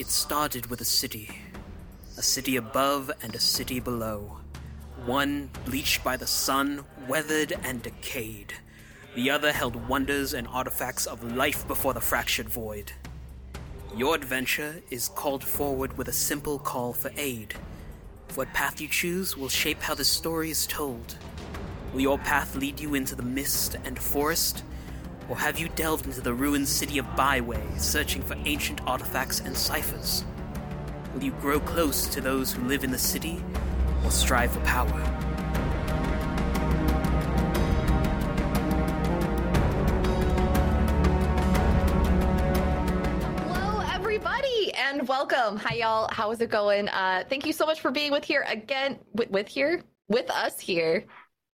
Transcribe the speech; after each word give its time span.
It 0.00 0.08
started 0.08 0.68
with 0.68 0.80
a 0.80 0.86
city. 0.86 1.28
A 2.16 2.22
city 2.22 2.56
above 2.56 3.10
and 3.22 3.34
a 3.34 3.38
city 3.38 3.80
below. 3.80 4.38
One 5.04 5.50
bleached 5.66 6.02
by 6.02 6.16
the 6.16 6.26
sun, 6.26 6.86
weathered 7.06 7.52
and 7.62 7.82
decayed. 7.82 8.54
The 9.14 9.30
other 9.30 9.52
held 9.52 9.76
wonders 9.90 10.32
and 10.32 10.48
artifacts 10.48 11.04
of 11.04 11.36
life 11.36 11.68
before 11.68 11.92
the 11.92 12.00
fractured 12.00 12.48
void. 12.48 12.92
Your 13.94 14.14
adventure 14.14 14.76
is 14.90 15.10
called 15.10 15.44
forward 15.44 15.98
with 15.98 16.08
a 16.08 16.14
simple 16.14 16.58
call 16.58 16.94
for 16.94 17.10
aid. 17.18 17.52
What 18.36 18.54
path 18.54 18.80
you 18.80 18.88
choose 18.88 19.36
will 19.36 19.50
shape 19.50 19.82
how 19.82 19.94
the 19.94 20.04
story 20.06 20.48
is 20.50 20.66
told. 20.66 21.16
Will 21.92 22.00
your 22.00 22.18
path 22.18 22.56
lead 22.56 22.80
you 22.80 22.94
into 22.94 23.14
the 23.14 23.22
mist 23.22 23.76
and 23.84 23.98
forest? 23.98 24.64
Or 25.30 25.38
have 25.38 25.60
you 25.60 25.68
delved 25.68 26.06
into 26.06 26.20
the 26.20 26.34
ruined 26.34 26.66
city 26.66 26.98
of 26.98 27.06
Byway, 27.14 27.62
searching 27.78 28.20
for 28.20 28.36
ancient 28.46 28.80
artifacts 28.84 29.38
and 29.38 29.56
ciphers? 29.56 30.24
Will 31.14 31.22
you 31.22 31.30
grow 31.40 31.60
close 31.60 32.08
to 32.08 32.20
those 32.20 32.52
who 32.52 32.66
live 32.66 32.82
in 32.82 32.90
the 32.90 32.98
city, 32.98 33.40
or 34.04 34.10
strive 34.10 34.50
for 34.50 34.60
power? 34.60 35.06
And 44.76 45.06
welcome. 45.06 45.56
Hi, 45.58 45.76
y'all. 45.76 46.08
How 46.10 46.32
is 46.32 46.40
it 46.40 46.50
going? 46.50 46.88
Uh, 46.88 47.22
thank 47.28 47.46
you 47.46 47.52
so 47.52 47.64
much 47.64 47.80
for 47.80 47.92
being 47.92 48.10
with 48.10 48.24
here 48.24 48.44
again. 48.48 48.98
With, 49.12 49.30
with 49.30 49.46
here, 49.46 49.84
with 50.08 50.28
us 50.30 50.58
here 50.58 51.06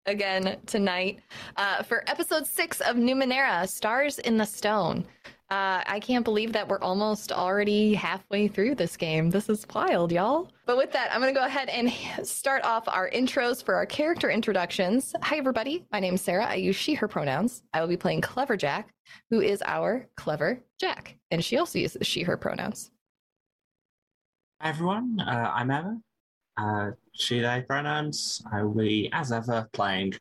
again 0.06 0.58
tonight 0.66 1.20
uh, 1.58 1.84
for 1.84 2.04
episode 2.08 2.46
six 2.46 2.82
of 2.82 2.96
Numenera: 2.96 3.68
Stars 3.68 4.20
in 4.20 4.38
the 4.38 4.46
Stone. 4.46 5.06
Uh, 5.50 5.84
I 5.86 6.00
can't 6.00 6.26
believe 6.26 6.52
that 6.54 6.68
we're 6.68 6.80
almost 6.80 7.32
already 7.32 7.94
halfway 7.94 8.48
through 8.48 8.74
this 8.74 8.98
game. 8.98 9.30
This 9.30 9.50
is 9.50 9.68
wild, 9.74 10.12
y'all. 10.12 10.50
But 10.66 10.78
with 10.78 10.92
that, 10.94 11.14
I'm 11.14 11.22
going 11.22 11.32
to 11.32 11.40
go 11.40 11.46
ahead 11.46 11.70
and 11.70 11.92
start 12.28 12.64
off 12.64 12.88
our 12.88 13.10
intros 13.12 13.64
for 13.64 13.76
our 13.76 13.86
character 13.86 14.32
introductions. 14.32 15.14
Hi, 15.22 15.38
everybody. 15.38 15.86
My 15.92 16.00
name 16.00 16.16
is 16.16 16.22
Sarah. 16.22 16.46
I 16.46 16.56
use 16.56 16.76
she, 16.76 16.96
her 16.96 17.08
pronouns. 17.08 17.62
I 17.72 17.82
will 17.82 17.88
be 17.88 17.98
playing 17.98 18.22
Clever 18.22 18.58
Jack, 18.58 18.96
who 19.30 19.42
is 19.42 19.62
our 19.66 20.08
clever 20.18 20.60
Jack. 20.80 21.18
And 21.30 21.46
she 21.46 21.58
also 21.58 21.78
uses 21.78 22.08
she, 22.08 22.24
her 22.24 22.38
pronouns. 22.38 22.90
Hi 24.60 24.70
everyone, 24.70 25.20
uh, 25.20 25.52
I'm 25.54 25.70
Emma. 25.70 26.00
She, 27.16 27.40
they 27.40 27.64
pronouns. 27.68 28.44
I 28.52 28.64
will 28.64 28.74
be, 28.74 29.10
as 29.14 29.32
ever, 29.32 29.70
playing 29.72 30.14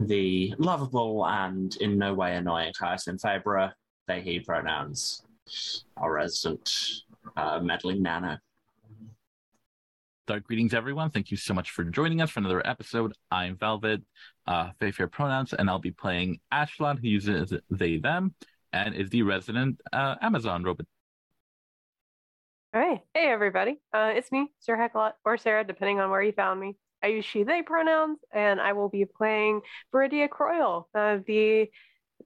the 0.00 0.54
lovable 0.58 1.26
and 1.26 1.76
in 1.76 1.98
no 1.98 2.14
way 2.14 2.36
annoying 2.36 2.72
Hyacinth 2.78 3.22
Fabra, 3.22 3.72
they, 4.08 4.20
he 4.20 4.40
pronouns. 4.40 5.22
Our 5.98 6.14
resident 6.14 6.72
uh, 7.36 7.60
meddling 7.60 8.02
nano. 8.02 8.38
So, 10.26 10.40
greetings, 10.40 10.72
everyone. 10.72 11.10
Thank 11.10 11.30
you 11.30 11.36
so 11.36 11.52
much 11.52 11.70
for 11.70 11.84
joining 11.84 12.22
us 12.22 12.30
for 12.30 12.40
another 12.40 12.66
episode. 12.66 13.12
I'm 13.30 13.58
Velvet, 13.58 14.00
uh, 14.46 14.70
Fair 14.80 15.06
pronouns, 15.06 15.52
and 15.52 15.68
I'll 15.68 15.78
be 15.78 15.90
playing 15.90 16.40
Ashlon, 16.50 16.98
who 16.98 17.08
uses 17.08 17.52
they, 17.70 17.98
them, 17.98 18.34
and 18.72 18.94
is 18.94 19.10
the 19.10 19.22
resident 19.22 19.82
uh, 19.92 20.14
Amazon 20.22 20.64
robot. 20.64 20.86
All 22.74 22.80
right. 22.80 23.02
Hey, 23.14 23.28
everybody. 23.28 23.78
Uh, 23.92 24.14
it's 24.16 24.32
me, 24.32 24.48
Sir 24.58 24.76
Hecklot, 24.76 25.12
or 25.24 25.38
Sarah, 25.38 25.62
depending 25.62 26.00
on 26.00 26.10
where 26.10 26.20
you 26.20 26.32
found 26.32 26.58
me. 26.58 26.74
I 27.04 27.06
use 27.06 27.24
she, 27.24 27.44
they 27.44 27.62
pronouns, 27.62 28.18
and 28.32 28.60
I 28.60 28.72
will 28.72 28.88
be 28.88 29.04
playing 29.04 29.60
Viridia 29.94 30.28
Croyle, 30.28 30.88
uh, 30.92 31.18
the 31.24 31.70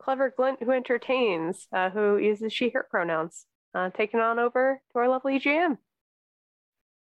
clever 0.01 0.33
glint 0.35 0.63
who 0.63 0.71
entertains, 0.71 1.67
uh, 1.71 1.91
who 1.91 2.17
uses 2.17 2.51
she, 2.51 2.71
her 2.71 2.87
pronouns. 2.91 3.45
Uh, 3.75 3.91
taking 3.91 4.21
on 4.21 4.39
over 4.39 4.81
to 4.91 4.99
our 4.99 5.07
lovely 5.11 5.39
GM. 5.39 5.77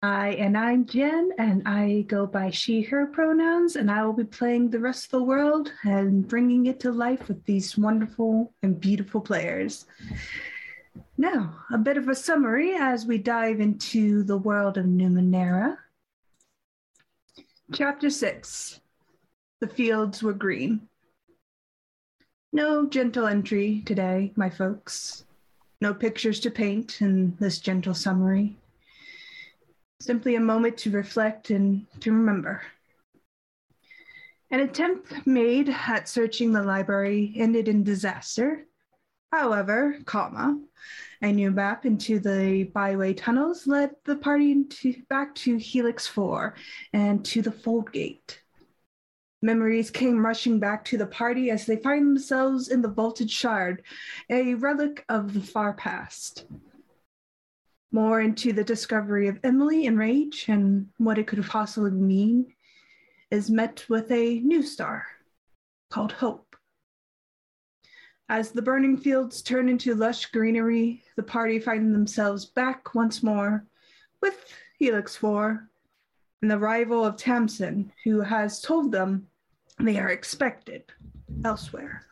Hi, 0.03 0.33
and 0.33 0.55
I'm 0.55 0.85
Jen, 0.85 1.31
and 1.39 1.63
I 1.67 2.05
go 2.07 2.27
by 2.27 2.51
she, 2.51 2.83
her 2.83 3.07
pronouns, 3.07 3.75
and 3.75 3.89
I 3.89 4.05
will 4.05 4.13
be 4.13 4.23
playing 4.23 4.69
the 4.69 4.79
rest 4.79 5.05
of 5.05 5.11
the 5.11 5.23
world 5.23 5.71
and 5.83 6.27
bringing 6.27 6.67
it 6.67 6.79
to 6.81 6.91
life 6.91 7.27
with 7.27 7.43
these 7.45 7.75
wonderful 7.75 8.53
and 8.61 8.79
beautiful 8.79 9.19
players. 9.19 9.87
Now, 11.21 11.53
a 11.71 11.77
bit 11.77 11.97
of 11.97 12.09
a 12.09 12.15
summary 12.15 12.73
as 12.73 13.05
we 13.05 13.19
dive 13.19 13.59
into 13.59 14.23
the 14.23 14.39
world 14.39 14.79
of 14.79 14.85
Numenera. 14.87 15.77
Chapter 17.71 18.09
6 18.09 18.79
The 19.59 19.67
Fields 19.67 20.23
Were 20.23 20.33
Green. 20.33 20.89
No 22.51 22.87
gentle 22.87 23.27
entry 23.27 23.83
today, 23.85 24.33
my 24.35 24.49
folks. 24.49 25.25
No 25.79 25.93
pictures 25.93 26.39
to 26.39 26.49
paint 26.49 27.03
in 27.03 27.37
this 27.39 27.59
gentle 27.59 27.93
summary. 27.93 28.57
Simply 29.99 30.33
a 30.33 30.39
moment 30.39 30.75
to 30.79 30.89
reflect 30.89 31.51
and 31.51 31.85
to 31.99 32.11
remember. 32.11 32.63
An 34.49 34.61
attempt 34.61 35.27
made 35.27 35.69
at 35.69 36.09
searching 36.09 36.51
the 36.51 36.63
library 36.63 37.31
ended 37.35 37.67
in 37.67 37.83
disaster. 37.83 38.65
However, 39.31 39.97
comma, 40.05 40.59
a 41.21 41.31
new 41.31 41.51
map 41.51 41.85
into 41.85 42.19
the 42.19 42.65
byway 42.73 43.13
tunnels 43.13 43.65
led 43.65 43.91
the 44.03 44.17
party 44.17 44.51
into, 44.51 44.93
back 45.09 45.33
to 45.35 45.55
Helix 45.55 46.05
4 46.05 46.53
and 46.91 47.23
to 47.25 47.41
the 47.41 47.51
Fold 47.51 47.93
Gate. 47.93 48.41
Memories 49.41 49.89
came 49.89 50.23
rushing 50.23 50.59
back 50.59 50.83
to 50.85 50.97
the 50.97 51.07
party 51.07 51.49
as 51.49 51.65
they 51.65 51.77
find 51.77 52.05
themselves 52.05 52.67
in 52.67 52.81
the 52.81 52.89
Vaulted 52.89 53.31
Shard, 53.31 53.83
a 54.29 54.53
relic 54.55 55.05
of 55.07 55.33
the 55.33 55.41
far 55.41 55.73
past. 55.73 56.45
More 57.91 58.21
into 58.21 58.53
the 58.53 58.63
discovery 58.63 59.27
of 59.29 59.39
Emily 59.43 59.87
and 59.87 59.97
Rage 59.97 60.45
and 60.49 60.89
what 60.97 61.17
it 61.17 61.27
could 61.27 61.43
possibly 61.45 61.91
mean 61.91 62.53
is 63.31 63.49
met 63.49 63.85
with 63.89 64.11
a 64.11 64.39
new 64.39 64.61
star 64.61 65.07
called 65.89 66.11
Hope. 66.11 66.50
As 68.31 68.51
the 68.51 68.61
burning 68.61 68.95
fields 68.95 69.41
turn 69.41 69.67
into 69.67 69.93
lush 69.93 70.27
greenery, 70.27 71.03
the 71.17 71.21
party 71.21 71.59
find 71.59 71.93
themselves 71.93 72.45
back 72.45 72.95
once 72.95 73.21
more 73.21 73.65
with 74.21 74.45
Helix 74.79 75.17
4 75.17 75.67
and 76.41 76.49
the 76.49 76.55
arrival 76.55 77.03
of 77.03 77.17
Tamsin, 77.17 77.91
who 78.05 78.21
has 78.21 78.61
told 78.61 78.89
them 78.89 79.27
they 79.81 79.99
are 79.99 80.07
expected 80.07 80.85
elsewhere. 81.43 82.05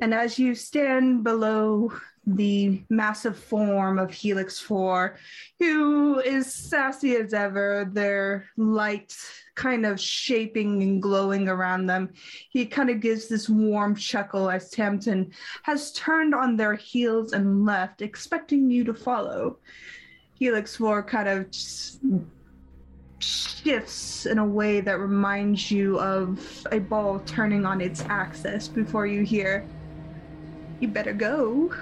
And 0.00 0.12
as 0.12 0.36
you 0.36 0.56
stand 0.56 1.22
below 1.22 1.92
the 2.26 2.82
massive 2.90 3.38
form 3.38 4.00
of 4.00 4.12
Helix 4.12 4.58
4, 4.58 5.16
who 5.60 6.18
is 6.18 6.52
sassy 6.52 7.14
as 7.14 7.32
ever, 7.32 7.88
their 7.92 8.46
light 8.56 9.16
kind 9.56 9.84
of 9.84 9.98
shaping 9.98 10.82
and 10.82 11.02
glowing 11.02 11.48
around 11.48 11.86
them, 11.86 12.12
he 12.50 12.64
kind 12.64 12.90
of 12.90 13.00
gives 13.00 13.26
this 13.26 13.48
warm 13.48 13.96
chuckle 13.96 14.48
as 14.48 14.70
Tamsin 14.70 15.32
has 15.62 15.92
turned 15.92 16.34
on 16.34 16.56
their 16.56 16.74
heels 16.74 17.32
and 17.32 17.64
left, 17.64 18.02
expecting 18.02 18.70
you 18.70 18.84
to 18.84 18.94
follow. 18.94 19.58
Helix 20.34 20.76
4 20.76 21.02
kind 21.02 21.28
of 21.28 21.46
shifts 23.18 24.26
in 24.26 24.38
a 24.38 24.44
way 24.44 24.80
that 24.80 25.00
reminds 25.00 25.70
you 25.70 25.98
of 25.98 26.66
a 26.70 26.78
ball 26.78 27.20
turning 27.26 27.64
on 27.64 27.80
its 27.80 28.02
axis 28.02 28.68
before 28.68 29.06
you 29.06 29.22
hear, 29.22 29.66
You 30.80 30.88
better 30.88 31.14
go. 31.14 31.74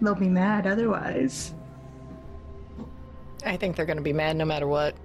They'll 0.00 0.14
be 0.14 0.28
mad 0.28 0.66
otherwise. 0.66 1.54
I 3.46 3.56
think 3.56 3.76
they're 3.76 3.86
going 3.86 3.98
to 3.98 4.02
be 4.02 4.12
mad 4.12 4.36
no 4.36 4.44
matter 4.44 4.66
what. 4.66 4.96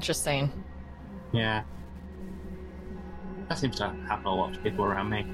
Just 0.00 0.22
saying. 0.22 0.52
Yeah. 1.32 1.62
That 3.48 3.58
seems 3.58 3.76
to 3.76 3.88
happen 4.08 4.26
a 4.26 4.34
lot 4.34 4.54
to 4.54 4.60
people 4.60 4.84
around 4.84 5.10
me. 5.10 5.26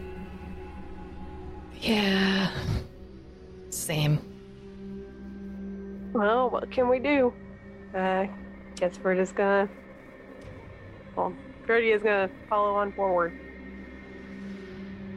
Yeah. 1.81 2.51
Same. 3.71 4.19
Well, 6.13 6.49
what 6.49 6.71
can 6.71 6.89
we 6.89 6.99
do? 6.99 7.33
Uh, 7.95 8.27
guess 8.77 8.99
we're 9.03 9.15
just 9.15 9.35
gonna. 9.35 9.69
Well, 11.15 11.33
Gertie 11.67 11.93
is 11.93 12.03
gonna 12.03 12.31
follow 12.49 12.75
on 12.75 12.93
forward. 12.93 13.39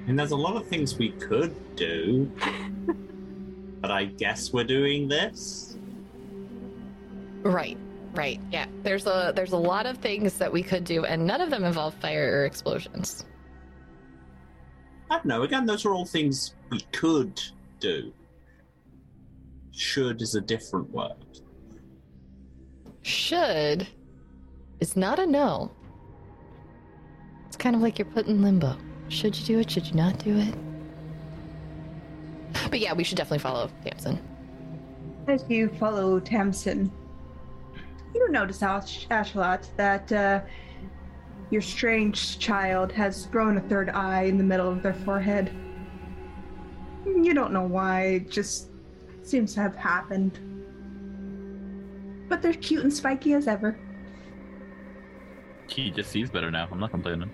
And 0.07 0.17
there's 0.17 0.31
a 0.31 0.35
lot 0.35 0.55
of 0.55 0.67
things 0.67 0.97
we 0.97 1.11
could 1.11 1.53
do, 1.75 2.31
but 3.81 3.91
I 3.91 4.05
guess 4.05 4.51
we're 4.51 4.63
doing 4.63 5.07
this. 5.07 5.77
Right. 7.43 7.77
Right. 8.13 8.39
Yeah. 8.51 8.65
There's 8.83 9.06
a 9.06 9.31
there's 9.35 9.51
a 9.51 9.57
lot 9.57 9.85
of 9.85 9.97
things 9.97 10.38
that 10.38 10.51
we 10.51 10.63
could 10.63 10.83
do 10.83 11.06
and 11.06 11.25
none 11.25 11.41
of 11.41 11.50
them 11.50 11.63
involve 11.63 11.94
fire 11.95 12.41
or 12.41 12.45
explosions. 12.45 13.25
I 15.09 15.15
don't 15.15 15.25
know. 15.25 15.44
Again, 15.44 15.65
those 15.65 15.85
are 15.85 15.94
all 15.94 16.06
things 16.06 16.56
we 16.69 16.81
could 16.91 17.41
do. 17.79 18.13
Should 19.71 20.21
is 20.21 20.35
a 20.35 20.41
different 20.41 20.89
word. 20.91 21.41
Should 23.01 23.88
is 24.79 24.95
not 24.95 25.19
a 25.19 25.25
no. 25.25 25.71
It's 27.47 27.57
kind 27.57 27.75
of 27.75 27.81
like 27.81 27.97
you're 27.97 28.06
put 28.06 28.27
in 28.27 28.41
limbo. 28.41 28.77
Should 29.07 29.38
you 29.38 29.45
do 29.45 29.59
it? 29.59 29.71
Should 29.71 29.88
you 29.88 29.95
not 29.95 30.19
do 30.19 30.38
it? 30.38 30.53
But 32.69 32.79
yeah, 32.79 32.94
we 32.94 33.03
should 33.03 33.17
definitely 33.17 33.39
follow 33.39 33.69
Tamsin. 33.83 34.19
As 35.27 35.44
you 35.50 35.69
follow 35.79 36.19
Tamsin, 36.19 36.91
you 38.19 38.31
notice, 38.31 38.62
Ash- 38.62 39.07
Ashlot, 39.10 39.68
that 39.77 40.12
uh, 40.12 40.42
your 41.50 41.62
strange 41.62 42.38
child 42.38 42.92
has 42.92 43.25
grown 43.27 43.57
a 43.57 43.62
third 43.62 43.89
eye 43.89 44.24
in 44.24 44.38
the 44.38 44.44
middle 44.44 44.69
of 44.69 44.83
their 44.83 44.94
forehead. 44.94 45.51
You 47.06 47.33
don't 47.33 47.54
know 47.54 47.63
why, 47.63 48.01
it 48.04 48.30
just 48.30 48.69
seems 49.24 49.54
to 49.56 49.62
have 49.62 49.75
happened. 49.75 50.38
But 52.27 52.42
they're 52.42 52.54
cute 52.54 52.83
and 52.83 52.94
spiky 52.94 53.33
as 53.33 53.48
ever. 53.48 53.77
He 55.68 55.92
just 55.92 56.12
sees 56.12 56.30
better 56.30 56.51
now. 56.51 56.68
I'm 56.71 56.80
not 56.80 56.92
complaining. 56.92 57.31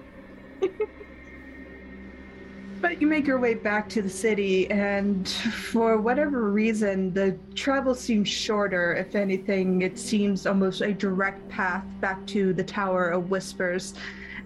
But 2.81 3.01
you 3.01 3.07
make 3.07 3.25
your 3.25 3.39
way 3.39 3.53
back 3.53 3.89
to 3.89 4.01
the 4.01 4.09
city, 4.09 4.69
and 4.69 5.27
for 5.27 5.97
whatever 5.97 6.51
reason, 6.51 7.13
the 7.13 7.37
travel 7.55 7.95
seems 7.95 8.27
shorter. 8.27 8.93
If 8.93 9.15
anything, 9.15 9.81
it 9.81 9.97
seems 9.97 10.45
almost 10.45 10.81
a 10.81 10.93
direct 10.93 11.47
path 11.49 11.83
back 11.99 12.25
to 12.27 12.53
the 12.53 12.63
Tower 12.63 13.09
of 13.09 13.29
Whispers. 13.29 13.95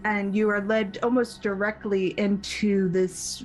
And 0.05 0.35
you 0.35 0.49
are 0.49 0.61
led 0.61 0.99
almost 1.03 1.41
directly 1.41 2.17
into 2.17 2.87
this 2.89 3.43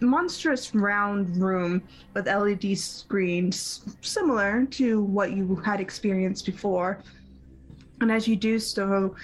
monstrous 0.00 0.74
round 0.74 1.36
room 1.36 1.82
with 2.14 2.26
LED 2.26 2.78
screens, 2.78 3.96
similar 4.00 4.64
to 4.66 5.02
what 5.02 5.32
you 5.32 5.56
had 5.56 5.80
experienced 5.80 6.46
before. 6.46 7.02
And 8.00 8.10
as 8.10 8.26
you 8.26 8.36
do 8.36 8.58
so, 8.58 9.14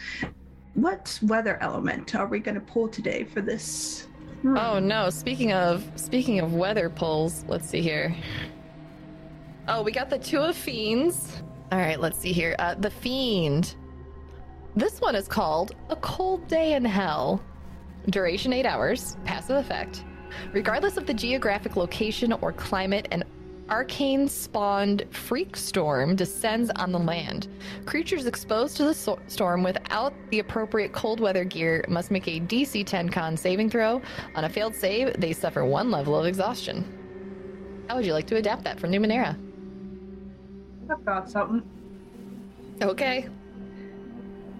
what 0.75 1.19
weather 1.23 1.57
element 1.61 2.15
are 2.15 2.27
we 2.27 2.41
going 2.41 2.57
to 2.57 2.61
pull 2.61 2.89
today 2.89 3.25
for 3.25 3.41
this? 3.41 4.08
Room? 4.43 4.59
Oh 4.59 4.79
no! 4.79 5.11
Speaking 5.11 5.53
of 5.53 5.85
speaking 5.97 6.41
of 6.41 6.55
weather 6.55 6.89
pulls, 6.91 7.45
let's 7.49 7.69
see 7.69 7.83
here. 7.83 8.15
Oh, 9.67 9.83
we 9.83 9.93
got 9.93 10.09
the 10.09 10.19
two 10.19 10.39
of 10.39 10.57
fiends. 10.57 11.43
All 11.71 11.79
right, 11.79 12.01
let's 12.01 12.19
see 12.19 12.33
here. 12.33 12.57
Uh, 12.59 12.75
the 12.75 12.91
fiend. 12.91 13.75
This 14.77 15.01
one 15.01 15.15
is 15.15 15.29
called 15.29 15.73
a 15.91 15.97
cold 15.97 16.47
day 16.49 16.75
in 16.75 16.85
hell. 16.85 17.43
Duration 18.11 18.53
eight 18.53 18.65
hours. 18.65 19.17
Passive 19.25 19.57
effect. 19.57 20.05
Regardless 20.53 20.97
of 20.97 21.07
the 21.07 21.15
geographic 21.15 21.77
location 21.77 22.33
or 22.33 22.53
climate, 22.53 23.09
an 23.11 23.25
arcane 23.71 24.29
spawned 24.29 25.05
freak 25.11 25.57
storm 25.57 26.17
descends 26.17 26.71
on 26.77 26.93
the 26.93 26.99
land. 26.99 27.49
Creatures 27.87 28.27
exposed 28.27 28.77
to 28.77 28.85
the 28.85 28.95
so- 28.95 29.19
storm 29.27 29.63
without 29.63 30.13
the 30.31 30.39
appropriate 30.39 30.93
cold 30.93 31.21
weather 31.21 31.45
gear 31.45 31.85
must 31.89 32.11
make 32.11 32.27
a 32.29 32.41
DC 32.41 32.85
10 32.85 33.09
con 33.09 33.37
saving 33.37 33.71
throw. 33.71 34.01
On 34.35 34.45
a 34.45 34.49
failed 34.49 34.75
save, 34.75 35.19
they 35.21 35.33
suffer 35.33 35.65
one 35.65 35.91
level 35.91 36.19
of 36.19 36.27
exhaustion. 36.27 36.85
How 37.89 37.97
would 37.97 38.07
you 38.07 38.13
like 38.13 38.27
to 38.29 38.37
adapt 38.37 38.65
that 38.65 38.79
for 38.79 38.87
Numenera? 38.87 39.39
I've 40.91 41.05
got 41.05 41.31
something. 41.31 41.63
Okay. 42.83 43.29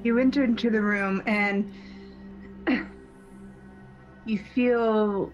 You 0.03 0.19
enter 0.19 0.45
into 0.45 0.71
the 0.71 0.81
room 0.81 1.23
and 1.27 1.73
you 4.27 4.39
feel 4.55 5.33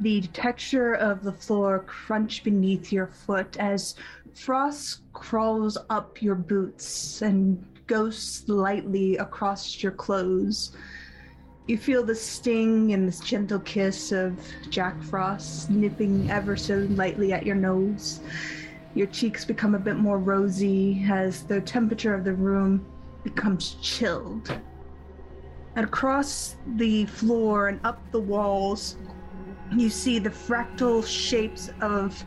the 0.00 0.22
texture 0.28 0.94
of 0.94 1.22
the 1.22 1.32
floor 1.32 1.84
crunch 1.86 2.44
beneath 2.44 2.92
your 2.92 3.06
foot 3.06 3.56
as 3.58 3.94
frost 4.34 5.00
crawls 5.12 5.78
up 5.88 6.20
your 6.20 6.34
boots 6.34 7.22
and 7.22 7.64
goes 7.86 8.44
lightly 8.46 9.16
across 9.16 9.82
your 9.82 9.92
clothes. 9.92 10.72
You 11.66 11.78
feel 11.78 12.04
the 12.04 12.14
sting 12.14 12.92
and 12.92 13.08
this 13.08 13.20
gentle 13.20 13.60
kiss 13.60 14.12
of 14.12 14.38
Jack 14.70 15.02
Frost 15.02 15.70
nipping 15.70 16.30
ever 16.30 16.56
so 16.56 16.86
lightly 16.90 17.32
at 17.32 17.46
your 17.46 17.56
nose. 17.56 18.20
Your 18.94 19.08
cheeks 19.08 19.44
become 19.44 19.74
a 19.74 19.78
bit 19.78 19.96
more 19.96 20.18
rosy 20.18 21.04
as 21.10 21.42
the 21.42 21.60
temperature 21.60 22.14
of 22.14 22.24
the 22.24 22.34
room 22.34 22.86
becomes 23.24 23.76
chilled. 23.82 24.56
And 25.74 25.84
across 25.84 26.56
the 26.76 27.04
floor 27.06 27.68
and 27.68 27.80
up 27.84 28.00
the 28.10 28.20
walls, 28.20 28.96
you 29.72 29.90
see 29.90 30.18
the 30.18 30.30
fractal 30.30 31.06
shapes 31.06 31.70
of 31.80 32.24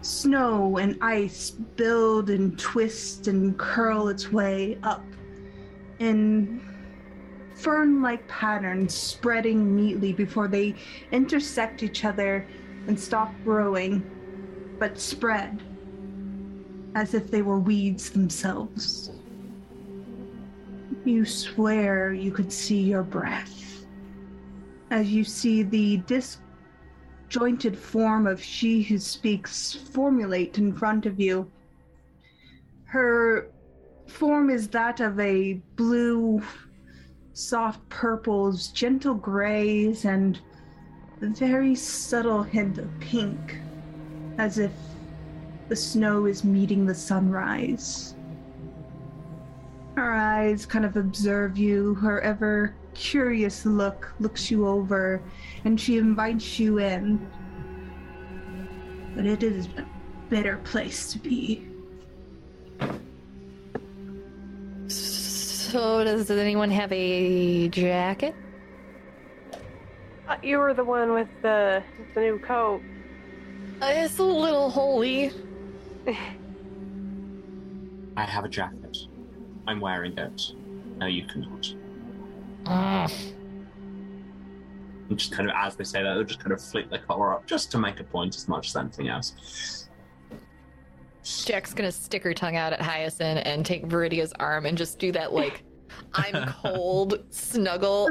snow 0.00 0.78
and 0.78 0.98
ice 1.00 1.50
build 1.50 2.30
and 2.30 2.58
twist 2.58 3.28
and 3.28 3.56
curl 3.58 4.08
its 4.08 4.32
way 4.32 4.78
up 4.82 5.04
in 5.98 6.60
fern 7.54 8.02
like 8.02 8.26
patterns 8.26 8.94
spreading 8.94 9.76
neatly 9.76 10.12
before 10.12 10.48
they 10.48 10.74
intersect 11.12 11.82
each 11.82 12.04
other 12.04 12.46
and 12.88 12.98
stop 12.98 13.32
growing, 13.44 14.02
but 14.78 14.98
spread 14.98 15.62
as 16.96 17.14
if 17.14 17.30
they 17.30 17.42
were 17.42 17.60
weeds 17.60 18.10
themselves. 18.10 19.12
You 21.04 21.24
swear 21.24 22.12
you 22.12 22.32
could 22.32 22.52
see 22.52 22.80
your 22.80 23.02
breath 23.02 23.84
as 24.90 25.10
you 25.10 25.24
see 25.24 25.62
the 25.62 25.98
disjointed 27.32 27.78
form 27.78 28.26
of 28.26 28.42
she 28.42 28.82
who 28.82 28.98
speaks 28.98 29.72
formulate 29.72 30.58
in 30.58 30.70
front 30.70 31.06
of 31.06 31.18
you. 31.18 31.50
Her 32.84 33.48
form 34.06 34.50
is 34.50 34.68
that 34.68 35.00
of 35.00 35.18
a 35.18 35.54
blue, 35.76 36.42
soft 37.32 37.88
purples, 37.88 38.68
gentle 38.68 39.14
grays, 39.14 40.04
and 40.04 40.38
a 41.22 41.28
very 41.28 41.74
subtle 41.74 42.42
hint 42.42 42.76
of 42.76 43.00
pink, 43.00 43.56
as 44.36 44.58
if 44.58 44.72
the 45.70 45.76
snow 45.76 46.26
is 46.26 46.44
meeting 46.44 46.84
the 46.84 46.94
sunrise. 46.94 48.14
Her 49.96 50.12
eyes 50.12 50.66
kind 50.66 50.84
of 50.84 50.98
observe 50.98 51.56
you, 51.56 51.94
her 51.94 52.20
ever 52.20 52.74
curious 52.94 53.64
look 53.66 54.12
looks 54.20 54.50
you 54.50 54.66
over, 54.66 55.22
and 55.64 55.80
she 55.80 55.98
invites 55.98 56.58
you 56.58 56.78
in. 56.78 57.26
But 59.14 59.26
it 59.26 59.42
is 59.42 59.66
a 59.76 59.86
better 60.30 60.58
place 60.58 61.12
to 61.12 61.18
be. 61.18 61.68
So, 64.88 66.04
does, 66.04 66.26
does 66.26 66.38
anyone 66.38 66.70
have 66.70 66.92
a 66.92 67.68
jacket? 67.68 68.34
Uh, 70.28 70.36
you 70.42 70.58
were 70.58 70.74
the 70.74 70.84
one 70.84 71.12
with 71.12 71.28
the, 71.40 71.82
with 71.98 72.14
the 72.14 72.20
new 72.20 72.38
coat. 72.38 72.82
Uh, 73.80 73.86
it's 73.86 74.18
a 74.18 74.22
little 74.22 74.70
holy. 74.70 75.32
I 78.16 78.24
have 78.24 78.44
a 78.44 78.48
jacket. 78.48 78.98
I'm 79.66 79.80
wearing 79.80 80.16
it. 80.18 80.42
No, 80.98 81.06
you 81.06 81.24
cannot. 81.24 81.74
Ah. 82.66 83.08
And 85.08 85.18
just 85.18 85.32
kind 85.32 85.48
of, 85.48 85.54
as 85.58 85.76
they 85.76 85.84
say 85.84 86.02
that, 86.02 86.14
they'll 86.14 86.24
just 86.24 86.40
kind 86.40 86.52
of 86.52 86.62
flick 86.62 86.88
their 86.90 87.00
collar 87.00 87.34
up 87.34 87.46
just 87.46 87.70
to 87.72 87.78
make 87.78 88.00
a 88.00 88.04
point 88.04 88.36
as 88.36 88.48
much 88.48 88.68
as 88.68 88.76
anything 88.76 89.08
else. 89.08 89.88
Jack's 91.44 91.72
gonna 91.74 91.92
stick 91.92 92.22
her 92.24 92.34
tongue 92.34 92.56
out 92.56 92.72
at 92.72 92.80
Hyacinth 92.80 93.42
and 93.44 93.64
take 93.64 93.86
Viridia's 93.86 94.32
arm 94.40 94.66
and 94.66 94.76
just 94.76 94.98
do 94.98 95.12
that 95.12 95.32
like 95.32 95.62
I'm 96.14 96.46
cold 96.48 97.22
snuggle 97.30 98.08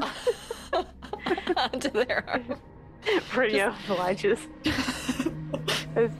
onto 1.57 1.89
their 1.89 2.23
arm. 2.27 2.61
Viridia 3.31 3.73
obliges. 3.89 4.39
Is- 5.95 6.11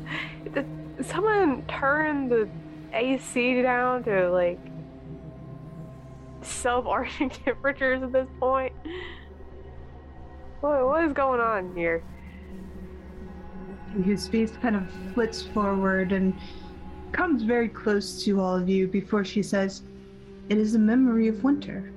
did 0.54 0.66
someone 1.06 1.64
turn 1.68 2.28
the 2.28 2.50
AC 2.94 3.62
down 3.62 4.04
to 4.04 4.30
like 4.32 4.60
sub-Arctic 6.42 7.44
temperatures 7.46 8.04
at 8.04 8.12
this 8.12 8.28
point? 8.40 8.74
What, 10.62 10.86
what 10.86 11.04
is 11.06 11.14
going 11.14 11.40
on 11.40 11.76
here? 11.76 12.04
His 14.04 14.28
face 14.28 14.52
kind 14.62 14.76
of 14.76 14.84
flits 15.14 15.42
forward 15.42 16.12
and 16.12 16.34
comes 17.12 17.44
very 17.44 17.68
close 17.68 18.24
to 18.24 18.40
all 18.40 18.56
of 18.56 18.70
you 18.70 18.88
before 18.88 19.26
she 19.26 19.44
says, 19.44 19.84
It 20.50 20.58
is 20.58 20.76
a 20.76 20.80
memory 20.80 21.28
of 21.28 21.44
winter. 21.44 21.92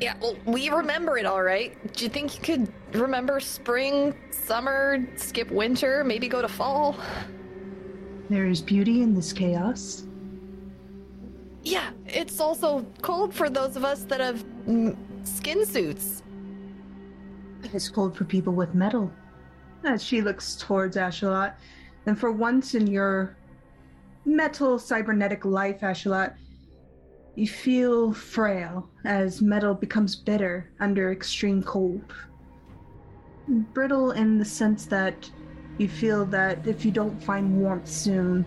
Yeah, 0.00 0.14
well, 0.20 0.36
we 0.44 0.70
remember 0.70 1.18
it 1.18 1.26
all 1.26 1.42
right. 1.42 1.76
Do 1.94 2.04
you 2.04 2.10
think 2.10 2.34
you 2.34 2.42
could 2.42 2.72
remember 2.92 3.38
spring, 3.38 4.14
summer, 4.30 5.06
skip 5.16 5.50
winter, 5.50 6.02
maybe 6.02 6.26
go 6.28 6.42
to 6.42 6.48
fall? 6.48 6.96
There 8.28 8.46
is 8.46 8.60
beauty 8.60 9.02
in 9.02 9.14
this 9.14 9.32
chaos. 9.32 10.04
Yeah, 11.64 11.90
it's 12.06 12.40
also 12.40 12.84
cold 13.00 13.34
for 13.34 13.48
those 13.48 13.74
of 13.76 13.84
us 13.84 14.04
that 14.04 14.20
have 14.20 14.44
skin 15.24 15.64
suits. 15.64 16.22
It 17.62 17.74
is 17.74 17.88
cold 17.88 18.16
for 18.16 18.24
people 18.24 18.52
with 18.52 18.74
metal. 18.74 19.10
As 19.84 20.02
she 20.02 20.20
looks 20.20 20.56
towards 20.56 20.96
Ashalot, 20.96 21.54
and 22.06 22.18
for 22.18 22.30
once 22.30 22.74
in 22.74 22.86
your 22.86 23.36
metal 24.26 24.78
cybernetic 24.78 25.44
life, 25.44 25.80
Ashalot, 25.80 26.34
you 27.34 27.48
feel 27.48 28.12
frail 28.12 28.88
as 29.04 29.40
metal 29.42 29.74
becomes 29.74 30.14
bitter 30.14 30.70
under 30.80 31.12
extreme 31.12 31.62
cold. 31.62 32.12
Brittle 33.48 34.12
in 34.12 34.38
the 34.38 34.44
sense 34.44 34.86
that 34.86 35.30
You 35.78 35.88
feel 35.88 36.24
that 36.26 36.66
if 36.66 36.84
you 36.84 36.92
don't 36.92 37.20
find 37.22 37.60
warmth 37.60 37.88
soon, 37.88 38.44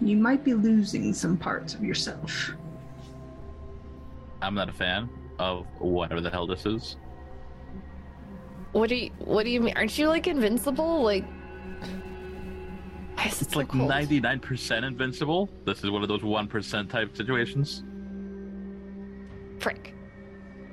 you 0.00 0.16
might 0.16 0.44
be 0.44 0.54
losing 0.54 1.12
some 1.12 1.36
parts 1.36 1.74
of 1.74 1.84
yourself. 1.84 2.52
I'm 4.42 4.54
not 4.54 4.68
a 4.68 4.72
fan 4.72 5.08
of 5.38 5.66
whatever 5.78 6.20
the 6.20 6.30
hell 6.30 6.46
this 6.46 6.64
is. 6.66 6.96
What 8.72 8.88
do 8.88 8.96
you 8.96 9.10
What 9.18 9.44
do 9.44 9.50
you 9.50 9.60
mean? 9.60 9.74
Aren't 9.76 9.98
you 9.98 10.08
like 10.08 10.26
invincible? 10.26 11.02
Like, 11.02 11.24
why 13.14 13.26
is 13.26 13.42
it 13.42 13.46
It's 13.46 13.52
so 13.52 13.58
like 13.58 13.68
99% 13.68 14.84
invincible. 14.84 15.50
This 15.66 15.82
is 15.84 15.90
one 15.90 16.02
of 16.02 16.08
those 16.08 16.22
1% 16.22 16.88
type 16.88 17.16
situations. 17.16 17.82
Frick. 19.58 19.94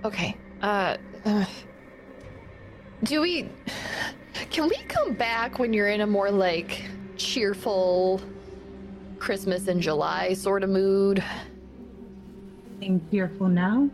Okay. 0.06 0.38
Uh, 0.62 0.98
uh, 1.26 1.46
do 3.04 3.22
we? 3.22 3.50
Can 4.52 4.70
we 4.70 4.78
come 4.88 5.14
back 5.14 5.60
when 5.60 5.74
you're 5.74 5.90
in 5.90 6.02
a 6.02 6.08
more 6.08 6.30
like 6.30 6.84
cheerful 7.18 8.22
Christmas 9.20 9.68
in 9.68 9.82
July 9.82 10.34
sort 10.34 10.64
of 10.64 10.70
mood? 10.70 11.24
Being 12.80 13.00
fearful 13.12 13.48
now? 13.48 13.90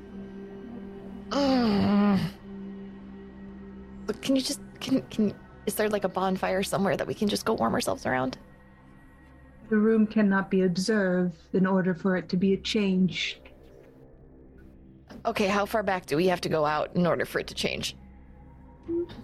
But 4.06 4.22
can 4.22 4.36
you 4.36 4.42
just 4.42 4.60
can 4.80 5.02
can 5.04 5.34
is 5.66 5.76
there 5.76 5.90
like 5.90 6.04
a 6.04 6.10
bonfire 6.10 6.64
somewhere 6.64 6.98
that 6.98 7.08
we 7.08 7.14
can 7.14 7.28
just 7.28 7.46
go 7.46 7.54
warm 7.54 7.74
ourselves 7.74 8.06
around? 8.06 8.38
The 9.70 9.78
room 9.78 10.06
cannot 10.06 10.52
be 10.52 10.64
observed 10.64 11.38
in 11.54 11.66
order 11.66 11.96
for 11.96 12.18
it 12.18 12.30
to 12.30 12.38
be 12.38 12.58
changed. 12.58 13.40
Okay, 15.26 15.48
how 15.48 15.66
far 15.66 15.84
back 15.84 16.06
do 16.06 16.18
we 16.18 16.28
have 16.28 16.42
to 16.42 16.50
go 16.50 16.66
out 16.66 16.94
in 16.96 17.08
order 17.08 17.26
for 17.26 17.40
it 17.40 17.48
to 17.48 17.54
change? 17.54 17.96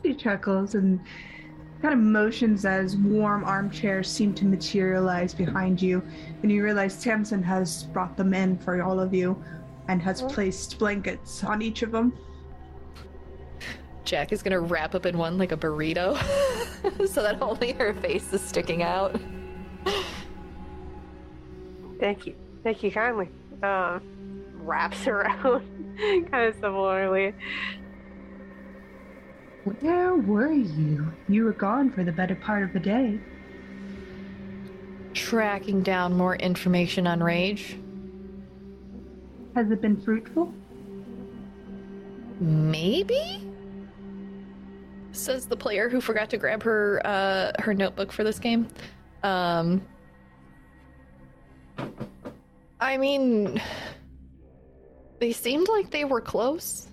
He 0.01 0.15
chuckles 0.15 0.75
and 0.75 1.01
kind 1.81 1.93
of 1.93 1.99
motions 1.99 2.65
as 2.65 2.97
warm 2.97 3.43
armchairs 3.43 4.09
seem 4.09 4.33
to 4.33 4.45
materialize 4.45 5.33
behind 5.33 5.81
you. 5.81 6.03
And 6.41 6.51
you 6.51 6.63
realize 6.63 7.01
Tamsin 7.01 7.41
has 7.43 7.83
brought 7.83 8.17
them 8.17 8.33
in 8.33 8.57
for 8.57 8.81
all 8.81 8.99
of 8.99 9.13
you 9.13 9.41
and 9.87 10.01
has 10.01 10.21
placed 10.23 10.77
blankets 10.77 11.43
on 11.43 11.61
each 11.61 11.81
of 11.81 11.91
them. 11.91 12.13
Jack 14.03 14.31
is 14.31 14.41
gonna 14.41 14.59
wrap 14.59 14.95
up 14.95 15.05
in 15.05 15.17
one 15.17 15.37
like 15.37 15.51
a 15.51 15.57
burrito, 15.57 16.17
so 17.07 17.21
that 17.21 17.41
only 17.41 17.73
her 17.73 17.93
face 17.93 18.31
is 18.33 18.41
sticking 18.41 18.81
out. 18.81 19.19
Thank 21.99 22.25
you. 22.25 22.35
Thank 22.63 22.81
you 22.81 22.91
kindly. 22.91 23.29
Um, 23.61 24.01
wraps 24.55 25.05
around 25.07 25.63
kind 26.31 26.45
of 26.45 26.55
similarly. 26.55 27.33
Where 29.81 30.15
were 30.15 30.51
you? 30.51 31.11
You 31.27 31.45
were 31.45 31.53
gone 31.53 31.91
for 31.91 32.03
the 32.03 32.11
better 32.11 32.35
part 32.35 32.63
of 32.63 32.73
the 32.73 32.79
day. 32.79 33.19
Tracking 35.13 35.83
down 35.83 36.15
more 36.15 36.35
information 36.35 37.05
on 37.05 37.21
Rage. 37.21 37.77
Has 39.55 39.69
it 39.71 39.81
been 39.81 39.99
fruitful? 40.01 40.53
Maybe? 42.39 43.47
Says 45.11 45.45
the 45.45 45.57
player 45.57 45.89
who 45.89 46.01
forgot 46.01 46.29
to 46.29 46.37
grab 46.37 46.63
her 46.63 47.01
uh, 47.05 47.51
her 47.59 47.73
notebook 47.73 48.11
for 48.11 48.23
this 48.23 48.39
game. 48.39 48.67
Um, 49.23 49.81
I 52.79 52.97
mean, 52.97 53.61
they 55.19 55.33
seemed 55.33 55.67
like 55.67 55.91
they 55.91 56.05
were 56.05 56.21
close. 56.21 56.87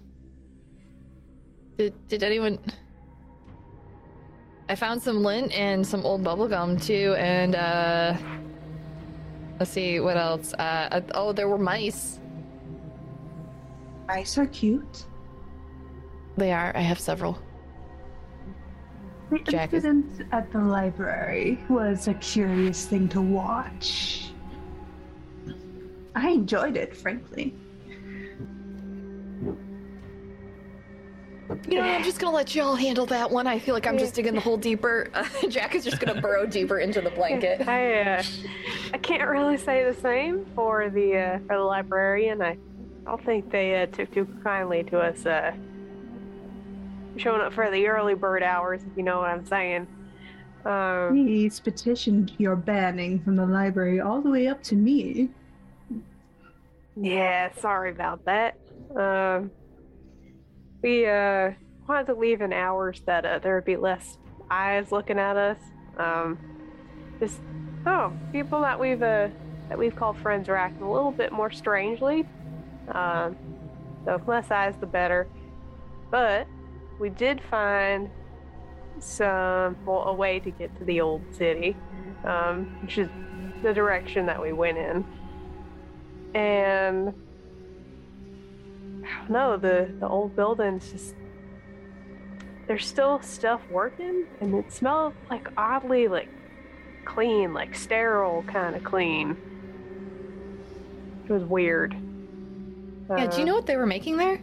Did 1.76 2.08
did 2.08 2.22
anyone? 2.22 2.58
I 4.68 4.74
found 4.74 5.02
some 5.02 5.22
lint 5.22 5.52
and 5.52 5.86
some 5.86 6.04
old 6.04 6.24
bubble 6.24 6.48
gum 6.48 6.76
too, 6.78 7.14
and 7.18 7.54
uh, 7.54 8.16
let's 9.60 9.70
see 9.70 10.00
what 10.00 10.16
else. 10.16 10.54
Uh, 10.54 10.88
uh, 10.90 11.00
oh, 11.14 11.32
there 11.32 11.48
were 11.48 11.58
mice. 11.58 12.18
Mice 14.08 14.38
are 14.38 14.46
cute. 14.46 15.04
They 16.36 16.52
are. 16.52 16.72
I 16.76 16.80
have 16.80 16.98
several. 16.98 17.38
The 19.30 19.38
Jack 19.40 19.72
is- 19.74 19.84
incident 19.84 20.28
at 20.32 20.50
the 20.52 20.58
library 20.60 21.58
was 21.68 22.08
a 22.08 22.14
curious 22.14 22.86
thing 22.86 23.08
to 23.10 23.20
watch. 23.20 24.30
I 26.14 26.30
enjoyed 26.30 26.76
it, 26.76 26.96
frankly. 26.96 27.54
You 31.68 31.78
know, 31.78 31.82
I'm 31.82 32.02
just 32.04 32.18
gonna 32.18 32.34
let 32.34 32.54
y'all 32.54 32.74
handle 32.74 33.06
that 33.06 33.30
one. 33.30 33.46
I 33.46 33.58
feel 33.58 33.74
like 33.74 33.86
I'm 33.86 33.98
just 33.98 34.14
digging 34.14 34.34
the 34.34 34.40
hole 34.40 34.56
deeper. 34.56 35.10
Uh, 35.14 35.26
Jack 35.48 35.74
is 35.74 35.84
just 35.84 36.00
gonna 36.00 36.20
burrow 36.20 36.46
deeper 36.46 36.78
into 36.78 37.00
the 37.00 37.10
blanket. 37.10 37.66
I 37.68 38.00
uh, 38.02 38.22
I 38.92 38.98
can't 38.98 39.28
really 39.28 39.56
say 39.56 39.84
the 39.84 39.94
same 40.00 40.46
for 40.54 40.90
the 40.90 41.16
uh, 41.16 41.38
for 41.46 41.56
the 41.56 41.62
librarian. 41.62 42.42
I 42.42 42.56
don't 43.04 43.24
think 43.24 43.50
they 43.50 43.82
uh, 43.82 43.86
took 43.86 44.12
too 44.12 44.26
kindly 44.42 44.84
to 44.84 44.98
us 44.98 45.24
uh, 45.26 45.52
showing 47.16 47.40
up 47.40 47.52
for 47.52 47.70
the 47.70 47.86
early 47.86 48.14
bird 48.14 48.42
hours, 48.42 48.82
if 48.82 48.96
you 48.96 49.02
know 49.02 49.18
what 49.18 49.30
I'm 49.30 49.46
saying. 49.46 49.86
Um, 50.64 51.14
He's 51.26 51.60
petitioned 51.60 52.32
your 52.38 52.56
banning 52.56 53.20
from 53.20 53.36
the 53.36 53.46
library 53.46 54.00
all 54.00 54.20
the 54.20 54.30
way 54.30 54.48
up 54.48 54.62
to 54.64 54.74
me. 54.74 55.28
yeah, 56.96 57.50
sorry 57.60 57.90
about 57.90 58.24
that. 58.24 58.56
Um, 58.96 59.50
we 60.86 61.04
uh, 61.04 61.50
wanted 61.88 62.06
to 62.06 62.14
leave 62.14 62.40
in 62.40 62.52
hours 62.52 63.02
that 63.06 63.26
uh, 63.26 63.40
there 63.40 63.56
would 63.56 63.64
be 63.64 63.76
less 63.76 64.18
eyes 64.48 64.92
looking 64.92 65.18
at 65.18 65.36
us. 65.36 65.58
Um, 65.98 66.38
just 67.18 67.40
oh, 67.86 68.12
people 68.30 68.60
that 68.60 68.78
we've 68.78 69.02
uh, 69.02 69.26
that 69.68 69.76
we've 69.76 69.96
called 69.96 70.16
friends 70.18 70.48
are 70.48 70.54
acting 70.54 70.84
a 70.84 70.92
little 70.92 71.10
bit 71.10 71.32
more 71.32 71.50
strangely. 71.50 72.24
Um, 72.92 73.36
so 74.04 74.22
less 74.28 74.52
eyes, 74.52 74.74
the 74.78 74.86
better. 74.86 75.26
But 76.12 76.46
we 77.00 77.08
did 77.08 77.40
find 77.50 78.08
some 79.00 79.76
well, 79.84 80.04
a 80.04 80.14
way 80.14 80.38
to 80.38 80.52
get 80.52 80.78
to 80.78 80.84
the 80.84 81.00
old 81.00 81.22
city, 81.34 81.76
um, 82.24 82.78
which 82.82 82.98
is 82.98 83.08
the 83.64 83.74
direction 83.74 84.24
that 84.26 84.40
we 84.40 84.52
went 84.52 84.78
in. 84.78 85.04
And 86.32 87.12
I 89.06 89.18
don't 89.20 89.30
know, 89.30 89.56
the 89.56 89.92
the 90.00 90.08
old 90.08 90.34
buildings 90.36 90.90
just 90.92 91.14
there's 92.66 92.86
still 92.86 93.20
stuff 93.22 93.60
working, 93.70 94.24
and 94.40 94.54
it 94.54 94.72
smelled 94.72 95.14
like 95.30 95.48
oddly 95.56 96.08
like 96.08 96.28
clean, 97.04 97.54
like 97.54 97.74
sterile 97.76 98.42
kind 98.48 98.74
of 98.74 98.82
clean. 98.82 99.36
It 101.28 101.32
was 101.32 101.44
weird. 101.44 101.94
Yeah, 103.10 103.26
do 103.28 103.36
you 103.36 103.42
Uh, 103.42 103.46
know 103.46 103.54
what 103.54 103.66
they 103.66 103.76
were 103.76 103.86
making 103.86 104.16
there? 104.16 104.40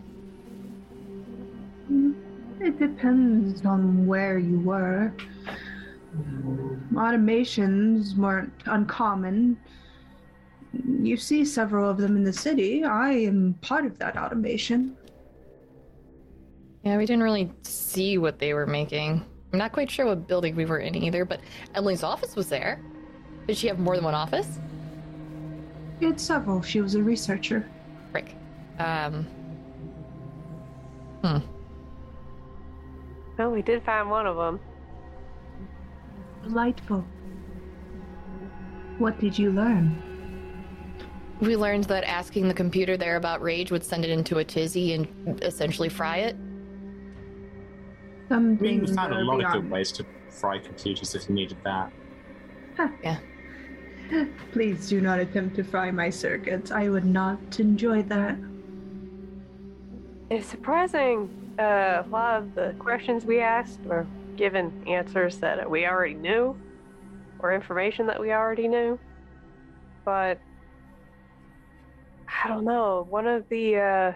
It 2.62 2.79
depends 2.79 3.65
on 3.65 4.08
where 4.08 4.38
you 4.39 4.60
were. 4.62 5.12
Automations 6.93 8.15
weren't 8.15 8.53
uncommon. 8.65 9.58
You 10.74 11.18
see 11.18 11.46
several 11.46 11.89
of 11.89 11.98
them 11.98 12.15
in 12.15 12.24
the 12.24 12.34
city. 12.34 12.84
I 12.84 13.12
am 13.12 13.56
part 13.62 13.86
of 13.86 14.00
that 14.00 14.18
automation. 14.18 14.98
Yeah, 16.84 16.98
we 16.98 17.06
didn't 17.06 17.24
really 17.24 17.51
see 17.62 18.18
what 18.18 18.39
they 18.39 18.53
were 18.53 18.65
making. 18.65 19.24
I'm 19.51 19.60
not 19.60 19.72
quite 19.72 19.89
sure 19.89 20.06
what 20.06 20.27
building 20.27 20.56
we 20.56 20.65
were 20.65 20.80
in 20.80 20.96
either, 20.96 21.25
but 21.25 21.39
Emily's 21.75 22.03
office 22.03 22.36
was 22.36 22.50
there. 22.50 22.82
Did 23.48 23.58
she 23.58 23.68
have 23.68 23.80
more 23.80 23.96
than 23.96 24.03
one 24.03 24.15
office? 24.15 24.48
She 26.00 26.06
had 26.08 26.20
several. 26.20 26.62
She 26.62 26.82
was 26.82 26.96
a 26.96 27.03
researcher. 27.03 27.70
Frick. 28.12 28.36
Um, 28.80 29.27
Hmm. 31.24 31.38
Well, 33.38 33.51
we 33.51 33.62
did 33.62 33.84
find 33.84 34.10
one 34.10 34.27
of 34.27 34.36
them. 34.36 34.60
Delightful. 36.44 37.06
What 38.98 39.20
did 39.20 39.39
you 39.39 39.51
learn? 39.51 40.12
We 41.42 41.56
learned 41.56 41.86
that 41.86 42.04
asking 42.04 42.48
the 42.48 42.54
computer 42.54 42.98
there 42.98 43.16
about 43.16 43.42
rage 43.42 43.72
would 43.72 43.84
send 43.84 44.06
it 44.06 44.12
into 44.12 44.38
a 44.38 44.44
tizzy 44.44 44.94
and 44.94 45.42
essentially 45.44 45.90
fry 45.90 46.18
it. 46.18 46.36
Some 48.30 48.58
I 48.60 48.63
mean, 48.63 48.82
we 48.82 48.94
found 48.94 49.13
a 49.13 49.18
are 49.18 49.25
lot 49.25 49.44
of 49.44 49.52
good 49.52 49.70
ways 49.70 49.92
to 49.94 50.06
fry 50.30 50.60
computers 50.60 51.13
if 51.16 51.28
you 51.28 51.36
needed 51.36 51.58
that. 51.63 51.92
Huh. 52.78 52.90
Yeah. 53.04 53.20
Please 54.52 54.90
do 54.90 55.02
not 55.02 55.20
attempt 55.20 55.56
to 55.58 55.63
fry 55.63 55.92
my 55.92 56.10
circuits. 56.10 56.72
I 56.72 56.90
would 56.90 57.06
not 57.06 57.60
enjoy 57.60 58.04
that. 58.04 58.38
It's 60.30 60.48
surprising. 60.48 61.30
Uh, 61.60 62.04
a 62.04 62.10
lot 62.10 62.42
of 62.42 62.56
the 62.56 62.74
questions 62.80 63.25
we 63.25 63.40
asked 63.40 63.80
were 63.82 64.08
given 64.36 64.84
answers 64.88 65.38
that 65.38 65.70
we 65.70 65.86
already 65.86 66.16
knew, 66.16 66.56
or 67.40 67.54
information 67.54 68.08
that 68.08 68.20
we 68.20 68.32
already 68.32 68.68
knew. 68.68 68.98
But 70.06 70.40
I 72.44 72.50
don't 72.50 72.66
know. 72.66 73.08
One 73.10 73.26
of 73.26 73.48
the 73.48 73.78
uh, 73.78 74.12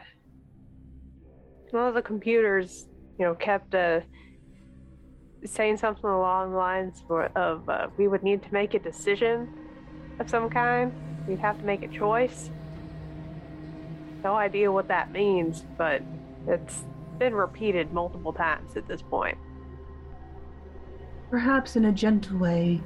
one 1.72 1.88
of 1.88 1.93
the 1.93 2.01
computers, 2.01 2.88
you 3.17 3.25
know, 3.25 3.36
kept 3.36 3.74
uh, 3.74 4.01
saying 5.46 5.77
something 5.77 6.10
along 6.10 6.51
the 6.51 6.57
lines 6.57 7.03
of 7.36 7.69
uh, 7.69 7.88
we 7.98 8.10
would 8.10 8.24
need 8.24 8.43
to 8.43 8.53
make 8.53 8.74
a 8.74 8.79
decision 8.79 9.48
of 10.19 10.29
some 10.29 10.50
kind. 10.50 10.91
We'd 11.25 11.39
have 11.39 11.57
to 11.60 11.65
make 11.65 11.84
a 11.84 11.88
choice. 11.88 12.50
No 14.25 14.36
idea 14.36 14.72
what 14.74 14.89
that 14.89 15.12
means, 15.13 15.63
but 15.77 16.01
it's 16.48 16.84
been 17.19 17.34
repeated 17.34 17.93
multiple 17.93 18.34
times 18.34 18.75
at 18.75 18.89
this 18.89 19.01
point. 19.01 19.38
Perhaps 21.29 21.77
in 21.77 21.86
a 21.86 21.91
gentle 21.93 22.38
way, 22.38 22.81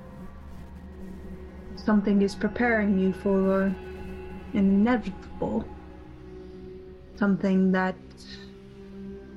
something 1.76 2.22
is 2.22 2.36
preparing 2.36 3.00
you 3.00 3.12
for 3.14 3.74
inevitable. 4.54 5.66
Something 7.16 7.72
that 7.72 7.96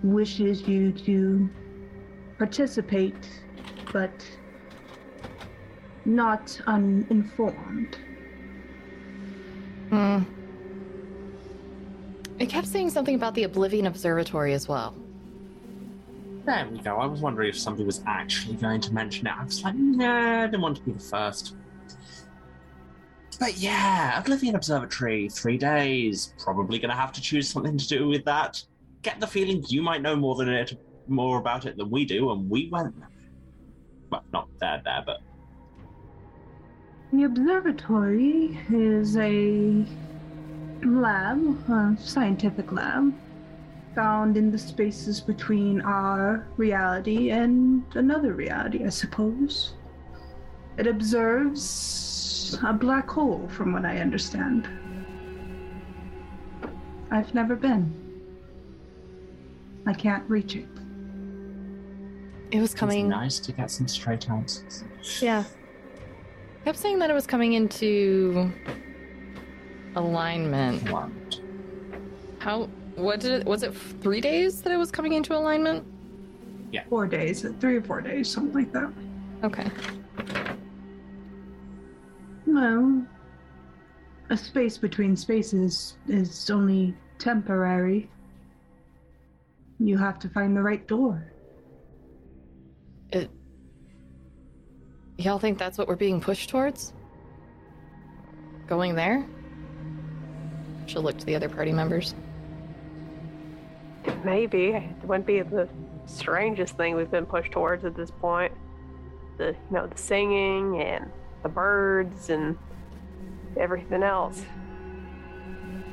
wishes 0.02 0.66
you 0.68 0.92
to 0.92 1.48
participate, 2.38 3.28
but 3.92 4.12
not 6.04 6.60
uninformed. 6.66 7.98
Hmm. 9.90 10.22
It 12.38 12.48
kept 12.48 12.66
saying 12.66 12.90
something 12.90 13.14
about 13.14 13.34
the 13.34 13.44
Oblivion 13.44 13.86
Observatory 13.86 14.54
as 14.54 14.68
well. 14.68 14.94
There 16.44 16.68
we 16.70 16.78
go. 16.78 16.96
I 16.96 17.06
was 17.06 17.20
wondering 17.20 17.48
if 17.48 17.58
somebody 17.58 17.84
was 17.84 18.02
actually 18.06 18.56
going 18.56 18.80
to 18.82 18.92
mention 18.92 19.26
it. 19.26 19.32
I 19.38 19.44
was 19.44 19.62
like, 19.62 19.74
nah, 19.76 20.42
I 20.42 20.46
didn't 20.46 20.60
want 20.60 20.76
to 20.76 20.82
be 20.82 20.92
the 20.92 20.98
first. 20.98 21.54
But 23.38 23.56
yeah, 23.56 24.18
Oblivion 24.18 24.54
Observatory, 24.54 25.28
three 25.28 25.58
days. 25.58 26.34
Probably 26.38 26.78
going 26.78 26.90
to 26.90 26.96
have 26.96 27.12
to 27.12 27.20
choose 27.20 27.48
something 27.48 27.76
to 27.76 27.88
do 27.88 28.08
with 28.08 28.24
that. 28.24 28.62
Get 29.02 29.20
the 29.20 29.26
feeling 29.26 29.64
you 29.68 29.82
might 29.82 30.02
know 30.02 30.16
more 30.16 30.34
than 30.34 30.48
it, 30.48 30.78
more 31.08 31.38
about 31.38 31.66
it 31.66 31.76
than 31.76 31.90
we 31.90 32.04
do, 32.04 32.30
and 32.30 32.48
we 32.48 32.68
went. 32.70 32.94
Well, 34.10 34.24
not 34.32 34.48
there, 34.60 34.80
there, 34.84 35.02
but 35.04 35.20
The 37.12 37.24
observatory 37.24 38.58
is 38.72 39.16
a 39.16 39.84
lab, 40.84 41.70
a 41.70 41.96
scientific 42.00 42.72
lab, 42.72 43.12
found 43.94 44.36
in 44.36 44.50
the 44.50 44.58
spaces 44.58 45.20
between 45.20 45.80
our 45.82 46.46
reality 46.56 47.30
and 47.30 47.84
another 47.94 48.32
reality, 48.32 48.84
I 48.84 48.88
suppose. 48.88 49.74
It 50.76 50.86
observes 50.86 52.23
a 52.52 52.72
black 52.72 53.08
hole, 53.08 53.48
from 53.48 53.72
what 53.72 53.84
I 53.84 53.98
understand. 53.98 54.68
I've 57.10 57.32
never 57.34 57.56
been. 57.56 57.92
I 59.86 59.92
can't 59.94 60.28
reach 60.28 60.56
it. 60.56 60.68
It 62.50 62.60
was 62.60 62.72
it's 62.72 62.78
coming. 62.78 63.08
nice 63.08 63.38
to 63.40 63.52
get 63.52 63.70
some 63.70 63.88
straight 63.88 64.28
answers. 64.30 64.84
Yeah. 65.20 65.44
I 66.60 66.64
Kept 66.64 66.78
saying 66.78 66.98
that 67.00 67.10
it 67.10 67.14
was 67.14 67.26
coming 67.26 67.54
into 67.54 68.50
alignment. 69.96 70.90
One. 70.90 71.14
How? 72.38 72.68
What 72.94 73.20
did 73.20 73.32
it? 73.40 73.46
Was 73.46 73.62
it 73.62 73.74
three 73.74 74.20
days 74.20 74.62
that 74.62 74.72
it 74.72 74.76
was 74.76 74.90
coming 74.90 75.14
into 75.14 75.34
alignment? 75.36 75.84
Yeah. 76.72 76.84
Four 76.88 77.06
days, 77.06 77.44
three 77.60 77.76
or 77.76 77.82
four 77.82 78.00
days, 78.00 78.28
something 78.28 78.54
like 78.54 78.72
that. 78.72 78.92
Okay. 79.42 79.70
Well, 82.46 83.06
a 84.30 84.36
space 84.36 84.76
between 84.78 85.16
spaces 85.16 85.96
is 86.08 86.50
only 86.50 86.94
temporary. 87.18 88.10
You 89.78 89.98
have 89.98 90.18
to 90.20 90.28
find 90.28 90.56
the 90.56 90.62
right 90.62 90.86
door. 90.86 91.32
It. 93.10 93.30
Y'all 95.18 95.38
think 95.38 95.58
that's 95.58 95.78
what 95.78 95.88
we're 95.88 95.96
being 95.96 96.20
pushed 96.20 96.50
towards? 96.50 96.92
Going 98.66 98.94
there? 98.94 99.26
She'll 100.86 101.02
look 101.02 101.18
to 101.18 101.26
the 101.26 101.34
other 101.34 101.48
party 101.48 101.72
members. 101.72 102.14
Maybe. 104.24 104.68
It 104.68 105.04
wouldn't 105.04 105.26
be 105.26 105.40
the 105.42 105.68
strangest 106.06 106.76
thing 106.76 106.94
we've 106.94 107.10
been 107.10 107.26
pushed 107.26 107.52
towards 107.52 107.84
at 107.84 107.96
this 107.96 108.10
point. 108.10 108.52
The 109.38 109.48
you 109.48 109.76
know, 109.76 109.86
the 109.86 109.98
singing 109.98 110.80
and 110.80 111.10
the 111.44 111.48
birds 111.48 112.30
and 112.30 112.58
everything 113.56 114.02
else. 114.02 114.42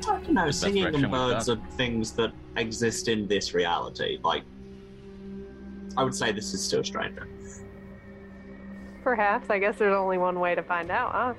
don't 0.00 0.30
know, 0.30 0.50
singing 0.50 0.82
direction 0.82 1.04
and 1.04 1.12
birds 1.12 1.48
are 1.48 1.60
things 1.76 2.10
that 2.12 2.32
exist 2.56 3.06
in 3.06 3.28
this 3.28 3.54
reality. 3.54 4.18
Like, 4.24 4.42
I 5.96 6.02
would 6.02 6.14
say 6.14 6.32
this 6.32 6.52
is 6.54 6.64
still 6.64 6.82
stranger. 6.82 7.28
Perhaps. 9.04 9.50
I 9.50 9.58
guess 9.60 9.76
there's 9.76 9.94
only 9.94 10.18
one 10.18 10.40
way 10.40 10.56
to 10.56 10.62
find 10.62 10.90
out, 10.90 11.12
huh? 11.12 11.34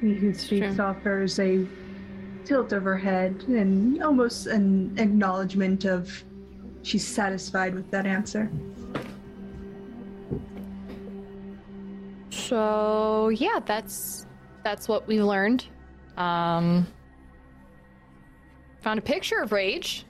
He 0.00 0.14
who 0.14 0.32
speaks 0.34 0.76
true. 0.76 0.84
offers 0.84 1.38
a 1.38 1.66
tilt 2.44 2.72
of 2.72 2.84
her 2.84 2.98
head 2.98 3.44
and 3.48 4.02
almost 4.02 4.46
an 4.46 4.94
acknowledgement 4.98 5.84
of 5.86 6.24
she's 6.82 7.06
satisfied 7.06 7.74
with 7.74 7.90
that 7.90 8.06
answer. 8.06 8.50
So 12.30 13.28
yeah, 13.30 13.60
that's 13.64 14.26
that's 14.64 14.88
what 14.88 15.06
we 15.06 15.22
learned. 15.22 15.66
Um, 16.16 16.86
found 18.80 18.98
a 18.98 19.02
picture 19.02 19.40
of 19.40 19.52
Rage. 19.52 20.04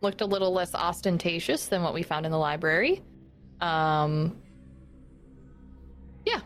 Looked 0.00 0.20
a 0.20 0.26
little 0.26 0.52
less 0.52 0.74
ostentatious 0.74 1.66
than 1.66 1.82
what 1.82 1.94
we 1.94 2.02
found 2.02 2.26
in 2.26 2.32
the 2.32 2.38
library. 2.38 3.02
Um, 3.60 4.36
yeah, 6.26 6.40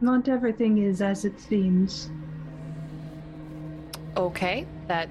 Not 0.00 0.28
everything 0.28 0.78
is 0.78 1.00
as 1.00 1.24
it 1.24 1.38
seems. 1.40 2.10
okay, 4.16 4.66
that 4.88 5.08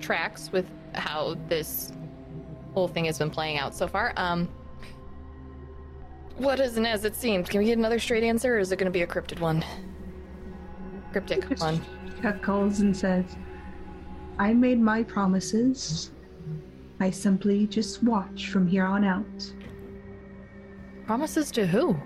tracks 0.00 0.50
with 0.50 0.66
how 0.94 1.36
this 1.48 1.92
whole 2.74 2.88
thing 2.88 3.04
has 3.04 3.18
been 3.18 3.30
playing 3.30 3.58
out 3.58 3.72
so 3.74 3.86
far. 3.86 4.12
Um, 4.16 4.48
what 6.38 6.60
isn't 6.60 6.86
as 6.86 7.04
it 7.04 7.14
seems? 7.14 7.48
Can 7.48 7.60
we 7.60 7.66
get 7.66 7.78
another 7.78 7.98
straight 7.98 8.22
answer, 8.24 8.56
or 8.56 8.58
is 8.58 8.72
it 8.72 8.76
going 8.76 8.86
to 8.86 8.90
be 8.92 9.02
a 9.02 9.06
cryptid 9.06 9.40
one? 9.40 9.64
Cryptic 11.12 11.44
one. 11.60 11.80
Chuckles 12.22 12.80
and 12.80 12.96
says, 12.96 13.24
I 14.38 14.52
made 14.54 14.80
my 14.80 15.02
promises. 15.02 16.10
I 17.00 17.10
simply 17.10 17.66
just 17.66 18.02
watch 18.02 18.48
from 18.50 18.66
here 18.66 18.84
on 18.84 19.04
out. 19.04 19.52
Promises 21.06 21.50
to 21.52 21.66
who? 21.66 21.96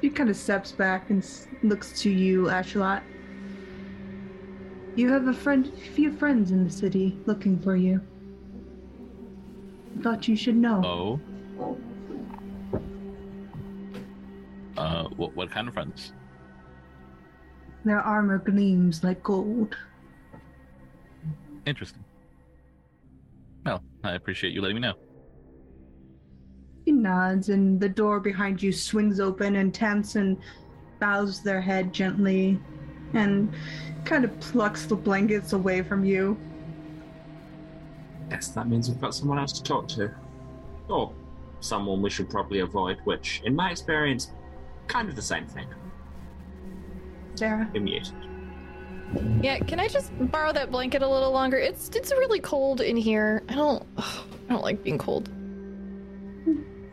He 0.00 0.10
kind 0.10 0.30
of 0.30 0.36
steps 0.36 0.72
back 0.72 1.10
and 1.10 1.22
s- 1.22 1.46
looks 1.62 2.00
to 2.02 2.10
you, 2.10 2.44
Ashlot. 2.44 3.02
You 4.96 5.10
have 5.12 5.28
a 5.28 5.32
friend, 5.34 5.72
few 5.94 6.12
friends 6.12 6.50
in 6.50 6.64
the 6.64 6.70
city 6.70 7.18
looking 7.26 7.58
for 7.60 7.76
you. 7.76 8.00
Thought 10.02 10.26
you 10.26 10.34
should 10.36 10.56
know. 10.56 11.20
Oh. 11.60 11.78
What, 15.16 15.34
what 15.34 15.50
kind 15.50 15.68
of 15.68 15.74
friends? 15.74 16.12
Their 17.84 18.00
armor 18.00 18.38
gleams 18.38 19.02
like 19.02 19.22
gold. 19.22 19.76
Interesting. 21.66 22.04
Well, 23.64 23.82
I 24.04 24.12
appreciate 24.12 24.52
you 24.52 24.60
letting 24.60 24.76
me 24.76 24.82
know. 24.82 24.94
He 26.84 26.92
nods, 26.92 27.48
and 27.48 27.80
the 27.80 27.88
door 27.88 28.18
behind 28.18 28.62
you 28.62 28.72
swings 28.72 29.20
open, 29.20 29.56
and 29.56 29.72
Tamsin 29.72 30.38
bows 30.98 31.42
their 31.42 31.60
head 31.60 31.92
gently 31.92 32.60
and 33.14 33.52
kind 34.04 34.24
of 34.24 34.38
plucks 34.40 34.86
the 34.86 34.96
blankets 34.96 35.52
away 35.52 35.82
from 35.82 36.04
you. 36.04 36.36
Yes, 38.30 38.48
that 38.48 38.68
means 38.68 38.88
we've 38.88 39.00
got 39.00 39.14
someone 39.14 39.38
else 39.38 39.52
to 39.52 39.62
talk 39.62 39.86
to. 39.88 40.10
Or 40.88 41.12
someone 41.60 42.02
we 42.02 42.10
should 42.10 42.30
probably 42.30 42.60
avoid, 42.60 42.98
which, 43.04 43.42
in 43.44 43.54
my 43.54 43.70
experience, 43.70 44.32
kind 44.92 45.08
of 45.08 45.16
the 45.16 45.22
same 45.22 45.46
thing. 45.46 45.66
Sarah? 47.34 47.68
You're 47.72 47.82
muted. 47.82 48.12
Yeah, 49.42 49.58
can 49.58 49.80
I 49.80 49.88
just 49.88 50.10
borrow 50.30 50.52
that 50.52 50.70
blanket 50.70 51.02
a 51.02 51.08
little 51.08 51.32
longer? 51.32 51.56
It's 51.58 51.88
it's 51.94 52.10
really 52.12 52.40
cold 52.40 52.80
in 52.80 52.96
here. 52.96 53.42
I 53.48 53.54
don't 53.54 53.86
I 53.96 54.22
don't 54.50 54.62
like 54.62 54.82
being 54.82 54.98
cold. 54.98 55.30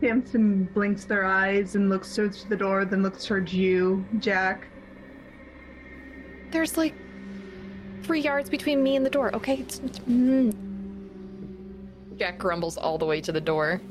Tamsin 0.01 0.63
blinks 0.73 1.03
their 1.03 1.25
eyes 1.25 1.75
and 1.75 1.89
looks 1.89 2.15
towards 2.15 2.45
the 2.45 2.55
door, 2.55 2.85
then 2.85 3.03
looks 3.03 3.25
towards 3.25 3.53
you, 3.53 4.05
Jack. 4.19 4.67
There's 6.51 6.77
like 6.77 6.93
three 8.03 8.21
yards 8.21 8.49
between 8.49 8.81
me 8.81 8.95
and 8.95 9.05
the 9.05 9.09
door. 9.09 9.35
Okay, 9.35 9.55
it's, 9.57 9.79
it's- 9.79 9.99
mm. 10.09 10.55
Jack 12.17 12.37
grumbles 12.37 12.77
all 12.77 12.97
the 12.97 13.05
way 13.05 13.19
to 13.21 13.31
the 13.33 13.41
door. 13.41 13.81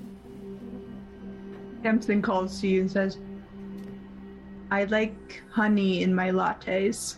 Tamsin 1.83 2.23
calls 2.23 2.59
to 2.63 2.69
you 2.69 2.81
and 2.83 2.91
says, 2.91 3.19
I 4.71 4.85
like 4.85 5.43
honey 5.51 6.03
in 6.03 6.15
my 6.15 6.31
lattes. 6.31 7.17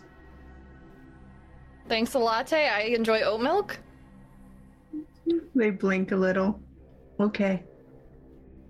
Thanks 1.87 2.13
a 2.13 2.19
latte. 2.19 2.69
I 2.69 2.81
enjoy 2.81 3.21
oat 3.21 3.41
milk. 3.41 3.79
They 5.55 5.69
blink 5.71 6.11
a 6.11 6.15
little. 6.15 6.59
Okay. 7.19 7.63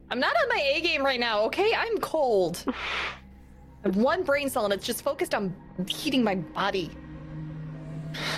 I'm 0.09 0.19
not 0.19 0.35
on 0.35 0.49
my 0.49 0.61
A 0.75 0.81
game 0.81 1.03
right 1.03 1.19
now, 1.19 1.41
okay? 1.43 1.73
I'm 1.75 1.97
cold. 1.99 2.63
I 2.67 2.73
have 3.83 3.95
one 3.95 4.23
brain 4.23 4.49
cell 4.49 4.65
and 4.65 4.73
it's 4.73 4.85
just 4.85 5.03
focused 5.03 5.33
on 5.33 5.55
heating 5.87 6.23
my 6.23 6.35
body. 6.35 6.91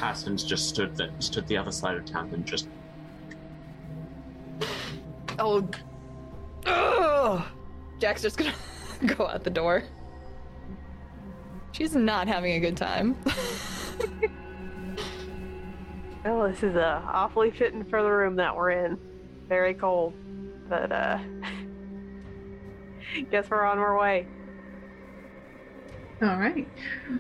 Aston's 0.02 0.44
just 0.44 0.70
stood 0.70 0.96
the, 0.96 1.12
stood 1.20 1.48
the 1.48 1.58
other 1.58 1.72
side 1.72 1.96
of 1.96 2.06
town 2.06 2.30
and 2.34 2.46
just 2.46 2.68
Oh. 5.40 5.68
Ugh. 6.66 7.44
Jack's 8.00 8.22
just 8.22 8.38
gonna 8.38 8.54
go 9.06 9.28
out 9.28 9.44
the 9.44 9.50
door. 9.50 9.84
She's 11.74 11.96
not 11.96 12.28
having 12.28 12.54
a 12.54 12.60
good 12.60 12.78
time. 12.78 13.18
Well, 16.24 16.48
this 16.48 16.64
is 16.64 16.78
uh, 16.78 17.02
awfully 17.06 17.52
fitting 17.52 17.84
for 17.84 18.02
the 18.02 18.10
room 18.10 18.38
that 18.38 18.56
we're 18.56 18.72
in. 18.72 18.98
Very 19.50 19.74
cold, 19.74 20.14
but 20.70 20.90
uh, 20.90 21.20
guess 23.32 23.50
we're 23.50 23.66
on 23.66 23.78
our 23.78 24.00
way. 24.00 24.26
All 26.22 26.38
right. 26.38 26.66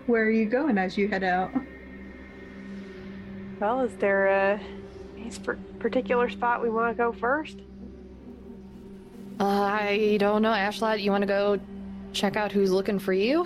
Where 0.05 0.23
are 0.23 0.31
you 0.31 0.45
going 0.45 0.77
as 0.77 0.97
you 0.97 1.09
head 1.09 1.23
out? 1.23 1.51
Well, 3.59 3.81
is 3.81 3.93
there 3.97 4.27
a 4.27 4.61
particular 5.79 6.29
spot 6.29 6.63
we 6.63 6.69
want 6.69 6.95
to 6.95 6.97
go 6.97 7.11
first? 7.11 7.59
Uh, 9.37 9.43
I 9.43 10.17
don't 10.17 10.41
know, 10.41 10.51
Ashlot. 10.51 11.01
You 11.01 11.11
want 11.11 11.23
to 11.23 11.27
go 11.27 11.59
check 12.13 12.37
out 12.37 12.53
who's 12.53 12.71
looking 12.71 12.99
for 12.99 13.11
you? 13.11 13.45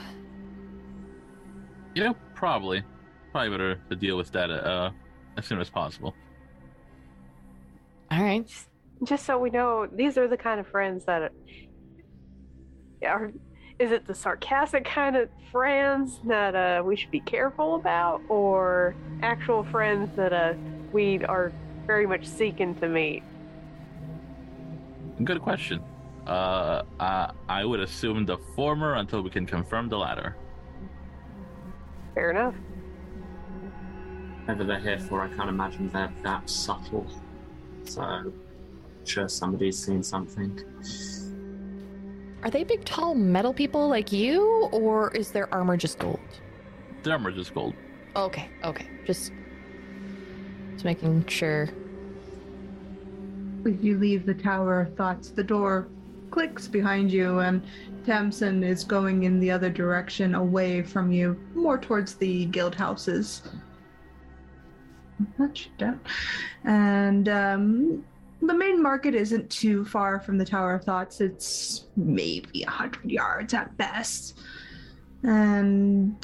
You 1.98 2.04
know, 2.04 2.16
probably. 2.36 2.84
Probably 3.32 3.50
better 3.50 3.82
to 3.90 3.96
deal 3.96 4.18
with 4.18 4.32
that 4.34 4.52
uh, 4.52 4.92
as 5.36 5.48
soon 5.48 5.60
as 5.60 5.68
possible. 5.68 6.14
All 8.12 8.22
right. 8.22 8.48
Just 9.04 9.26
so 9.26 9.40
we 9.40 9.50
know, 9.50 9.88
these 9.92 10.16
are 10.16 10.28
the 10.28 10.38
kind 10.38 10.60
of 10.60 10.68
friends 10.68 11.06
that 11.06 11.32
are. 13.04 13.32
Is 13.80 13.92
it 13.92 14.06
the 14.06 14.14
sarcastic 14.14 14.86
kind 14.86 15.16
of 15.16 15.28
friends 15.52 16.20
that 16.26 16.54
uh, 16.54 16.84
we 16.86 16.96
should 16.96 17.10
be 17.10 17.20
careful 17.22 17.74
about, 17.74 18.22
or 18.30 18.96
actual 19.24 19.64
friends 19.64 20.16
that 20.18 20.34
uh, 20.34 20.54
we 20.94 21.24
are 21.24 21.52
very 21.88 22.06
much 22.06 22.28
seeking 22.28 22.76
to 22.76 22.88
meet? 22.88 23.24
Good 25.24 25.42
question. 25.42 25.84
Uh, 26.28 26.84
I, 27.00 27.32
I 27.50 27.66
would 27.66 27.80
assume 27.80 28.24
the 28.28 28.38
former 28.56 28.98
until 28.98 29.24
we 29.24 29.32
can 29.32 29.48
confirm 29.48 29.90
the 29.90 29.98
latter. 29.98 30.36
Fair 32.17 32.32
enough. 32.32 32.56
whatever 34.45 34.63
they're 34.63 34.80
here 34.80 34.97
for. 34.97 35.21
I 35.21 35.27
can't 35.27 35.49
imagine 35.49 35.88
they're 35.89 36.12
that 36.23 36.49
subtle. 36.49 37.06
So, 37.84 38.01
I'm 38.01 38.34
sure 39.06 39.30
somebody's 39.30 39.77
seen 39.77 40.01
something. 40.01 40.60
Are 42.41 42.49
they 42.49 42.63
big, 42.63 42.84
tall 42.86 43.13
metal 43.13 43.53
people 43.53 43.88
like 43.88 44.12
you, 44.12 44.67
or 44.71 45.12
is 45.12 45.32
their 45.32 45.53
armor 45.53 45.77
just 45.77 45.99
gold? 45.99 46.19
The 47.03 47.12
armor 47.12 47.30
is 47.30 47.51
gold. 47.51 47.75
Okay, 48.15 48.49
okay. 48.63 48.88
Just, 49.06 49.32
just 50.73 50.86
making 50.86 51.23
sure. 51.27 51.69
As 53.63 53.75
you 53.80 53.99
leave 53.99 54.25
the 54.25 54.34
Tower 54.34 54.89
Thoughts, 54.97 55.30
the 55.30 55.43
door 55.43 55.88
clicks 56.32 56.67
behind 56.67 57.12
you, 57.12 57.39
and 57.41 57.63
Tamsin 58.08 58.63
is 58.63 58.86
going 58.86 59.24
in 59.24 59.38
the 59.38 59.52
other 59.52 59.70
direction 59.70 60.34
away 60.36 60.82
from 60.82 61.12
you, 61.12 61.38
more 61.54 61.78
towards 61.78 62.15
the 62.15 62.46
guild 62.46 62.74
houses. 62.74 63.41
Much 65.38 65.70
down. 65.78 66.00
And 66.63 67.28
um, 67.28 68.06
the 68.41 68.54
main 68.54 68.82
market 68.82 69.13
isn't 69.13 69.50
too 69.50 69.84
far 69.84 70.22
from 70.22 70.38
the 70.38 70.46
Tower 70.46 70.76
of 70.76 70.86
Thoughts. 70.86 71.20
It's 71.20 71.88
maybe 71.98 72.63
a 72.63 72.70
hundred 72.70 73.12
yards 73.12 73.54
at 73.54 73.76
best. 73.76 74.39
And 75.24 76.15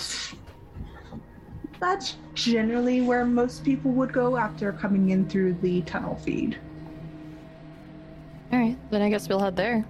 that's 1.81 2.15
generally 2.33 3.01
where 3.01 3.25
most 3.25 3.65
people 3.65 3.91
would 3.91 4.13
go 4.13 4.37
after 4.37 4.71
coming 4.71 5.09
in 5.09 5.27
through 5.27 5.55
the 5.55 5.81
tunnel 5.81 6.15
feed. 6.15 6.57
All 8.53 8.59
right, 8.59 8.77
then 8.89 9.01
I 9.01 9.09
guess 9.09 9.27
we'll 9.27 9.39
head 9.39 9.57
there. 9.57 9.85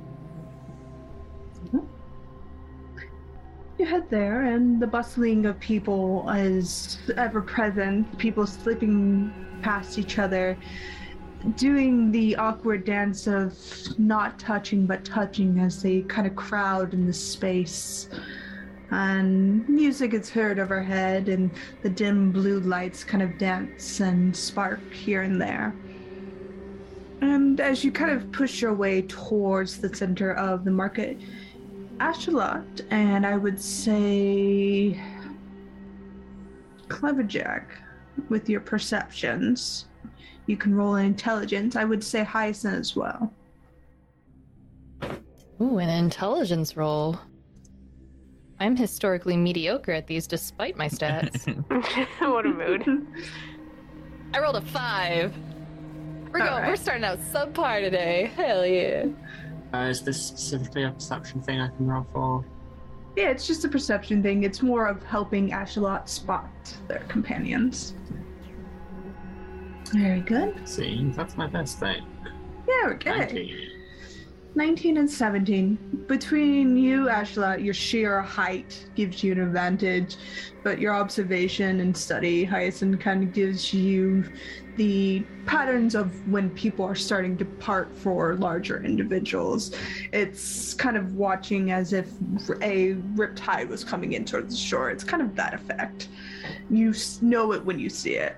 You 3.83 3.89
head 3.89 4.09
there, 4.09 4.43
and 4.43 4.81
the 4.81 4.87
bustling 4.87 5.45
of 5.45 5.59
people 5.59 6.29
is 6.29 6.99
ever 7.17 7.41
present. 7.41 8.17
People 8.17 8.47
slipping 8.47 9.33
past 9.61 9.99
each 9.99 10.19
other, 10.19 10.57
doing 11.57 12.09
the 12.09 12.37
awkward 12.37 12.85
dance 12.85 13.27
of 13.27 13.53
not 13.99 14.39
touching 14.39 14.85
but 14.85 15.03
touching 15.03 15.59
as 15.59 15.83
they 15.83 16.03
kind 16.03 16.25
of 16.25 16.33
crowd 16.33 16.93
in 16.93 17.05
the 17.05 17.11
space. 17.11 18.07
And 18.91 19.67
music 19.67 20.13
is 20.13 20.29
heard 20.29 20.59
overhead, 20.59 21.27
and 21.27 21.51
the 21.81 21.89
dim 21.89 22.31
blue 22.31 22.61
lights 22.61 23.03
kind 23.03 23.21
of 23.21 23.37
dance 23.37 23.99
and 23.99 24.33
spark 24.33 24.79
here 24.93 25.23
and 25.23 25.41
there. 25.41 25.75
And 27.19 27.59
as 27.59 27.83
you 27.83 27.91
kind 27.91 28.11
of 28.11 28.31
push 28.31 28.61
your 28.61 28.73
way 28.73 29.01
towards 29.01 29.79
the 29.79 29.93
center 29.93 30.35
of 30.35 30.63
the 30.63 30.71
market, 30.71 31.19
Ashalot, 32.03 32.85
and 32.91 33.25
I 33.25 33.37
would 33.37 33.57
say 33.57 35.01
Cleverjack, 36.89 37.63
with 38.27 38.49
your 38.49 38.59
perceptions. 38.59 39.85
You 40.45 40.57
can 40.57 40.75
roll 40.75 40.95
an 40.95 41.05
intelligence. 41.05 41.77
I 41.77 41.85
would 41.85 42.03
say 42.03 42.25
Hyson 42.25 42.75
as 42.75 42.93
well. 42.93 43.31
Ooh, 45.61 45.77
an 45.77 45.87
intelligence 45.87 46.75
roll. 46.75 47.17
I'm 48.59 48.75
historically 48.75 49.37
mediocre 49.37 49.93
at 49.93 50.05
these 50.05 50.27
despite 50.27 50.75
my 50.75 50.89
stats. 50.89 51.47
what 52.19 52.45
a 52.45 52.49
mood. 52.49 53.07
I 54.33 54.39
rolled 54.41 54.57
a 54.57 54.61
five. 54.61 55.33
We're 56.33 56.39
going. 56.39 56.51
Alright. 56.51 56.67
We're 56.67 56.75
starting 56.75 57.05
out 57.05 57.19
subpar 57.19 57.79
today. 57.79 58.29
Hell 58.35 58.65
yeah. 58.65 59.05
Uh, 59.73 59.87
is 59.89 60.01
this 60.01 60.23
specifically 60.23 60.83
a 60.83 60.91
perception 60.91 61.41
thing 61.41 61.59
I 61.59 61.67
can 61.67 61.87
roll 61.87 62.05
for? 62.13 62.45
Yeah, 63.15 63.29
it's 63.29 63.47
just 63.47 63.65
a 63.65 63.67
perception 63.67 64.21
thing. 64.21 64.43
It's 64.43 64.61
more 64.61 64.87
of 64.87 65.03
helping 65.03 65.49
Ashalot 65.49 66.07
spot 66.07 66.49
their 66.87 67.03
companions. 67.07 67.95
Very 69.91 70.21
good. 70.21 70.67
See, 70.67 71.11
that's 71.15 71.37
my 71.37 71.47
best 71.47 71.79
thing. 71.79 72.05
Yeah, 72.67 72.89
okay. 72.91 73.17
19. 73.19 73.69
19 74.55 74.97
and 74.97 75.09
17. 75.09 76.05
Between 76.07 76.77
you, 76.77 77.05
Ashlot, 77.05 77.63
your 77.63 77.73
sheer 77.73 78.21
height 78.21 78.85
gives 78.95 79.23
you 79.23 79.31
an 79.31 79.41
advantage, 79.41 80.15
but 80.63 80.79
your 80.79 80.93
observation 80.93 81.79
and 81.79 81.95
study, 81.95 82.43
Hyacinth, 82.43 82.99
kind 82.99 83.23
of 83.23 83.33
gives 83.33 83.73
you 83.73 84.23
the 84.75 85.23
patterns 85.45 85.95
of 85.95 86.27
when 86.27 86.49
people 86.51 86.85
are 86.85 86.95
starting 86.95 87.37
to 87.37 87.45
part 87.45 87.95
for 87.95 88.35
larger 88.35 88.83
individuals. 88.83 89.75
It's 90.11 90.73
kind 90.73 90.97
of 90.97 91.15
watching 91.15 91.71
as 91.71 91.93
if 91.93 92.07
a 92.61 92.95
riptide 93.15 93.67
was 93.67 93.83
coming 93.83 94.13
in 94.13 94.25
towards 94.25 94.53
the 94.53 94.59
shore. 94.59 94.89
It's 94.89 95.03
kind 95.03 95.21
of 95.21 95.35
that 95.35 95.53
effect. 95.53 96.09
You 96.69 96.93
know 97.21 97.53
it 97.53 97.63
when 97.63 97.79
you 97.79 97.89
see 97.89 98.15
it. 98.15 98.35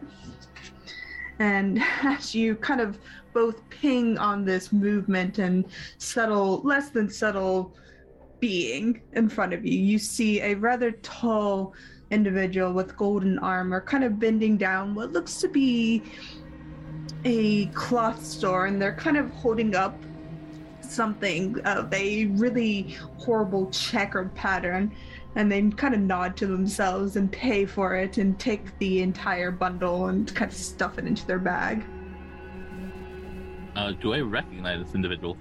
And 1.39 1.81
as 2.03 2.35
you 2.35 2.55
kind 2.55 2.81
of 2.81 2.99
both 3.33 3.67
ping 3.69 4.17
on 4.17 4.45
this 4.45 4.71
movement 4.71 5.39
and 5.39 5.65
subtle, 5.97 6.61
less 6.63 6.89
than 6.89 7.09
subtle 7.09 7.75
being 8.39 9.01
in 9.13 9.29
front 9.29 9.53
of 9.53 9.65
you, 9.65 9.77
you 9.77 9.97
see 9.97 10.41
a 10.41 10.53
rather 10.55 10.91
tall 10.91 11.73
individual 12.11 12.71
with 12.73 12.95
golden 12.97 13.39
armor 13.39 13.81
kind 13.81 14.03
of 14.03 14.19
bending 14.19 14.57
down 14.57 14.95
what 14.95 15.11
looks 15.11 15.39
to 15.41 15.47
be 15.47 16.03
a 17.23 17.65
cloth 17.67 18.23
store, 18.23 18.67
and 18.67 18.81
they're 18.81 18.95
kind 18.95 19.17
of 19.17 19.29
holding 19.31 19.75
up 19.75 19.97
something 20.81 21.59
of 21.61 21.91
a 21.93 22.27
really 22.27 22.95
horrible 23.17 23.69
checkered 23.71 24.33
pattern. 24.35 24.91
And 25.35 25.51
they 25.51 25.61
kind 25.63 25.93
of 25.93 25.99
nod 25.99 26.37
to 26.37 26.47
themselves 26.47 27.17
and 27.17 27.29
pay 27.29 27.65
for 27.65 27.95
it 27.95 28.17
and 28.17 28.39
take 28.39 28.77
the 28.79 29.01
entire 29.01 29.51
bundle 29.51 30.07
and 30.07 30.33
kind 30.33 30.49
of 30.49 30.57
stuff 30.57 30.97
it 30.97 31.05
into 31.05 31.27
their 31.27 31.39
bag. 31.39 31.83
Uh, 33.75 33.91
do 33.91 34.13
I 34.13 34.21
recognize 34.21 34.85
this 34.85 34.95
individual? 34.95 35.35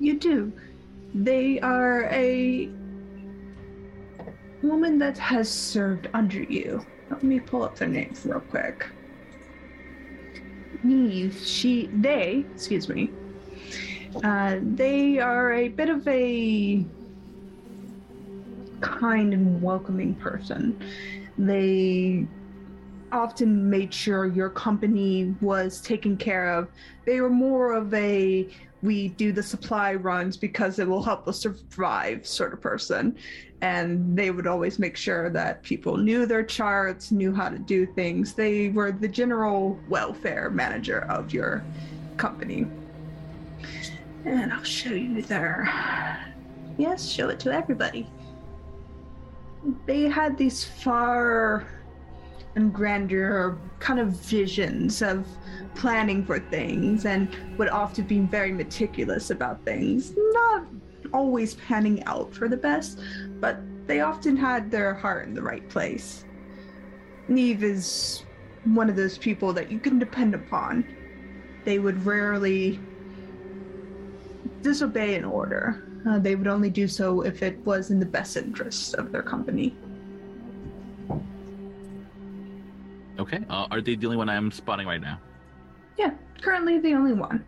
You 0.00 0.18
do. 0.18 0.52
They 1.14 1.60
are 1.60 2.04
a 2.04 2.70
woman 4.62 4.98
that 4.98 5.18
has 5.18 5.50
served 5.50 6.08
under 6.14 6.42
you. 6.42 6.84
Let 7.10 7.22
me 7.22 7.40
pull 7.40 7.62
up 7.62 7.76
their 7.76 7.88
names 7.88 8.24
real 8.24 8.40
quick. 8.40 8.86
Neve, 10.82 11.40
she, 11.44 11.88
they, 11.92 12.44
excuse 12.54 12.88
me. 12.88 13.10
Uh, 14.22 14.58
they 14.62 15.18
are 15.18 15.52
a 15.52 15.68
bit 15.68 15.88
of 15.88 16.06
a 16.08 16.84
kind 18.80 19.32
and 19.32 19.62
welcoming 19.62 20.14
person. 20.16 20.82
They 21.38 22.26
often 23.10 23.68
made 23.68 23.92
sure 23.92 24.26
your 24.26 24.50
company 24.50 25.34
was 25.40 25.80
taken 25.80 26.16
care 26.16 26.52
of. 26.52 26.68
They 27.04 27.20
were 27.20 27.30
more 27.30 27.74
of 27.74 27.92
a 27.94 28.48
we 28.82 29.08
do 29.08 29.32
the 29.32 29.42
supply 29.42 29.94
runs 29.94 30.36
because 30.36 30.78
it 30.78 30.88
will 30.88 31.02
help 31.02 31.28
us 31.28 31.38
survive 31.38 32.26
sort 32.26 32.52
of 32.52 32.60
person. 32.60 33.16
And 33.60 34.18
they 34.18 34.32
would 34.32 34.48
always 34.48 34.80
make 34.80 34.96
sure 34.96 35.30
that 35.30 35.62
people 35.62 35.96
knew 35.96 36.26
their 36.26 36.42
charts, 36.42 37.12
knew 37.12 37.32
how 37.32 37.48
to 37.48 37.58
do 37.58 37.86
things. 37.86 38.34
They 38.34 38.70
were 38.70 38.90
the 38.90 39.06
general 39.06 39.78
welfare 39.88 40.50
manager 40.50 41.02
of 41.08 41.32
your 41.32 41.62
company. 42.16 42.66
And 44.24 44.52
I'll 44.52 44.64
show 44.64 44.90
you 44.90 45.22
their. 45.22 45.68
Yes, 46.76 47.08
show 47.08 47.28
it 47.28 47.38
to 47.40 47.52
everybody. 47.52 48.08
They 49.86 50.02
had 50.08 50.36
these 50.36 50.64
far 50.64 51.66
and 52.54 52.72
grandeur 52.72 53.58
kind 53.78 53.98
of 53.98 54.08
visions 54.08 55.02
of 55.02 55.26
planning 55.74 56.24
for 56.24 56.38
things 56.38 57.06
and 57.06 57.34
would 57.58 57.68
often 57.68 58.04
be 58.04 58.20
very 58.20 58.52
meticulous 58.52 59.30
about 59.30 59.64
things. 59.64 60.12
Not 60.16 60.66
always 61.12 61.54
panning 61.54 62.02
out 62.04 62.34
for 62.34 62.48
the 62.48 62.56
best, 62.56 63.00
but 63.40 63.58
they 63.86 64.00
often 64.00 64.36
had 64.36 64.70
their 64.70 64.94
heart 64.94 65.26
in 65.26 65.34
the 65.34 65.42
right 65.42 65.66
place. 65.68 66.24
Neve 67.28 67.62
is 67.62 68.24
one 68.64 68.88
of 68.88 68.96
those 68.96 69.18
people 69.18 69.52
that 69.52 69.70
you 69.70 69.78
can 69.78 69.98
depend 69.98 70.34
upon. 70.34 70.86
They 71.64 71.78
would 71.78 72.04
rarely 72.04 72.78
disobey 74.62 75.16
an 75.16 75.24
order. 75.24 75.84
Uh, 76.08 76.18
they 76.18 76.34
would 76.34 76.46
only 76.46 76.70
do 76.70 76.88
so 76.88 77.22
if 77.22 77.42
it 77.42 77.58
was 77.64 77.90
in 77.90 78.00
the 78.00 78.06
best 78.06 78.36
interest 78.36 78.94
of 78.94 79.12
their 79.12 79.22
company. 79.22 79.76
Okay. 83.22 83.38
Uh, 83.48 83.68
are 83.70 83.80
they 83.80 83.94
the 83.94 84.06
only 84.06 84.16
one 84.16 84.28
I'm 84.28 84.50
spotting 84.50 84.84
right 84.84 85.00
now? 85.00 85.20
Yeah, 85.96 86.10
currently 86.40 86.80
the 86.80 86.94
only 86.94 87.12
one. 87.12 87.44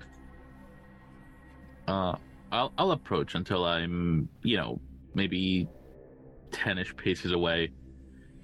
Uh, 1.89 2.15
I'll 2.53 2.73
I'll 2.79 2.93
approach 2.93 3.35
until 3.35 3.65
I'm 3.65 4.29
you 4.43 4.57
know 4.57 4.81
maybe 5.15 5.69
ten-ish 6.53 6.97
paces 6.97 7.33
away, 7.33 7.73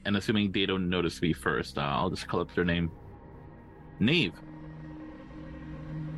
and 0.04 0.16
assuming 0.16 0.50
they 0.50 0.66
don't 0.66 0.88
notice 0.88 1.22
me 1.22 1.32
first, 1.32 1.78
uh, 1.78 1.82
I'll 1.82 2.10
just 2.10 2.26
call 2.26 2.40
up 2.40 2.52
their 2.52 2.64
name. 2.64 2.90
Neve. 4.00 4.34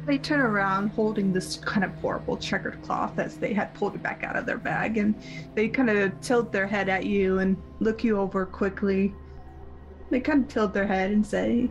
They 0.07 0.17
turn 0.17 0.41
around 0.41 0.89
holding 0.89 1.31
this 1.31 1.59
kind 1.59 1.85
of 1.85 1.95
horrible 1.97 2.39
checkered 2.39 2.83
cloth 2.83 3.19
as 3.19 3.37
they 3.37 3.53
had 3.53 3.75
pulled 3.75 3.97
it 3.97 4.03
back 4.03 4.25
out 4.25 4.35
of 4.35 4.47
their 4.47 4.57
bag, 4.57 4.97
and 4.97 5.15
they 5.55 5.69
kind 5.69 5.91
of 5.91 6.19
tilt 6.23 6.53
their 6.53 6.67
head 6.67 6.89
at 6.89 7.05
you 7.05 7.41
and 7.41 7.59
look 7.81 8.03
you 8.03 8.19
over 8.19 8.47
quickly. 8.47 9.15
They 10.13 10.21
kind 10.21 10.43
of 10.45 10.49
tilt 10.49 10.75
their 10.75 10.87
head 10.87 11.11
and 11.11 11.27
say, 11.27 11.71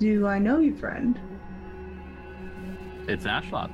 Do 0.00 0.26
I 0.26 0.40
know 0.40 0.58
you, 0.58 0.74
friend? 0.74 1.16
It's 3.06 3.24
Ashlot. 3.24 3.70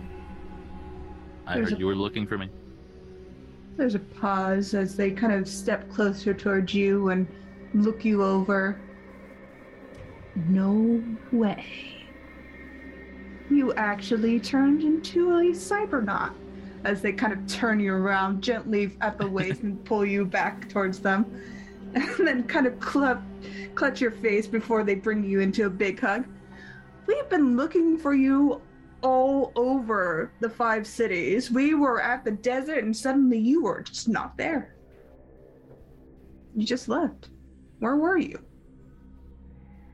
I 1.46 1.54
There's 1.54 1.70
heard 1.70 1.78
a- 1.78 1.80
you 1.80 1.86
were 1.86 1.94
looking 1.94 2.26
for 2.26 2.36
me. 2.36 2.50
There's 3.78 3.94
a 3.94 3.98
pause 3.98 4.74
as 4.74 4.94
they 4.94 5.10
kind 5.12 5.32
of 5.32 5.48
step 5.48 5.90
closer 5.90 6.34
towards 6.34 6.74
you 6.74 7.08
and 7.08 7.26
look 7.72 8.04
you 8.04 8.22
over. 8.22 8.78
No 10.46 11.02
way. 11.32 11.64
You 13.48 13.72
actually 13.72 14.38
turned 14.38 14.82
into 14.82 15.30
a 15.38 15.44
cybernaut 15.54 16.34
as 16.84 17.00
they 17.00 17.12
kind 17.14 17.32
of 17.32 17.46
turn 17.46 17.80
you 17.80 17.94
around 17.94 18.42
gently 18.42 18.98
at 19.00 19.16
the 19.16 19.26
waist 19.26 19.62
and 19.62 19.82
pull 19.86 20.04
you 20.04 20.26
back 20.26 20.68
towards 20.68 20.98
them. 20.98 21.24
And 22.18 22.26
then 22.26 22.42
kind 22.44 22.66
of 22.66 22.78
clup, 22.78 23.22
clutch 23.74 24.00
your 24.00 24.10
face 24.10 24.46
before 24.46 24.84
they 24.84 24.94
bring 24.94 25.24
you 25.24 25.40
into 25.40 25.66
a 25.66 25.70
big 25.70 25.98
hug. 25.98 26.26
We've 27.06 27.28
been 27.28 27.56
looking 27.56 27.98
for 27.98 28.14
you 28.14 28.60
all 29.02 29.52
over 29.56 30.30
the 30.40 30.48
five 30.48 30.86
cities. 30.86 31.50
We 31.50 31.74
were 31.74 32.00
at 32.00 32.24
the 32.24 32.32
desert 32.32 32.84
and 32.84 32.96
suddenly 32.96 33.38
you 33.38 33.64
were 33.64 33.82
just 33.82 34.08
not 34.08 34.36
there. 34.36 34.74
You 36.54 36.66
just 36.66 36.88
left. 36.88 37.30
Where 37.78 37.96
were 37.96 38.18
you? 38.18 38.38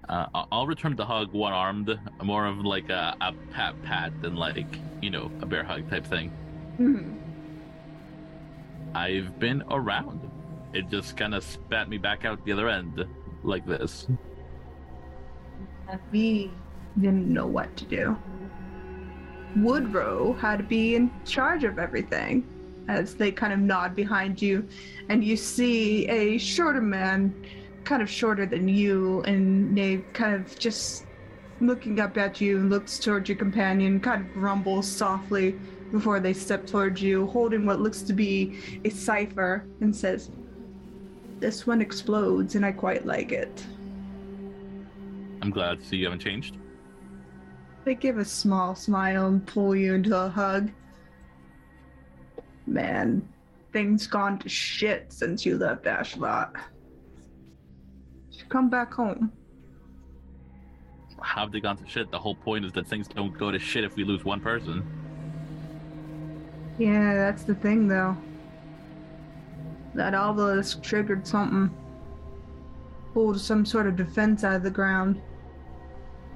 Uh, 0.08 0.26
I'll 0.52 0.66
return 0.66 0.94
the 0.94 1.04
hug 1.04 1.32
one 1.32 1.52
armed, 1.52 1.98
more 2.22 2.46
of 2.46 2.58
like 2.58 2.90
a, 2.90 3.16
a 3.20 3.32
pat 3.52 3.80
pat 3.82 4.12
than 4.22 4.36
like 4.36 4.78
you 5.02 5.10
know 5.10 5.30
a 5.40 5.46
bear 5.46 5.64
hug 5.64 5.88
type 5.90 6.06
thing. 6.06 6.30
Hmm. 6.76 7.14
I've 8.94 9.38
been 9.38 9.62
around. 9.70 10.30
It 10.76 10.90
just 10.90 11.16
kind 11.16 11.34
of 11.34 11.42
spat 11.42 11.88
me 11.88 11.96
back 11.96 12.26
out 12.26 12.44
the 12.44 12.52
other 12.52 12.68
end 12.68 13.02
like 13.42 13.64
this. 13.64 14.06
We 16.12 16.50
didn't 17.00 17.32
know 17.32 17.46
what 17.46 17.74
to 17.78 17.86
do. 17.86 18.14
Woodrow 19.56 20.34
had 20.34 20.58
to 20.58 20.64
be 20.64 20.94
in 20.94 21.10
charge 21.24 21.64
of 21.64 21.78
everything 21.78 22.46
as 22.88 23.14
they 23.14 23.32
kind 23.32 23.54
of 23.54 23.58
nod 23.58 23.96
behind 23.96 24.42
you, 24.42 24.68
and 25.08 25.24
you 25.24 25.34
see 25.34 26.06
a 26.08 26.36
shorter 26.36 26.82
man, 26.82 27.34
kind 27.84 28.02
of 28.02 28.10
shorter 28.10 28.44
than 28.44 28.68
you, 28.68 29.22
and 29.22 29.74
they 29.74 30.04
kind 30.12 30.34
of 30.34 30.58
just 30.58 31.06
looking 31.62 32.00
up 32.00 32.18
at 32.18 32.38
you, 32.38 32.58
and 32.58 32.68
looks 32.68 32.98
towards 32.98 33.30
your 33.30 33.38
companion, 33.38 33.98
kind 33.98 34.26
of 34.26 34.32
grumbles 34.34 34.86
softly 34.86 35.52
before 35.90 36.20
they 36.20 36.34
step 36.34 36.66
towards 36.66 37.00
you, 37.00 37.26
holding 37.28 37.64
what 37.64 37.80
looks 37.80 38.02
to 38.02 38.12
be 38.12 38.58
a 38.84 38.90
cipher, 38.90 39.64
and 39.80 39.96
says, 39.96 40.30
This 41.38 41.66
one 41.66 41.80
explodes, 41.80 42.54
and 42.54 42.64
I 42.64 42.72
quite 42.72 43.04
like 43.06 43.32
it. 43.32 43.64
I'm 45.42 45.50
glad 45.50 45.80
to 45.80 45.86
see 45.86 45.96
you 45.96 46.04
haven't 46.04 46.20
changed. 46.20 46.56
They 47.84 47.94
give 47.94 48.18
a 48.18 48.24
small 48.24 48.74
smile 48.74 49.26
and 49.26 49.46
pull 49.46 49.76
you 49.76 49.94
into 49.94 50.16
a 50.16 50.28
hug. 50.28 50.70
Man, 52.66 53.28
things 53.72 54.06
gone 54.06 54.38
to 54.40 54.48
shit 54.48 55.12
since 55.12 55.46
you 55.46 55.56
left 55.56 55.84
Ashlot. 55.84 56.52
Come 58.48 58.68
back 58.70 58.92
home. 58.92 59.32
How 61.20 61.42
have 61.42 61.52
they 61.52 61.60
gone 61.60 61.76
to 61.76 61.88
shit? 61.88 62.10
The 62.10 62.18
whole 62.18 62.34
point 62.34 62.64
is 62.64 62.72
that 62.72 62.86
things 62.86 63.08
don't 63.08 63.36
go 63.36 63.50
to 63.50 63.58
shit 63.58 63.84
if 63.84 63.96
we 63.96 64.04
lose 64.04 64.24
one 64.24 64.40
person. 64.40 64.84
Yeah, 66.78 67.14
that's 67.14 67.44
the 67.44 67.54
thing 67.54 67.88
though. 67.88 68.16
That 69.96 70.14
obelisk 70.14 70.82
triggered 70.82 71.26
something. 71.26 71.74
Pulled 73.14 73.40
some 73.40 73.64
sort 73.64 73.86
of 73.86 73.96
defense 73.96 74.44
out 74.44 74.56
of 74.56 74.62
the 74.62 74.70
ground. 74.70 75.22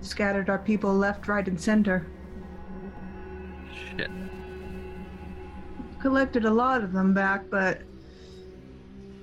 Scattered 0.00 0.48
our 0.48 0.58
people 0.58 0.94
left, 0.94 1.28
right, 1.28 1.46
and 1.46 1.60
center. 1.60 2.06
Shit. 3.70 4.10
Collected 6.00 6.46
a 6.46 6.50
lot 6.50 6.82
of 6.82 6.94
them 6.94 7.12
back, 7.12 7.50
but 7.50 7.82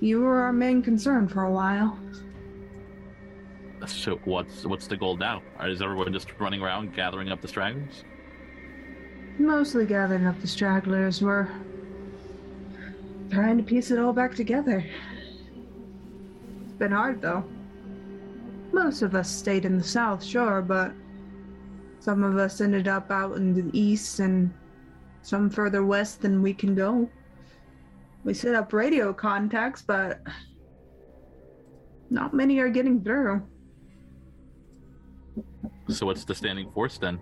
you 0.01 0.21
were 0.21 0.39
our 0.39 0.53
main 0.53 0.83
concern 0.83 1.27
for 1.27 1.45
a 1.45 1.51
while. 1.51 1.97
So 3.87 4.19
what's 4.25 4.67
what's 4.67 4.85
the 4.85 4.97
goal 4.97 5.17
now? 5.17 5.41
Is 5.63 5.81
everyone 5.81 6.13
just 6.13 6.31
running 6.39 6.61
around 6.61 6.93
gathering 6.93 7.29
up 7.29 7.41
the 7.41 7.47
stragglers? 7.47 8.03
Mostly 9.39 9.87
gathering 9.87 10.27
up 10.27 10.39
the 10.41 10.47
stragglers. 10.47 11.23
We're 11.23 11.49
trying 13.29 13.57
to 13.57 13.63
piece 13.63 13.91
it 13.91 13.99
all 13.99 14.13
back 14.13 14.35
together. 14.35 14.85
It's 16.63 16.73
been 16.73 16.91
hard, 16.91 17.21
though. 17.21 17.43
Most 18.71 19.01
of 19.01 19.15
us 19.15 19.29
stayed 19.29 19.65
in 19.65 19.77
the 19.77 19.83
south, 19.83 20.23
sure, 20.23 20.61
but 20.61 20.91
some 21.99 22.23
of 22.23 22.37
us 22.37 22.61
ended 22.61 22.87
up 22.87 23.11
out 23.11 23.37
in 23.37 23.53
the 23.53 23.77
east 23.77 24.19
and 24.19 24.53
some 25.21 25.49
further 25.49 25.83
west 25.83 26.21
than 26.21 26.41
we 26.41 26.53
can 26.53 26.75
go. 26.75 27.09
We 28.23 28.33
set 28.33 28.55
up 28.55 28.73
radio 28.73 29.13
contacts, 29.13 29.81
but 29.81 30.21
not 32.09 32.33
many 32.33 32.59
are 32.59 32.69
getting 32.69 33.03
through. 33.03 33.45
So 35.89 36.05
what's 36.05 36.25
the 36.25 36.35
standing 36.35 36.71
force 36.71 36.97
then? 36.97 37.19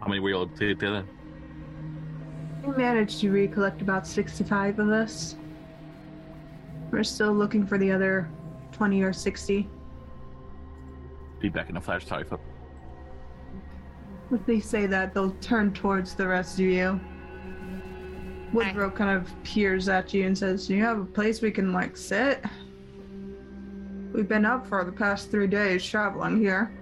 How 0.00 0.08
many 0.08 0.20
were 0.20 0.30
you 0.30 0.36
able 0.36 0.48
to 0.48 0.68
get 0.68 0.80
together? 0.80 1.06
We 2.64 2.72
managed 2.76 3.20
to 3.20 3.30
recollect 3.30 3.82
about 3.82 4.06
65 4.06 4.78
of 4.78 4.88
us. 4.88 5.36
We're 6.90 7.04
still 7.04 7.32
looking 7.32 7.66
for 7.66 7.76
the 7.76 7.92
other 7.92 8.30
20 8.72 9.02
or 9.02 9.12
60. 9.12 9.68
Be 11.40 11.48
back 11.50 11.68
in 11.68 11.76
a 11.76 11.80
flash. 11.80 12.06
Sorry, 12.06 12.24
Flip. 12.24 12.40
If 14.30 14.46
they 14.46 14.60
say 14.60 14.86
that, 14.86 15.12
they'll 15.12 15.32
turn 15.42 15.74
towards 15.74 16.14
the 16.14 16.26
rest 16.26 16.54
of 16.54 16.64
you. 16.64 16.98
Woodrow 18.52 18.90
kind 18.90 19.10
of 19.10 19.30
peers 19.42 19.88
at 19.88 20.14
you 20.14 20.26
and 20.26 20.36
says, 20.36 20.66
Do 20.66 20.74
you 20.74 20.82
have 20.82 20.98
a 21.00 21.04
place 21.04 21.42
we 21.42 21.50
can, 21.50 21.72
like, 21.72 21.96
sit? 21.96 22.42
We've 24.12 24.28
been 24.28 24.46
up 24.46 24.66
for 24.66 24.84
the 24.84 24.92
past 24.92 25.30
three 25.30 25.48
days 25.48 25.84
traveling 25.84 26.38
here. 26.38 26.72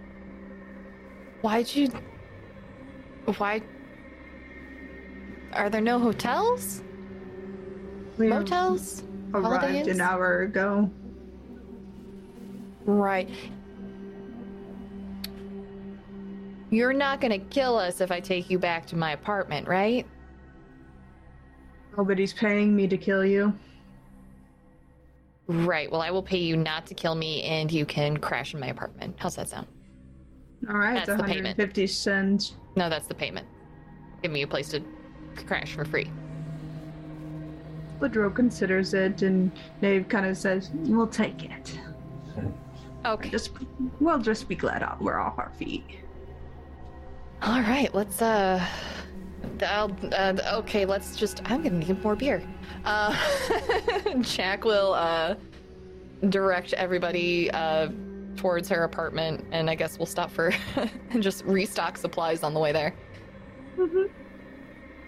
Why'd 1.40 1.74
you? 1.74 1.88
Why? 3.38 3.62
Are 5.52 5.68
there 5.70 5.80
no 5.80 5.98
hotels? 5.98 6.82
We 8.18 8.28
Motels? 8.28 9.02
arrived 9.34 9.62
holiday 9.64 9.90
an 9.90 10.00
hour 10.00 10.42
ago. 10.42 10.90
Right. 12.84 13.28
You're 16.70 16.92
not 16.92 17.20
gonna 17.20 17.38
kill 17.38 17.76
us 17.76 18.00
if 18.00 18.10
I 18.10 18.20
take 18.20 18.48
you 18.48 18.58
back 18.58 18.86
to 18.86 18.96
my 18.96 19.12
apartment, 19.12 19.68
right? 19.68 20.06
Nobody's 21.96 22.32
paying 22.32 22.74
me 22.74 22.88
to 22.88 22.96
kill 22.96 23.24
you. 23.24 23.52
Right. 25.48 25.90
Well, 25.90 26.00
I 26.00 26.10
will 26.10 26.22
pay 26.22 26.38
you 26.38 26.56
not 26.56 26.86
to 26.86 26.94
kill 26.94 27.14
me, 27.14 27.42
and 27.42 27.70
you 27.70 27.84
can 27.84 28.16
crash 28.16 28.54
in 28.54 28.60
my 28.60 28.68
apartment. 28.68 29.16
How's 29.18 29.36
that 29.36 29.48
sound? 29.50 29.66
All 30.68 30.76
right, 30.78 31.04
That's 31.06 31.20
the 31.20 31.26
payment. 31.28 31.56
Fifty 31.56 31.86
cents. 31.86 32.54
No, 32.76 32.88
that's 32.88 33.06
the 33.06 33.14
payment. 33.14 33.46
Give 34.22 34.30
me 34.30 34.42
a 34.42 34.46
place 34.46 34.68
to 34.70 34.82
crash 35.32 35.72
for 35.72 35.84
free. 35.84 36.10
Woodrow 38.00 38.30
considers 38.30 38.94
it, 38.94 39.22
and 39.22 39.52
Dave 39.80 40.08
kind 40.08 40.26
of 40.26 40.36
says, 40.36 40.70
"We'll 40.74 41.06
take 41.06 41.44
it. 41.44 41.78
Okay. 43.04 43.30
Just, 43.30 43.50
we'll 44.00 44.18
just 44.18 44.48
be 44.48 44.54
glad 44.54 44.84
we're 45.00 45.18
off 45.18 45.38
our 45.38 45.52
feet." 45.58 45.84
All 47.42 47.60
right. 47.60 47.92
Let's 47.94 48.20
uh. 48.20 48.64
I'll, 49.60 49.96
uh, 50.12 50.34
okay, 50.54 50.84
let's 50.84 51.16
just. 51.16 51.40
I'm 51.50 51.62
gonna 51.62 51.78
need 51.78 52.02
more 52.02 52.16
beer. 52.16 52.42
Uh, 52.84 53.16
Jack 54.20 54.64
will 54.64 54.94
uh, 54.94 55.36
direct 56.28 56.72
everybody 56.74 57.50
uh, 57.52 57.88
towards 58.36 58.68
her 58.68 58.84
apartment, 58.84 59.44
and 59.52 59.70
I 59.70 59.74
guess 59.74 59.98
we'll 59.98 60.06
stop 60.06 60.30
for 60.30 60.52
and 61.10 61.22
just 61.22 61.44
restock 61.44 61.96
supplies 61.96 62.42
on 62.42 62.54
the 62.54 62.60
way 62.60 62.72
there. 62.72 62.94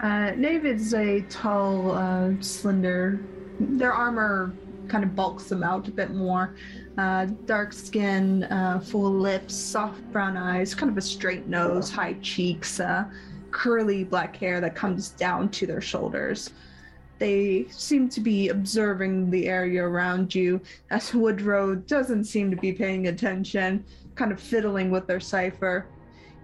Uh, 0.05 0.33
David's 0.33 0.93
a 0.93 1.23
tall, 1.31 1.93
uh, 1.93 2.31
slender. 2.41 3.19
Their 3.59 3.95
armor 3.95 4.53
kind 4.87 5.03
of 5.03 5.17
bulks 5.17 5.45
them 5.45 5.63
out 5.63 5.89
a 5.89 5.91
bit 5.91 6.11
more. 6.11 6.57
Uh, 6.99 7.25
dark 7.47 7.73
skin, 7.73 8.45
uh, 8.45 8.81
full 8.81 9.11
lips, 9.11 9.55
soft 9.55 10.03
brown 10.13 10.37
eyes, 10.37 10.75
kind 10.75 10.93
of 10.93 10.99
a 10.99 11.01
straight 11.01 11.47
nose, 11.47 11.91
high 11.91 12.13
cheeks, 12.21 12.81
uh, 12.81 13.07
curly 13.51 14.05
black 14.05 14.37
hair 14.37 14.61
that 14.61 14.75
comes 14.75 15.09
down 15.09 15.49
to 15.49 15.67
their 15.67 15.81
shoulders. 15.81 16.51
They 17.19 17.65
seem 17.71 18.11
to 18.11 18.21
be 18.21 18.51
observing 18.51 19.31
the 19.31 19.49
area 19.49 19.83
around 19.83 20.35
you, 20.35 20.61
as 20.91 21.15
Woodrow 21.15 21.77
doesn't 21.77 22.25
seem 22.25 22.51
to 22.51 22.59
be 22.59 22.75
paying 22.75 23.07
attention, 23.07 23.83
kind 24.17 24.33
of 24.33 24.39
fiddling 24.39 24.91
with 24.91 25.07
their 25.07 25.21
cipher. 25.21 25.87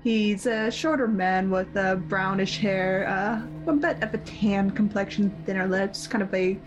He's 0.02 0.46
a 0.46 0.70
shorter 0.70 1.06
man 1.06 1.50
with 1.50 1.76
uh, 1.76 1.96
brownish 1.96 2.58
hair, 2.58 3.06
uh, 3.06 3.70
a 3.70 3.74
bit 3.74 4.02
of 4.02 4.14
a 4.14 4.18
tan 4.18 4.70
complexion, 4.70 5.30
thinner 5.44 5.68
lips, 5.68 6.06
kind 6.06 6.22
of 6.22 6.32
a 6.32 6.58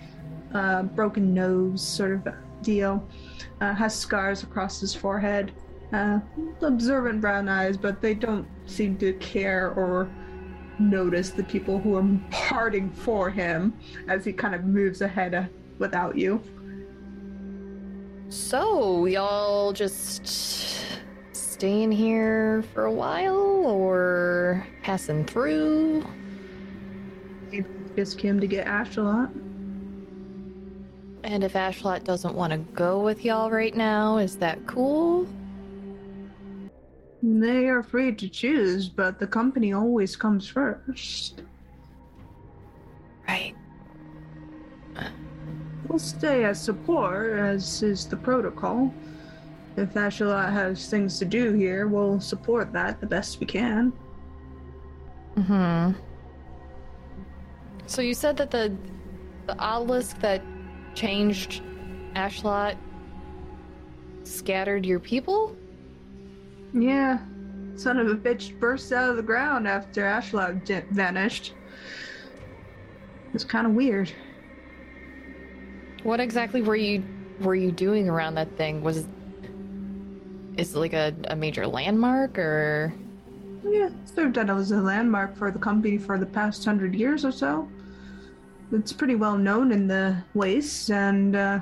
uh, 0.54 0.84
broken 0.84 1.34
nose 1.34 1.82
sort 1.82 2.12
of 2.12 2.28
deal. 2.62 3.08
Uh, 3.60 3.74
has 3.74 3.96
scars 3.96 4.43
across 4.43 4.80
his 4.80 4.93
forehead. 4.93 5.52
Uh, 5.91 6.19
observant 6.62 7.22
brown 7.22 7.50
eyes, 7.50 7.78
but 7.78 8.02
they 8.02 8.13
don't 8.13 8.48
seem 8.65 8.98
to 8.98 9.13
care 9.13 9.72
or 9.72 10.10
notice 10.80 11.30
the 11.30 11.43
people 11.43 11.80
who 11.80 11.96
are 11.96 12.19
parting 12.30 12.91
for 12.91 13.30
him 13.30 13.74
as 14.08 14.26
he 14.26 14.34
kind 14.34 14.56
of 14.56 14.63
moves 14.63 15.02
ahead 15.02 15.34
uh, 15.34 15.43
without 15.80 16.17
you. 16.17 16.41
So, 18.30 19.06
y'all 19.06 19.74
just 19.74 20.28
staying 21.63 21.93
here 21.93 22.62
for 22.73 22.88
a 22.88 22.91
while 22.91 23.38
or 23.65 24.67
passing 24.82 25.23
through? 25.23 26.06
He 27.52 27.63
just 27.95 28.17
came 28.19 28.41
to 28.41 28.47
get 28.47 28.67
Ashalot. 28.67 29.32
And 31.23 31.41
if 31.41 31.54
Ashlot 31.54 32.04
doesn't 32.04 32.36
want 32.36 32.52
to 32.52 32.58
go 32.73 32.99
with 32.99 33.23
y'all 33.23 33.49
right 33.49 33.73
now, 33.73 34.17
is 34.17 34.36
that 34.39 34.67
cool? 34.67 35.26
They 37.21 37.69
are 37.69 37.82
free 37.82 38.13
to 38.13 38.28
choose, 38.28 38.89
but 38.89 39.17
the 39.17 39.28
company 39.28 39.71
always 39.71 40.17
comes 40.17 40.45
first. 40.45 41.43
Right. 43.26 43.56
We'll 45.88 45.97
stay 45.97 46.43
as 46.43 46.62
support, 46.62 47.39
as 47.39 47.82
is 47.84 48.06
the 48.06 48.17
protocol. 48.17 48.93
If 49.76 49.94
Ashalot 49.94 50.52
has 50.52 50.88
things 50.88 51.18
to 51.20 51.26
do 51.26 51.54
here, 51.54 51.88
we'll 51.88 52.20
support 52.20 52.72
that 52.74 53.00
the 53.00 53.08
best 53.08 53.40
we 53.40 53.46
can. 53.46 53.92
Hmm. 55.36 55.92
So 57.88 58.02
you 58.02 58.14
said 58.14 58.38
that 58.38 58.52
the 58.52 58.76
the 59.48 59.60
obelisk 59.60 60.20
that 60.20 60.42
changed 60.94 61.62
Ashlot 62.16 62.78
scattered 64.24 64.86
your 64.86 65.00
people? 65.00 65.56
Yeah, 66.74 67.20
son 67.76 67.98
of 67.98 68.08
a 68.08 68.16
bitch 68.16 68.58
burst 68.60 68.92
out 68.94 69.10
of 69.10 69.16
the 69.18 69.24
ground 69.24 69.68
after 69.68 70.04
Ashalot 70.04 70.66
j- 70.66 70.86
vanished. 70.92 71.54
It's 73.34 73.44
kind 73.44 73.66
of 73.66 73.74
weird. 73.74 74.12
What 76.04 76.20
exactly 76.20 76.62
were 76.62 76.76
you 76.76 77.04
were 77.40 77.56
you 77.56 77.72
doing 77.72 78.08
around 78.08 78.36
that 78.36 78.56
thing? 78.58 78.84
Was 78.84 79.08
is 80.58 80.76
it 80.76 80.80
like 80.80 80.94
a, 80.94 81.13
a 81.30 81.36
major 81.36 81.66
landmark 81.66 82.38
or 82.38 82.94
Yeah, 83.63 83.89
served 84.06 84.38
as 84.38 84.72
a 84.72 84.78
landmark 84.82 85.36
for 85.36 85.52
the 85.52 85.60
company 85.60 85.98
for 85.98 86.18
the 86.20 86.26
past 86.26 86.63
hundred 86.66 86.94
years 86.96 87.26
or 87.26 87.32
so. 87.32 87.68
It's 88.72 88.94
pretty 88.94 89.16
well 89.16 89.38
known 89.38 89.72
in 89.72 89.88
the 89.88 90.18
wastes, 90.34 90.89
and 90.89 91.36
uh, 91.36 91.60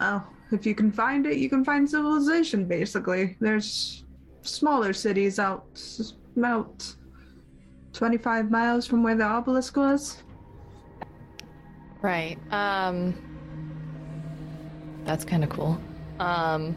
well, 0.00 0.26
if 0.52 0.64
you 0.64 0.74
can 0.74 0.92
find 0.92 1.26
it, 1.26 1.38
you 1.38 1.48
can 1.48 1.64
find 1.64 1.88
civilization. 1.88 2.66
Basically, 2.66 3.36
there's 3.40 4.04
smaller 4.42 4.92
cities 4.92 5.38
out 5.38 5.66
about 6.36 6.94
twenty-five 7.92 8.50
miles 8.50 8.86
from 8.86 9.02
where 9.02 9.16
the 9.16 9.24
obelisk 9.24 9.76
was. 9.76 10.22
Right. 12.02 12.38
Um 12.52 13.14
That's 15.04 15.24
kind 15.24 15.42
of 15.42 15.50
cool. 15.50 15.80
Um 16.20 16.76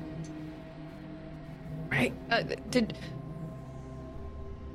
Right. 1.89 2.13
Uh, 2.29 2.43
did 2.69 2.93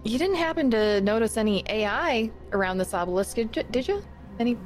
You 0.05 0.19
didn't 0.19 0.37
happen 0.37 0.71
to 0.73 1.01
notice 1.01 1.37
any 1.37 1.65
AI 1.69 2.31
around 2.53 2.79
this 2.79 2.93
obelisk, 2.93 3.37
did 3.37 3.57
you? 3.57 3.63
Did 3.71 3.89
you? 3.89 4.03
Any 4.39 4.59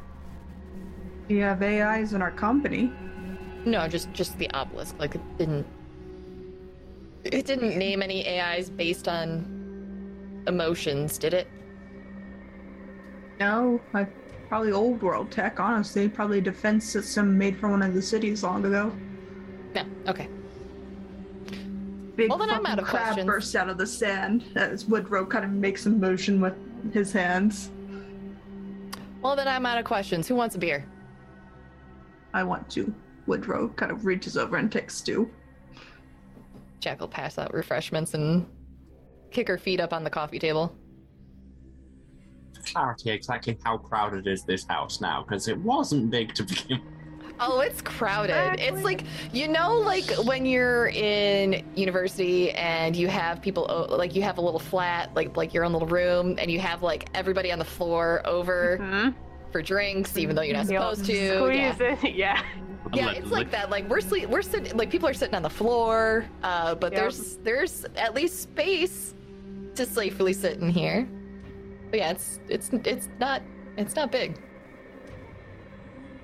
We 1.28 1.36
have 1.38 1.62
AIs 1.62 2.14
in 2.14 2.22
our 2.22 2.30
company. 2.30 2.90
No, 3.64 3.86
just 3.86 4.12
just 4.12 4.38
the 4.38 4.50
obelisk. 4.52 4.96
Like 4.98 5.14
it 5.14 5.38
didn't 5.38 5.66
It 7.24 7.44
didn't 7.44 7.76
name 7.76 8.02
any 8.02 8.26
AIs 8.26 8.70
based 8.70 9.08
on 9.08 10.42
emotions, 10.46 11.18
did 11.18 11.34
it? 11.34 11.48
No, 13.38 13.80
I, 13.94 14.04
probably 14.48 14.72
old 14.72 15.02
world 15.02 15.30
tech. 15.30 15.60
Honestly, 15.60 16.08
probably 16.08 16.38
a 16.38 16.40
defense 16.40 16.84
system 16.84 17.36
made 17.36 17.56
for 17.58 17.68
one 17.68 17.82
of 17.82 17.94
the 17.94 18.02
cities 18.02 18.42
long 18.42 18.64
ago. 18.64 18.90
No. 19.74 19.84
Okay. 20.08 20.28
Big 22.18 22.30
Well, 22.30 22.38
then 22.38 22.50
I'm 22.50 22.64
fucking 22.64 22.72
out 22.72 22.78
of 22.80 22.84
crab 22.86 23.02
questions. 23.04 23.26
bursts 23.26 23.54
out 23.54 23.68
of 23.68 23.78
the 23.78 23.86
sand 23.86 24.44
as 24.56 24.84
Woodrow 24.86 25.24
kind 25.24 25.44
of 25.44 25.52
makes 25.52 25.86
a 25.86 25.90
motion 25.90 26.40
with 26.40 26.52
his 26.92 27.12
hands. 27.12 27.70
Well, 29.22 29.36
then 29.36 29.46
I'm 29.46 29.64
out 29.64 29.78
of 29.78 29.84
questions. 29.84 30.26
Who 30.26 30.34
wants 30.34 30.56
a 30.56 30.58
beer? 30.58 30.84
I 32.34 32.42
want 32.42 32.68
to. 32.70 32.92
Woodrow 33.28 33.68
kind 33.68 33.92
of 33.92 34.04
reaches 34.04 34.36
over 34.36 34.56
and 34.56 34.70
takes 34.70 35.00
two. 35.00 35.30
Jack 36.80 36.98
will 36.98 37.06
pass 37.06 37.38
out 37.38 37.54
refreshments 37.54 38.14
and 38.14 38.48
kick 39.30 39.46
her 39.46 39.56
feet 39.56 39.78
up 39.78 39.92
on 39.92 40.02
the 40.02 40.10
coffee 40.10 40.40
table. 40.40 40.74
Clarity 42.66 43.10
exactly 43.10 43.56
how 43.64 43.78
crowded 43.78 44.26
is 44.26 44.42
this 44.42 44.66
house 44.68 45.00
now, 45.00 45.22
because 45.22 45.46
it 45.46 45.56
wasn't 45.58 46.10
big 46.10 46.34
to 46.34 46.42
begin 46.42 46.82
Oh, 47.40 47.60
it's 47.60 47.80
crowded. 47.82 48.58
It's 48.58 48.82
like 48.82 49.04
you 49.32 49.48
know, 49.48 49.74
like 49.78 50.04
when 50.24 50.44
you're 50.46 50.88
in 50.88 51.64
university 51.76 52.50
and 52.52 52.96
you 52.96 53.08
have 53.08 53.40
people 53.40 53.86
like 53.90 54.14
you 54.14 54.22
have 54.22 54.38
a 54.38 54.40
little 54.40 54.60
flat, 54.60 55.14
like 55.14 55.36
like 55.36 55.54
your 55.54 55.64
own 55.64 55.72
little 55.72 55.88
room, 55.88 56.36
and 56.38 56.50
you 56.50 56.58
have 56.60 56.82
like 56.82 57.08
everybody 57.14 57.52
on 57.52 57.58
the 57.58 57.64
floor 57.64 58.22
over 58.24 58.76
Hmm? 58.78 59.08
for 59.52 59.62
drinks, 59.62 60.18
even 60.18 60.36
though 60.36 60.42
you're 60.42 60.56
not 60.56 60.68
You'll 60.70 60.82
supposed 60.94 61.06
to. 61.06 61.50
Yeah. 61.54 61.74
It. 61.80 62.14
Yeah. 62.14 62.42
Yeah, 62.94 63.10
it's 63.10 63.30
like 63.30 63.50
that. 63.50 63.68
Like 63.70 63.86
we're 63.88 64.00
sleep, 64.00 64.30
we're 64.30 64.40
sitting, 64.40 64.74
like 64.76 64.88
people 64.90 65.08
are 65.08 65.14
sitting 65.14 65.34
on 65.34 65.42
the 65.42 65.50
floor, 65.50 66.24
uh, 66.42 66.74
but 66.74 66.92
Yep. 66.92 67.00
there's 67.00 67.36
there's 67.38 67.84
at 67.96 68.14
least 68.14 68.40
space 68.40 69.14
to 69.74 69.84
safely 69.84 70.32
sit 70.32 70.58
in 70.58 70.70
here. 70.70 71.06
But 71.90 71.98
yeah, 72.00 72.10
it's 72.12 72.40
it's 72.48 72.70
it's 72.84 73.08
not 73.20 73.42
it's 73.76 73.94
not 73.94 74.10
big. 74.10 74.38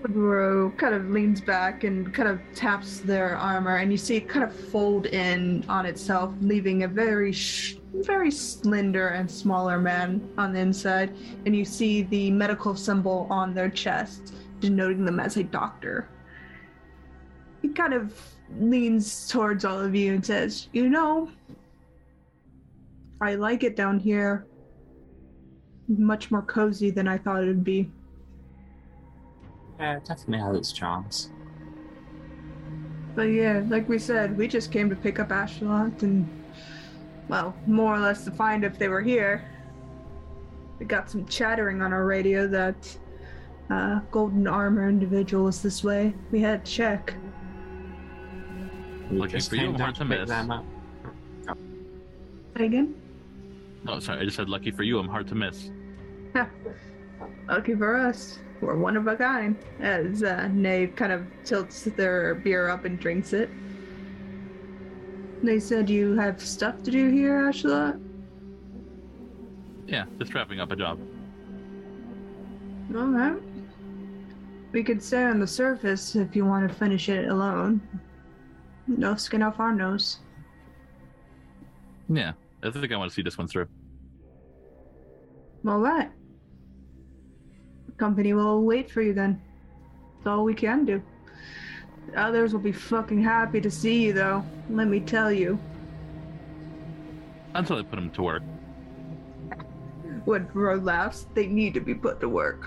Woodrow 0.04 0.70
kind 0.72 0.94
of 0.94 1.08
leans 1.08 1.40
back 1.40 1.84
and 1.84 2.12
kind 2.12 2.28
of 2.28 2.38
taps 2.54 3.00
their 3.00 3.36
armor, 3.36 3.76
and 3.76 3.90
you 3.90 3.96
see 3.96 4.16
it 4.16 4.28
kind 4.28 4.44
of 4.44 4.54
fold 4.54 5.06
in 5.06 5.64
on 5.66 5.86
itself, 5.86 6.34
leaving 6.42 6.82
a 6.82 6.88
very, 6.88 7.32
sh- 7.32 7.78
very 7.94 8.30
slender 8.30 9.08
and 9.08 9.30
smaller 9.30 9.78
man 9.78 10.28
on 10.36 10.52
the 10.52 10.58
inside. 10.58 11.14
And 11.46 11.56
you 11.56 11.64
see 11.64 12.02
the 12.02 12.30
medical 12.30 12.76
symbol 12.76 13.26
on 13.30 13.54
their 13.54 13.70
chest, 13.70 14.34
denoting 14.60 15.06
them 15.06 15.20
as 15.20 15.38
a 15.38 15.42
doctor. 15.42 16.10
He 17.62 17.68
kind 17.68 17.94
of 17.94 18.14
leans 18.58 19.26
towards 19.26 19.64
all 19.64 19.80
of 19.80 19.94
you 19.94 20.12
and 20.12 20.26
says, 20.26 20.68
"You 20.74 20.90
know, 20.90 21.30
I 23.22 23.36
like 23.36 23.64
it 23.64 23.74
down 23.74 23.98
here. 23.98 24.44
Much 25.88 26.30
more 26.30 26.42
cozy 26.42 26.90
than 26.90 27.08
I 27.08 27.16
thought 27.16 27.42
it 27.42 27.46
would 27.46 27.64
be. 27.64 27.90
Yeah, 29.78 29.96
it 29.96 30.04
definitely 30.04 30.38
has 30.38 30.56
its 30.56 30.72
charms. 30.72 31.30
But 33.14 33.24
yeah, 33.24 33.62
like 33.68 33.88
we 33.88 33.98
said, 33.98 34.36
we 34.36 34.48
just 34.48 34.72
came 34.72 34.90
to 34.90 34.96
pick 34.96 35.18
up 35.18 35.28
Ashelot 35.28 36.02
and, 36.02 36.28
well, 37.28 37.54
more 37.66 37.94
or 37.94 37.98
less 38.00 38.24
to 38.24 38.30
find 38.30 38.64
if 38.64 38.78
they 38.78 38.88
were 38.88 39.02
here. 39.02 39.48
We 40.78 40.86
got 40.86 41.08
some 41.08 41.24
chattering 41.26 41.80
on 41.82 41.92
our 41.92 42.04
radio 42.04 42.48
that 42.48 42.98
uh, 43.70 44.00
golden 44.10 44.46
armor 44.48 44.88
individual 44.88 45.44
was 45.44 45.62
this 45.62 45.84
way. 45.84 46.14
We 46.32 46.40
had 46.40 46.64
to 46.64 46.70
check. 46.72 47.14
We 49.10 49.18
Lucky 49.18 49.32
just 49.32 49.50
for 49.50 49.56
you, 49.56 49.62
came 49.62 49.72
down 49.72 49.80
hard 49.80 49.94
to 49.96 50.04
pick 50.06 50.20
miss. 50.20 50.28
them 50.28 50.50
up. 50.50 50.64
Say 52.56 52.66
again? 52.66 52.94
Oh, 53.86 53.98
sorry. 54.00 54.20
I 54.20 54.24
just 54.24 54.36
said 54.36 54.48
lucky 54.48 54.70
for 54.70 54.82
you. 54.82 54.98
I'm 54.98 55.08
hard 55.08 55.28
to 55.28 55.34
miss. 55.34 55.70
Lucky 57.48 57.74
for 57.74 57.96
us, 57.96 58.38
we're 58.64 58.76
one 58.76 58.96
of 58.96 59.06
a 59.06 59.16
kind. 59.16 59.56
As 59.80 60.22
uh, 60.22 60.48
Nave 60.52 60.96
kind 60.96 61.12
of 61.12 61.26
tilts 61.44 61.82
their 61.82 62.34
beer 62.36 62.68
up 62.68 62.84
and 62.84 62.98
drinks 62.98 63.32
it. 63.32 63.50
They 65.42 65.60
said 65.60 65.90
you 65.90 66.14
have 66.14 66.40
stuff 66.40 66.82
to 66.84 66.90
do 66.90 67.10
here, 67.10 67.50
Ashelot? 67.50 68.00
Yeah, 69.86 70.06
just 70.18 70.32
wrapping 70.34 70.60
up 70.60 70.72
a 70.72 70.76
job. 70.76 70.98
Alright. 72.94 73.42
We 74.72 74.82
could 74.82 75.02
stay 75.02 75.24
on 75.24 75.38
the 75.38 75.46
surface 75.46 76.16
if 76.16 76.34
you 76.34 76.44
want 76.44 76.68
to 76.68 76.74
finish 76.74 77.08
it 77.08 77.28
alone. 77.28 77.80
No 78.86 79.14
skin 79.14 79.42
off 79.42 79.60
our 79.60 79.74
nose. 79.74 80.18
Yeah, 82.08 82.32
I 82.62 82.70
think 82.70 82.92
I 82.92 82.96
want 82.96 83.10
to 83.10 83.14
see 83.14 83.22
this 83.22 83.38
one 83.38 83.46
through. 83.46 83.66
Alright. 85.66 86.10
Company 87.96 88.32
will 88.32 88.62
wait 88.62 88.90
for 88.90 89.02
you 89.02 89.12
then. 89.12 89.40
That's 90.18 90.26
all 90.26 90.44
we 90.44 90.54
can 90.54 90.84
do. 90.84 91.02
The 92.10 92.20
others 92.20 92.52
will 92.52 92.60
be 92.60 92.72
fucking 92.72 93.22
happy 93.22 93.60
to 93.60 93.70
see 93.70 94.04
you 94.04 94.12
though, 94.12 94.44
let 94.70 94.88
me 94.88 95.00
tell 95.00 95.32
you. 95.32 95.58
Until 97.54 97.76
they 97.76 97.82
put 97.82 97.96
them 97.96 98.10
to 98.10 98.22
work. 98.22 98.42
When 100.24 100.44
Bro 100.44 100.76
laughs, 100.76 101.26
they 101.34 101.46
need 101.46 101.74
to 101.74 101.80
be 101.80 101.94
put 101.94 102.20
to 102.20 102.28
work. 102.28 102.66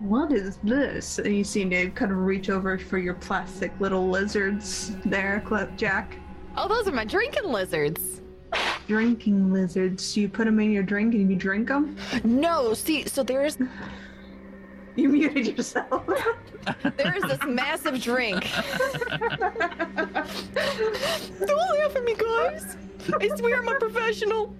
What 0.00 0.32
is 0.32 0.58
this? 0.62 1.18
And 1.18 1.34
you 1.34 1.42
see 1.42 1.64
Nave 1.64 1.94
kind 1.94 2.12
of 2.12 2.18
reach 2.18 2.50
over 2.50 2.78
for 2.78 2.98
your 2.98 3.14
plastic 3.14 3.72
little 3.80 4.08
lizards 4.08 4.92
there, 5.04 5.42
Jack. 5.76 6.16
Oh, 6.56 6.68
those 6.68 6.86
are 6.86 6.92
my 6.92 7.04
drinking 7.04 7.44
lizards. 7.44 8.20
Drinking 8.86 9.52
lizards. 9.52 10.16
You 10.16 10.28
put 10.28 10.46
them 10.46 10.58
in 10.60 10.72
your 10.72 10.82
drink 10.82 11.14
and 11.14 11.30
you 11.30 11.36
drink 11.36 11.68
them? 11.68 11.96
No, 12.24 12.72
see, 12.74 13.06
so 13.06 13.22
there's 13.22 13.58
You 14.96 15.08
muted 15.10 15.56
yourself. 15.56 16.04
there 16.96 17.16
is 17.16 17.22
this 17.22 17.38
massive 17.46 18.02
drink. 18.02 18.42
Don't 19.12 19.38
laugh 21.78 21.94
at 21.94 22.04
me, 22.04 22.14
guys. 22.16 22.76
I 23.20 23.28
swear 23.36 23.58
I'm 23.60 23.68
a 23.68 23.78
professional. 23.78 24.56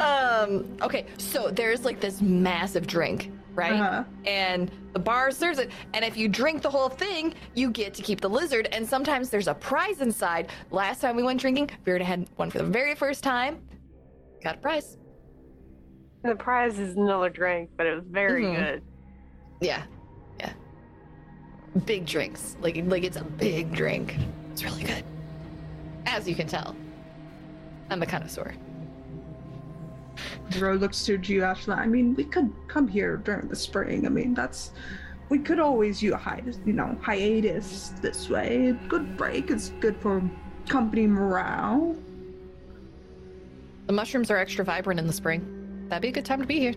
Um, 0.00 0.66
okay, 0.82 1.06
so 1.16 1.50
there's 1.50 1.84
like 1.84 2.00
this 2.00 2.20
massive 2.20 2.86
drink, 2.86 3.32
right? 3.56 3.72
Uh-huh. 3.72 4.04
And 4.26 4.70
the 4.92 4.98
bar 4.98 5.30
serves 5.32 5.58
it. 5.58 5.70
And 5.94 6.04
if 6.04 6.16
you 6.16 6.28
drink 6.28 6.62
the 6.62 6.70
whole 6.70 6.88
thing, 6.88 7.34
you 7.54 7.70
get 7.70 7.94
to 7.94 8.02
keep 8.02 8.20
the 8.20 8.28
lizard. 8.28 8.68
And 8.70 8.86
sometimes 8.86 9.30
there's 9.30 9.48
a 9.48 9.54
prize 9.54 10.00
inside. 10.00 10.50
Last 10.70 11.00
time 11.00 11.16
we 11.16 11.22
went 11.22 11.40
drinking, 11.40 11.70
Viridia 11.84 12.02
had 12.02 12.28
one 12.36 12.50
for 12.50 12.58
the 12.58 12.64
very 12.64 12.94
first 12.94 13.24
time. 13.24 13.60
Got 14.44 14.56
a 14.56 14.58
prize. 14.58 14.98
The 16.22 16.36
prize 16.36 16.78
is 16.78 16.96
another 16.96 17.30
drink, 17.30 17.70
but 17.76 17.86
it 17.86 17.94
was 17.94 18.04
very 18.08 18.44
Mhm. 18.44 18.56
good. 18.56 18.82
Yeah, 19.60 19.82
yeah. 20.38 20.52
Big 21.84 22.04
drinks, 22.04 22.56
like 22.60 22.76
like 22.86 23.04
it's 23.04 23.16
a 23.16 23.24
big 23.24 23.72
drink. 23.72 24.16
It's 24.50 24.64
really 24.64 24.82
good, 24.82 25.04
as 26.06 26.28
you 26.28 26.34
can 26.34 26.46
tell. 26.46 26.74
I'm 27.90 28.02
a 28.02 28.06
connoisseur. 28.06 28.54
Bro 30.58 30.74
looks 30.74 31.04
to 31.06 31.16
you, 31.16 31.44
Ashley. 31.44 31.74
I 31.74 31.86
mean, 31.86 32.14
we 32.14 32.24
could 32.24 32.52
come 32.68 32.88
here 32.88 33.16
during 33.16 33.48
the 33.48 33.56
spring. 33.56 34.06
I 34.06 34.08
mean, 34.08 34.34
that's. 34.34 34.72
We 35.28 35.40
could 35.40 35.58
always 35.58 36.00
use 36.02 36.12
a 36.12 36.16
hi- 36.16 36.42
you 36.64 36.72
know, 36.72 36.96
hiatus 37.02 37.92
this 38.00 38.28
way. 38.28 38.78
Good 38.88 39.16
break. 39.16 39.50
It's 39.50 39.70
good 39.80 39.96
for 39.96 40.22
company 40.68 41.06
morale. 41.06 41.96
The 43.86 43.92
mushrooms 43.92 44.30
are 44.30 44.36
extra 44.36 44.64
vibrant 44.64 45.00
in 45.00 45.06
the 45.06 45.12
spring. 45.12 45.86
That'd 45.88 46.02
be 46.02 46.08
a 46.08 46.12
good 46.12 46.24
time 46.24 46.40
to 46.40 46.46
be 46.46 46.58
here. 46.58 46.74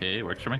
Hey, 0.00 0.18
it 0.18 0.24
works 0.24 0.42
for 0.42 0.50
me. 0.50 0.58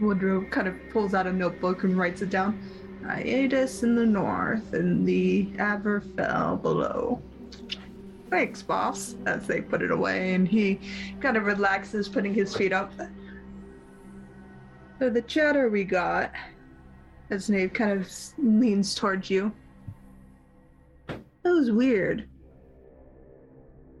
Woodrow 0.00 0.44
kind 0.50 0.68
of 0.68 0.74
pulls 0.92 1.14
out 1.14 1.26
a 1.26 1.32
notebook 1.32 1.82
and 1.82 1.96
writes 1.96 2.22
it 2.22 2.30
down. 2.30 2.60
Hiatus 3.04 3.82
in 3.82 3.96
the 3.96 4.06
north 4.06 4.72
and 4.72 5.06
the 5.06 5.46
Aberfell 5.56 6.60
below. 6.60 7.20
Thanks, 8.30 8.62
boss, 8.62 9.16
as 9.26 9.46
they 9.46 9.60
put 9.60 9.82
it 9.82 9.90
away, 9.90 10.34
and 10.34 10.46
he 10.46 10.80
kind 11.20 11.36
of 11.36 11.44
relaxes, 11.44 12.08
putting 12.08 12.34
his 12.34 12.54
feet 12.54 12.72
up. 12.72 12.92
So 14.98 15.08
the 15.08 15.22
chatter 15.22 15.70
we 15.70 15.84
got, 15.84 16.32
as 17.30 17.48
Nave 17.48 17.72
kind 17.72 17.92
of 17.92 18.10
leans 18.36 18.94
towards 18.94 19.30
you, 19.30 19.52
that 21.06 21.54
was 21.54 21.70
weird. 21.70 22.28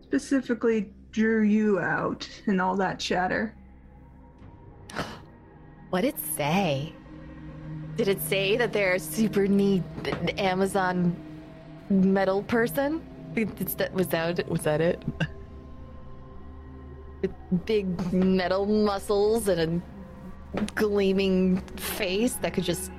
Specifically, 0.02 0.92
drew 1.10 1.42
you 1.42 1.78
out 1.78 2.28
and 2.46 2.60
all 2.60 2.76
that 2.76 2.98
chatter. 2.98 3.54
What 5.90 6.02
did 6.02 6.16
it 6.16 6.20
say? 6.36 6.92
Did 7.96 8.08
it 8.08 8.20
say 8.20 8.58
that 8.58 8.74
they're 8.74 8.96
a 8.96 9.00
super 9.00 9.46
neat 9.46 9.82
Amazon 10.36 11.16
metal 11.88 12.42
person? 12.42 13.07
Is 13.38 13.74
that- 13.76 13.92
Was 13.94 14.08
that 14.08 14.48
was 14.48 14.62
that 14.62 14.80
it? 14.80 15.02
With 17.22 17.32
big 17.66 18.12
metal 18.12 18.66
muscles 18.66 19.48
and 19.48 19.82
a 20.54 20.60
gleaming 20.74 21.58
face 21.76 22.34
that 22.34 22.52
could 22.54 22.64
just 22.64 22.90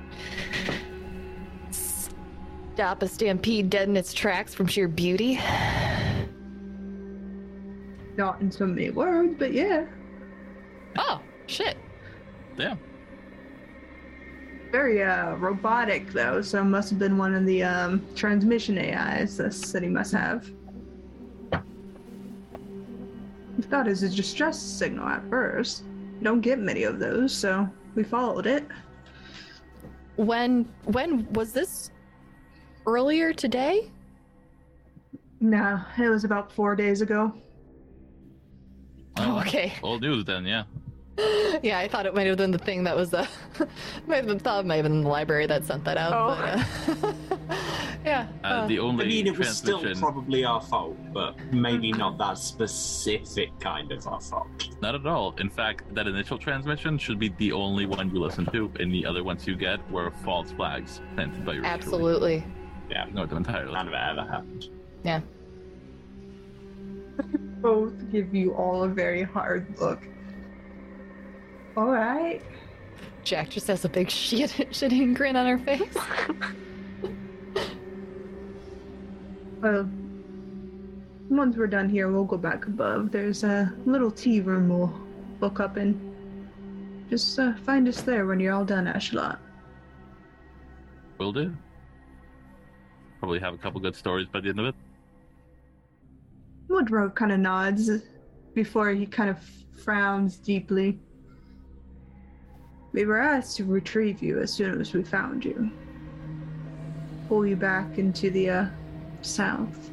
stop 1.70 3.02
a 3.02 3.08
stampede 3.08 3.70
dead 3.70 3.88
in 3.88 3.96
its 3.96 4.12
tracks 4.12 4.54
from 4.54 4.66
sheer 4.66 4.88
beauty. 4.88 5.40
Not 8.16 8.40
in 8.40 8.50
so 8.50 8.66
many 8.66 8.90
words, 8.90 9.34
but 9.38 9.52
yeah. 9.52 9.86
Oh 10.98 11.20
shit! 11.46 11.76
Yeah. 12.58 12.76
Very 14.70 15.02
uh 15.02 15.34
robotic 15.36 16.12
though, 16.12 16.42
so 16.42 16.60
it 16.60 16.64
must 16.64 16.90
have 16.90 16.98
been 16.98 17.18
one 17.18 17.34
of 17.34 17.44
the 17.44 17.62
um 17.62 18.06
transmission 18.14 18.78
AIs 18.78 19.36
this 19.36 19.60
city 19.60 19.88
must 19.88 20.12
have. 20.12 20.48
We 23.56 23.64
thought 23.64 23.86
it 23.86 23.90
was 23.90 24.02
a 24.04 24.08
distress 24.08 24.58
signal 24.58 25.06
at 25.08 25.28
first. 25.28 25.84
You 26.18 26.24
don't 26.24 26.40
get 26.40 26.58
many 26.58 26.84
of 26.84 26.98
those, 26.98 27.34
so 27.34 27.68
we 27.94 28.04
followed 28.04 28.46
it. 28.46 28.66
When 30.16 30.68
when 30.84 31.30
was 31.32 31.52
this? 31.52 31.90
Earlier 32.86 33.32
today? 33.32 33.90
No, 35.40 35.80
it 35.98 36.08
was 36.08 36.24
about 36.24 36.50
four 36.52 36.74
days 36.76 37.00
ago. 37.02 37.32
Oh, 39.18 39.40
okay. 39.40 39.74
Old 39.82 40.00
news 40.02 40.24
then, 40.24 40.46
yeah. 40.46 40.64
yeah, 41.62 41.78
I 41.78 41.88
thought 41.88 42.06
it 42.06 42.14
might 42.14 42.26
have 42.26 42.36
been 42.36 42.50
the 42.50 42.58
thing 42.58 42.84
that 42.84 42.96
was 42.96 43.10
the. 43.10 43.28
might 44.06 44.16
have 44.16 44.26
been 44.26 44.38
thought 44.38 44.64
it 44.64 44.66
might 44.66 44.76
have 44.76 44.84
been 44.84 45.02
the 45.02 45.08
library 45.08 45.46
that 45.46 45.64
sent 45.66 45.84
that 45.84 45.96
out. 45.96 46.12
Oh. 46.12 46.86
But, 46.86 47.04
uh, 47.04 47.12
yeah. 48.04 48.28
Uh, 48.44 48.46
uh, 48.46 48.66
the 48.66 48.78
I 48.78 48.82
only 48.82 49.06
mean, 49.06 49.26
it 49.26 49.36
was 49.38 49.56
still 49.56 49.80
transmission, 49.80 50.00
probably 50.00 50.44
our 50.44 50.60
fault, 50.60 50.96
but 51.12 51.36
maybe 51.52 51.92
not 51.92 52.16
that 52.18 52.38
specific 52.38 53.58
kind 53.60 53.90
of 53.92 54.06
our 54.06 54.20
fault. 54.20 54.48
not 54.80 54.94
at 54.94 55.06
all. 55.06 55.34
In 55.38 55.50
fact, 55.50 55.94
that 55.94 56.06
initial 56.06 56.38
transmission 56.38 56.96
should 56.96 57.18
be 57.18 57.28
the 57.38 57.52
only 57.52 57.86
one 57.86 58.10
you 58.14 58.20
listen 58.20 58.46
to, 58.46 58.70
and 58.78 58.92
the 58.92 59.04
other 59.04 59.24
ones 59.24 59.46
you 59.46 59.56
get 59.56 59.78
were 59.90 60.10
false 60.24 60.52
flags 60.52 61.00
planted 61.14 61.44
by 61.44 61.54
your 61.54 61.64
absolutely. 61.64 62.44
Yeah, 62.90 63.06
Ignore 63.06 63.26
them 63.26 63.38
entirely. 63.38 63.72
none 63.72 63.88
of 63.88 63.94
it 63.94 63.96
ever 63.96 64.22
happened. 64.22 64.68
Yeah. 65.04 65.20
Both 67.60 68.10
give 68.10 68.34
you 68.34 68.54
all 68.54 68.84
a 68.84 68.88
very 68.88 69.22
hard 69.22 69.78
look. 69.78 70.00
Alright. 71.76 72.42
Jack 73.22 73.50
just 73.50 73.66
has 73.66 73.84
a 73.84 73.88
big 73.88 74.10
shit 74.10 74.50
shitting 74.70 75.14
grin 75.14 75.36
on 75.36 75.46
her 75.46 75.58
face. 75.58 75.96
Well, 79.60 79.90
once 81.28 81.56
we're 81.56 81.66
done 81.66 81.90
here, 81.90 82.10
we'll 82.10 82.24
go 82.24 82.38
back 82.38 82.66
above. 82.66 83.12
There's 83.12 83.44
a 83.44 83.72
little 83.84 84.10
tea 84.10 84.40
room 84.40 84.70
we'll 84.70 84.98
book 85.38 85.60
up 85.60 85.76
in. 85.76 87.06
Just 87.10 87.38
uh, 87.38 87.54
find 87.58 87.86
us 87.86 88.00
there 88.00 88.24
when 88.24 88.40
you're 88.40 88.54
all 88.54 88.64
done, 88.64 88.86
Ashlot. 88.86 89.38
Will 91.18 91.32
do. 91.32 91.54
Probably 93.18 93.38
have 93.38 93.52
a 93.52 93.58
couple 93.58 93.80
good 93.80 93.94
stories 93.94 94.28
by 94.32 94.40
the 94.40 94.48
end 94.48 94.60
of 94.60 94.66
it. 94.66 94.74
Woodrow 96.68 97.10
kind 97.10 97.32
of 97.32 97.40
nods 97.40 97.90
before 98.54 98.90
he 98.90 99.04
kind 99.04 99.28
of 99.28 99.38
frowns 99.84 100.36
deeply. 100.38 100.98
We 102.92 103.04
were 103.04 103.18
asked 103.18 103.56
to 103.58 103.64
retrieve 103.64 104.22
you 104.22 104.40
as 104.40 104.52
soon 104.52 104.80
as 104.80 104.92
we 104.92 105.02
found 105.02 105.44
you. 105.44 105.70
Pull 107.28 107.46
you 107.46 107.56
back 107.56 107.98
into 107.98 108.30
the 108.30 108.50
uh, 108.50 108.66
south. 109.22 109.90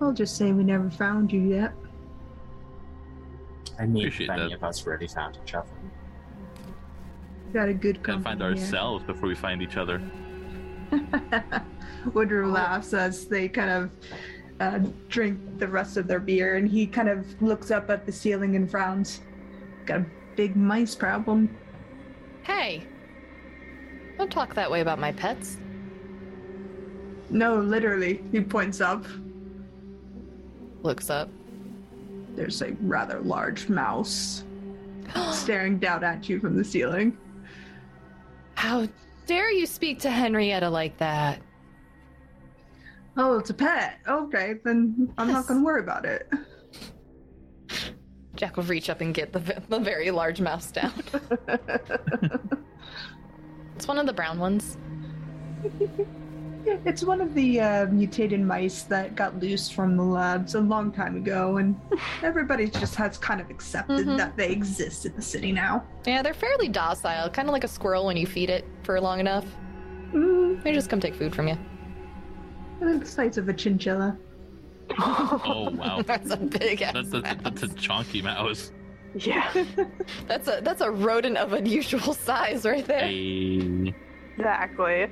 I'll 0.00 0.12
just 0.12 0.36
say 0.36 0.52
we 0.52 0.64
never 0.64 0.90
found 0.90 1.32
you 1.32 1.40
yet. 1.40 1.72
I 3.78 3.86
mean, 3.86 4.02
Appreciate 4.04 4.30
if 4.30 4.36
any 4.36 4.48
that. 4.48 4.56
of 4.56 4.64
us 4.64 4.86
really 4.86 5.06
found 5.06 5.38
each 5.42 5.54
other. 5.54 5.68
Got 7.52 7.68
a 7.68 7.74
good 7.74 8.02
Gotta 8.02 8.18
company. 8.18 8.40
find 8.40 8.56
here. 8.58 8.64
ourselves 8.64 9.04
before 9.04 9.28
we 9.28 9.34
find 9.36 9.62
each 9.62 9.76
other. 9.76 10.02
Woodrow 12.12 12.48
laughs 12.48 12.92
as 12.92 13.26
they 13.26 13.48
kind 13.48 13.70
of 13.70 13.90
uh, 14.60 14.80
drink 15.08 15.58
the 15.58 15.68
rest 15.68 15.96
of 15.96 16.06
their 16.08 16.20
beer, 16.20 16.56
and 16.56 16.68
he 16.68 16.86
kind 16.86 17.08
of 17.08 17.40
looks 17.40 17.70
up 17.70 17.90
at 17.90 18.06
the 18.06 18.12
ceiling 18.12 18.56
and 18.56 18.68
frowns. 18.70 19.20
Got 19.86 20.00
a 20.00 20.06
big 20.36 20.56
mice 20.56 20.94
problem. 20.94 21.56
Hey, 22.42 22.86
don't 24.18 24.30
talk 24.30 24.54
that 24.54 24.70
way 24.70 24.80
about 24.80 24.98
my 24.98 25.12
pets. 25.12 25.56
No, 27.30 27.56
literally, 27.56 28.22
he 28.32 28.40
points 28.40 28.80
up. 28.80 29.04
Looks 30.82 31.10
up. 31.10 31.28
There's 32.34 32.60
a 32.62 32.72
rather 32.82 33.20
large 33.20 33.68
mouse 33.68 34.44
staring 35.32 35.78
down 35.78 36.04
at 36.04 36.28
you 36.28 36.38
from 36.40 36.56
the 36.56 36.64
ceiling. 36.64 37.16
How 38.54 38.88
dare 39.26 39.50
you 39.50 39.66
speak 39.66 40.00
to 40.00 40.10
Henrietta 40.10 40.68
like 40.68 40.96
that? 40.98 41.40
Oh, 43.16 43.38
it's 43.38 43.50
a 43.50 43.54
pet. 43.54 43.98
Okay, 44.08 44.56
then 44.64 45.12
I'm 45.18 45.28
not 45.28 45.46
going 45.46 45.60
to 45.60 45.64
worry 45.64 45.80
about 45.80 46.04
it. 46.04 46.28
Jack 48.36 48.56
will 48.56 48.64
reach 48.64 48.90
up 48.90 49.00
and 49.00 49.14
get 49.14 49.32
the, 49.32 49.62
the 49.68 49.78
very 49.78 50.10
large 50.10 50.40
mouse 50.40 50.70
down. 50.70 50.92
it's 53.76 53.86
one 53.86 53.98
of 53.98 54.06
the 54.06 54.12
brown 54.12 54.38
ones. 54.38 54.76
It's 56.66 57.04
one 57.04 57.20
of 57.20 57.34
the 57.34 57.60
uh, 57.60 57.86
mutated 57.86 58.40
mice 58.40 58.82
that 58.84 59.14
got 59.14 59.38
loose 59.38 59.68
from 59.68 59.96
the 59.96 60.02
labs 60.02 60.54
a 60.54 60.60
long 60.60 60.90
time 60.92 61.16
ago, 61.16 61.58
and 61.58 61.78
everybody 62.22 62.68
just 62.68 62.94
has 62.96 63.18
kind 63.18 63.40
of 63.40 63.50
accepted 63.50 64.06
Mhm. 64.06 64.16
that 64.16 64.36
they 64.36 64.50
exist 64.50 65.04
in 65.06 65.14
the 65.14 65.22
city 65.22 65.52
now. 65.52 65.84
Yeah, 66.06 66.22
they're 66.22 66.32
fairly 66.34 66.68
docile, 66.68 67.28
kind 67.30 67.48
of 67.48 67.52
like 67.52 67.64
a 67.64 67.68
squirrel 67.68 68.06
when 68.06 68.16
you 68.16 68.26
feed 68.26 68.48
it 68.50 68.64
for 68.82 68.98
long 69.00 69.20
enough. 69.20 69.44
Mm, 70.12 70.62
They 70.62 70.72
just 70.72 70.88
come 70.88 71.00
take 71.00 71.14
food 71.14 71.34
from 71.34 71.48
you. 71.48 71.56
the 72.80 73.04
size 73.06 73.36
of 73.38 73.48
a 73.48 73.52
chinchilla. 73.52 74.16
Oh 74.98 75.70
wow. 75.72 76.02
That's 76.06 76.30
a 76.30 76.36
big 76.36 76.82
ass. 76.82 76.94
That's, 76.94 77.10
that's, 77.10 77.42
that's 77.42 77.62
a 77.62 77.68
chunky 77.74 78.22
mouse. 78.22 78.72
Yeah, 79.16 79.52
That's 80.26 80.48
a 80.48 80.60
that's 80.62 80.80
a 80.80 80.90
rodent 80.90 81.36
of 81.36 81.52
unusual 81.52 82.14
size 82.14 82.64
right 82.64 82.84
there. 82.84 83.06
Hey. 83.06 83.94
exactly. 84.36 85.04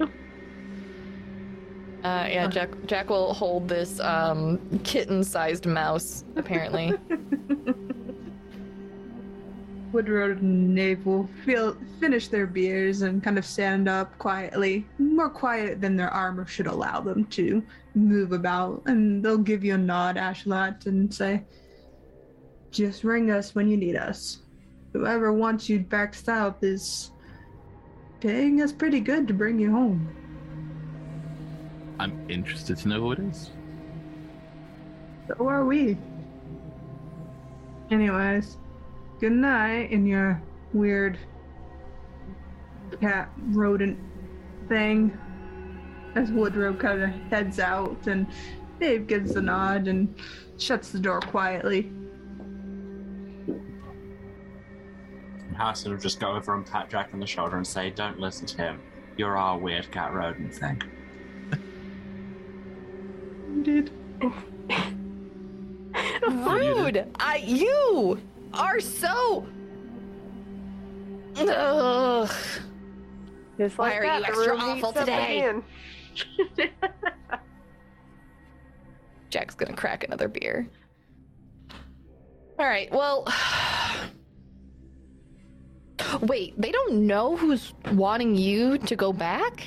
Uh, 2.03 2.27
yeah, 2.29 2.49
Jack 2.49 2.70
Jack 2.87 3.11
will 3.11 3.33
hold 3.33 3.68
this 3.68 4.01
um, 4.01 4.59
kitten-sized 4.83 5.66
mouse. 5.66 6.25
Apparently, 6.35 6.93
Woodrow 9.93 10.33
and 10.33 10.75
Nave 10.75 11.07
will 11.07 11.29
feel, 11.45 11.77
finish 12.01 12.27
their 12.27 12.47
beers 12.47 13.03
and 13.03 13.23
kind 13.23 13.39
of 13.39 13.45
stand 13.45 13.89
up 13.89 14.18
quietly, 14.18 14.85
more 14.99 15.31
quiet 15.31 15.81
than 15.81 15.95
their 15.97 16.11
armor 16.11 16.45
should 16.45 16.66
allow 16.66 17.01
them 17.01 17.25
to 17.27 17.62
move 17.95 18.32
about. 18.32 18.82
And 18.86 19.24
they'll 19.24 19.38
give 19.38 19.64
you 19.64 19.74
a 19.74 19.78
nod, 19.78 20.16
Ashlat, 20.16 20.86
and 20.86 21.12
say, 21.12 21.45
Just 22.70 23.05
ring 23.05 23.30
us 23.30 23.55
when 23.55 23.68
you 23.68 23.76
need 23.76 23.97
us. 23.97 24.38
Whoever 24.93 25.32
wants 25.32 25.68
you 25.68 25.80
back 25.80 26.14
south 26.14 26.62
is 26.62 27.11
paying 28.20 28.61
us 28.62 28.72
pretty 28.72 29.01
good 29.01 29.26
to 29.28 29.34
bring 29.34 29.59
you 29.59 29.70
home. 29.70 30.09
I'm 31.99 32.28
interested 32.28 32.76
to 32.78 32.88
know 32.88 33.01
who 33.01 33.12
it 33.12 33.18
is. 33.20 33.51
So 35.28 35.49
are 35.49 35.64
we. 35.64 35.97
Anyways, 37.90 38.59
good 39.20 39.32
night 39.32 39.90
in 39.90 40.07
your 40.07 40.43
weird 40.72 41.18
cat 43.01 43.30
rodent 43.51 43.99
thing. 44.68 45.16
As 46.15 46.31
Woodrow 46.31 46.75
kind 46.75 47.03
of 47.03 47.11
heads 47.31 47.59
out, 47.59 48.07
and 48.07 48.27
Dave 48.81 49.07
gives 49.07 49.35
a 49.37 49.43
nod 49.43 49.89
and 49.89 50.15
shuts 50.59 50.91
the 50.91 50.99
door 50.99 51.21
quietly. 51.21 51.91
Harrison 55.57 55.93
will 55.93 55.99
just 55.99 56.19
go 56.19 56.33
over 56.33 56.55
and 56.55 56.67
pat 56.67 56.91
Jack 56.91 57.11
on 57.13 57.21
the 57.21 57.27
shoulder 57.27 57.57
and 57.57 57.67
say, 57.67 57.91
Don't 57.91 58.19
listen 58.19 58.47
to 58.47 58.57
him. 58.57 58.81
You're 59.17 59.37
our 59.37 59.59
weird 59.59 59.91
cat 59.91 60.13
rodent 60.13 60.55
thing. 60.55 60.83
Indeed. 63.49 63.91
rude. 66.29 67.07
I 67.21 67.37
you 67.37 68.19
are 68.55 68.81
so. 68.81 69.47
Ugh. 71.37 72.31
Just 73.59 73.79
Why 73.79 73.89
like 73.89 73.99
are 73.99 74.03
that, 74.03 74.21
you 74.21 74.25
extra 74.27 74.57
awful 74.57 74.89
up 74.89 74.95
today? 74.95 75.53
Jack's 79.31 79.55
gonna 79.55 79.75
crack 79.75 80.05
another 80.05 80.29
beer. 80.29 80.69
All 82.59 82.67
right. 82.67 82.91
Well. 82.93 83.27
Wait, 86.23 86.61
they 86.61 86.71
don't 86.73 87.07
know 87.07 87.37
who's 87.37 87.73
wanting 87.93 88.35
you 88.35 88.77
to 88.79 88.97
go 88.97 89.13
back? 89.13 89.63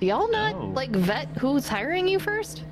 Do 0.00 0.06
y'all 0.06 0.30
not 0.30 0.52
No. 0.58 0.66
like 0.68 0.90
vet 0.90 1.28
who's 1.38 1.66
hiring 1.68 2.06
you 2.08 2.18
first? 2.18 2.64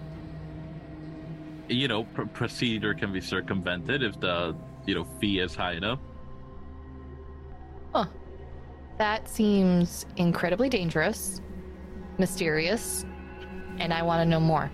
You 1.69 1.89
know, 1.89 2.05
pr- 2.05 2.25
procedure 2.25 2.95
can 2.95 3.13
be 3.13 3.21
circumvented 3.21 4.03
if 4.03 4.19
the 4.21 4.55
you 4.87 4.95
know 4.95 5.07
fee 5.21 5.39
is 5.41 5.55
high 5.55 5.73
enough. 5.75 5.99
That 8.99 9.29
seems 9.29 10.07
incredibly 10.17 10.69
dangerous, 10.69 11.41
mysterious, 12.19 13.05
and 13.79 13.93
I 13.93 14.03
want 14.03 14.21
to 14.23 14.29
know 14.29 14.41
more. 14.41 14.71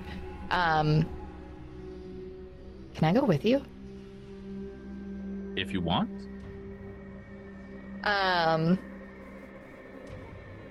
Um, 0.50 1.08
can 2.94 3.04
I 3.04 3.12
go 3.12 3.24
with 3.24 3.44
you? 3.44 3.62
If 5.56 5.72
you 5.72 5.80
want. 5.80 6.10
Um. 8.04 8.78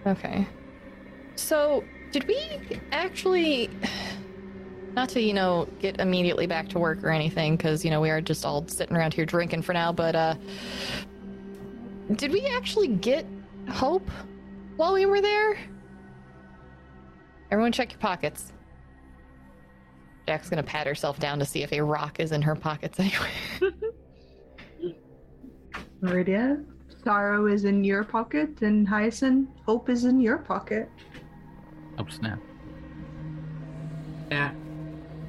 Okay. 0.06 0.48
So, 1.36 1.84
did 2.12 2.28
we 2.28 2.60
actually. 2.92 3.70
Not 4.96 5.10
to, 5.10 5.22
you 5.22 5.34
know, 5.34 5.68
get 5.80 6.00
immediately 6.00 6.46
back 6.46 6.70
to 6.70 6.78
work 6.78 7.04
or 7.04 7.10
anything, 7.10 7.58
because, 7.58 7.84
you 7.84 7.90
know, 7.90 8.00
we 8.00 8.12
are 8.12 8.22
just 8.22 8.46
all 8.46 8.68
sitting 8.68 8.96
around 8.96 9.12
here 9.12 9.26
drinking 9.26 9.64
for 9.64 9.74
now, 9.74 9.92
but, 9.92 10.16
uh. 10.16 10.36
Did 12.16 12.32
we 12.32 12.46
actually 12.46 12.90
get 12.90 13.26
Hope 13.70 14.08
while 14.76 14.94
we 14.94 15.08
were 15.08 15.20
there? 15.20 15.58
Everyone, 17.54 17.72
check 17.72 17.92
your 17.92 18.00
pockets. 18.00 18.52
Jack's 20.28 20.50
gonna 20.50 20.64
pat 20.64 20.88
herself 20.88 21.20
down 21.20 21.38
to 21.38 21.46
see 21.46 21.62
if 21.62 21.72
a 21.72 21.82
rock 21.82 22.20
is 22.20 22.32
in 22.32 22.42
her 22.42 22.56
pockets 22.56 23.00
anyway. 23.00 23.76
Viridia, 26.02 26.66
sorrow 27.04 27.46
is 27.46 27.66
in 27.66 27.84
your 27.84 28.04
pocket, 28.06 28.64
and 28.64 28.88
Hyacinth, 28.88 29.50
hope 29.68 29.88
is 29.88 30.06
in 30.06 30.20
your 30.20 30.40
pocket. 30.40 30.90
Oh 32.00 32.08
snap! 32.10 32.40
Yeah. 34.32 34.52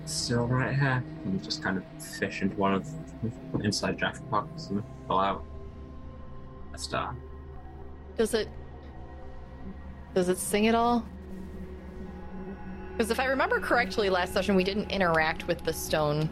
Still 0.07 0.47
right 0.47 0.75
here. 0.75 1.05
And 1.27 1.45
just 1.45 1.63
kind 1.63 1.77
of 1.77 1.85
fish 2.03 2.41
into 2.41 2.57
one 2.57 2.73
of 2.73 2.89
inside 3.63 3.99
Jack's 3.99 4.23
pockets 4.31 4.69
and 4.71 4.83
pull 5.09 5.19
out 5.19 5.45
a 6.73 6.79
star. 6.79 7.15
Does 8.17 8.33
it 8.33 8.49
Does 10.15 10.31
it 10.31 10.39
sing 10.39 10.69
at 10.69 10.75
all? 10.75 11.05
Because 12.97 13.11
if 13.11 13.19
I 13.19 13.25
remember 13.27 13.59
correctly, 13.59 14.09
last 14.09 14.33
session 14.33 14.55
we 14.55 14.63
didn't 14.65 14.91
interact 14.91 15.47
with 15.49 15.65
the 15.65 15.73
stone. 15.73 16.29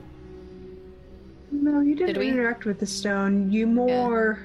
No, 1.50 1.80
you 1.80 1.94
didn't 1.96 2.14
Did 2.14 2.22
interact 2.22 2.64
with 2.64 2.78
the 2.78 2.86
stone. 2.86 3.50
You 3.50 3.66
more 3.66 4.38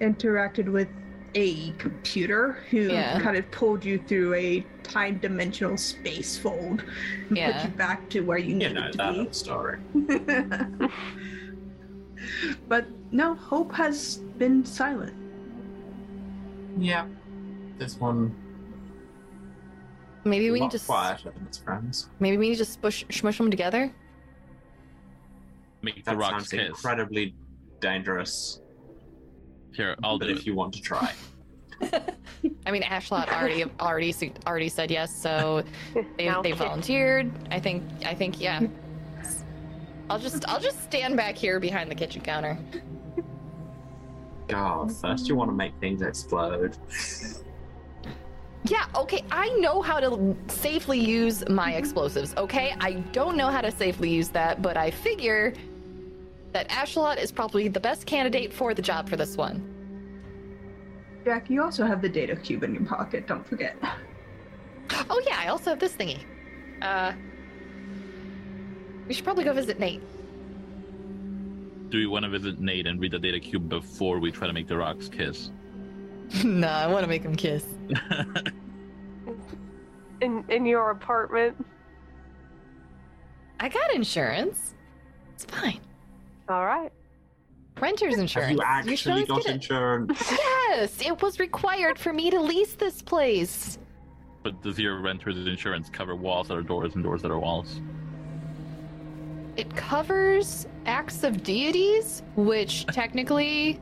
interacted 0.00 0.68
with 0.70 0.88
a 1.34 1.72
computer 1.72 2.58
who 2.70 2.82
Yeah. 2.82 3.20
kind 3.20 3.36
of 3.36 3.50
pulled 3.50 3.84
you 3.84 3.98
through 4.06 4.32
a 4.34 4.64
time 4.84 5.18
dimensional 5.18 5.76
space 5.76 6.38
fold 6.38 6.84
and 7.28 7.36
Yeah. 7.36 7.60
put 7.62 7.70
you 7.70 7.76
back 7.76 8.08
to 8.10 8.20
where 8.20 8.38
you 8.38 8.50
You 8.50 8.54
needed 8.56 8.74
know 8.74 8.90
to 8.92 8.96
that 8.98 9.14
be. 9.14 9.28
story. 9.32 9.78
but 12.68 12.86
no, 13.10 13.34
Hope 13.34 13.72
has 13.74 14.18
been 14.38 14.64
silent. 14.64 15.14
Yeah. 16.78 17.06
This 17.78 17.98
one 18.00 18.34
Maybe 20.28 20.50
we 20.50 20.58
a 20.58 20.62
need 20.62 20.70
to 20.72 20.76
s- 20.78 20.86
quieter 20.86 21.30
than 21.30 21.46
its 21.46 21.58
friends. 21.58 22.08
maybe 22.20 22.36
we 22.36 22.50
need 22.50 22.56
to 22.56 22.64
smush 22.64 23.04
smush 23.10 23.38
them 23.38 23.50
together. 23.50 23.92
Make 25.82 25.96
the 26.04 26.10
That 26.10 26.16
rocks 26.18 26.30
sounds 26.30 26.48
kiss. 26.50 26.68
incredibly 26.68 27.34
dangerous. 27.80 28.60
Here, 29.72 29.96
I'll 30.02 30.18
but 30.18 30.26
do 30.26 30.32
if 30.32 30.38
it. 30.40 30.46
you 30.46 30.54
want 30.54 30.72
to 30.74 30.80
try, 30.82 31.12
I 32.66 32.70
mean, 32.72 32.82
Ashlot 32.82 33.28
already 33.28 33.64
already 33.78 34.10
su- 34.12 34.32
already 34.46 34.68
said 34.68 34.90
yes, 34.90 35.14
so 35.14 35.62
they 36.18 36.26
Now 36.26 36.42
they 36.42 36.52
volunteered. 36.52 37.30
I 37.52 37.60
think 37.60 37.84
I 38.04 38.14
think 38.14 38.40
yeah. 38.40 38.60
I'll 40.10 40.18
just 40.18 40.48
I'll 40.48 40.58
just 40.60 40.82
stand 40.84 41.16
back 41.16 41.36
here 41.36 41.60
behind 41.60 41.90
the 41.90 41.94
kitchen 41.94 42.22
counter. 42.22 42.58
God, 44.48 44.90
first 44.96 45.28
you 45.28 45.36
want 45.36 45.50
to 45.50 45.54
make 45.54 45.74
things 45.80 46.00
explode. 46.02 46.76
Yeah, 48.64 48.86
okay, 48.94 49.24
I 49.30 49.48
know 49.60 49.80
how 49.80 50.00
to 50.00 50.36
safely 50.48 50.98
use 50.98 51.48
my 51.48 51.74
explosives, 51.74 52.34
okay? 52.36 52.74
I 52.80 52.92
don't 53.12 53.36
know 53.36 53.48
how 53.48 53.60
to 53.60 53.70
safely 53.70 54.10
use 54.10 54.28
that, 54.30 54.60
but 54.60 54.76
I 54.76 54.90
figure 54.90 55.54
that 56.52 56.68
Ashlot 56.68 57.18
is 57.18 57.30
probably 57.30 57.68
the 57.68 57.80
best 57.80 58.06
candidate 58.06 58.52
for 58.52 58.74
the 58.74 58.82
job 58.82 59.08
for 59.08 59.16
this 59.16 59.36
one. 59.36 59.62
Jack, 61.24 61.50
you 61.50 61.62
also 61.62 61.84
have 61.86 62.02
the 62.02 62.08
data 62.08 62.34
cube 62.36 62.62
in 62.62 62.74
your 62.74 62.84
pocket, 62.84 63.26
don't 63.26 63.46
forget. 63.46 63.76
Oh 65.10 65.22
yeah, 65.26 65.38
I 65.38 65.48
also 65.48 65.70
have 65.70 65.78
this 65.78 65.92
thingy. 65.92 66.24
Uh 66.80 67.12
we 69.06 69.14
should 69.14 69.24
probably 69.24 69.44
go 69.44 69.52
visit 69.52 69.78
Nate. 69.78 70.02
Do 71.90 71.98
you 71.98 72.10
want 72.10 72.24
to 72.24 72.28
visit 72.28 72.60
Nate 72.60 72.86
and 72.86 73.00
read 73.00 73.12
the 73.12 73.18
data 73.18 73.40
cube 73.40 73.68
before 73.68 74.18
we 74.18 74.30
try 74.30 74.46
to 74.46 74.52
make 74.52 74.66
the 74.66 74.76
rocks 74.76 75.08
kiss? 75.08 75.50
nah, 76.44 76.80
I 76.80 76.86
want 76.86 77.02
to 77.04 77.08
make 77.08 77.22
him 77.22 77.34
kiss. 77.36 77.64
In 80.20 80.44
in 80.48 80.66
your 80.66 80.90
apartment. 80.90 81.64
I 83.60 83.68
got 83.68 83.94
insurance. 83.94 84.74
It's 85.34 85.44
fine. 85.44 85.80
All 86.48 86.66
right. 86.66 86.90
Renter's 87.80 88.18
insurance. 88.18 88.60
Have 88.60 88.88
insurance. 88.88 89.06
you 89.06 89.12
actually 89.12 89.30
always 89.30 89.46
got 89.46 89.54
insurance? 89.54 90.32
Yes, 90.70 91.00
it 91.00 91.22
was 91.22 91.38
required 91.38 91.98
for 91.98 92.12
me 92.12 92.30
to 92.30 92.40
lease 92.40 92.74
this 92.74 93.00
place. 93.00 93.78
but 94.42 94.60
does 94.62 94.76
your 94.78 95.00
renter's 95.00 95.36
insurance 95.46 95.88
cover 95.88 96.16
walls 96.16 96.48
that 96.48 96.56
are 96.58 96.62
doors 96.62 96.94
and 96.96 97.04
doors 97.04 97.22
that 97.22 97.30
are 97.30 97.38
walls? 97.38 97.80
It 99.56 99.74
covers 99.76 100.66
acts 100.86 101.22
of 101.22 101.42
deities, 101.44 102.22
which 102.36 102.86
technically 102.86 103.80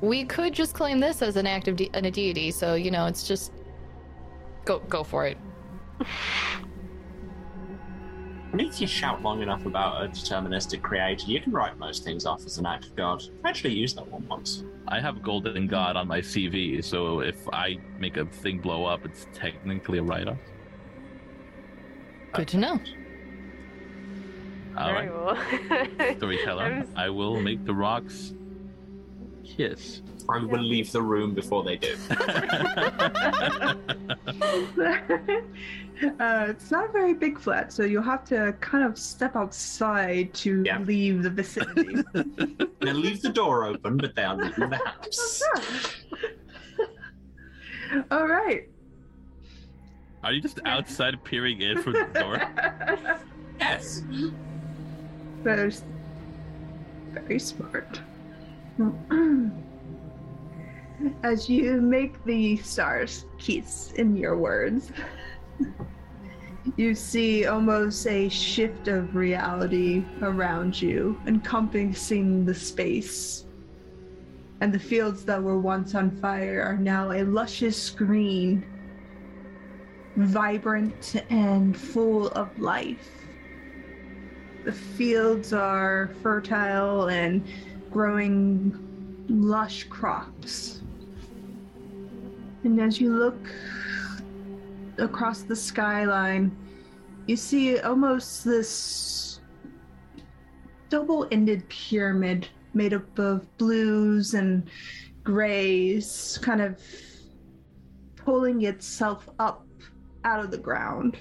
we 0.00 0.24
could 0.24 0.52
just 0.52 0.74
claim 0.74 1.00
this 1.00 1.22
as 1.22 1.36
an 1.36 1.46
act 1.46 1.68
of 1.68 1.76
de- 1.76 1.90
a 1.94 2.10
deity. 2.10 2.50
So 2.50 2.74
you 2.74 2.90
know, 2.90 3.06
it's 3.06 3.26
just 3.26 3.52
go 4.64 4.78
go 4.80 5.04
for 5.04 5.26
it. 5.26 5.36
I 8.52 8.56
mean, 8.56 8.66
if 8.66 8.80
you 8.80 8.86
shout 8.88 9.22
long 9.22 9.42
enough 9.42 9.64
about 9.64 10.02
a 10.04 10.08
deterministic 10.08 10.82
creator, 10.82 11.26
you 11.26 11.40
can 11.40 11.52
write 11.52 11.78
most 11.78 12.02
things 12.02 12.26
off 12.26 12.44
as 12.44 12.58
an 12.58 12.66
act 12.66 12.86
of 12.86 12.96
God. 12.96 13.22
I 13.44 13.48
actually 13.48 13.74
used 13.74 13.96
that 13.96 14.08
one 14.08 14.26
once. 14.26 14.64
I 14.88 14.98
have 14.98 15.22
Golden 15.22 15.68
God 15.68 15.94
on 15.94 16.08
my 16.08 16.20
CV, 16.20 16.82
so 16.82 17.20
if 17.20 17.48
I 17.52 17.78
make 18.00 18.16
a 18.16 18.24
thing 18.26 18.58
blow 18.58 18.86
up, 18.86 19.04
it's 19.04 19.28
technically 19.32 19.98
a 19.98 20.02
write-off. 20.02 20.38
Good 22.32 22.48
to 22.48 22.56
know. 22.56 22.80
All 24.76 24.86
Very 24.94 25.08
right, 25.08 26.00
well. 26.00 26.16
storyteller, 26.16 26.64
I'm 26.64 26.82
s- 26.82 26.88
I 26.96 27.08
will 27.08 27.40
make 27.40 27.64
the 27.64 27.74
rocks 27.74 28.34
kiss. 29.60 30.00
I 30.28 30.38
will 30.38 30.62
leave 30.62 30.90
the 30.92 31.02
room 31.02 31.34
before 31.34 31.62
they 31.64 31.76
do. 31.76 31.96
uh, 36.18 36.46
it's 36.48 36.70
not 36.70 36.88
a 36.88 36.92
very 36.92 37.14
big 37.14 37.38
flat, 37.38 37.72
so 37.72 37.82
you'll 37.82 38.02
have 38.02 38.24
to 38.26 38.54
kind 38.60 38.84
of 38.84 38.96
step 38.98 39.36
outside 39.36 40.32
to 40.34 40.62
Yeah. 40.64 40.78
leave 40.78 41.22
the 41.22 41.30
vicinity. 41.30 41.96
They 42.80 42.94
leave 42.94 43.20
the 43.20 43.28
door 43.28 43.66
open, 43.66 43.98
but 43.98 44.14
they 44.16 44.22
are 44.24 44.34
leaving 44.36 44.70
the 44.70 44.76
house. 44.86 45.42
All 48.10 48.26
right. 48.26 48.66
Are 50.24 50.32
you 50.32 50.40
just 50.40 50.60
outside 50.64 51.22
peering 51.24 51.60
in 51.60 51.82
from 51.82 51.92
the 51.92 52.08
door? 52.14 52.40
Yes. 53.58 54.02
There's 55.44 55.84
very 57.12 57.38
smart. 57.38 58.00
As 61.22 61.48
you 61.48 61.80
make 61.80 62.24
the 62.24 62.56
stars 62.58 63.26
kiss 63.38 63.92
in 63.92 64.16
your 64.16 64.36
words, 64.38 64.90
you 66.76 66.94
see 66.94 67.46
almost 67.46 68.06
a 68.06 68.28
shift 68.28 68.88
of 68.88 69.14
reality 69.14 70.04
around 70.22 70.80
you, 70.80 71.20
encompassing 71.26 72.46
the 72.46 72.54
space. 72.54 73.44
And 74.62 74.72
the 74.72 74.78
fields 74.78 75.24
that 75.24 75.42
were 75.42 75.58
once 75.58 75.94
on 75.94 76.10
fire 76.10 76.62
are 76.62 76.76
now 76.76 77.12
a 77.12 77.22
luscious 77.24 77.90
green, 77.90 78.64
vibrant 80.16 81.22
and 81.30 81.76
full 81.76 82.28
of 82.28 82.58
life. 82.58 83.10
The 84.64 84.72
fields 84.72 85.52
are 85.54 86.10
fertile 86.22 87.08
and 87.08 87.42
growing 87.90 88.76
lush 89.28 89.84
crops. 89.84 90.82
And 92.64 92.80
as 92.80 93.00
you 93.00 93.12
look 93.12 93.48
across 94.98 95.42
the 95.42 95.56
skyline, 95.56 96.56
you 97.26 97.36
see 97.36 97.78
almost 97.78 98.44
this 98.44 99.40
double 100.88 101.26
ended 101.30 101.68
pyramid 101.68 102.48
made 102.74 102.92
up 102.92 103.18
of 103.18 103.56
blues 103.58 104.34
and 104.34 104.68
grays, 105.24 106.38
kind 106.42 106.60
of 106.60 106.80
pulling 108.16 108.62
itself 108.62 109.28
up 109.38 109.66
out 110.24 110.44
of 110.44 110.50
the 110.50 110.58
ground. 110.58 111.16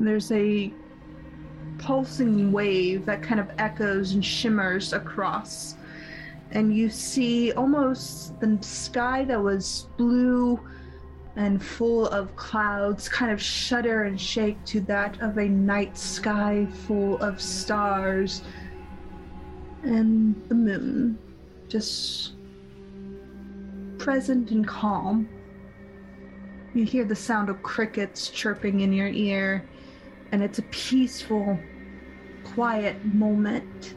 There's 0.00 0.32
a 0.32 0.72
pulsing 1.82 2.52
wave 2.52 3.04
that 3.06 3.22
kind 3.22 3.40
of 3.40 3.50
echoes 3.58 4.12
and 4.12 4.24
shimmers 4.24 4.92
across. 4.92 5.76
And 6.50 6.76
you 6.76 6.90
see 6.90 7.52
almost 7.52 8.38
the 8.40 8.58
sky 8.60 9.24
that 9.24 9.42
was 9.42 9.88
blue 9.96 10.60
and 11.36 11.62
full 11.62 12.08
of 12.08 12.34
clouds 12.36 13.08
kind 13.08 13.32
of 13.32 13.40
shudder 13.40 14.02
and 14.02 14.20
shake 14.20 14.62
to 14.66 14.80
that 14.82 15.20
of 15.22 15.38
a 15.38 15.48
night 15.48 15.96
sky 15.96 16.66
full 16.86 17.16
of 17.22 17.40
stars 17.40 18.42
and 19.82 20.40
the 20.48 20.54
moon 20.54 21.18
just 21.68 22.32
present 23.98 24.50
and 24.50 24.66
calm. 24.66 25.28
You 26.74 26.84
hear 26.84 27.04
the 27.04 27.16
sound 27.16 27.48
of 27.48 27.62
crickets 27.62 28.28
chirping 28.28 28.80
in 28.80 28.92
your 28.92 29.08
ear, 29.08 29.64
and 30.32 30.42
it's 30.42 30.58
a 30.58 30.62
peaceful, 30.62 31.58
quiet 32.54 33.02
moment. 33.14 33.94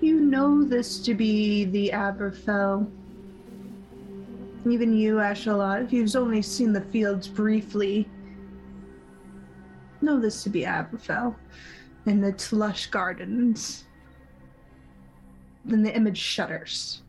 You 0.00 0.20
know 0.20 0.64
this 0.64 0.98
to 1.00 1.14
be 1.14 1.64
the 1.64 1.90
Aberfell. 1.90 2.90
Even 4.68 4.92
you, 4.92 5.16
Ashalot, 5.16 5.90
who's 5.90 6.16
only 6.16 6.42
seen 6.42 6.72
the 6.72 6.80
fields 6.80 7.28
briefly, 7.28 8.08
know 10.00 10.18
this 10.18 10.42
to 10.42 10.50
be 10.50 10.62
Aberfell 10.62 11.34
and 12.06 12.24
its 12.24 12.52
lush 12.52 12.86
gardens. 12.86 13.84
Then 15.64 15.82
the 15.82 15.94
image 15.94 16.18
shudders. 16.18 17.02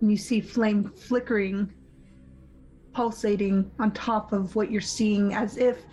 And 0.00 0.10
you 0.10 0.16
see 0.16 0.40
flame 0.40 0.90
flickering, 0.96 1.72
pulsating 2.92 3.70
on 3.78 3.92
top 3.92 4.32
of 4.32 4.56
what 4.56 4.70
you're 4.70 4.80
seeing, 4.80 5.34
as 5.34 5.58
if 5.58 5.84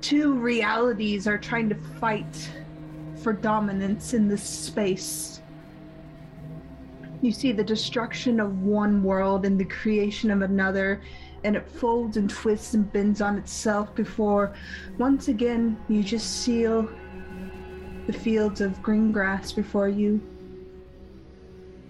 two 0.00 0.34
realities 0.34 1.26
are 1.26 1.38
trying 1.38 1.68
to 1.68 1.74
fight 1.74 2.50
for 3.22 3.32
dominance 3.32 4.14
in 4.14 4.28
this 4.28 4.42
space. 4.42 5.42
You 7.22 7.32
see 7.32 7.52
the 7.52 7.64
destruction 7.64 8.40
of 8.40 8.62
one 8.62 9.02
world 9.02 9.44
and 9.44 9.60
the 9.60 9.64
creation 9.66 10.30
of 10.30 10.40
another, 10.40 11.02
and 11.44 11.54
it 11.54 11.68
folds 11.68 12.16
and 12.16 12.30
twists 12.30 12.74
and 12.74 12.90
bends 12.92 13.20
on 13.20 13.36
itself 13.36 13.94
before 13.94 14.54
once 14.98 15.28
again 15.28 15.78
you 15.88 16.02
just 16.02 16.42
seal 16.42 16.88
the 18.06 18.12
fields 18.12 18.60
of 18.60 18.82
green 18.82 19.12
grass 19.12 19.52
before 19.52 19.88
you. 19.88 20.20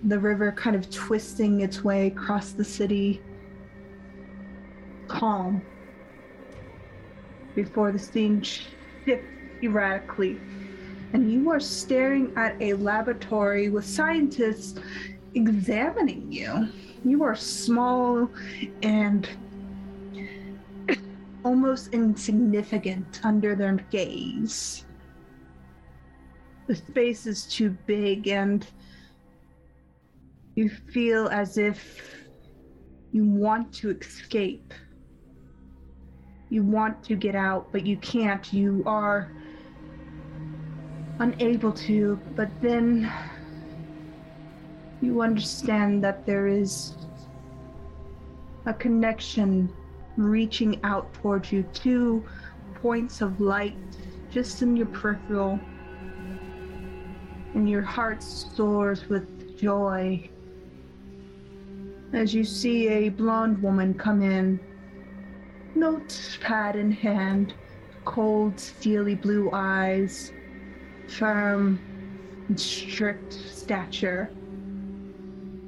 The 0.04 0.18
river 0.18 0.52
kind 0.52 0.76
of 0.76 0.90
twisting 0.90 1.60
its 1.60 1.84
way 1.84 2.08
across 2.08 2.52
the 2.52 2.64
city. 2.64 3.20
Calm. 5.08 5.62
Before 7.54 7.92
the 7.92 7.98
scene 7.98 8.42
shifts 8.42 9.26
erratically. 9.62 10.40
And 11.12 11.30
you 11.32 11.50
are 11.50 11.60
staring 11.60 12.32
at 12.36 12.60
a 12.60 12.74
laboratory 12.74 13.68
with 13.68 13.84
scientists 13.84 14.78
examining 15.34 16.30
you. 16.30 16.68
You 17.04 17.22
are 17.24 17.34
small 17.34 18.30
and 18.82 19.28
almost 21.44 21.92
insignificant 21.94 23.20
under 23.24 23.54
their 23.54 23.74
gaze. 23.90 24.84
The 26.66 26.76
space 26.76 27.26
is 27.26 27.46
too 27.46 27.70
big, 27.86 28.28
and 28.28 28.66
you 30.54 30.68
feel 30.68 31.28
as 31.28 31.58
if 31.58 32.28
you 33.12 33.24
want 33.24 33.72
to 33.74 33.90
escape. 33.90 34.72
You 36.50 36.62
want 36.62 37.02
to 37.04 37.14
get 37.14 37.34
out, 37.34 37.68
but 37.72 37.86
you 37.86 37.96
can't. 37.98 38.52
You 38.52 38.82
are 38.84 39.30
unable 41.20 41.72
to, 41.72 42.18
but 42.34 42.50
then 42.60 43.10
you 45.00 45.22
understand 45.22 46.02
that 46.04 46.26
there 46.26 46.46
is 46.46 46.94
a 48.66 48.74
connection 48.74 49.72
reaching 50.16 50.80
out 50.82 51.12
towards 51.14 51.52
you, 51.52 51.62
two 51.72 52.24
points 52.74 53.20
of 53.20 53.40
light 53.40 53.76
just 54.30 54.60
in 54.62 54.76
your 54.76 54.86
peripheral, 54.86 55.58
and 57.54 57.68
your 57.68 57.82
heart 57.82 58.22
soars 58.22 59.08
with 59.08 59.58
joy 59.58 60.28
as 62.12 62.34
you 62.34 62.44
see 62.44 62.88
a 62.88 63.08
blonde 63.08 63.62
woman 63.62 63.94
come 63.94 64.22
in, 64.22 64.58
notepad 65.74 66.76
in 66.76 66.90
hand, 66.90 67.54
cold, 68.04 68.58
steely 68.58 69.14
blue 69.14 69.50
eyes, 69.52 70.32
firm 71.08 71.78
and 72.48 72.60
strict 72.60 73.32
stature. 73.32 74.30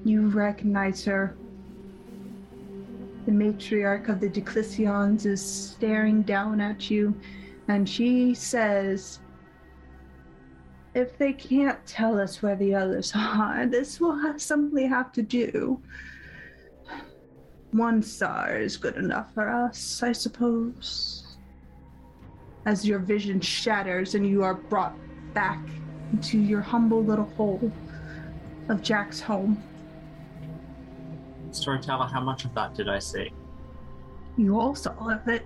You 0.05 0.29
recognize 0.29 1.05
her. 1.05 1.37
The 3.27 3.33
matriarch 3.33 4.09
of 4.09 4.19
the 4.19 4.29
Declicions 4.29 5.27
is 5.27 5.45
staring 5.45 6.23
down 6.23 6.61
at 6.61 6.91
you, 6.91 7.15
and 7.69 7.89
she 7.89 8.35
says, 8.35 9.21
If 10.95 11.17
they 11.19 11.33
can't 11.33 11.79
tell 11.87 12.19
us 12.19 12.43
where 12.43 12.57
the 12.57 12.75
others 12.75 13.13
are, 13.15 13.67
this 13.67 14.01
will 14.01 14.19
simply 14.39 14.87
have 14.87 15.13
to 15.13 15.23
do. 15.23 15.81
One 17.73 18.03
star 18.03 18.59
is 18.59 18.77
good 18.77 18.97
enough 18.97 19.33
for 19.35 19.49
us, 19.49 20.03
I 20.03 20.12
suppose. 20.12 21.37
As 22.66 22.87
your 22.87 22.99
vision 22.99 23.41
shatters 23.41 24.14
and 24.14 24.27
you 24.27 24.43
are 24.45 24.55
brought 24.55 24.95
back 25.35 25.61
into 26.12 26.39
your 26.39 26.61
humble 26.61 27.03
little 27.03 27.25
hole 27.37 27.73
of 28.68 28.83
Jack's 28.83 29.20
home, 29.20 29.62
Storyteller, 31.51 32.07
how 32.07 32.20
much 32.20 32.45
of 32.47 32.55
that 32.55 32.75
did 32.75 32.89
I 32.89 32.99
see? 32.99 33.31
you 34.39 34.59
all 34.59 34.75
saw 34.75 34.93
of 35.11 35.29
it. 35.29 35.45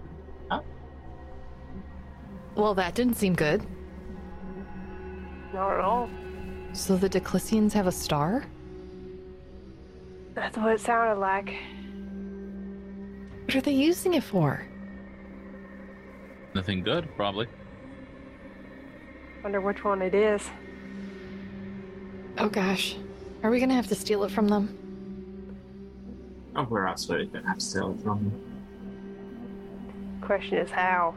Well, 2.55 2.75
that 2.75 2.95
didn't 2.95 3.15
seem 3.17 3.35
good. 3.35 3.63
Not 5.53 5.75
at 5.75 5.81
all. 5.81 6.09
So 6.73 6.97
the 6.97 7.09
Declicians 7.09 7.73
have 7.73 7.87
a 7.87 7.93
star? 7.93 8.47
That's 10.35 10.57
what 10.57 10.73
it 10.73 10.81
sounded 10.81 11.21
like. 11.21 11.55
What 13.47 13.55
are 13.55 13.61
they 13.61 13.73
using 13.73 14.15
it 14.15 14.25
for? 14.25 14.67
Nothing 16.55 16.83
good, 16.83 17.09
probably. 17.17 17.47
Wonder 19.43 19.61
which 19.61 19.85
one 19.85 20.03
it 20.03 20.15
is. 20.15 20.49
Oh 22.39 22.49
gosh. 22.49 22.97
Are 23.43 23.51
we 23.51 23.61
gonna 23.61 23.75
have 23.75 23.87
to 23.89 23.95
steal 23.95 24.25
it 24.25 24.31
from 24.31 24.49
them? 24.49 24.77
Oh, 26.57 26.67
we're 26.71 26.87
absolutely 26.87 27.27
going 27.27 27.43
to 27.43 27.49
have 27.49 27.59
to 27.59 27.65
steal 27.65 27.91
it 27.93 28.03
from 28.03 28.25
them. 28.25 30.19
Question 30.23 30.57
is 30.57 30.71
how. 30.71 31.15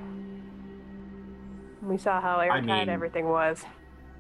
We 1.82 1.98
saw 1.98 2.20
how 2.20 2.40
airtight 2.42 2.66
mean- 2.66 2.90
everything 2.90 3.30
was. 3.30 3.64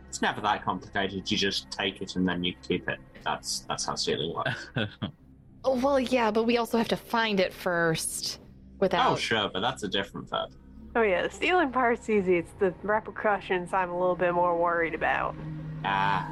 It's 0.07 0.21
never 0.21 0.39
that 0.41 0.63
complicated. 0.63 1.29
You 1.29 1.37
just 1.37 1.69
take 1.69 2.01
it 2.01 2.15
and 2.15 2.27
then 2.27 2.43
you 2.43 2.53
keep 2.67 2.87
it. 2.89 2.99
That's 3.25 3.59
that's 3.67 3.85
how 3.85 3.95
stealing 3.95 4.33
works. 4.33 4.69
Oh, 5.63 5.75
well, 5.79 5.99
yeah, 5.99 6.31
but 6.31 6.43
we 6.43 6.57
also 6.57 6.77
have 6.77 6.87
to 6.89 6.95
find 6.97 7.39
it 7.39 7.53
first 7.53 8.39
without. 8.79 9.11
oh, 9.11 9.15
sure, 9.15 9.49
but 9.53 9.59
that's 9.59 9.83
a 9.83 9.87
different 9.87 10.29
verb. 10.29 10.51
Oh 10.95 11.01
yeah, 11.01 11.21
the 11.21 11.29
stealing 11.29 11.71
part's 11.71 12.09
easy. 12.09 12.37
It's 12.37 12.51
the 12.59 12.73
repercussions 12.81 13.73
I'm 13.73 13.91
a 13.91 13.99
little 13.99 14.15
bit 14.15 14.33
more 14.33 14.57
worried 14.57 14.95
about. 14.95 15.35
Ah, 15.85 16.31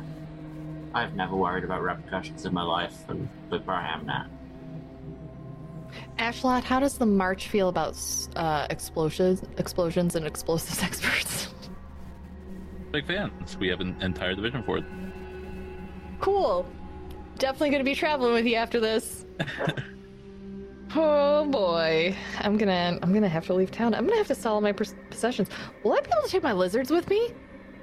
I've 0.94 1.16
never 1.16 1.36
worried 1.36 1.64
about 1.64 1.84
repercussions 1.84 2.46
in 2.46 2.54
my 2.54 2.64
life, 2.64 2.96
and 3.08 3.30
look 3.52 3.68
where 3.68 3.76
I 3.76 3.94
am 3.94 4.06
now. 4.06 4.26
Ashlot, 6.18 6.64
how 6.64 6.80
does 6.80 6.98
the 6.98 7.06
March 7.06 7.50
feel 7.50 7.70
about 7.70 7.98
uh, 8.36 8.66
explosions, 8.70 9.44
explosions, 9.58 10.16
and 10.16 10.26
explosives 10.26 10.82
experts? 10.84 11.50
Big 12.92 13.06
fans. 13.06 13.58
We 13.58 13.68
have 13.68 13.80
an 13.82 13.96
entire 14.02 14.34
division 14.34 14.64
for 14.64 14.80
it. 14.80 14.86
cool. 16.20 16.66
Definitely 17.38 17.70
gonna 17.70 17.84
be 17.84 17.96
traveling 17.96 18.34
with 18.34 18.46
you 18.46 18.56
after 18.56 18.80
this. 18.80 19.26
oh 20.96 21.46
boy, 21.46 22.16
I'm 22.40 22.58
gonna 22.58 22.98
I'm 23.04 23.14
gonna 23.14 23.30
have 23.30 23.46
to 23.48 23.54
leave 23.54 23.70
town. 23.70 23.94
I'm 23.94 24.06
gonna 24.06 24.18
have 24.18 24.28
to 24.28 24.36
sell 24.36 24.56
all 24.56 24.62
my 24.62 24.72
possessions. 24.72 25.48
Will 25.84 25.94
I 25.94 26.02
be 26.02 26.10
able 26.12 26.24
to 26.24 26.30
take 26.30 26.44
my 26.44 26.54
lizards 26.54 26.90
with 26.90 27.10
me? 27.10 27.34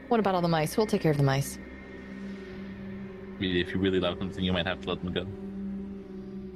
What 0.09 0.19
about 0.21 0.35
all 0.35 0.43
the 0.43 0.49
mice? 0.49 0.77
We'll 0.77 0.87
take 0.87 1.03
care 1.03 1.13
of 1.13 1.17
the 1.17 1.23
mice. 1.23 1.59
I 3.37 3.41
mean, 3.41 3.57
if 3.57 3.73
you 3.73 3.81
really 3.81 4.01
love 4.01 4.19
something, 4.19 4.45
you 4.45 4.53
might 4.53 4.67
have 4.67 4.81
to 4.83 4.89
let 4.89 5.03
them 5.03 5.13
go. 5.13 5.27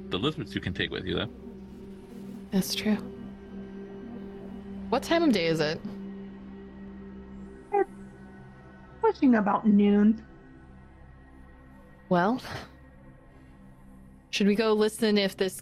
The 0.09 0.17
lizards 0.17 0.55
you 0.55 0.61
can 0.61 0.73
take 0.73 0.91
with 0.91 1.05
you, 1.05 1.15
though. 1.15 1.29
That's 2.51 2.73
true. 2.73 2.97
What 4.89 5.03
time 5.03 5.23
of 5.23 5.31
day 5.31 5.47
is 5.47 5.59
it? 5.59 5.79
It's 7.71 7.89
pushing 9.01 9.35
about 9.35 9.67
noon. 9.67 10.25
Well, 12.09 12.41
should 14.29 14.47
we 14.47 14.55
go 14.55 14.73
listen 14.73 15.17
if 15.17 15.35
this 15.35 15.61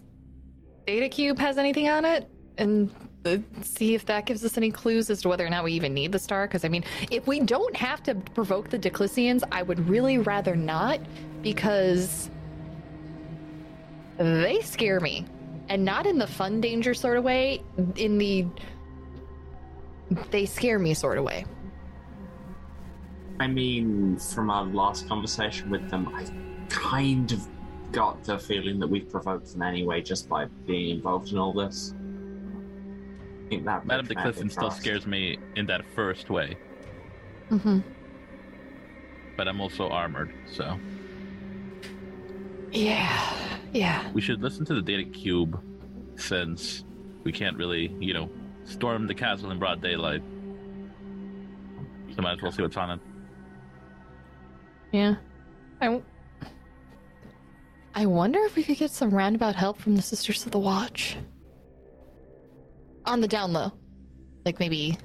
data 0.86 1.08
cube 1.08 1.38
has 1.38 1.58
anything 1.58 1.88
on 1.88 2.04
it 2.04 2.28
and 2.58 2.90
uh, 3.24 3.36
see 3.62 3.94
if 3.94 4.06
that 4.06 4.26
gives 4.26 4.44
us 4.44 4.56
any 4.56 4.70
clues 4.70 5.10
as 5.10 5.22
to 5.22 5.28
whether 5.28 5.44
or 5.44 5.50
not 5.50 5.64
we 5.64 5.72
even 5.72 5.94
need 5.94 6.12
the 6.12 6.18
star? 6.18 6.46
Because, 6.46 6.64
I 6.64 6.68
mean, 6.68 6.84
if 7.10 7.26
we 7.26 7.40
don't 7.40 7.76
have 7.76 8.02
to 8.04 8.14
provoke 8.14 8.70
the 8.70 8.78
Declicians, 8.78 9.42
I 9.52 9.62
would 9.62 9.88
really 9.88 10.18
rather 10.18 10.56
not 10.56 11.00
because 11.42 12.30
they 14.18 14.60
scare 14.62 15.00
me. 15.00 15.26
And 15.68 15.84
not 15.84 16.06
in 16.06 16.18
the 16.18 16.26
fun 16.26 16.60
danger 16.62 16.94
sort 16.94 17.18
of 17.18 17.24
way, 17.24 17.62
in 17.96 18.16
the 18.16 18.46
they 20.30 20.46
scare 20.46 20.78
me 20.78 20.94
sort 20.94 21.18
of 21.18 21.24
way. 21.24 21.44
I 23.40 23.46
mean, 23.46 24.18
from 24.18 24.50
our 24.50 24.64
last 24.64 25.06
conversation 25.08 25.68
with 25.68 25.88
them, 25.90 26.08
I 26.14 26.26
kind 26.68 27.30
of 27.32 27.46
got 27.92 28.22
the 28.24 28.38
feeling 28.38 28.78
that 28.80 28.86
we've 28.86 29.08
provoked 29.08 29.52
them 29.52 29.62
anyway 29.62 30.00
just 30.02 30.28
by 30.28 30.44
being 30.66 30.90
involved 30.96 31.32
in 31.32 31.38
all 31.38 31.52
this. 31.52 31.94
I 33.46 33.48
think 33.48 33.64
that 33.64 33.86
Madame 33.86 34.06
de 34.06 34.14
Clifton 34.14 34.50
still 34.50 34.70
scares 34.70 35.06
me 35.06 35.38
in 35.56 35.66
that 35.66 35.82
first 35.94 36.28
way, 36.30 36.56
Mm-hmm. 37.50 37.78
but 39.38 39.48
I'm 39.48 39.58
also 39.60 39.88
armored, 39.88 40.34
so 40.46 40.78
Yeah, 42.72 43.58
yeah. 43.72 44.10
we 44.12 44.20
should 44.20 44.42
listen 44.42 44.66
to 44.66 44.74
the 44.74 44.82
data 44.82 45.04
cube 45.04 45.58
since 46.16 46.84
we 47.24 47.32
can't 47.32 47.56
really, 47.56 47.94
you 48.00 48.12
know, 48.12 48.28
storm 48.64 49.06
the 49.06 49.14
castle 49.14 49.50
in 49.50 49.58
broad 49.58 49.80
daylight. 49.80 50.22
So 52.14 52.20
might 52.20 52.34
as 52.34 52.42
well 52.42 52.52
see 52.52 52.60
what's 52.62 52.76
on 52.76 52.90
it. 52.90 53.00
Yeah. 54.92 55.14
I, 55.80 55.84
w- 55.86 56.04
I 57.94 58.06
wonder 58.06 58.38
if 58.44 58.54
we 58.56 58.62
could 58.62 58.76
get 58.76 58.90
some 58.90 59.10
roundabout 59.10 59.56
help 59.56 59.78
from 59.78 59.96
the 59.96 60.02
Sisters 60.02 60.44
of 60.46 60.52
the 60.52 60.58
Watch. 60.58 61.16
On 63.06 63.20
the 63.20 63.28
down 63.28 63.52
low. 63.52 63.72
Like 64.44 64.60
maybe 64.60 64.96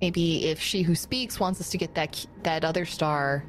maybe 0.00 0.46
if 0.46 0.60
she 0.60 0.82
who 0.82 0.94
speaks 0.94 1.38
wants 1.40 1.60
us 1.60 1.70
to 1.70 1.78
get 1.78 1.94
that 1.94 2.24
that 2.42 2.64
other 2.64 2.84
star, 2.84 3.44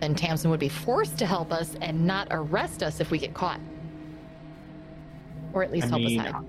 then 0.00 0.14
Tamsin 0.14 0.50
would 0.50 0.60
be 0.60 0.68
forced 0.68 1.18
to 1.18 1.26
help 1.26 1.52
us 1.52 1.76
and 1.80 2.06
not 2.06 2.28
arrest 2.30 2.82
us 2.82 3.00
if 3.00 3.10
we 3.10 3.18
get 3.18 3.34
caught. 3.34 3.60
Or 5.52 5.62
at 5.62 5.70
least 5.72 5.86
I 5.86 5.90
help 5.90 6.02
mean, 6.02 6.20
us 6.20 6.32
hide. 6.32 6.44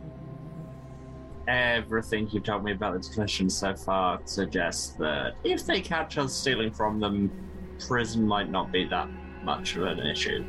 everything 1.47 2.27
you've 2.31 2.43
told 2.43 2.63
me 2.63 2.71
about 2.73 2.93
the 2.93 2.99
discussion 2.99 3.49
so 3.49 3.75
far 3.75 4.19
suggests 4.25 4.91
that 4.97 5.33
if 5.43 5.65
they 5.65 5.81
catch 5.81 6.17
us 6.17 6.33
stealing 6.33 6.71
from 6.71 6.99
them, 6.99 7.31
prison 7.79 8.25
might 8.27 8.49
not 8.49 8.71
be 8.71 8.85
that 8.85 9.09
much 9.43 9.75
of 9.75 9.83
an 9.83 9.99
issue. 9.99 10.43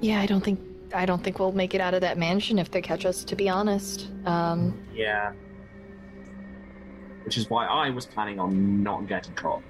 Yeah, 0.00 0.20
I 0.20 0.26
don't 0.26 0.42
think 0.44 0.60
I 0.94 1.04
don't 1.04 1.22
think 1.22 1.38
we'll 1.38 1.52
make 1.52 1.74
it 1.74 1.80
out 1.80 1.92
of 1.94 2.00
that 2.00 2.16
mansion 2.18 2.58
if 2.58 2.70
they 2.70 2.80
catch 2.80 3.04
us, 3.04 3.24
to 3.24 3.36
be 3.36 3.48
honest. 3.48 4.08
Um 4.26 4.78
Yeah. 4.94 5.32
Which 7.24 7.36
is 7.36 7.50
why 7.50 7.66
I 7.66 7.90
was 7.90 8.06
planning 8.06 8.38
on 8.40 8.82
not 8.82 9.06
getting 9.06 9.34
caught. 9.34 9.62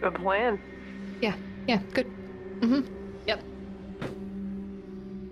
Good 0.00 0.14
plan. 0.14 0.58
yeah, 1.20 1.34
Yeah. 1.66 1.80
good. 1.92 2.06
Mm-hmm. 2.60 2.80
Yep. 3.26 3.42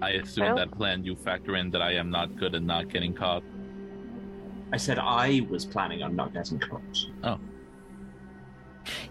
I 0.02 0.10
assume 0.10 0.44
Well- 0.44 0.56
that 0.56 0.70
plan 0.72 1.04
you 1.04 1.16
factor 1.16 1.56
in 1.56 1.70
that 1.70 1.80
I 1.80 1.92
am 1.92 2.10
not 2.10 2.36
good 2.36 2.54
at 2.54 2.62
not 2.62 2.88
getting 2.90 3.14
caught. 3.14 3.42
I 4.72 4.76
said 4.76 4.98
I 4.98 5.46
was 5.48 5.64
planning 5.64 6.02
on 6.02 6.16
not 6.16 6.32
getting 6.34 6.58
caught. 6.58 7.06
Oh. 7.22 7.38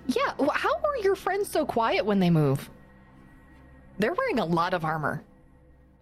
Yeah, 0.07 0.33
wh- 0.39 0.53
how 0.55 0.75
are 0.83 0.97
your 1.01 1.15
friends 1.15 1.47
so 1.47 1.65
quiet 1.65 2.05
when 2.05 2.19
they 2.19 2.29
move? 2.29 2.69
They're 3.99 4.13
wearing 4.13 4.39
a 4.39 4.45
lot 4.45 4.73
of 4.73 4.85
armor. 4.85 5.23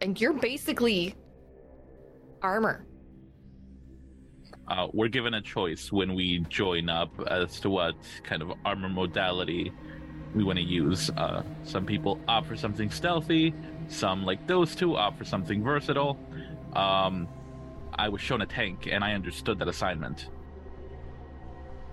And 0.02 0.20
you're 0.20 0.34
basically 0.34 1.16
armor. 2.42 2.86
Uh, 4.68 4.88
we're 4.94 5.10
given 5.10 5.34
a 5.34 5.42
choice 5.42 5.92
when 5.92 6.16
we 6.16 6.40
join 6.50 6.90
up 6.90 7.12
as 7.28 7.60
to 7.60 7.70
what 7.70 7.96
kind 8.24 8.42
of 8.42 8.54
armor 8.64 8.90
modality 8.90 9.72
we 10.34 10.44
want 10.44 10.58
to 10.58 10.64
use. 10.64 11.10
Uh, 11.12 11.44
some 11.64 11.86
people 11.86 12.20
opt 12.28 12.48
for 12.48 12.56
something 12.56 12.90
stealthy, 12.90 13.54
some, 13.90 14.24
like 14.24 14.48
those 14.48 14.76
two, 14.76 14.96
opt 14.96 15.18
for 15.18 15.26
something 15.26 15.62
versatile. 15.62 16.18
Um, 16.74 17.28
I 17.94 18.08
was 18.08 18.22
shown 18.22 18.42
a 18.42 18.46
tank, 18.46 18.88
and 18.90 19.04
I 19.04 19.14
understood 19.14 19.60
that 19.60 19.68
assignment. 19.68 20.30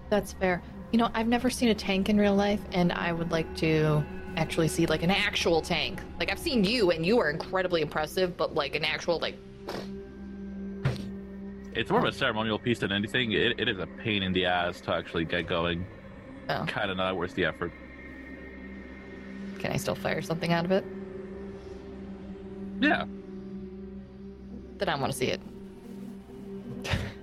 That's 0.08 0.32
fair. 0.34 0.62
You 0.90 0.98
know, 0.98 1.10
I've 1.14 1.28
never 1.28 1.50
seen 1.50 1.68
a 1.68 1.74
tank 1.74 2.08
in 2.08 2.18
real 2.18 2.34
life, 2.34 2.60
and 2.72 2.92
I 2.92 3.12
would 3.12 3.30
like 3.30 3.54
to 3.56 4.02
actually 4.36 4.68
see 4.68 4.86
like 4.86 5.02
an 5.02 5.10
actual 5.10 5.60
tank. 5.60 6.00
Like 6.18 6.30
I've 6.30 6.38
seen 6.38 6.64
you, 6.64 6.90
and 6.90 7.04
you 7.04 7.18
are 7.20 7.30
incredibly 7.30 7.82
impressive, 7.82 8.36
but 8.36 8.54
like 8.54 8.74
an 8.74 8.84
actual 8.84 9.18
like 9.18 9.36
It's 11.72 11.90
more 11.90 11.98
of 12.00 12.06
a 12.06 12.12
ceremonial 12.12 12.58
piece 12.58 12.78
than 12.78 12.90
anything. 12.92 13.32
It, 13.32 13.60
it 13.60 13.68
is 13.68 13.78
a 13.78 13.86
pain 13.86 14.22
in 14.22 14.32
the 14.32 14.46
ass 14.46 14.80
to 14.82 14.92
actually 14.94 15.24
get 15.24 15.46
going. 15.46 15.86
Oh. 16.48 16.64
Kind 16.66 16.90
of 16.90 16.96
not 16.96 17.16
worth 17.16 17.34
the 17.34 17.44
effort. 17.44 17.72
can 19.58 19.72
I 19.72 19.76
still 19.76 19.94
fire 19.94 20.22
something 20.22 20.52
out 20.52 20.64
of 20.64 20.70
it? 20.72 20.84
Yeah, 22.80 23.04
Then 24.78 24.88
I 24.88 24.94
want 24.94 25.12
to 25.12 25.18
see 25.18 25.26
it. 25.26 25.40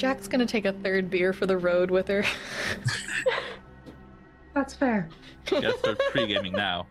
Jack's 0.00 0.26
gonna 0.28 0.46
take 0.46 0.64
a 0.64 0.72
third 0.72 1.10
beer 1.10 1.34
for 1.34 1.44
the 1.44 1.58
road 1.58 1.90
with 1.90 2.08
her. 2.08 2.24
That's 4.54 4.72
fair. 4.72 5.10
yes, 5.52 5.74
they're 5.84 5.94
pre-gaming 6.10 6.52
now. 6.54 6.86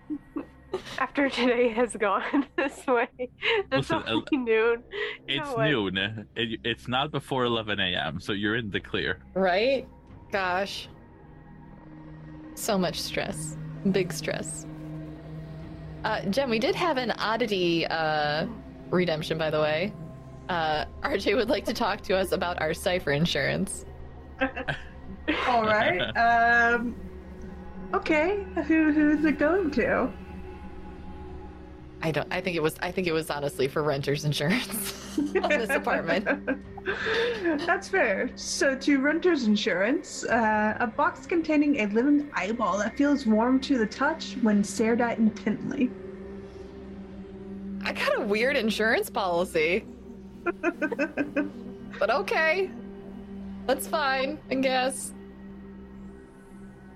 After 0.99 1.27
today 1.27 1.69
has 1.69 1.95
gone 1.95 2.45
this 2.55 2.85
way, 2.85 3.07
it's 3.17 3.89
Listen, 3.89 4.03
only 4.05 4.37
noon. 4.37 4.83
You 5.27 5.39
It's 5.41 5.49
know 5.49 5.55
what? 5.55 5.93
noon. 5.95 6.27
It, 6.35 6.59
it's 6.63 6.87
not 6.87 7.09
before 7.11 7.45
11 7.45 7.79
a.m., 7.79 8.19
so 8.19 8.31
you're 8.31 8.55
in 8.57 8.69
the 8.69 8.79
clear. 8.79 9.17
Right? 9.33 9.87
Gosh. 10.31 10.87
So 12.53 12.77
much 12.77 13.01
stress. 13.01 13.57
Big 13.91 14.13
stress. 14.13 14.67
Uh, 16.03 16.21
Jen, 16.25 16.51
we 16.51 16.59
did 16.59 16.75
have 16.75 16.97
an 16.97 17.09
oddity 17.17 17.87
uh, 17.87 18.45
redemption, 18.91 19.39
by 19.39 19.49
the 19.49 19.59
way. 19.59 19.91
Uh, 20.49 20.85
RJ 21.03 21.35
would 21.35 21.49
like 21.49 21.63
to 21.65 21.73
talk 21.73 22.01
to 22.01 22.17
us 22.17 22.31
about 22.31 22.59
our 22.59 22.73
cipher 22.73 23.11
insurance. 23.11 23.85
All 25.47 25.63
right. 25.63 26.01
Um. 26.17 26.95
Okay. 27.93 28.45
Who 28.67 28.91
who's 28.91 29.23
it 29.25 29.37
going 29.37 29.69
to? 29.71 30.11
I 32.01 32.11
don't. 32.11 32.27
I 32.31 32.41
think 32.41 32.55
it 32.55 32.63
was. 32.63 32.75
I 32.81 32.91
think 32.91 33.07
it 33.07 33.11
was 33.11 33.29
honestly 33.29 33.67
for 33.67 33.83
renters 33.83 34.25
insurance 34.25 35.17
on 35.19 35.49
this 35.49 35.69
apartment. 35.69 36.25
That's 37.65 37.89
fair. 37.89 38.31
So, 38.35 38.75
to 38.75 38.99
renter's 38.99 39.43
insurance, 39.43 40.23
uh, 40.25 40.77
a 40.79 40.87
box 40.87 41.27
containing 41.27 41.81
a 41.81 41.87
living 41.87 42.31
eyeball 42.33 42.79
that 42.79 42.97
feels 42.97 43.27
warm 43.27 43.59
to 43.61 43.77
the 43.77 43.85
touch 43.85 44.35
when 44.41 44.63
stared 44.63 45.01
at 45.01 45.19
intently. 45.19 45.91
I 47.83 47.93
got 47.93 48.17
a 48.17 48.21
weird 48.21 48.55
insurance 48.55 49.09
policy, 49.09 49.85
but 51.99 52.09
okay, 52.09 52.71
that's 53.67 53.87
fine. 53.87 54.39
I 54.49 54.55
guess. 54.55 55.13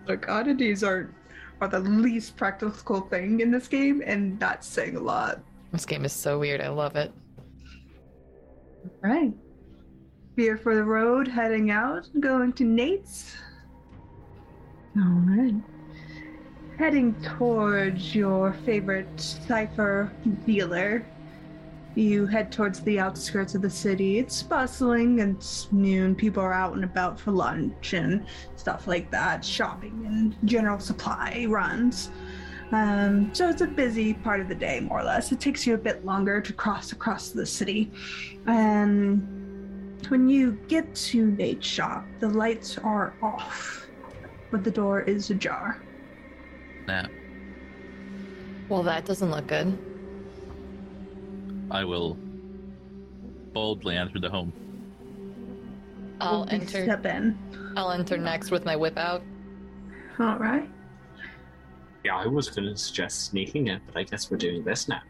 Look, 0.08 0.28
oddities 0.30 0.84
are 0.84 1.14
are 1.62 1.68
the 1.68 1.80
least 1.80 2.36
practical 2.36 3.02
thing 3.02 3.40
in 3.40 3.52
this 3.52 3.68
game, 3.68 4.02
and 4.06 4.40
that's 4.40 4.68
saying 4.68 4.96
a 4.98 5.00
lot. 5.00 5.40
This 5.72 5.86
game 5.86 6.04
is 6.06 6.12
so 6.14 6.40
weird. 6.40 6.62
I 6.62 6.70
love 6.70 6.96
it. 6.96 7.14
Right. 9.02 9.34
Beer 10.36 10.58
for 10.58 10.76
the 10.76 10.84
road, 10.84 11.28
heading 11.28 11.72
out, 11.72 12.10
going 12.20 12.54
to 12.54 12.64
Nate's. 12.64 13.36
All 14.98 15.24
right. 15.26 15.56
Heading 16.78 17.16
towards 17.22 18.14
your 18.16 18.54
favorite 18.66 19.08
cipher 19.20 20.12
dealer. 20.46 21.06
You 21.96 22.26
head 22.26 22.52
towards 22.52 22.80
the 22.82 23.00
outskirts 23.00 23.54
of 23.54 23.62
the 23.62 23.70
city. 23.70 24.18
It's 24.18 24.42
bustling 24.42 25.20
it's 25.20 25.72
noon. 25.72 26.16
People 26.16 26.42
are 26.42 26.54
out 26.54 26.74
and 26.74 26.84
about 26.84 27.20
for 27.20 27.32
lunch 27.32 27.94
and 27.94 28.26
stuff 28.56 28.88
like 28.88 29.12
that, 29.12 29.46
shopping 29.46 30.04
and 30.08 30.36
general 30.50 30.80
supply 30.80 31.46
runs. 31.48 32.10
Um, 32.72 33.34
so 33.36 33.50
it's 33.50 33.62
a 33.62 33.68
busy 33.68 34.16
part 34.16 34.40
of 34.40 34.48
the 34.48 34.56
day, 34.56 34.80
more 34.80 35.02
or 35.02 35.04
less. 35.04 35.32
It 35.32 35.40
takes 35.40 35.68
you 35.68 35.76
a 35.76 35.78
bit 35.78 36.04
longer 36.04 36.42
to 36.42 36.54
cross 36.54 36.92
across 36.92 37.30
the 37.30 37.46
city. 37.46 37.92
And 38.48 40.02
when 40.10 40.28
you 40.28 40.54
get 40.68 40.96
to 40.96 41.28
Nate's 41.28 41.68
shop, 41.68 42.06
the 42.20 42.30
lights 42.30 42.80
are 42.80 43.14
off, 43.22 43.86
but 44.50 44.64
the 44.64 44.72
door 44.72 45.02
is 45.02 45.30
ajar. 45.30 45.80
Nah, 46.88 47.06
Well, 48.68 48.82
that 48.84 49.06
doesn't 49.06 49.30
look 49.30 49.46
good. 49.46 49.78
I 51.72 51.84
will 51.84 52.18
boldly 53.54 53.98
enter 53.98 54.20
the 54.20 54.30
home. 54.30 54.54
I'll 56.22 56.42
Will 56.42 56.50
enter. 56.50 56.84
Step 56.84 57.06
in. 57.06 57.38
I'll 57.76 57.92
enter 57.92 58.18
next 58.18 58.52
with 58.52 58.66
my 58.66 58.76
whip 58.76 58.98
out. 58.98 59.24
All 60.20 60.38
right. 60.38 60.70
Yeah, 62.04 62.18
I 62.18 62.28
was 62.28 62.50
going 62.50 62.68
to 62.68 62.78
suggest 62.78 63.26
sneaking 63.28 63.68
it, 63.68 63.82
but 63.86 63.98
I 63.98 64.04
guess 64.04 64.30
we're 64.30 64.38
doing 64.38 64.64
this 64.64 64.88
now. 64.88 65.02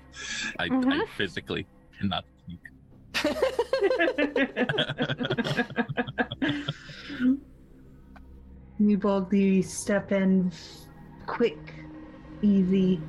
I, 0.59 0.65
I 0.65 0.69
Mhm. 0.69 1.07
physically 1.17 1.65
cannot 1.99 2.23
sneak. 2.45 2.59
you 8.79 8.97
boldly 8.97 9.61
step 9.61 10.11
in, 10.11 10.51
quick, 11.25 11.57
easy. 12.41 13.01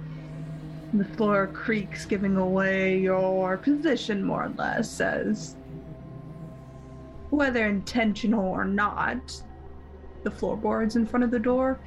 The 0.95 1.05
floor 1.05 1.49
creaks, 1.49 2.07
giving 2.07 2.37
away 2.37 2.99
your 2.99 3.57
position 3.57 4.23
more 4.23 4.45
or 4.45 4.53
less, 4.57 5.01
as 5.01 5.57
whether 7.31 7.67
intentional 7.67 8.45
or 8.47 8.65
not, 8.65 9.43
the 10.23 10.31
floorboards 10.31 10.95
in 10.95 11.05
front 11.05 11.25
of 11.25 11.33
the 11.33 11.39
door 11.39 11.81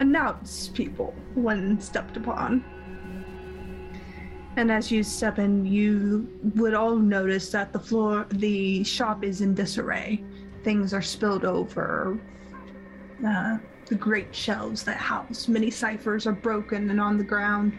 announce 0.00 0.68
people 0.68 1.14
when 1.34 1.78
stepped 1.78 2.16
upon. 2.16 2.64
And 4.56 4.72
as 4.72 4.90
you 4.90 5.02
step 5.02 5.38
in, 5.38 5.66
you 5.66 6.26
would 6.56 6.72
all 6.72 6.96
notice 6.96 7.50
that 7.50 7.74
the 7.74 7.78
floor, 7.78 8.26
the 8.30 8.82
shop 8.84 9.22
is 9.22 9.42
in 9.42 9.54
disarray. 9.54 10.24
Things 10.64 10.94
are 10.94 11.02
spilled 11.02 11.44
over. 11.44 12.18
Uh, 13.26 13.58
the 13.86 13.94
great 13.96 14.34
shelves 14.34 14.82
that 14.84 14.96
house 14.96 15.48
many 15.48 15.70
ciphers 15.70 16.26
are 16.26 16.32
broken 16.32 16.90
and 16.90 17.00
on 17.00 17.18
the 17.18 17.24
ground. 17.24 17.78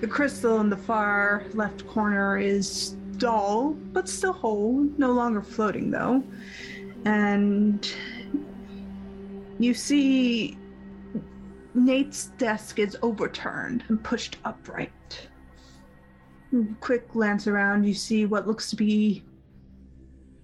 The 0.00 0.08
crystal 0.08 0.60
in 0.60 0.68
the 0.68 0.76
far 0.76 1.44
left 1.54 1.86
corner 1.86 2.36
is 2.36 2.96
dull, 3.16 3.70
but 3.92 4.08
still 4.08 4.32
whole, 4.32 4.74
no 4.98 5.12
longer 5.12 5.40
floating 5.40 5.90
though. 5.90 6.22
And 7.04 7.88
you 9.58 9.72
see 9.74 10.58
Nate's 11.74 12.26
desk 12.38 12.78
is 12.78 12.96
overturned 13.02 13.84
and 13.88 14.02
pushed 14.02 14.36
upright. 14.44 15.28
Quick 16.80 17.10
glance 17.10 17.46
around, 17.46 17.84
you 17.84 17.94
see 17.94 18.26
what 18.26 18.46
looks 18.46 18.70
to 18.70 18.76
be 18.76 19.24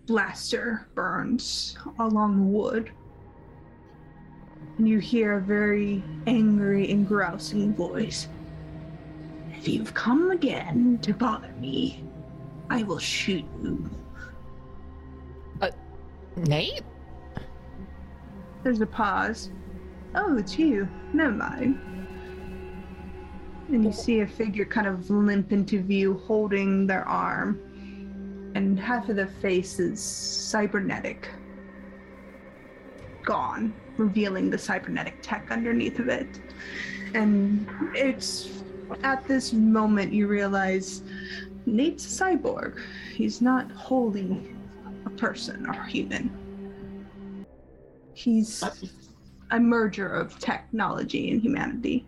blaster 0.07 0.89
burns 0.95 1.77
along 1.99 2.37
the 2.37 2.43
wood. 2.43 2.91
And 4.79 4.89
you 4.89 4.99
hear 4.99 5.35
a 5.35 5.41
very 5.41 6.03
angry 6.27 6.91
and 6.91 7.07
grousing 7.07 7.75
voice. 7.75 8.27
If 9.61 9.69
you've 9.69 9.93
come 9.93 10.31
again 10.31 10.99
to 11.03 11.13
bother 11.13 11.53
me, 11.61 12.03
I 12.71 12.83
will 12.83 12.99
shoot 12.99 13.45
you. 13.63 13.91
Uh, 15.61 15.69
Nate? 16.35 16.81
There's 18.63 18.81
a 18.81 18.87
pause. 18.87 19.51
Oh, 20.15 20.39
it's 20.39 20.59
you. 20.59 20.89
Never 21.13 21.33
mind. 21.33 21.79
And 23.69 23.85
you 23.85 23.93
see 23.93 24.21
a 24.21 24.27
figure 24.27 24.65
kind 24.65 24.87
of 24.87 25.11
limp 25.11 25.53
into 25.53 25.83
view, 25.83 26.23
holding 26.27 26.87
their 26.87 27.07
arm, 27.07 27.61
and 28.55 28.81
half 28.81 29.11
of 29.11 29.17
their 29.17 29.27
face 29.43 29.79
is 29.79 30.01
cybernetic. 30.01 31.29
Gone, 33.25 33.75
revealing 33.99 34.49
the 34.49 34.57
cybernetic 34.57 35.19
tech 35.21 35.51
underneath 35.51 35.99
of 35.99 36.09
it. 36.09 36.41
And 37.13 37.69
it's 37.95 38.60
at 39.03 39.27
this 39.27 39.53
moment, 39.53 40.13
you 40.13 40.27
realize 40.27 41.03
Nate's 41.67 42.21
a 42.21 42.25
cyborg. 42.25 42.81
He's 43.15 43.41
not 43.41 43.71
wholly 43.71 44.55
a 45.07 45.11
person 45.11 45.67
or 45.67 45.85
human. 45.85 46.31
He's 48.15 48.63
a 49.51 49.59
merger 49.59 50.09
of 50.09 50.39
technology 50.39 51.31
and 51.31 51.41
humanity. 51.41 52.07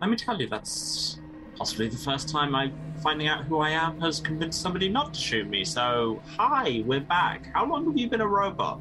Let 0.00 0.10
me 0.10 0.16
tell 0.16 0.40
you, 0.40 0.48
that's 0.48 1.20
possibly 1.56 1.88
the 1.88 1.96
first 1.96 2.28
time 2.28 2.54
I 2.54 2.70
finding 3.02 3.28
out 3.28 3.44
who 3.44 3.58
I 3.60 3.70
am 3.70 4.00
has 4.00 4.20
convinced 4.20 4.60
somebody 4.60 4.88
not 4.88 5.14
to 5.14 5.20
shoot 5.20 5.48
me. 5.48 5.64
So, 5.64 6.20
hi, 6.36 6.82
we're 6.86 7.00
back. 7.00 7.46
How 7.54 7.66
long 7.66 7.84
have 7.86 7.96
you 7.96 8.08
been 8.08 8.20
a 8.20 8.26
robot? 8.26 8.80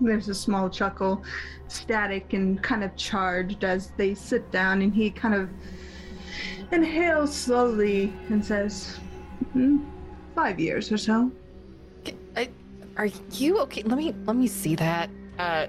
There's 0.00 0.28
a 0.28 0.34
small 0.34 0.70
chuckle, 0.70 1.22
static 1.68 2.32
and 2.32 2.62
kind 2.62 2.82
of 2.84 2.94
charged 2.96 3.64
as 3.64 3.90
they 3.96 4.14
sit 4.14 4.50
down, 4.50 4.82
and 4.82 4.94
he 4.94 5.10
kind 5.10 5.34
of 5.34 5.50
inhales 6.72 7.34
slowly 7.34 8.12
and 8.28 8.44
says, 8.44 8.98
"Hmm, 9.52 9.78
five 10.34 10.58
years 10.58 10.90
or 10.90 10.98
so. 10.98 11.30
Are 12.96 13.08
you 13.32 13.58
okay? 13.60 13.82
Let 13.82 13.98
me 13.98 14.14
let 14.24 14.36
me 14.36 14.46
see 14.46 14.76
that. 14.76 15.10
Uh, 15.38 15.66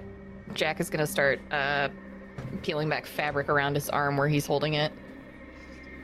Jack 0.54 0.80
is 0.80 0.90
gonna 0.92 1.08
start 1.08 1.40
uh, 1.52 1.90
peeling 2.62 2.88
back 2.88 3.06
fabric 3.08 3.50
around 3.50 3.74
his 3.76 3.90
arm 3.90 4.16
where 4.16 4.28
he's 4.28 4.46
holding 4.46 4.76
it. 4.76 4.92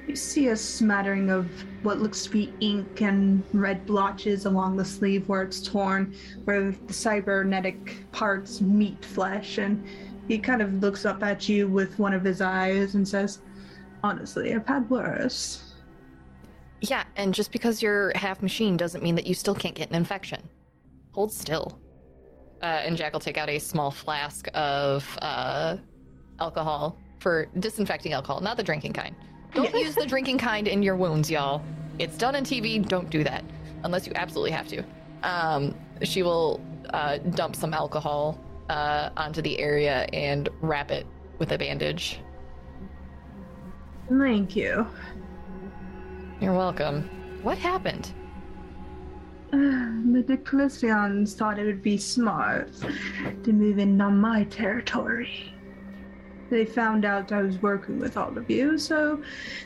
You 0.07 0.15
see 0.15 0.47
a 0.47 0.55
smattering 0.55 1.29
of 1.29 1.47
what 1.83 1.99
looks 1.99 2.23
to 2.23 2.29
be 2.29 2.53
ink 2.59 3.01
and 3.01 3.43
red 3.53 3.85
blotches 3.85 4.45
along 4.45 4.77
the 4.77 4.85
sleeve 4.85 5.27
where 5.29 5.43
it's 5.43 5.61
torn, 5.61 6.15
where 6.43 6.71
the 6.71 6.93
cybernetic 6.93 8.11
parts 8.11 8.61
meet 8.61 9.03
flesh, 9.05 9.57
and 9.57 9.85
he 10.27 10.37
kind 10.37 10.61
of 10.61 10.73
looks 10.75 11.05
up 11.05 11.23
at 11.23 11.47
you 11.47 11.67
with 11.67 11.97
one 11.99 12.13
of 12.13 12.23
his 12.23 12.41
eyes 12.41 12.95
and 12.95 13.07
says, 13.07 13.39
Honestly, 14.03 14.53
I've 14.53 14.67
had 14.67 14.89
worse. 14.89 15.75
Yeah, 16.81 17.03
and 17.15 17.33
just 17.33 17.51
because 17.51 17.81
you're 17.81 18.11
half 18.15 18.41
machine 18.41 18.75
doesn't 18.75 19.03
mean 19.03 19.13
that 19.15 19.27
you 19.27 19.35
still 19.35 19.53
can't 19.53 19.75
get 19.75 19.89
an 19.89 19.95
infection. 19.95 20.41
Hold 21.11 21.31
still. 21.31 21.79
Uh, 22.63 22.65
and 22.65 22.97
Jack 22.97 23.13
will 23.13 23.19
take 23.19 23.37
out 23.37 23.49
a 23.49 23.59
small 23.59 23.91
flask 23.91 24.47
of 24.55 25.17
uh, 25.21 25.77
alcohol 26.39 26.97
for 27.19 27.47
disinfecting 27.59 28.13
alcohol, 28.13 28.41
not 28.41 28.57
the 28.57 28.63
drinking 28.63 28.93
kind. 28.93 29.15
Don't 29.53 29.73
use 29.73 29.95
the 29.95 30.05
drinking 30.05 30.37
kind 30.37 30.67
in 30.67 30.81
your 30.81 30.95
wounds, 30.95 31.29
y'all. 31.29 31.61
It's 31.99 32.17
done 32.17 32.35
on 32.35 32.43
TV. 32.43 32.85
Don't 32.87 33.09
do 33.09 33.23
that 33.23 33.43
unless 33.83 34.07
you 34.07 34.13
absolutely 34.15 34.51
have 34.51 34.67
to. 34.69 34.83
Um, 35.23 35.75
she 36.03 36.23
will 36.23 36.61
uh, 36.93 37.17
dump 37.17 37.55
some 37.55 37.73
alcohol 37.73 38.39
uh, 38.69 39.09
onto 39.17 39.41
the 39.41 39.59
area 39.59 40.07
and 40.13 40.49
wrap 40.61 40.91
it 40.91 41.05
with 41.37 41.51
a 41.51 41.57
bandage. 41.57 42.19
Thank 44.09 44.55
you. 44.55 44.87
You're 46.39 46.53
welcome. 46.53 47.09
What 47.43 47.57
happened? 47.57 48.11
The 49.51 50.23
Declisians 50.23 51.35
thought 51.35 51.59
it 51.59 51.65
would 51.65 51.83
be 51.83 51.97
smart 51.97 52.71
to 53.43 53.53
move 53.53 53.79
in 53.79 53.99
on 54.01 54.19
my 54.19 54.45
territory. 54.45 55.53
They 56.51 56.65
found 56.65 57.05
out 57.05 57.31
I 57.31 57.41
was 57.43 57.61
working 57.61 57.97
with 57.97 58.17
all 58.17 58.37
of 58.37 58.51
you, 58.51 58.77
so 58.77 59.23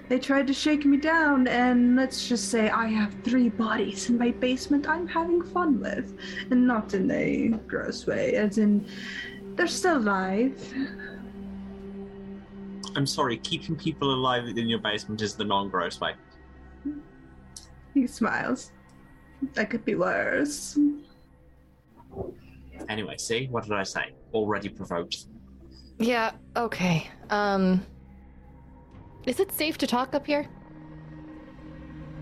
they 0.08 0.20
tried 0.20 0.46
to 0.46 0.54
shake 0.54 0.86
me 0.86 0.98
down, 0.98 1.48
and 1.48 1.96
let's 1.96 2.30
just 2.30 2.52
say 2.52 2.70
I 2.70 2.86
have 2.86 3.12
three 3.24 3.50
bodies 3.50 4.08
in 4.08 4.20
my 4.20 4.30
basement 4.30 4.88
I'm 4.88 5.08
having 5.08 5.42
fun 5.42 5.80
with. 5.80 6.16
And 6.52 6.68
not 6.68 6.94
in 6.94 7.10
a 7.10 7.48
gross 7.66 8.06
way, 8.06 8.36
as 8.36 8.60
in, 8.60 8.86
they're 9.56 9.66
still 9.66 9.98
alive. 9.98 10.56
I'm 12.96 13.08
sorry, 13.08 13.38
keeping 13.38 13.76
people 13.76 14.14
alive 14.14 14.46
in 14.46 14.70
your 14.70 14.80
basement 14.80 15.24
is 15.24 15.34
the 15.36 15.44
non 15.44 15.70
gross 15.70 16.00
way. 16.00 16.14
He 17.96 18.06
smiles. 18.06 18.72
That 19.56 19.72
could 19.72 19.84
be 19.86 19.96
worse. 19.96 20.78
Anyway, 22.90 23.18
see? 23.18 23.48
What 23.48 23.64
did 23.64 23.74
I 23.74 23.82
say? 23.82 24.14
Already 24.36 24.70
provoked. 24.70 25.26
Yeah, 26.00 26.32
okay. 26.56 27.10
Um 27.30 27.86
Is 29.26 29.40
it 29.40 29.52
safe 29.52 29.78
to 29.80 29.88
talk 29.88 30.14
up 30.14 30.26
here? 30.26 30.48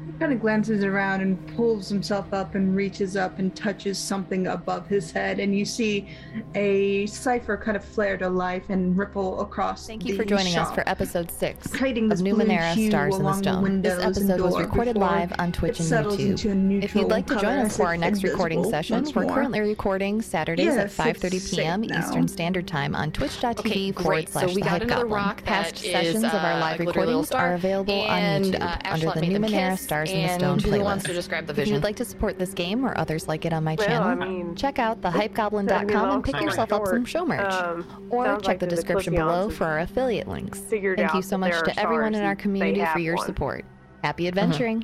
He 0.06 0.12
kind 0.20 0.34
of 0.34 0.40
glances 0.40 0.84
around 0.84 1.22
and 1.22 1.56
pulls 1.56 1.90
himself 1.90 2.34
up 2.34 2.56
and 2.56 2.76
reaches 2.76 3.16
up 3.16 3.40
and 3.40 3.56
touches 3.56 3.98
something 3.98 4.48
above 4.48 4.88
his 4.88 5.12
head, 5.12 5.40
and 5.40 5.58
you 5.58 5.66
see 5.66 6.08
a 6.56 7.06
cipher 7.08 7.58
kind 7.58 7.78
of 7.78 7.84
flare 7.84 8.18
to 8.18 8.30
life 8.30 8.70
and 8.70 8.98
ripple 8.98 9.40
across. 9.42 9.88
Thank 9.88 10.06
you 10.06 10.14
the 10.14 10.20
for 10.20 10.26
joining 10.26 10.56
us 10.56 10.72
for 10.74 10.88
episode 10.88 11.32
six 11.32 11.68
creating 11.68 12.06
of 12.06 12.12
this 12.12 12.22
blue 12.22 12.34
Numenera 12.34 12.90
Stars 12.90 13.16
in 13.16 13.22
the 13.22 13.28
along 13.28 13.42
the 13.42 13.52
Stone. 13.52 13.82
This 13.82 14.04
episode 14.04 14.42
was 14.42 14.60
recorded 14.60 14.98
live 14.98 15.34
on 15.40 15.52
Twitch 15.52 15.80
and 15.80 15.90
YouTube. 15.90 16.84
If 16.84 16.96
you'd 16.96 17.08
like 17.10 17.28
to 17.28 17.36
join 17.36 17.60
us 17.60 17.78
for 17.78 17.86
our 17.86 17.98
next 17.98 18.24
recording 18.24 18.64
session, 18.70 19.06
we're 19.16 19.24
more. 19.24 19.34
currently 19.34 19.62
recording 19.62 20.22
Saturdays 20.22 20.66
Yes, 20.66 21.00
at 21.00 21.16
5:30 21.16 21.34
it's 21.34 21.50
p.m. 21.56 21.84
Eastern 21.84 22.28
Standard 22.28 22.68
Time 22.68 22.96
on 22.96 23.12
twitch.tv 23.12 23.60
Okay, 23.60 23.92
forward 23.92 24.30
slash 24.30 24.50
So 24.50 24.56
we 24.56 24.62
the 24.62 24.70
got 24.70 24.90
Hype 24.90 25.10
rock 25.10 25.44
Past 25.44 25.76
that 25.76 25.86
is, 25.86 25.92
sessions 25.92 26.24
of 26.26 26.34
our 26.34 26.54
uh, 26.54 26.60
live 26.60 26.80
recordings 26.80 27.32
are 27.32 27.54
available 27.54 28.02
on 28.02 28.20
YouTube 28.20 28.62
uh, 28.62 28.78
under 28.86 29.12
the 29.12 29.22
made 29.22 29.36
them 29.36 29.44
Numenera 29.44 29.72
kiss, 29.72 29.82
Stars 29.94 30.12
in 30.12 30.16
the 30.18 30.22
and 30.24 30.42
Stone 30.42 30.60
Julie 30.60 30.80
wants 30.82 31.04
to 31.06 31.14
describe 31.14 31.46
the 31.46 31.62
If 31.62 31.68
you'd 31.68 31.84
like 31.84 31.96
to 31.98 32.06
support 32.06 32.40
this 32.40 32.54
game 32.54 32.84
or 32.86 32.98
others 32.98 33.28
like 33.28 33.46
it 33.46 33.54
on 33.54 33.64
my 33.64 33.76
Well, 33.78 33.88
channel, 33.88 34.08
I 34.08 34.16
mean, 34.16 34.56
check 34.56 34.80
out 34.80 35.02
that'd 35.02 35.34
thehypegoblin.com 35.34 36.12
and 36.16 36.24
pick 36.24 36.34
long 36.34 36.44
yourself 36.44 36.74
up 36.74 36.88
some 36.88 37.06
show 37.06 37.26
merch. 37.26 37.54
Um, 37.54 38.08
or 38.10 38.26
check 38.38 38.48
like 38.48 38.60
the 38.60 38.66
the 38.66 38.76
description 38.76 39.14
below 39.14 39.50
for 39.50 39.66
our 39.66 39.80
affiliate 39.80 40.28
links. 40.28 40.60
Thank 40.60 41.14
you 41.14 41.22
so 41.22 41.38
much 41.38 41.54
to 41.64 41.80
everyone 41.80 42.16
in 42.16 42.24
our 42.24 42.36
community 42.36 42.84
for 42.92 43.00
your 43.00 43.16
one. 43.16 43.26
support. 43.26 43.66
Happy 44.04 44.28
adventuring. 44.28 44.84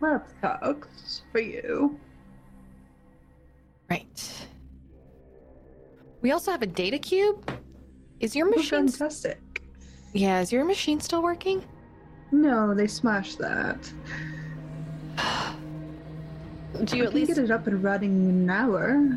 Love 0.00 0.22
talks 0.40 1.22
for 1.32 1.40
you. 1.40 1.98
Right. 3.90 4.46
We 6.20 6.30
also 6.30 6.50
have 6.50 6.62
a 6.62 6.66
data 6.66 6.98
cube. 6.98 7.50
Is 8.20 8.34
your 8.36 8.46
Oh, 8.48 8.50
machine 8.50 8.88
fantastic. 8.88 9.62
Yeah, 10.12 10.40
is 10.40 10.52
your 10.52 10.64
machine 10.64 11.00
still 11.00 11.22
working? 11.22 11.64
No, 12.34 12.74
they 12.74 12.88
smashed 12.88 13.38
that. 13.38 13.92
Do 16.84 16.96
you 16.96 17.04
I 17.04 17.06
at 17.06 17.14
least 17.14 17.28
get 17.28 17.38
it 17.38 17.52
up 17.52 17.68
and 17.68 17.82
running 17.82 18.28
in 18.28 18.34
an 18.42 18.50
hour. 18.50 19.16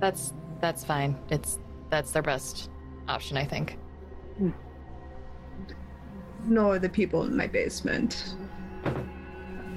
That's 0.00 0.34
that's 0.60 0.84
fine. 0.84 1.16
It's 1.30 1.60
that's 1.90 2.10
their 2.10 2.22
best 2.22 2.70
option, 3.06 3.36
I 3.36 3.44
think. 3.44 3.78
Hmm. 4.36 4.50
Nor 6.44 6.80
the 6.80 6.88
people 6.88 7.22
in 7.22 7.36
my 7.36 7.46
basement. 7.46 8.34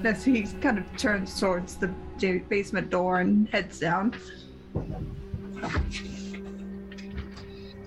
As 0.04 0.26
he 0.26 0.42
kind 0.62 0.80
of 0.80 0.98
turns 0.98 1.40
towards 1.40 1.76
the 1.76 1.94
basement 2.50 2.90
door 2.90 3.20
and 3.20 3.48
heads 3.50 3.80
down. 3.80 4.16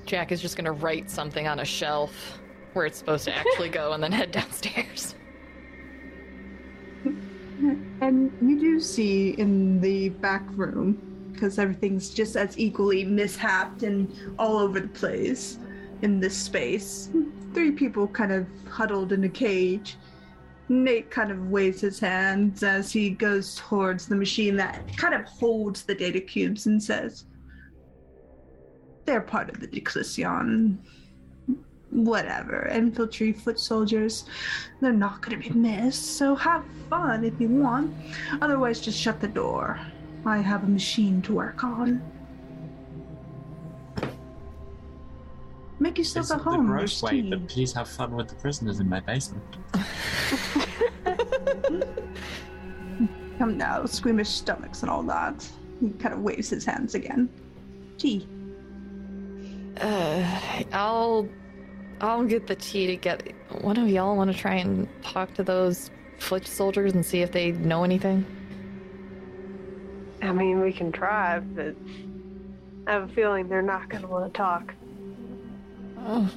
Jack 0.07 0.31
is 0.31 0.41
just 0.41 0.57
gonna 0.57 0.73
write 0.73 1.11
something 1.11 1.49
on 1.49 1.59
a 1.59 1.65
shelf 1.65 2.39
where 2.73 2.87
it's 2.87 2.99
supposed 2.99 3.25
to 3.25 3.37
actually 3.37 3.69
go 3.69 3.93
and 3.93 4.03
then 4.03 4.13
head 4.13 4.31
downstairs. 4.33 5.15
And 8.01 8.33
you 8.41 8.61
do 8.61 8.79
see 8.79 9.31
in 9.31 9.81
the 9.81 10.11
back 10.11 10.45
room, 10.53 11.31
because 11.33 11.59
everything's 11.59 12.11
just 12.11 12.37
as 12.37 12.57
equally 12.57 13.05
mishapped 13.05 13.83
and 13.83 14.13
all 14.39 14.59
over 14.59 14.79
the 14.79 14.89
place 14.89 15.59
in 16.03 16.21
this 16.21 16.37
space, 16.37 17.11
three 17.55 17.73
people 17.73 18.07
kind 18.07 18.33
of 18.33 18.47
huddled 18.69 19.13
in 19.13 19.25
a 19.25 19.29
cage. 19.29 19.97
Nate 20.69 21.11
kind 21.11 21.31
of 21.31 21.49
waves 21.49 21.81
his 21.81 21.99
hands 21.99 22.63
as 22.63 22.93
he 22.93 23.11
goes 23.11 23.57
towards 23.57 24.07
the 24.07 24.15
machine 24.15 24.57
that 24.57 24.97
kind 24.97 25.15
of 25.15 25.25
holds 25.25 25.83
the 25.83 25.95
data 25.95 26.21
cubes 26.21 26.67
and 26.67 26.83
says, 26.83 27.25
They're 29.07 29.23
part 29.23 29.49
of 29.49 29.61
the 29.61 29.67
Declision. 29.67 30.79
Whatever. 31.91 32.67
Infiltrate 32.69 33.39
foot 33.39 33.59
soldiers. 33.59 34.25
They're 34.81 34.93
not 34.93 35.23
going 35.23 35.41
to 35.43 35.49
be 35.49 35.55
missed, 35.59 36.17
so 36.17 36.35
have 36.35 36.65
fun 36.91 37.25
if 37.25 37.41
you 37.41 37.49
want. 37.49 37.95
Otherwise, 38.43 38.81
just 38.81 38.99
shut 38.99 39.21
the 39.21 39.29
door. 39.29 39.81
I 40.27 40.39
have 40.39 40.65
a 40.65 40.67
machine 40.67 41.23
to 41.23 41.33
work 41.35 41.65
on. 41.65 42.03
Make 45.81 45.97
yourself 45.97 46.25
It's 46.25 46.33
at 46.33 46.39
the 46.39 46.45
home. 46.45 46.67
gross 46.67 47.01
There's 47.01 47.13
way, 47.13 47.23
tea. 47.23 47.31
but 47.31 47.47
please 47.49 47.73
have 47.73 47.89
fun 47.89 48.15
with 48.17 48.29
the 48.29 48.35
prisoners 48.35 48.81
in 48.81 48.89
my 48.89 49.01
basement. 49.01 49.45
Come 53.39 53.57
now, 53.57 53.85
squeamish 53.87 54.29
stomachs 54.29 54.83
and 54.83 54.91
all 54.91 55.05
that. 55.05 55.49
He 55.81 55.91
kind 55.91 56.13
of 56.13 56.21
waves 56.23 56.51
his 56.51 56.65
hands 56.65 56.97
again. 56.97 57.29
Tea. 57.97 58.27
Uh, 59.81 60.41
I'll 60.73 61.29
I'll 62.01 62.25
get 62.25 62.47
the 62.47 62.55
tea 62.57 62.87
to 62.89 62.97
get. 62.97 63.33
One 63.63 63.77
of 63.77 63.89
y'all 63.89 64.17
want 64.17 64.33
to 64.33 64.37
try 64.39 64.55
and 64.55 64.89
talk 65.03 65.35
to 65.35 65.43
those 65.43 65.91
foot 66.19 66.47
soldiers 66.47 66.95
and 66.95 67.05
see 67.05 67.21
if 67.23 67.33
they 67.33 67.53
know 67.53 67.85
anything? 67.85 68.25
I 70.23 70.33
mean, 70.33 70.61
we 70.61 70.73
can 70.73 70.93
try, 70.93 71.39
but 71.39 71.75
I 72.87 72.93
have 72.93 73.11
a 73.11 73.13
feeling 73.13 73.49
they're 73.49 73.63
not 73.63 73.89
going 73.89 74.03
to 74.03 74.09
want 74.09 74.33
to 74.33 74.37
talk. 74.37 74.75
Oh, 75.99 76.31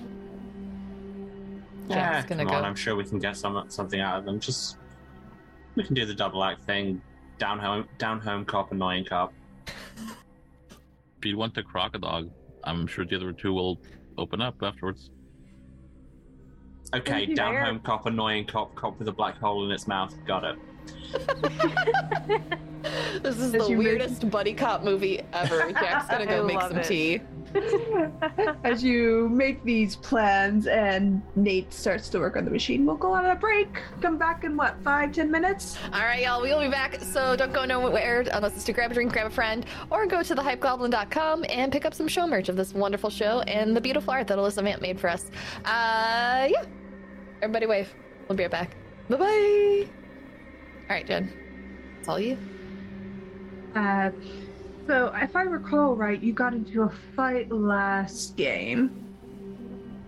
Yeah, 1.88 1.96
Jack's 1.96 2.30
gonna 2.30 2.46
come 2.46 2.56
on. 2.56 2.66
I'm 2.66 2.76
sure 2.76 2.96
we 2.96 3.04
can 3.04 3.20
get 3.20 3.38
some 3.38 3.66
something 3.70 4.00
out 4.00 4.20
of 4.20 4.26
them. 4.26 4.40
Just 4.40 4.78
we 5.76 5.84
can 5.84 5.94
do 5.94 6.06
the 6.06 6.14
double 6.16 6.44
act 6.44 6.62
thing. 6.64 7.02
Down 7.38 7.60
home, 7.60 7.88
down 7.98 8.20
home 8.20 8.46
cop, 8.46 8.72
annoying 8.72 9.06
cop. 9.06 9.34
If 9.68 11.26
you 11.26 11.38
want 11.38 11.54
the 11.54 11.64
crocodile, 11.64 12.30
I'm 12.64 12.88
sure 12.88 13.06
the 13.06 13.16
other 13.16 13.32
two 13.34 13.54
will 13.54 13.80
open 14.18 14.42
up 14.42 14.56
afterwards. 14.62 15.10
Okay, 16.94 17.24
you, 17.26 17.36
down 17.36 17.54
Mayor. 17.54 17.64
home 17.66 17.80
cop, 17.80 18.06
annoying 18.06 18.46
cop, 18.46 18.76
cop 18.76 19.00
with 19.00 19.08
a 19.08 19.12
black 19.14 19.38
hole 19.38 19.64
in 19.66 19.72
its 19.72 19.88
mouth. 19.88 20.14
Got 20.26 20.44
it. 20.44 20.58
This 23.22 23.38
is 23.38 23.54
As 23.54 23.62
the 23.66 23.70
you 23.70 23.78
make- 23.78 23.86
weirdest 23.86 24.30
buddy 24.32 24.54
cop 24.56 24.84
movie 24.84 25.22
ever. 25.34 25.72
Jack's 25.80 26.08
gonna 26.10 26.26
go 26.26 26.44
I 26.44 26.48
make 26.48 26.60
some 26.62 26.78
it. 26.80 26.84
tea. 26.88 27.22
As 28.64 28.84
you 28.84 29.30
make 29.30 29.64
these 29.64 29.96
plans 29.98 30.66
and 30.66 31.22
Nate 31.36 31.72
starts 31.72 32.10
to 32.10 32.20
work 32.20 32.38
on 32.38 32.46
the 32.46 32.50
machine, 32.50 32.84
we'll 32.86 32.96
go 32.96 33.12
on 33.14 33.26
a 33.28 33.36
break. 33.36 33.70
Come 34.02 34.18
back 34.18 34.44
in 34.46 34.58
what, 34.58 34.82
five, 34.84 35.12
ten 35.12 35.30
minutes? 35.30 35.78
All 35.94 36.00
right, 36.02 36.24
y'all, 36.24 36.42
we'll 36.42 36.60
be 36.62 36.70
back. 36.70 36.96
So 37.02 37.36
don't 37.36 37.54
go 37.54 37.66
nowhere 37.66 38.26
unless 38.34 38.56
it's 38.56 38.64
to 38.64 38.74
grab 38.74 38.90
a 38.90 38.94
drink, 38.96 39.14
grab 39.14 39.28
a 39.28 39.30
friend, 39.30 39.66
or 39.92 40.08
go 40.08 40.24
to 40.24 40.34
thehypegoblin.com 40.36 41.46
and 41.50 41.72
pick 41.72 41.86
up 41.86 41.94
some 41.94 42.08
show 42.08 42.26
merch 42.26 42.50
of 42.50 42.56
this 42.56 42.74
wonderful 42.74 43.12
show 43.12 43.42
and 43.42 43.76
the 43.76 43.82
beautiful 43.82 44.12
art 44.12 44.28
that 44.28 44.40
Alessa 44.40 44.64
Vamp 44.64 44.82
made 44.82 45.00
for 45.00 45.10
us. 45.10 45.30
Uh, 45.66 46.48
yeah. 46.50 46.64
Everybody 47.42 47.66
wave. 47.66 47.94
We'll 48.28 48.36
be 48.36 48.44
right 48.44 48.52
back. 48.52 48.76
Bye 49.10 49.18
bye. 49.18 49.88
All 50.90 50.96
right, 50.96 51.06
Jen. 51.06 51.32
It's 52.00 52.08
all 52.08 52.20
you. 52.20 52.38
Uh, 53.76 54.12
so 54.88 55.12
if 55.16 55.36
I 55.36 55.44
recall 55.44 55.96
right, 55.96 56.22
you 56.22 56.34
got 56.34 56.54
into 56.54 56.84
a 56.84 56.90
fight 57.16 57.52
last 57.52 58.36
game. 58.38 59.08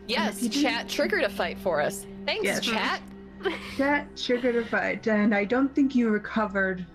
Yes, 0.07 0.47
chat 0.49 0.89
triggered 0.89 1.23
a 1.23 1.29
fight 1.29 1.57
for 1.59 1.79
us. 1.79 2.05
Thanks, 2.25 2.43
Yes. 2.43 2.59
chat. 2.61 3.01
That 3.77 4.15
triggered 4.17 4.55
a 4.57 4.65
fight, 4.65 5.07
and 5.07 5.33
I 5.33 5.45
don't 5.45 5.73
think 5.73 5.95
you 5.95 6.09
recovered 6.09 6.85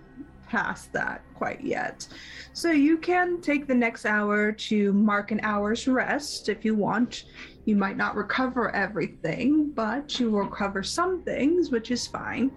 past 0.47 0.91
that 0.93 1.21
quite 1.35 1.61
yet. 1.61 2.07
So 2.53 2.71
you 2.71 2.97
can 2.97 3.39
take 3.41 3.67
the 3.67 3.75
next 3.75 4.05
hour 4.05 4.51
to 4.51 4.93
mark 4.93 5.31
an 5.31 5.39
hour's 5.43 5.87
rest 5.87 6.49
if 6.49 6.63
you 6.65 6.75
want. 6.75 7.25
You 7.69 7.75
might 7.75 7.97
not 7.97 8.15
recover 8.15 8.75
everything, 8.75 9.69
but 9.69 10.19
you 10.19 10.31
will 10.31 10.39
recover 10.39 10.81
some 10.81 11.21
things, 11.21 11.69
which 11.69 11.91
is 11.91 12.07
fine. 12.07 12.49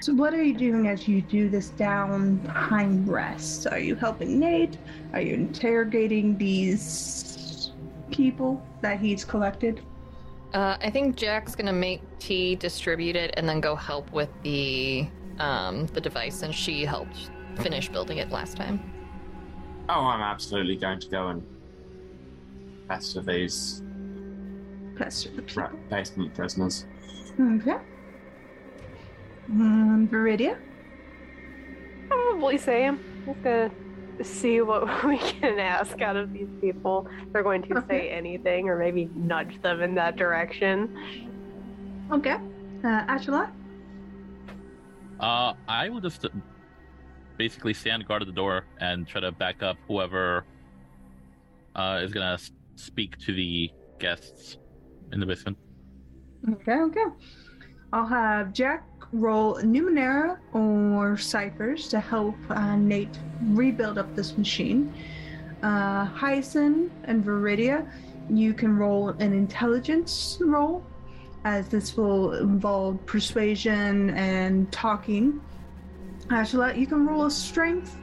So 0.00 0.14
what 0.14 0.32
are 0.32 0.40
you 0.40 0.54
doing 0.54 0.86
as 0.86 1.08
you 1.08 1.22
do 1.22 1.48
this 1.48 1.70
down 1.70 2.38
downtime 2.46 3.08
rest? 3.08 3.66
Are 3.66 3.80
you 3.80 3.96
helping 3.96 4.38
Nate? 4.38 4.78
Are 5.12 5.20
you 5.20 5.34
interrogating 5.34 6.38
these 6.38 7.72
people 8.12 8.64
that 8.80 9.00
he's 9.00 9.24
collected? 9.24 9.80
Uh, 10.54 10.76
I 10.80 10.88
think 10.88 11.16
Jack's 11.16 11.56
gonna 11.56 11.72
make 11.72 12.00
tea, 12.20 12.54
distribute 12.54 13.16
it, 13.16 13.34
and 13.36 13.48
then 13.48 13.60
go 13.60 13.74
help 13.74 14.08
with 14.12 14.30
the 14.44 15.08
um, 15.40 15.86
the 15.86 16.00
device. 16.00 16.42
And 16.42 16.54
she 16.54 16.84
helped 16.84 17.32
finish 17.56 17.88
building 17.88 18.18
it 18.18 18.30
last 18.30 18.56
time. 18.56 18.78
Oh, 19.88 20.06
I'm 20.06 20.20
absolutely 20.20 20.76
going 20.76 21.00
to 21.00 21.08
go 21.08 21.26
and 21.26 21.42
pester 22.86 23.20
these 23.20 23.82
Pester 24.98 25.30
the 25.30 25.42
people. 25.42 25.62
ra- 25.62 25.70
basement 25.88 26.34
prisoners. 26.34 26.84
Okay. 27.40 27.76
Um, 29.50 30.08
Viridia? 30.10 30.58
Probably 32.08 32.58
Sam. 32.58 32.98
Just 33.24 33.42
gonna 33.42 33.70
see 34.22 34.60
what 34.60 35.04
we 35.06 35.18
can 35.18 35.58
ask 35.58 36.00
out 36.00 36.16
of 36.16 36.32
these 36.32 36.48
people. 36.60 37.08
They're 37.32 37.42
going 37.42 37.62
to 37.62 37.84
say 37.88 38.10
anything 38.10 38.68
or 38.68 38.76
maybe 38.76 39.08
nudge 39.14 39.60
them 39.62 39.82
in 39.82 39.94
that 39.94 40.16
direction. 40.16 41.28
Okay. 42.12 42.36
Uh, 42.84 43.04
Ashala? 43.06 43.50
Uh, 45.20 45.52
I 45.68 45.88
will 45.88 46.00
just 46.00 46.24
uh, 46.24 46.28
basically 47.36 47.74
stand 47.74 48.06
guard 48.06 48.22
at 48.22 48.26
the 48.26 48.34
door 48.34 48.64
and 48.80 49.06
try 49.06 49.20
to 49.20 49.32
back 49.32 49.62
up 49.62 49.76
whoever 49.86 50.44
uh, 51.74 52.00
is 52.02 52.12
gonna 52.12 52.38
speak 52.76 53.18
to 53.18 53.34
the 53.34 53.70
guests 53.98 54.58
in 55.12 55.20
the 55.20 55.26
basement. 55.26 55.56
Okay, 56.50 56.80
okay. 56.80 57.04
I'll 57.92 58.06
have 58.06 58.52
Jack 58.52 58.84
roll 59.12 59.56
Numenera 59.56 60.38
or 60.52 61.16
Ciphers 61.16 61.88
to 61.88 62.00
help 62.00 62.36
uh, 62.50 62.76
Nate 62.76 63.18
rebuild 63.42 63.98
up 63.98 64.14
this 64.14 64.36
machine. 64.36 64.92
Uh, 65.62 66.04
Hyacinth 66.04 66.92
and 67.04 67.24
Viridia, 67.24 67.90
you 68.30 68.52
can 68.52 68.76
roll 68.76 69.08
an 69.08 69.32
intelligence 69.32 70.38
roll, 70.40 70.84
as 71.44 71.68
this 71.68 71.96
will 71.96 72.34
involve 72.34 73.04
persuasion 73.06 74.10
and 74.10 74.70
talking. 74.70 75.40
Ashla, 76.28 76.78
you 76.78 76.86
can 76.86 77.06
roll 77.06 77.24
a 77.26 77.30
strength 77.30 77.96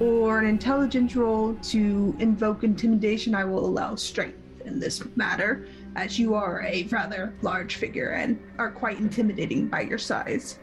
or 0.00 0.38
an 0.38 0.46
intelligence 0.46 1.16
roll 1.16 1.54
to 1.54 2.14
invoke 2.20 2.62
intimidation. 2.62 3.34
I 3.34 3.44
will 3.44 3.66
allow 3.66 3.96
strength 3.96 4.38
in 4.64 4.78
this 4.78 5.02
matter 5.16 5.66
as 5.96 6.18
you 6.18 6.34
are 6.34 6.62
a 6.62 6.84
rather 6.84 7.32
large 7.42 7.76
figure 7.76 8.10
and 8.10 8.40
are 8.58 8.70
quite 8.70 8.98
intimidating 8.98 9.68
by 9.68 9.82
your 9.82 9.98
size. 9.98 10.58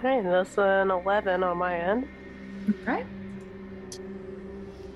Hey, 0.00 0.22
that's 0.22 0.58
an 0.58 0.90
11 0.90 1.42
on 1.42 1.58
my 1.58 1.76
end. 1.76 2.08
Right? 2.86 3.06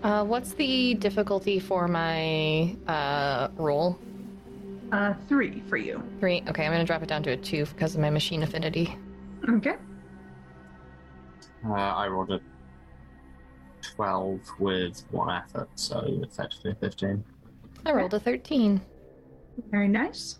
Uh, 0.03 0.25
what's 0.25 0.53
the 0.55 0.95
difficulty 0.95 1.59
for 1.59 1.89
my 1.89 2.77
uh, 2.87 3.49
roll? 3.57 3.99
Uh, 4.93 5.15
three 5.29 5.63
for 5.69 5.77
you. 5.77 6.03
Three. 6.21 6.43
Okay, 6.49 6.65
I'm 6.65 6.73
gonna 6.73 6.85
drop 6.85 7.03
it 7.03 7.09
down 7.09 7.23
to 7.25 7.31
a 7.33 7.37
two 7.37 7.67
because 7.67 7.95
of 7.95 8.01
my 8.01 8.09
machine 8.09 8.43
affinity. 8.43 8.97
Okay. 9.49 9.77
Uh, 11.67 11.73
I 11.73 12.07
rolled 12.07 12.31
a 12.31 12.41
12 13.83 14.41
with 14.59 15.05
one 15.11 15.35
effort, 15.35 15.69
so 15.75 16.05
effectively 16.23 16.75
15. 16.81 17.25
I 17.89 17.93
rolled 17.93 18.13
a 18.15 18.21
thirteen. 18.21 18.81
Very 19.71 19.89
nice. 19.89 20.39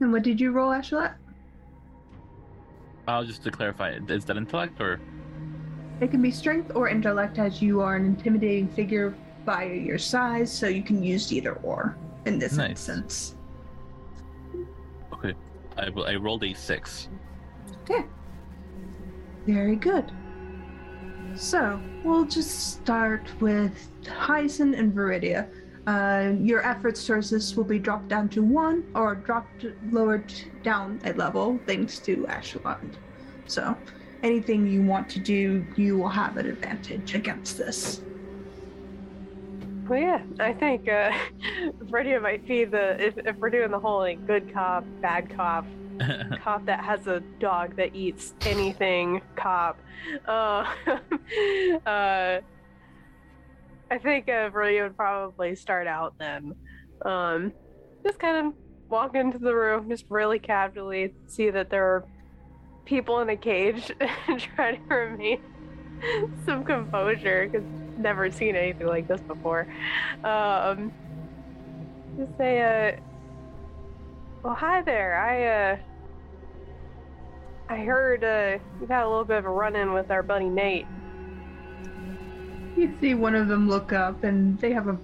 And 0.00 0.10
what 0.12 0.22
did 0.22 0.40
you 0.40 0.50
roll, 0.50 0.70
Ashlet? 0.70 1.14
Uh, 3.06 3.22
just 3.24 3.44
to 3.44 3.50
clarify, 3.50 3.98
is 4.08 4.24
that 4.24 4.36
intellect 4.36 4.80
or? 4.80 4.98
It 6.00 6.10
can 6.10 6.22
be 6.22 6.30
strength 6.30 6.72
or 6.74 6.88
intellect 6.88 7.38
as 7.38 7.60
you 7.62 7.80
are 7.80 7.96
an 7.96 8.06
intimidating 8.06 8.66
figure 8.68 9.14
by 9.44 9.64
your 9.64 9.98
size, 9.98 10.50
so 10.50 10.66
you 10.66 10.82
can 10.82 11.02
use 11.02 11.32
either 11.32 11.52
or 11.56 11.96
in 12.24 12.38
this 12.38 12.56
Nice. 12.56 12.70
instance. 12.70 13.36
Okay, 15.12 15.34
I, 15.76 15.88
I 15.88 16.14
rolled 16.16 16.42
a 16.44 16.54
six. 16.54 17.08
Okay. 17.82 18.04
Very 19.46 19.76
good. 19.76 20.10
So, 21.36 21.80
we'll 22.02 22.24
just 22.24 22.72
start 22.72 23.28
with 23.40 23.90
Hyacinth 24.08 24.76
and 24.76 24.92
Viridia. 24.94 25.46
Uh, 25.86 26.32
your 26.40 26.64
effort 26.66 26.96
sources 26.96 27.54
will 27.56 27.64
be 27.64 27.78
dropped 27.78 28.08
down 28.08 28.28
to 28.30 28.42
one 28.42 28.84
or 28.94 29.14
dropped 29.14 29.66
lowered 29.90 30.32
down 30.62 30.98
a 31.04 31.12
level 31.12 31.60
thanks 31.66 31.98
to 31.98 32.24
Ashelot. 32.28 32.94
So, 33.46 33.76
anything 34.22 34.66
you 34.66 34.82
want 34.82 35.10
to 35.10 35.18
do, 35.18 35.64
you 35.76 35.98
will 35.98 36.08
have 36.08 36.38
an 36.38 36.46
advantage 36.46 37.14
against 37.14 37.58
this. 37.58 38.00
Well, 39.86 40.00
yeah, 40.00 40.22
I 40.40 40.54
think 40.54 40.88
uh, 40.88 41.12
Freddie 41.90 42.18
might 42.18 42.46
be 42.46 42.64
the 42.64 43.04
if, 43.04 43.18
if 43.18 43.36
we're 43.36 43.50
doing 43.50 43.70
the 43.70 43.78
whole 43.78 43.98
like 43.98 44.26
good 44.26 44.52
cop, 44.54 44.84
bad 45.02 45.28
cop, 45.36 45.66
cop 46.42 46.64
that 46.64 46.82
has 46.82 47.06
a 47.06 47.20
dog 47.38 47.76
that 47.76 47.94
eats 47.94 48.32
anything 48.46 49.20
cop. 49.36 49.78
Uh, 50.26 50.64
uh, 51.86 52.40
I 53.90 53.98
think 53.98 54.26
Freddie 54.26 54.80
would 54.80 54.96
probably 54.96 55.54
start 55.54 55.86
out 55.86 56.14
then. 56.18 56.54
Um, 57.04 57.52
just 58.04 58.18
kind 58.18 58.46
of 58.46 58.54
walk 58.88 59.14
into 59.14 59.38
the 59.38 59.54
room, 59.54 59.88
just 59.88 60.04
really 60.08 60.38
casually 60.38 61.14
see 61.26 61.50
that 61.50 61.70
there 61.70 61.84
are 61.84 62.04
people 62.84 63.20
in 63.20 63.28
a 63.30 63.36
cage 63.36 63.90
and 64.28 64.40
try 64.40 64.76
to 64.76 64.94
remain 64.94 65.40
some 66.46 66.64
composure 66.64 67.48
because 67.48 67.66
never 67.98 68.30
seen 68.30 68.56
anything 68.56 68.86
like 68.86 69.08
this 69.08 69.20
before. 69.22 69.66
Um, 70.24 70.92
just 72.18 72.36
say, 72.36 72.60
uh, 72.62 73.00
well, 74.42 74.54
hi 74.54 74.82
there. 74.82 75.16
I, 75.16 75.72
uh, 75.72 75.78
I 77.74 77.84
heard, 77.84 78.24
uh, 78.24 78.62
you've 78.80 78.90
had 78.90 79.04
a 79.04 79.08
little 79.08 79.24
bit 79.24 79.38
of 79.38 79.46
a 79.46 79.50
run-in 79.50 79.92
with 79.92 80.10
our 80.10 80.22
buddy 80.22 80.48
Nate. 80.48 80.86
You 82.76 82.92
see 83.00 83.14
one 83.14 83.34
of 83.34 83.48
them 83.48 83.68
look 83.68 83.92
up, 83.92 84.24
and 84.24 84.58
they 84.58 84.72
have 84.72 84.88
a 84.88 84.98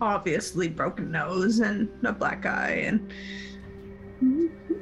obviously 0.00 0.68
broken 0.68 1.10
nose 1.12 1.60
and 1.60 1.88
a 2.04 2.12
black 2.12 2.44
eye, 2.44 2.84
and 2.86 3.12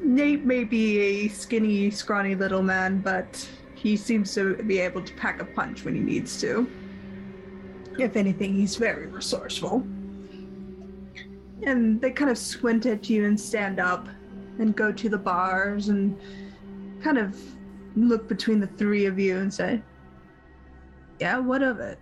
Nate 0.03 0.45
may 0.45 0.65
be 0.65 0.99
a 0.99 1.28
skinny, 1.28 1.91
scrawny 1.91 2.35
little 2.35 2.62
man, 2.62 3.01
but 3.01 3.49
he 3.74 3.97
seems 3.97 4.35
to 4.35 4.57
be 4.62 4.78
able 4.78 5.03
to 5.03 5.15
pack 5.15 5.41
a 5.41 5.45
punch 5.45 5.85
when 5.85 5.95
he 5.95 6.01
needs 6.01 6.41
to. 6.41 6.69
If 7.99 8.16
anything, 8.16 8.55
he's 8.55 8.77
very 8.77 9.07
resourceful. 9.07 9.87
and 11.62 12.01
they 12.01 12.11
kind 12.11 12.31
of 12.31 12.39
squint 12.39 12.87
at 12.87 13.09
you 13.11 13.27
and 13.27 13.39
stand 13.39 13.78
up 13.78 14.09
and 14.59 14.74
go 14.74 14.93
to 14.93 15.09
the 15.09 15.19
bars 15.19 15.89
and 15.89 16.19
kind 17.03 17.19
of 17.19 17.39
look 17.97 18.28
between 18.28 18.61
the 18.61 18.66
three 18.66 19.07
of 19.07 19.19
you 19.19 19.39
and 19.39 19.53
say, 19.53 19.82
Yeah, 21.21 21.39
what 21.39 21.63
of 21.63 21.79
it? 21.81 22.01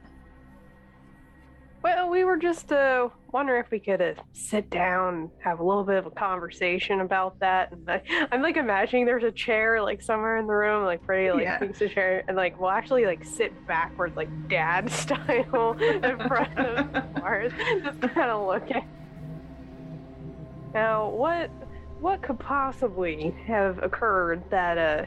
Well, 1.82 2.10
we 2.10 2.24
were 2.24 2.36
just 2.36 2.72
uh, 2.72 3.08
wondering 3.32 3.62
if 3.64 3.70
we 3.70 3.80
could 3.80 4.02
uh, 4.02 4.14
sit 4.32 4.68
down, 4.70 5.30
have 5.42 5.60
a 5.60 5.64
little 5.64 5.84
bit 5.84 5.96
of 5.96 6.06
a 6.06 6.10
conversation 6.10 7.00
about 7.00 7.34
that. 7.40 7.70
And 7.72 7.88
I, 7.88 8.02
I'm 8.32 8.42
like 8.42 8.56
imagining 8.56 9.06
there's 9.06 9.24
a 9.24 9.32
chair 9.32 9.80
like 9.82 10.02
somewhere 10.02 10.36
in 10.38 10.46
the 10.46 10.54
room, 10.54 10.84
like 10.84 11.04
Freddie 11.04 11.30
like 11.32 11.42
Yeah. 11.44 11.58
thinks 11.58 11.80
a 11.80 11.88
chair, 11.88 12.24
and 12.28 12.36
like 12.36 12.58
we'll 12.58 12.70
actually 12.70 13.06
like 13.06 13.24
sit 13.24 13.54
backwards, 13.66 14.16
like 14.16 14.30
dad 14.48 14.90
style, 14.92 15.76
in 15.80 16.18
front 16.28 16.56
of 16.58 16.86
the 16.92 17.08
bars, 17.20 17.52
just 17.84 18.00
kind 18.14 18.30
of 18.30 18.46
looking. 18.46 18.82
Now, 20.74 21.10
what 21.10 21.50
what 22.00 22.22
could 22.22 22.38
possibly 22.38 23.34
have 23.46 23.82
occurred 23.82 24.44
that 24.50 24.78
uh 24.78 25.04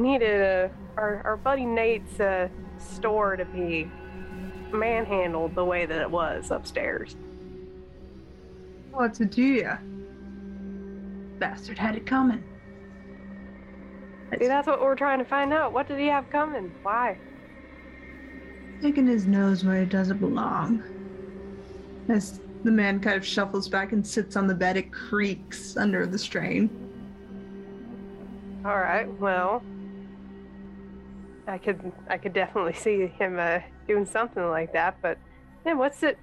needed 0.00 0.42
uh, 0.42 0.68
our 0.96 1.22
our 1.24 1.36
buddy 1.36 1.64
Nate's 1.64 2.18
uh, 2.18 2.48
store 2.78 3.36
to 3.36 3.44
be 3.44 3.90
manhandled 4.72 5.54
the 5.54 5.64
way 5.64 5.86
that 5.86 6.00
it 6.00 6.10
was 6.10 6.50
upstairs. 6.50 7.16
What's 8.90 9.20
it 9.20 9.32
to 9.32 9.42
ya? 9.42 9.76
Bastard 11.38 11.78
had 11.78 11.96
it 11.96 12.06
coming. 12.06 12.42
See, 14.38 14.46
that's 14.46 14.66
what 14.66 14.80
we're 14.80 14.94
trying 14.94 15.18
to 15.18 15.24
find 15.24 15.52
out. 15.52 15.72
What 15.72 15.88
did 15.88 15.98
he 15.98 16.06
have 16.06 16.28
coming? 16.30 16.72
Why? 16.82 17.18
Sticking 18.78 19.06
his 19.06 19.26
nose 19.26 19.64
where 19.64 19.82
it 19.82 19.88
doesn't 19.88 20.18
belong. 20.18 20.82
As 22.08 22.40
the 22.62 22.70
man 22.70 23.00
kind 23.00 23.16
of 23.16 23.26
shuffles 23.26 23.68
back 23.68 23.92
and 23.92 24.06
sits 24.06 24.36
on 24.36 24.46
the 24.46 24.54
bed, 24.54 24.76
it 24.76 24.92
creaks 24.92 25.76
under 25.76 26.06
the 26.06 26.18
strain. 26.18 26.70
All 28.64 28.78
right, 28.78 29.08
well, 29.18 29.62
I 31.50 31.58
could 31.58 31.92
I 32.08 32.16
could 32.16 32.32
definitely 32.32 32.74
see 32.74 33.06
him 33.06 33.38
uh, 33.38 33.58
doing 33.88 34.06
something 34.06 34.48
like 34.48 34.72
that. 34.72 34.96
But 35.02 35.18
then, 35.64 35.78
what's 35.78 36.02
it? 36.02 36.18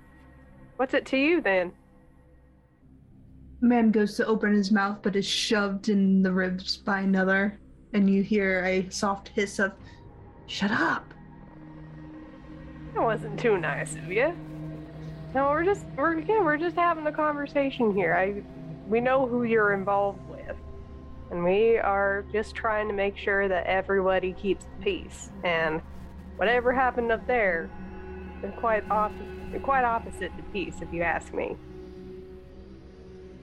What's 0.77 0.93
it 0.93 1.05
to 1.07 1.17
you 1.17 1.41
then? 1.41 1.73
The 3.61 3.67
man 3.67 3.91
goes 3.91 4.15
to 4.17 4.25
open 4.25 4.53
his 4.53 4.71
mouth 4.71 4.99
but 5.01 5.15
is 5.15 5.25
shoved 5.25 5.89
in 5.89 6.21
the 6.21 6.31
ribs 6.31 6.77
by 6.77 7.01
another, 7.01 7.59
and 7.93 8.09
you 8.09 8.23
hear 8.23 8.63
a 8.63 8.89
soft 8.89 9.29
hiss 9.29 9.59
of, 9.59 9.73
Shut 10.45 10.71
up. 10.71 11.13
That 12.93 13.03
wasn't 13.03 13.37
too 13.37 13.57
nice 13.57 13.95
of 13.95 14.09
you. 14.09 14.33
No, 15.35 15.49
we're 15.49 15.65
just 15.65 15.85
we're 15.97 16.19
yeah, 16.19 16.41
we're 16.41 16.57
just 16.57 16.77
having 16.77 17.05
a 17.05 17.11
conversation 17.11 17.93
here. 17.93 18.15
I 18.15 18.41
we 18.87 19.01
know 19.01 19.27
who 19.27 19.43
you're 19.43 19.73
involved. 19.73 20.19
And 21.31 21.43
we 21.43 21.77
are 21.77 22.23
just 22.31 22.55
trying 22.55 22.87
to 22.87 22.93
make 22.93 23.17
sure 23.17 23.47
that 23.47 23.65
everybody 23.65 24.33
keeps 24.33 24.65
the 24.65 24.83
peace. 24.83 25.29
And 25.43 25.81
whatever 26.37 26.71
happened 26.71 27.11
up 27.11 27.25
there 27.27 27.69
is 28.43 28.53
quite 28.59 28.89
off 28.89 29.11
quite 29.63 29.83
opposite 29.85 30.35
to 30.37 30.43
peace 30.51 30.75
if 30.81 30.93
you 30.93 31.03
ask 31.03 31.33
me. 31.33 31.55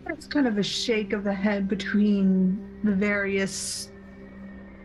It's 0.07 0.27
kind 0.27 0.47
of 0.47 0.59
a 0.59 0.63
shake 0.63 1.13
of 1.13 1.25
the 1.25 1.33
head 1.33 1.67
between 1.67 2.81
the 2.85 2.93
various 2.93 3.91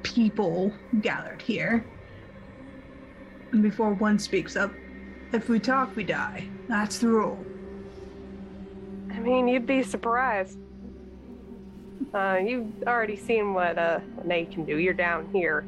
people 0.03 0.73
gathered 1.01 1.41
here. 1.41 1.85
And 3.51 3.61
before 3.61 3.93
one 3.93 4.17
speaks 4.17 4.55
up, 4.55 4.71
if 5.34 5.49
we 5.49 5.59
talk, 5.59 5.95
we 5.95 6.03
die. 6.03 6.47
That's 6.67 6.99
the 6.99 7.09
rule. 7.09 7.43
I 9.11 9.19
mean, 9.19 9.47
you'd 9.47 9.67
be 9.67 9.84
surprised. 9.84 10.57
Uh, 12.13 12.38
you've 12.43 12.84
already 12.88 13.15
seen 13.15 13.53
what 13.53 13.77
uh, 13.77 13.99
Nate 14.26 14.51
can 14.51 14.65
do. 14.65 14.77
You're 14.77 14.93
down 14.93 15.30
here. 15.31 15.65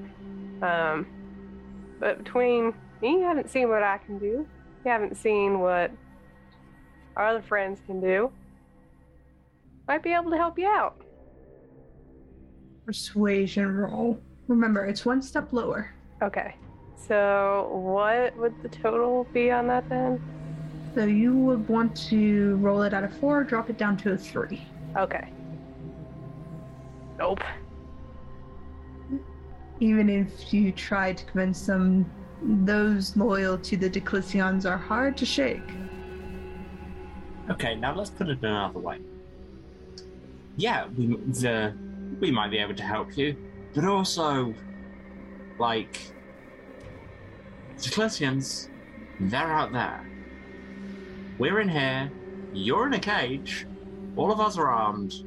Um, 0.62 1.08
but 2.00 2.24
between 2.24 2.74
me, 3.02 3.12
you 3.14 3.22
haven't 3.22 3.50
seen 3.50 3.70
what 3.70 3.84
I 3.84 3.98
can 4.00 4.18
do. 4.18 4.48
You 4.86 4.92
haven't 4.92 5.18
seen 5.18 5.60
what 5.60 5.92
our 7.16 7.28
other 7.28 7.42
friends 7.42 7.80
can 7.86 8.00
do. 8.00 8.32
Might 9.88 10.04
be 10.04 10.14
able 10.14 10.32
to 10.32 10.38
help 10.38 10.58
you 10.58 10.68
out. 10.68 11.02
Persuasion 12.86 13.76
roll. 13.76 14.20
Remember, 14.48 14.86
it's 14.86 15.06
one 15.06 15.22
step 15.22 15.54
lower. 15.54 15.94
Okay. 16.24 16.56
So, 16.96 17.70
what 17.72 18.36
would 18.38 18.62
the 18.62 18.70
total 18.70 19.26
be 19.34 19.52
on 19.52 19.68
that 19.68 19.88
then? 19.90 20.22
So 20.94 21.06
you 21.06 21.34
would 21.34 21.68
want 21.70 21.96
to 22.10 22.56
roll 22.58 22.84
it 22.84 22.94
out 22.94 23.04
of 23.04 23.16
four, 23.18 23.44
drop 23.44 23.70
it 23.70 23.78
down 23.78 23.96
to 23.98 24.12
a 24.12 24.18
three. 24.18 24.62
Okay. 24.98 25.32
Nope. 27.22 27.44
Even 29.80 30.10
if 30.10 30.52
you 30.52 30.72
try 30.72 31.14
to 31.14 31.24
convince 31.26 31.68
them, 31.68 32.10
those 32.66 33.16
loyal 33.16 33.60
to 33.60 33.78
the 33.78 33.88
Declicions 33.88 34.66
are 34.66 34.78
hard 34.78 35.16
to 35.18 35.26
shake. 35.26 35.70
Okay, 37.52 37.76
now 37.76 37.94
let's 37.94 38.10
put 38.10 38.28
it 38.28 38.40
another 38.42 38.80
way. 38.80 38.98
Yeah, 40.58 40.88
we 40.98 41.16
the 41.44 41.76
we 42.20 42.32
might 42.32 42.50
be 42.50 42.58
able 42.58 42.74
to 42.74 42.84
help 42.84 43.16
you, 43.16 43.38
but 43.76 43.86
also, 43.86 44.56
like, 45.60 46.12
the 47.78 47.90
Classians, 47.90 48.70
they're 49.20 49.54
out 49.54 49.72
there. 49.72 50.04
We're 51.38 51.60
in 51.60 51.70
here. 51.70 52.12
You're 52.52 52.88
in 52.88 52.94
a 52.94 53.00
cage. 53.00 53.68
All 54.16 54.32
of 54.32 54.40
us 54.40 54.58
are 54.58 54.70
armed. 54.70 55.24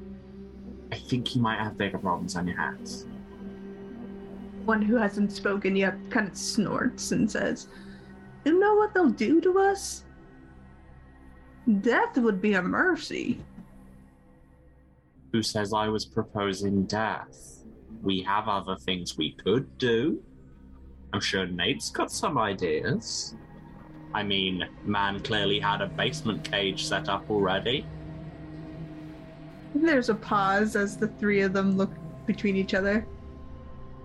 I 0.93 0.97
think 0.97 1.35
you 1.35 1.43
might 1.43 1.59
have 1.59 1.77
bigger 1.78 1.98
problems 1.98 2.36
on 2.36 2.47
your 2.47 2.56
hands. 2.56 3.06
One 4.65 4.82
who 4.82 4.97
hasn't 4.97 5.32
spoken 5.32 5.77
yet 5.77 5.94
kind 6.11 6.28
of 6.28 6.36
snorts 6.36 7.12
and 7.12 7.31
says, 7.31 7.69
You 8.44 8.59
know 8.59 8.74
what 8.74 8.94
they'll 8.94 9.11
do 9.11 9.40
to 9.43 9.59
us? 9.59 10.05
Death 11.81 12.19
would 12.19 12.40
be 12.40 12.55
a 12.55 12.62
mercy. 12.62 13.40
Who 15.32 15.43
says 15.43 15.73
I 15.73 15.89
was 15.89 16.05
proposing 16.05 16.85
death? 16.85 17.65
We 18.02 18.23
have 18.23 18.48
other 18.48 18.77
things 18.77 19.16
we 19.16 19.32
could 19.32 19.78
do. 19.78 20.23
I'm 21.12 21.20
sure 21.20 21.47
Nate's 21.47 21.90
got 21.90 22.11
some 22.11 22.39
ideas. 22.39 23.35
I 24.12 24.23
mean, 24.23 24.65
man 24.85 25.20
clearly 25.20 25.59
had 25.59 25.81
a 25.81 25.86
basement 25.86 26.48
cage 26.48 26.85
set 26.85 27.09
up 27.09 27.28
already. 27.31 27.86
There's 29.75 30.09
a 30.09 30.15
pause 30.15 30.77
as 30.77 30.97
the 30.97 31.09
three 31.09 31.41
of 31.41 31.53
them 31.53 31.77
look 31.77 31.91
between 32.27 32.57
each 32.57 32.75
other. 32.75 33.07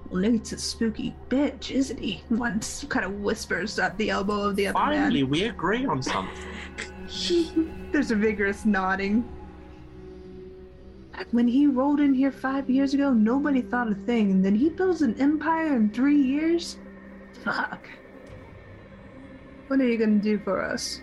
Well, 0.09 0.21
Nate's 0.21 0.51
a 0.51 0.57
spooky 0.57 1.15
bitch, 1.29 1.71
isn't 1.71 1.99
he? 1.99 2.23
One 2.29 2.59
kind 2.89 3.05
of 3.05 3.19
whispers 3.19 3.77
at 3.77 3.95
the 3.97 4.09
elbow 4.09 4.41
of 4.41 4.55
the 4.55 4.67
other 4.67 4.73
Finally, 4.73 5.23
we 5.23 5.43
agree 5.43 5.85
on 5.85 6.01
something. 6.01 6.35
There's 7.91 8.11
a 8.11 8.15
vigorous 8.15 8.65
nodding. 8.65 9.27
When 11.31 11.47
he 11.47 11.67
rolled 11.67 11.99
in 11.99 12.13
here 12.13 12.31
five 12.31 12.69
years 12.69 12.93
ago, 12.93 13.13
nobody 13.13 13.61
thought 13.61 13.91
a 13.91 13.95
thing, 13.95 14.31
and 14.31 14.43
then 14.43 14.55
he 14.55 14.69
builds 14.69 15.01
an 15.01 15.19
empire 15.19 15.75
in 15.75 15.89
three 15.89 16.19
years? 16.19 16.77
Fuck. 17.43 17.87
What 19.67 19.79
are 19.79 19.87
you 19.87 19.97
gonna 19.97 20.17
do 20.17 20.39
for 20.39 20.63
us? 20.63 21.01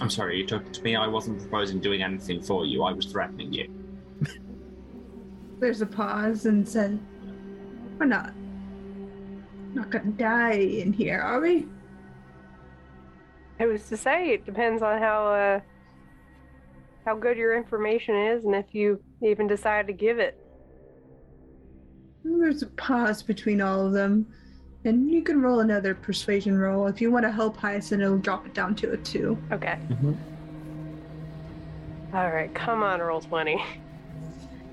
I'm 0.00 0.10
sorry, 0.10 0.38
you 0.38 0.46
took 0.46 0.66
it 0.66 0.74
to 0.74 0.82
me. 0.82 0.96
I 0.96 1.06
wasn't 1.06 1.40
proposing 1.40 1.80
doing 1.80 2.02
anything 2.02 2.42
for 2.42 2.64
you. 2.64 2.84
I 2.84 2.92
was 2.92 3.06
threatening 3.06 3.52
you. 3.52 3.68
There's 5.60 5.80
a 5.80 5.86
pause 5.86 6.46
and 6.46 6.68
said, 6.68 6.98
We're 7.98 8.06
not. 8.06 8.32
Not 9.74 9.90
gonna 9.90 10.12
die 10.12 10.52
in 10.52 10.92
here, 10.92 11.20
are 11.20 11.40
we? 11.40 11.66
It 13.58 13.66
was 13.66 13.88
to 13.88 13.96
say 13.96 14.30
it 14.30 14.46
depends 14.46 14.82
on 14.82 15.00
how 15.00 15.26
uh, 15.26 15.60
how 17.04 17.16
good 17.16 17.36
your 17.36 17.56
information 17.56 18.14
is, 18.14 18.44
and 18.44 18.54
if 18.54 18.66
you 18.72 19.02
even 19.22 19.46
decide 19.46 19.86
to 19.88 19.92
give 19.92 20.18
it. 20.18 20.38
There's 22.24 22.62
a 22.62 22.66
pause 22.68 23.22
between 23.22 23.60
all 23.60 23.84
of 23.86 23.92
them, 23.92 24.26
and 24.84 25.10
you 25.10 25.22
can 25.22 25.42
roll 25.42 25.60
another 25.60 25.94
persuasion 25.94 26.58
roll. 26.58 26.86
If 26.86 27.00
you 27.00 27.10
want 27.10 27.24
to 27.24 27.32
help 27.32 27.56
Hyacinth, 27.56 28.02
it'll 28.02 28.18
drop 28.18 28.46
it 28.46 28.54
down 28.54 28.74
to 28.76 28.92
a 28.92 28.96
two. 28.96 29.36
Okay. 29.52 29.78
Mhm. 29.88 30.16
All 32.14 32.30
right. 32.30 32.52
Come 32.54 32.82
on, 32.82 33.00
roll 33.00 33.20
twenty. 33.20 33.62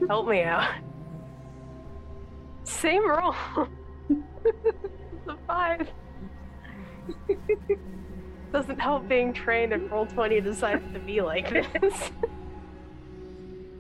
Help 0.08 0.28
me 0.28 0.44
out. 0.44 0.70
Same 2.64 3.08
roll. 3.08 3.36
the 5.26 5.36
five. 5.48 5.88
Doesn't 8.52 8.80
help 8.80 9.08
being 9.08 9.34
trained 9.34 9.74
and 9.74 9.90
roll 9.92 10.06
twenty 10.06 10.40
decides 10.40 10.84
to 10.94 11.00
be 11.00 11.22
like 11.22 11.50
this. 11.50 12.12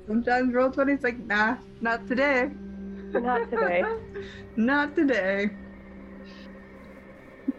Sometimes 0.08 0.54
roll 0.54 0.70
20 0.70 0.94
is 0.94 1.04
like, 1.04 1.18
nah, 1.26 1.58
not 1.82 2.06
today. 2.08 2.52
Not 3.12 3.50
today. 3.50 3.84
not 4.56 4.96
today. 4.96 5.50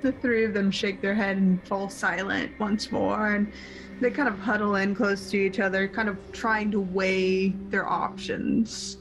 The 0.03 0.13
three 0.13 0.45
of 0.45 0.55
them 0.55 0.71
shake 0.71 1.01
their 1.01 1.15
head 1.15 1.37
and 1.37 1.67
fall 1.67 1.89
silent 1.89 2.53
once 2.61 2.93
more, 2.93 3.35
and 3.35 3.53
they 4.01 4.11
kind 4.11 4.29
of 4.29 4.39
huddle 4.39 4.77
in 4.77 4.95
close 4.95 5.31
to 5.31 5.37
each 5.37 5.59
other, 5.59 5.89
kind 5.89 6.09
of 6.09 6.17
trying 6.33 6.71
to 6.73 6.81
weigh 6.81 7.49
their 7.71 7.89
options. 7.89 8.99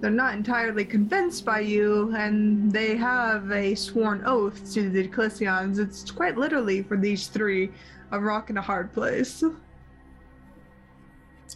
They're 0.00 0.10
not 0.10 0.34
entirely 0.34 0.84
convinced 0.84 1.44
by 1.44 1.60
you, 1.60 2.12
and 2.16 2.72
they 2.72 2.96
have 2.96 3.52
a 3.52 3.74
sworn 3.76 4.24
oath 4.24 4.72
to 4.74 4.90
the 4.90 5.00
Ecclesians. 5.00 5.78
It's 5.78 6.10
quite 6.10 6.36
literally 6.36 6.82
for 6.82 6.96
these 6.96 7.28
three 7.28 7.70
a 8.10 8.18
rock 8.18 8.50
and 8.50 8.58
a 8.58 8.62
hard 8.62 8.92
place. 8.92 9.44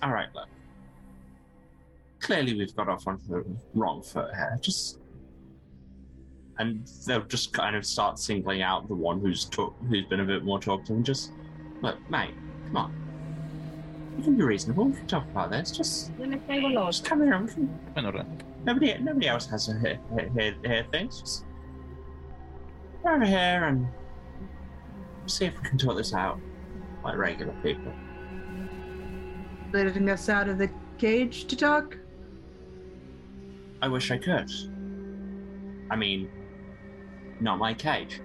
All 0.02 0.12
right, 0.12 0.28
look. 0.34 0.48
Clearly, 2.20 2.54
we've 2.54 2.74
got 2.76 2.88
off 2.88 3.06
on 3.06 3.20
the 3.28 3.44
wrong 3.74 4.02
foot 4.02 4.34
here. 4.34 4.58
Just, 4.60 5.00
and 6.58 6.86
they'll 7.06 7.22
just 7.22 7.52
kind 7.52 7.76
of 7.76 7.84
start 7.84 8.18
singling 8.18 8.62
out 8.62 8.88
the 8.88 8.94
one 8.94 9.20
who's 9.20 9.44
talk, 9.44 9.74
who's 9.88 10.06
been 10.06 10.20
a 10.20 10.24
bit 10.24 10.44
more 10.44 10.58
talkative. 10.58 10.96
And 10.96 11.04
just, 11.04 11.32
look, 11.82 11.98
mate, 12.10 12.34
come 12.66 12.76
on. 12.76 12.94
You 14.16 14.24
can 14.24 14.36
be 14.36 14.42
reasonable. 14.42 14.86
We 14.86 14.96
can 14.96 15.06
talk 15.06 15.24
about 15.24 15.50
this. 15.50 15.70
Just, 15.70 16.12
just 16.18 17.04
come 17.04 17.22
here. 17.22 17.38
We 17.38 17.48
can, 17.48 17.78
Minora. 17.94 18.26
nobody, 18.64 18.96
nobody 18.98 19.28
else 19.28 19.46
has 19.46 19.66
to 19.66 19.78
hear, 19.78 20.00
hear, 20.14 20.30
hear, 20.30 20.54
hear 20.64 20.86
things. 20.90 21.20
Just 21.20 21.44
go 23.02 23.14
over 23.14 23.26
here 23.26 23.64
and 23.64 23.86
see 25.26 25.44
if 25.44 25.60
we 25.62 25.68
can 25.68 25.76
talk 25.76 25.96
this 25.96 26.14
out 26.14 26.40
like 27.04 27.18
regular 27.18 27.54
people. 27.62 27.92
Letting 29.72 30.08
us 30.08 30.30
out 30.30 30.48
of 30.48 30.56
the 30.56 30.70
cage 30.96 31.44
to 31.46 31.56
talk. 31.56 31.98
I 33.82 33.88
wish 33.88 34.10
I 34.10 34.16
could. 34.16 34.50
I 35.90 35.96
mean, 35.96 36.30
not 37.40 37.58
my 37.58 37.74
cage. 37.74 38.20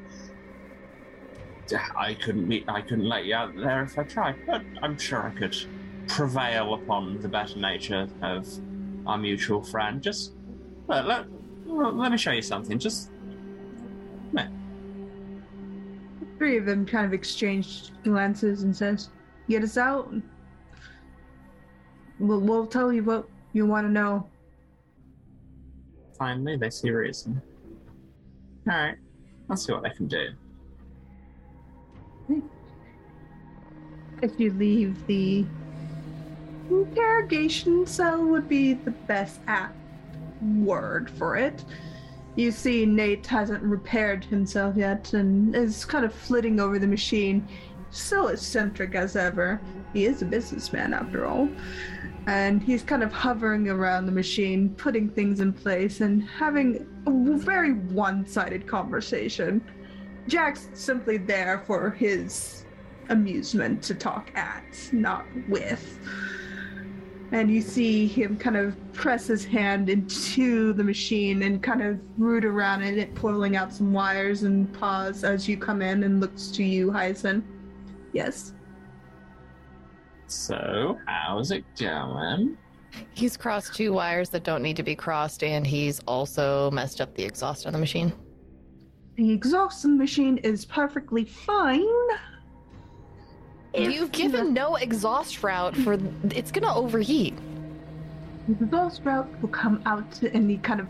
I 1.95 2.15
couldn't 2.15 2.49
be. 2.49 2.65
I 2.67 2.81
couldn't 2.81 3.07
let 3.07 3.25
you 3.25 3.35
out 3.35 3.55
there 3.55 3.83
if 3.83 3.97
I 3.97 4.03
tried, 4.03 4.35
but 4.45 4.61
I'm 4.81 4.97
sure 4.97 5.23
I 5.23 5.31
could 5.31 5.55
prevail 6.07 6.73
upon 6.73 7.21
the 7.21 7.29
better 7.29 7.57
nature 7.57 8.09
of 8.21 8.47
our 9.05 9.17
mutual 9.17 9.63
friend. 9.63 10.01
Just 10.01 10.33
let, 10.87 11.07
let, 11.07 11.25
let 11.65 12.11
me 12.11 12.17
show 12.17 12.31
you 12.31 12.41
something. 12.41 12.77
Just 12.77 13.09
Three 16.37 16.57
of 16.57 16.65
them 16.65 16.87
kind 16.87 17.05
of 17.05 17.13
exchange 17.13 17.91
glances 18.03 18.63
and 18.63 18.75
says, 18.75 19.09
"Get 19.47 19.63
us 19.63 19.77
out. 19.77 20.11
We'll, 22.19 22.41
we'll 22.41 22.67
tell 22.67 22.91
you 22.91 23.03
what 23.03 23.29
you 23.53 23.65
want 23.65 23.87
to 23.87 23.91
know." 23.91 24.27
finally 26.21 26.55
they 26.55 26.69
see 26.69 26.91
reason. 26.91 27.41
All 28.69 28.75
right, 28.75 28.95
let's 29.51 29.65
see 29.65 29.73
what 29.73 29.83
they 29.83 29.89
can 29.89 30.07
do. 30.07 30.29
If 34.21 34.39
you 34.39 34.53
leave 34.53 35.05
the 35.07 35.45
interrogation 36.69 37.85
cell 37.85 38.23
would 38.23 38.47
be 38.47 38.73
the 38.73 38.91
best 38.91 39.41
apt 39.47 39.75
word 40.41 41.09
for 41.09 41.35
it. 41.35 41.65
You 42.37 42.51
see 42.51 42.85
Nate 42.85 43.27
hasn't 43.27 43.61
repaired 43.61 44.23
himself 44.23 44.77
yet 44.77 45.11
and 45.13 45.53
is 45.53 45.83
kind 45.83 46.05
of 46.05 46.13
flitting 46.13 46.61
over 46.61 46.79
the 46.79 46.87
machine. 46.87 47.45
So 47.89 48.27
eccentric 48.27 48.95
as 48.95 49.17
ever. 49.17 49.59
He 49.91 50.05
is 50.05 50.21
a 50.21 50.25
businessman 50.25 50.93
after 50.93 51.25
all. 51.25 51.49
And 52.31 52.63
he's 52.63 52.81
kind 52.81 53.03
of 53.03 53.11
hovering 53.11 53.67
around 53.67 54.05
the 54.05 54.11
machine, 54.13 54.69
putting 54.75 55.09
things 55.09 55.41
in 55.41 55.51
place 55.51 55.99
and 55.99 56.23
having 56.23 56.87
a 57.05 57.11
very 57.37 57.73
one-sided 57.73 58.65
conversation. 58.65 59.61
Jack's 60.29 60.69
simply 60.73 61.17
there 61.17 61.61
for 61.67 61.89
his 61.89 62.65
amusement 63.09 63.83
to 63.83 63.93
talk 63.93 64.31
at, 64.33 64.63
not 64.93 65.25
with. 65.49 65.99
And 67.33 67.51
you 67.51 67.61
see 67.61 68.07
him 68.07 68.37
kind 68.37 68.55
of 68.55 68.77
press 68.93 69.27
his 69.27 69.43
hand 69.43 69.89
into 69.89 70.71
the 70.71 70.85
machine 70.85 71.43
and 71.43 71.61
kind 71.61 71.81
of 71.81 71.99
root 72.17 72.45
around 72.45 72.83
in 72.83 72.97
it, 72.97 73.13
pulling 73.13 73.57
out 73.57 73.73
some 73.73 73.91
wires 73.91 74.43
and 74.43 74.71
pause 74.71 75.25
as 75.25 75.49
you 75.49 75.57
come 75.57 75.81
in 75.81 76.03
and 76.03 76.21
looks 76.21 76.47
to 76.51 76.63
you, 76.63 76.93
Hyson. 76.93 77.43
Yes. 78.13 78.53
So, 80.31 80.97
how's 81.07 81.51
it 81.51 81.65
going? 81.77 82.57
He's 83.13 83.35
crossed 83.35 83.75
two 83.75 83.91
wires 83.91 84.29
that 84.29 84.45
don't 84.45 84.63
need 84.63 84.77
to 84.77 84.83
be 84.83 84.95
crossed, 84.95 85.43
and 85.43 85.67
he's 85.67 85.99
also 86.07 86.71
messed 86.71 87.01
up 87.01 87.13
the 87.15 87.23
exhaust 87.23 87.67
on 87.67 87.73
the 87.73 87.79
machine. 87.79 88.13
The 89.17 89.29
exhaust 89.31 89.83
on 89.83 89.91
the 89.91 89.97
machine 89.97 90.37
is 90.37 90.63
perfectly 90.63 91.25
fine. 91.25 91.85
If 93.73 93.93
You've 93.93 94.13
given 94.13 94.53
no 94.53 94.75
exhaust 94.75 95.43
route 95.43 95.75
for. 95.75 95.97
It's 96.23 96.51
gonna 96.51 96.73
overheat. 96.73 97.37
The 98.47 98.53
exhaust 98.63 99.01
route 99.03 99.29
will 99.41 99.49
come 99.49 99.81
out 99.85 100.21
and 100.23 100.49
he 100.49 100.57
kind 100.57 100.79
of 100.79 100.87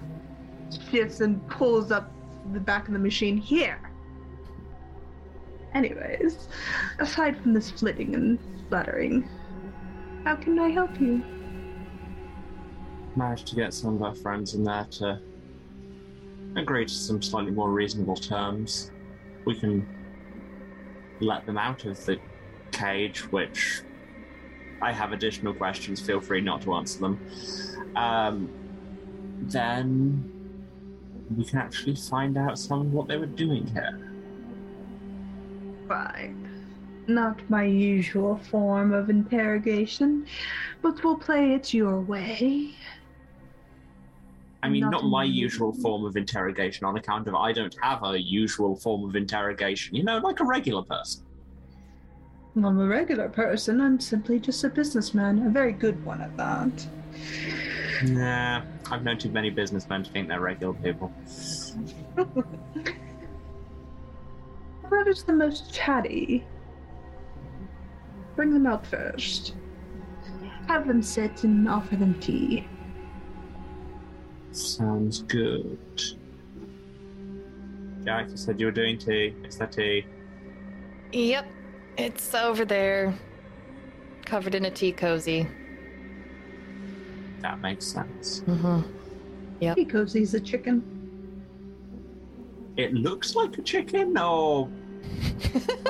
shifts 0.91 1.19
and 1.22 1.45
pulls 1.49 1.91
up 1.91 2.11
the 2.53 2.59
back 2.59 2.88
of 2.88 2.93
the 2.93 2.99
machine 2.99 3.38
here. 3.38 3.90
Anyways, 5.73 6.49
aside 6.99 7.41
from 7.41 7.53
this 7.53 7.72
flitting 7.72 8.14
and 8.14 8.39
fluttering, 8.69 9.27
how 10.23 10.35
can 10.35 10.60
I 10.60 10.69
help 10.69 10.99
you? 10.99 11.23
Managed 13.15 13.48
to 13.48 13.56
get 13.56 13.73
some 13.73 13.95
of 13.95 14.03
our 14.03 14.15
friends 14.15 14.53
in 14.53 14.64
there 14.64 14.85
to 14.91 15.19
agree 16.56 16.85
to 16.85 16.93
some 16.93 17.22
slightly 17.22 17.52
more 17.52 17.72
reasonable 17.72 18.15
terms. 18.15 18.91
We 19.45 19.57
can 19.60 19.88
let 21.22 21.45
them 21.45 21.57
out 21.57 21.85
of 21.85 22.03
the 22.06 22.19
cage, 22.72 23.19
which 23.31 23.81
I 24.81 24.91
have 24.91 25.14
additional 25.14 25.53
questions. 25.53 26.02
Feel 26.02 26.19
free 26.19 26.41
not 26.41 26.61
to 26.64 26.73
answer 26.73 26.99
them. 26.99 27.19
Um, 27.95 28.49
then 29.43 30.31
we 31.35 31.45
can 31.45 31.60
actually 31.60 31.95
find 31.95 32.38
out 32.38 32.60
some 32.60 32.81
of 32.81 32.93
what 32.93 33.07
they 33.07 33.18
were 33.18 33.26
doing 33.26 33.68
here. 33.68 34.10
Fine. 35.91 36.47
Not 37.07 37.38
my 37.49 37.65
usual 37.65 38.38
form 38.38 38.93
of 38.93 39.09
interrogation, 39.09 40.26
but 40.81 41.03
we'll 41.03 41.18
play 41.18 41.53
it 41.53 41.73
your 41.73 41.99
way. 41.99 42.76
I 44.63 44.69
mean, 44.69 44.84
Not 44.84 44.91
not 44.91 45.03
my 45.03 45.26
usual 45.26 45.73
form 45.73 46.05
of 46.05 46.15
interrogation 46.15 46.85
on 46.85 46.95
account 46.95 47.27
of 47.27 47.35
I 47.35 47.51
don't 47.51 47.76
have 47.81 48.03
a 48.05 48.18
usual 48.18 48.77
form 48.77 49.03
of 49.03 49.18
interrogation, 49.18 49.93
you 49.93 50.03
know, 50.03 50.19
like 50.19 50.39
a 50.39 50.45
regular 50.45 50.84
person. 50.84 51.26
I'm 52.55 52.80
a 52.80 52.88
regular 52.88 53.27
person. 53.27 53.81
I'm 53.81 53.99
simply 53.99 54.39
just 54.39 54.63
a 54.63 54.69
businessman, 54.69 55.45
a 55.45 55.49
very 55.49 55.73
good 55.73 56.05
one 56.05 56.22
at 56.22 56.38
that. 56.38 56.88
Nah, 58.05 58.61
I've 58.89 59.03
known 59.03 59.18
too 59.18 59.30
many 59.30 59.49
businessmen 59.49 60.03
to 60.03 60.11
think 60.11 60.30
they're 60.30 60.39
regular 60.39 60.73
people. 60.76 61.11
What 64.91 65.07
is 65.07 65.23
the 65.23 65.31
most 65.31 65.73
chatty? 65.73 66.45
Bring 68.35 68.53
them 68.53 68.68
out 68.68 68.85
first. 68.85 69.55
Have 70.68 70.85
them 70.85 71.01
sit 71.01 71.45
and 71.45 71.69
offer 71.69 71.95
them 71.95 72.19
tea. 72.19 72.68
Sounds 74.51 75.22
good. 75.22 75.80
Jack, 78.03 78.31
you 78.31 78.35
said 78.35 78.59
you 78.59 78.65
were 78.65 78.72
doing 78.73 78.97
tea. 78.97 79.34
Is 79.45 79.57
that 79.59 79.72
tea? 79.72 80.05
Yep, 81.13 81.45
it's 81.97 82.35
over 82.35 82.65
there, 82.65 83.13
covered 84.26 84.55
in 84.55 84.65
a 84.65 84.72
tea 84.72 84.91
cozy. 84.91 85.47
That 87.39 87.61
makes 87.61 87.85
sense. 87.88 88.41
Mm-hmm. 88.41 88.81
He 89.73 89.85
cozy's 89.85 90.34
a 90.34 90.39
chicken. 90.41 90.84
It 92.76 92.93
looks 92.93 93.35
like 93.35 93.57
a 93.57 93.61
chicken, 93.61 94.18
or 94.18 94.69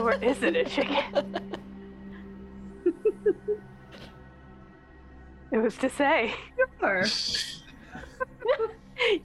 Or 0.01 0.13
is 0.13 0.41
it 0.43 0.55
a 0.55 0.63
chicken? 0.65 1.51
it 5.51 5.57
was 5.57 5.77
to 5.77 5.89
say. 5.89 6.33
Sure. 6.79 7.05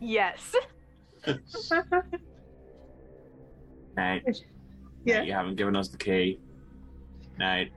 Yes. 0.00 0.54
Nate, 3.94 4.44
yeah. 5.04 5.20
you 5.22 5.32
haven't 5.34 5.56
given 5.56 5.76
us 5.76 5.88
the 5.88 5.98
key. 5.98 6.40
Nate, 7.38 7.70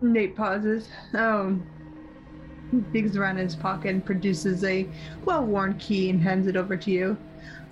Nate 0.00 0.34
pauses. 0.34 0.88
He 1.12 2.78
digs 2.92 3.16
around 3.16 3.38
in 3.38 3.44
his 3.44 3.54
pocket 3.54 3.90
and 3.90 4.04
produces 4.04 4.64
a 4.64 4.88
well-worn 5.24 5.78
key 5.78 6.10
and 6.10 6.20
hands 6.20 6.48
it 6.48 6.56
over 6.56 6.76
to 6.76 6.90
you. 6.90 7.16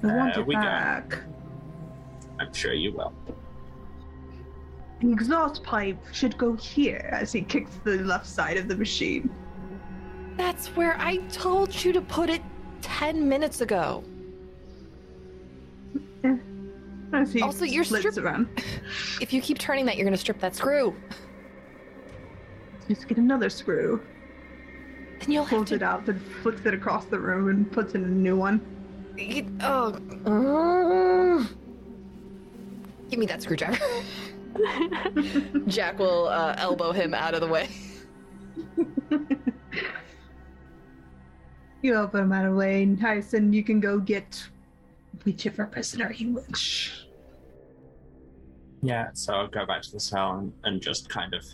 I 0.05 0.07
want 0.17 0.35
There 0.35 0.43
it 0.43 0.47
we 0.47 0.55
go. 0.55 0.61
back. 0.61 1.19
I'm 2.39 2.53
sure 2.55 2.73
you 2.75 2.93
will. 2.93 3.13
The 5.03 5.11
exhaust 5.11 5.65
pipe 5.65 5.99
should 6.13 6.39
go 6.39 6.55
here 6.55 7.09
as 7.13 7.33
he 7.33 7.43
kicks 7.43 7.73
the 7.83 7.99
left 8.05 8.25
side 8.27 8.57
of 8.57 8.69
the 8.69 8.77
machine. 8.77 9.29
That's 10.37 10.69
where 10.77 10.97
I 10.99 11.17
told 11.33 11.85
you 11.85 11.93
to 11.93 12.01
put 12.01 12.31
it 12.31 12.41
10 12.83 13.29
minutes 13.29 13.63
ago. 13.63 14.05
As 17.13 17.33
he 17.33 17.43
Also, 17.43 17.65
you're 17.65 17.83
strip- 17.83 18.17
around. 18.17 18.49
If 19.21 19.33
you 19.33 19.43
keep 19.43 19.59
turning 19.59 19.85
that, 19.87 19.97
you're 19.97 20.05
gonna 20.07 20.17
strip 20.17 20.39
that 20.39 20.55
screw. 20.55 20.95
Just 22.89 23.09
get 23.09 23.19
another 23.19 23.51
screw. 23.51 24.01
Then 25.19 25.33
you'll 25.33 25.45
have 25.45 25.51
Pulls 25.59 25.69
to. 25.71 25.75
it 25.75 25.83
out 25.83 26.07
then 26.07 26.21
flicks 26.43 26.65
it 26.65 26.75
across 26.75 27.07
the 27.07 27.19
room 27.19 27.49
and 27.49 27.71
puts 27.71 27.95
in 27.95 28.05
a 28.05 28.09
new 28.09 28.37
one. 28.37 28.61
You- 29.19 29.47
oh. 29.63 29.95
uh, 30.27 31.45
give 33.11 33.19
me 33.19 33.27
that 33.27 33.43
screwdriver. 33.43 33.79
Jack 35.67 35.99
will 35.99 36.29
uh, 36.29 36.55
elbow 36.59 36.93
him 36.93 37.15
out 37.15 37.35
of 37.35 37.41
the 37.41 37.49
way. 37.49 37.69
You 41.83 41.97
open 41.97 42.21
him 42.21 42.33
out 42.33 42.45
of 42.45 42.53
the 42.53 42.57
way, 42.57 42.85
and 42.85 42.99
Tyson, 42.99 43.53
you 43.53 43.65
can 43.65 43.81
go 43.81 43.99
get 43.99 44.47
whichever 45.25 45.67
prisoner 45.67 46.13
you 46.13 46.35
wish. 46.49 47.09
Yeah, 48.83 49.09
so 49.15 49.35
I'll 49.35 49.49
go 49.49 49.67
back 49.67 49.83
to 49.83 49.93
the 49.93 50.01
cell 50.01 50.39
and, 50.39 50.53
and 50.65 50.81
just 50.81 51.09
kind 51.09 51.35
of 51.35 51.45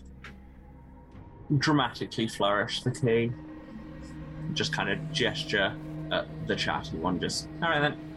dramatically 1.58 2.28
flourish 2.28 2.82
the 2.82 2.90
key. 2.90 3.32
Just 4.52 4.72
kind 4.72 4.90
of 4.90 5.12
gesture 5.12 5.74
at 6.12 6.26
the 6.46 6.56
chatty 6.56 6.96
one, 6.98 7.18
just, 7.20 7.48
alright 7.62 7.80
then. 7.80 8.07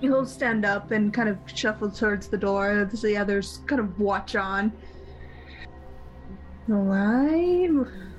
He'll 0.00 0.26
stand 0.26 0.64
up 0.64 0.90
and 0.90 1.12
kind 1.12 1.28
of 1.28 1.38
shuffle 1.46 1.90
towards 1.90 2.28
the 2.28 2.36
door 2.36 2.88
the 2.92 3.16
others 3.16 3.60
kind 3.66 3.80
of 3.80 3.98
watch 3.98 4.36
on. 4.36 4.72
Alright, 6.70 7.70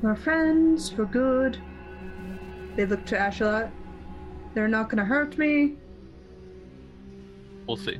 we're 0.02 0.16
friends, 0.16 0.94
we're 0.94 1.06
good. 1.06 1.58
They 2.76 2.86
look 2.86 3.06
to 3.08 3.16
Ashelot. 3.16 3.72
They're 4.54 4.68
not 4.68 4.90
gonna 4.90 5.06
hurt 5.06 5.38
me. 5.38 5.78
We'll 7.68 7.78
see. 7.78 8.00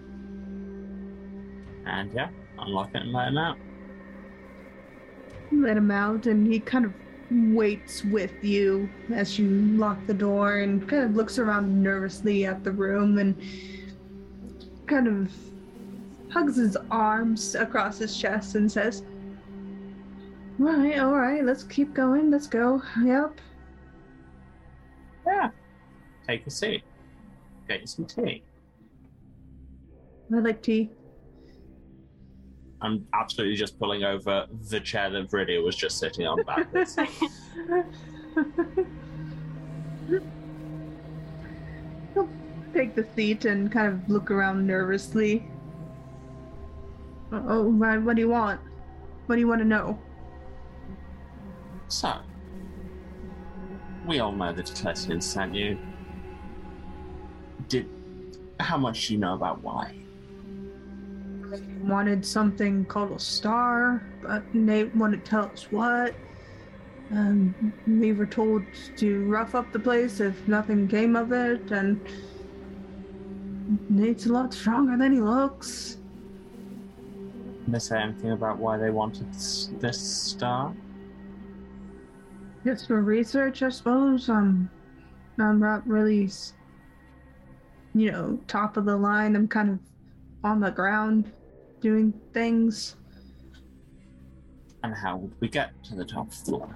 And 1.86 2.14
yeah, 2.14 2.30
unlock 2.60 2.90
it 2.94 3.02
and 3.02 3.12
let 3.12 3.30
him 3.30 3.38
out. 3.38 3.58
Let 5.52 5.78
him 5.78 5.92
out, 5.92 6.28
and 6.28 6.46
he 6.46 6.60
kind 6.60 6.86
of 6.86 6.94
waits 7.32 8.04
with 8.04 8.44
you 8.44 8.90
as 9.14 9.40
you 9.40 9.48
lock 9.78 9.98
the 10.08 10.14
door 10.14 10.60
and 10.60 10.88
kind 10.88 11.04
of 11.04 11.16
looks 11.16 11.40
around 11.40 11.82
nervously 11.82 12.46
at 12.46 12.64
the 12.64 12.72
room 12.72 13.18
and 13.18 13.36
kind 14.88 15.08
of 15.08 15.32
hugs 16.32 16.58
his 16.58 16.78
arms 16.92 17.56
across 17.56 17.98
his 17.98 18.18
chest 18.18 18.56
and 18.56 18.72
says, 18.72 19.04
Right, 20.58 21.00
alright, 21.00 21.44
let's 21.44 21.64
keep 21.64 21.94
going, 21.94 22.32
let's 22.32 22.48
go. 22.48 22.82
Yep. 23.04 23.42
Yeah. 25.26 25.50
Take 26.28 26.48
a 26.48 26.52
seat. 26.52 26.84
Get 27.68 27.82
you 27.82 27.88
some 27.88 28.06
tea. 28.06 28.44
I 30.34 30.40
like 30.40 30.62
tea. 30.62 30.90
I'm 32.86 33.08
absolutely 33.14 33.56
just 33.56 33.80
pulling 33.80 34.04
over 34.04 34.46
the 34.70 34.80
chair 34.80 35.10
that 35.10 35.30
Viridia 35.30 35.64
was 35.64 35.76
just 35.76 35.98
sitting 35.98 36.28
on 36.28 36.44
backwards. 36.44 36.96
He'll 42.14 42.30
take 42.74 42.94
the 42.96 43.08
seat 43.16 43.46
and 43.46 43.72
kind 43.72 43.88
of 43.88 44.08
look 44.08 44.30
around 44.30 44.68
nervously. 44.68 45.50
Uh, 47.32 47.42
oh, 47.48 47.72
right, 47.72 47.98
what 47.98 48.16
do 48.16 48.22
you 48.22 48.30
want? 48.30 48.62
What 49.26 49.36
do 49.36 49.40
you 49.42 49.48
want 49.48 49.62
to 49.62 49.68
know? 49.68 50.00
so, 51.88 52.18
we 54.06 54.20
all 54.20 54.32
know 54.32 54.54
that 54.54 54.66
Clesian 54.68 55.22
sent 55.22 55.56
you. 55.56 55.78
Did 57.68 57.90
how 58.60 58.78
much 58.78 59.08
do 59.08 59.14
you 59.14 59.20
know 59.20 59.34
about 59.34 59.62
why? 59.64 60.05
Wanted 61.86 62.26
something 62.26 62.86
called 62.86 63.12
a 63.12 63.20
star, 63.20 64.04
but 64.22 64.44
Nate 64.54 64.96
wouldn't 64.96 65.24
tell 65.26 65.46
us 65.46 65.68
what. 65.72 66.16
Um, 67.12 67.74
we 67.88 68.14
were 68.14 68.26
told 68.26 68.64
to 68.98 69.26
rough 69.26 69.54
up 69.54 69.72
the 69.72 69.80
place 69.80 70.20
if 70.20 70.48
nothing 70.48 70.88
came 70.88 71.16
of 71.16 71.32
it, 71.32 71.72
and 71.72 72.00
Nate's 73.90 74.26
a 74.26 74.34
lot 74.34 74.54
stronger 74.54 74.98
than 74.98 75.14
he 75.14 75.20
looks. 75.20 75.98
Did 77.66 77.74
they 77.74 77.80
say 77.80 78.02
anything 78.02 78.32
about 78.32 78.58
why 78.58 78.78
they 78.78 78.90
wanted 78.90 79.32
this, 79.34 79.70
this 79.80 80.00
star? 80.00 80.74
Just 82.64 82.88
for 82.88 83.02
research, 83.02 83.62
I 83.62 83.70
suppose. 83.70 84.28
Um, 84.28 84.70
I'm 85.38 85.60
not 85.60 85.88
really, 85.88 86.30
you 87.94 88.12
know, 88.12 88.40
top 88.48 88.78
of 88.78 88.86
the 88.86 88.96
line. 88.96 89.36
I'm 89.36 89.48
kind 89.48 89.70
of 89.70 89.80
on 90.44 90.60
the 90.60 90.72
ground 90.72 91.32
doing 91.86 92.12
things. 92.34 92.96
And 94.84 94.96
how 94.96 95.18
would 95.18 95.40
we 95.40 95.48
get 95.48 95.72
to 95.84 95.94
the 95.94 96.04
top 96.04 96.30
line? 96.48 96.74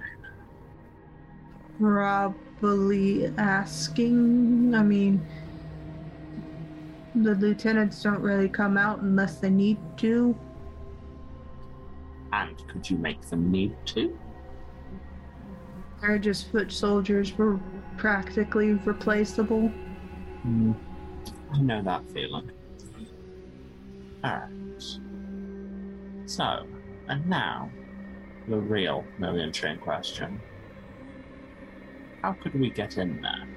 Probably 1.80 3.26
asking. 3.36 4.72
I 4.72 4.84
mean, 4.84 5.26
the 7.16 7.34
lieutenants 7.34 8.00
don't 8.04 8.20
really 8.20 8.48
come 8.48 8.78
out 8.78 9.00
unless 9.00 9.40
they 9.40 9.50
need 9.50 9.78
to. 9.96 10.38
And 12.32 12.56
could 12.68 12.88
you 12.88 12.96
make 12.96 13.20
them 13.22 13.50
need 13.50 13.74
to? 13.86 14.16
They're 16.00 16.20
just 16.20 16.52
foot 16.52 16.70
soldiers. 16.70 17.36
We're 17.36 17.58
practically 17.96 18.74
replaceable. 18.74 19.70
Hmm. 20.42 20.70
I 21.52 21.58
know 21.58 21.82
that 21.82 22.08
feeling. 22.12 22.52
Alright. 24.24 24.59
So, 26.30 26.64
and 27.08 27.28
now, 27.28 27.68
the 28.46 28.56
real 28.56 29.04
million 29.18 29.52
chain 29.52 29.78
question. 29.78 30.40
How 32.22 32.34
could 32.34 32.54
we 32.54 32.70
get 32.70 32.98
in 32.98 33.20
there? 33.20 33.48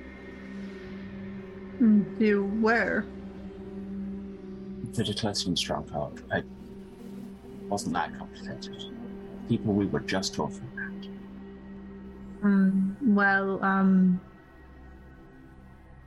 Mm, 1.80 2.20
You 2.20 2.46
where? 2.62 3.06
The 4.94 5.04
Declesian 5.04 5.56
stronghold. 5.56 6.24
It 6.32 6.46
wasn't 7.70 7.94
that 7.94 8.18
complicated. 8.18 8.76
People 9.48 9.74
we 9.76 9.86
were 9.86 10.00
just 10.00 10.34
talking 10.34 10.68
about. 10.74 12.50
Mm, 12.50 12.96
well, 13.04 13.64
um, 13.64 14.20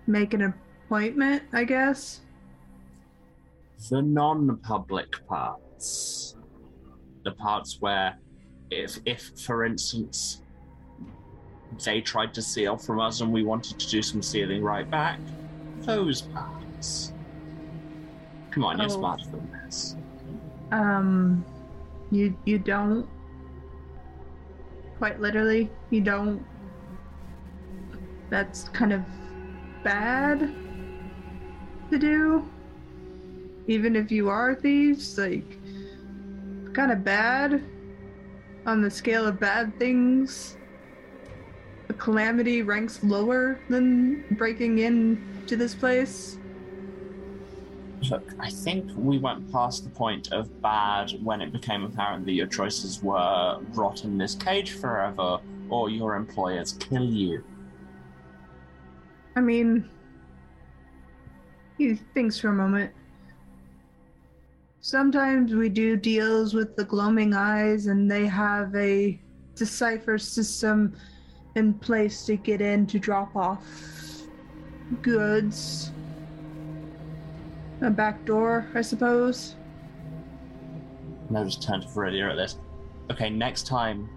make 0.09 0.34
an 0.34 0.52
appointment, 0.88 1.44
I 1.52 1.62
guess. 1.62 2.22
The 3.88 4.02
non 4.02 4.56
public 4.56 5.24
parts. 5.28 6.36
The 7.27 7.32
parts 7.32 7.78
where, 7.81 8.16
if, 8.70 9.01
if, 9.05 9.32
for 9.44 9.65
instance, 9.65 10.43
they 11.85 12.01
tried 12.01 12.32
to 12.35 12.40
steal 12.40 12.77
from 12.77 13.01
us 13.01 13.20
and 13.20 13.32
we 13.32 13.43
wanted 13.43 13.81
to 13.81 13.89
do 13.90 14.01
some 14.01 14.23
stealing 14.23 14.62
right 14.62 14.89
back, 14.89 15.19
those 15.81 16.23
parts. 16.23 17.12
Come 18.53 18.62
on, 18.65 18.78
you're 18.78 18.86
Oh. 18.86 18.90
smarter 18.90 19.24
than 19.28 19.51
this. 19.65 19.97
Um, 20.70 21.44
you 22.12 22.36
you 22.44 22.61
don't. 22.61 23.09
Quite 24.98 25.20
literally, 25.20 25.69
you 25.90 26.01
don't. 26.03 26.44
That's 28.31 28.69
kind 28.69 28.93
of 28.93 29.03
bad 29.82 30.55
to 31.90 31.98
do. 31.98 32.48
Even 33.66 33.97
if 33.97 34.12
you 34.12 34.28
are 34.28 34.55
thieves, 34.55 35.19
like, 35.19 35.56
kind 36.77 36.93
of 36.93 37.03
bad 37.03 37.65
on 38.66 38.82
the 38.82 38.90
scale 38.90 39.24
of 39.27 39.40
bad 39.40 39.77
things. 39.78 40.59
The 41.89 41.94
calamity 41.94 42.61
ranks 42.61 43.03
lower 43.03 43.59
than 43.70 44.27
breaking 44.32 44.81
in 44.81 45.43
to 45.47 45.57
this 45.57 45.74
place. 45.74 46.36
Look, 48.11 48.31
I 48.39 48.51
think 48.51 48.90
we 48.94 49.16
went 49.16 49.51
past 49.51 49.85
the 49.85 49.90
point 49.90 50.32
of 50.32 50.61
bad 50.61 51.12
when 51.23 51.40
it 51.40 51.51
became 51.51 51.82
apparent 51.82 52.27
that 52.27 52.32
your 52.32 52.47
choices 52.47 53.03
were 53.03 53.59
rot 53.73 54.05
in 54.05 54.19
this 54.19 54.35
cage 54.35 54.73
forever 54.73 55.39
or 55.70 55.89
your 55.89 56.15
employers 56.15 56.74
kill 56.74 57.07
you. 57.07 57.43
I 59.35 59.40
mean, 59.40 59.89
he 61.78 61.94
thinks 61.94 62.39
for 62.39 62.48
a 62.48 62.53
moment. 62.53 62.93
Sometimes 64.91 65.53
we 65.53 65.69
do 65.69 65.97
deals 65.97 66.55
with 66.55 66.77
the 66.77 66.85
gloaming 66.85 67.35
eyes, 67.35 67.89
and 67.89 68.09
they 68.09 68.25
have 68.25 68.73
a 68.77 69.21
decipher 69.57 70.17
system 70.17 70.95
in 71.57 71.75
place 71.75 72.25
to 72.27 72.37
get 72.37 72.61
in 72.61 72.87
to 72.87 73.01
drop 73.01 73.35
off 73.35 73.67
goods. 75.03 75.91
A 77.81 77.91
back 77.91 78.25
door, 78.27 78.69
I 78.77 78.81
suppose. 78.83 79.57
And 81.31 81.37
I 81.37 81.43
just 81.43 81.65
turned 81.65 81.83
to 81.83 81.89
Viridia 81.89 82.31
at 82.31 82.37
this. 82.37 82.57
Okay, 83.11 83.29
next 83.29 83.67
time, 83.67 84.09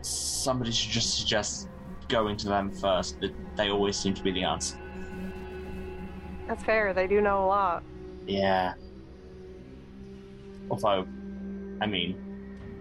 somebody 0.00 0.72
should 0.72 0.90
just 0.90 1.16
suggest 1.16 1.68
going 2.08 2.36
to 2.38 2.48
them 2.48 2.72
first. 2.72 3.20
They- 3.20 3.32
They 3.54 3.70
always 3.70 3.96
seem 3.96 4.14
to 4.14 4.22
be 4.24 4.32
the 4.32 4.42
answer. 4.42 4.76
That's 6.48 6.64
fair. 6.64 6.92
They 6.92 7.06
do 7.06 7.20
know 7.20 7.44
a 7.44 7.46
lot. 7.46 7.84
Yeah. 8.26 8.74
Although, 10.70 11.06
I 11.80 11.86
mean, 11.86 12.16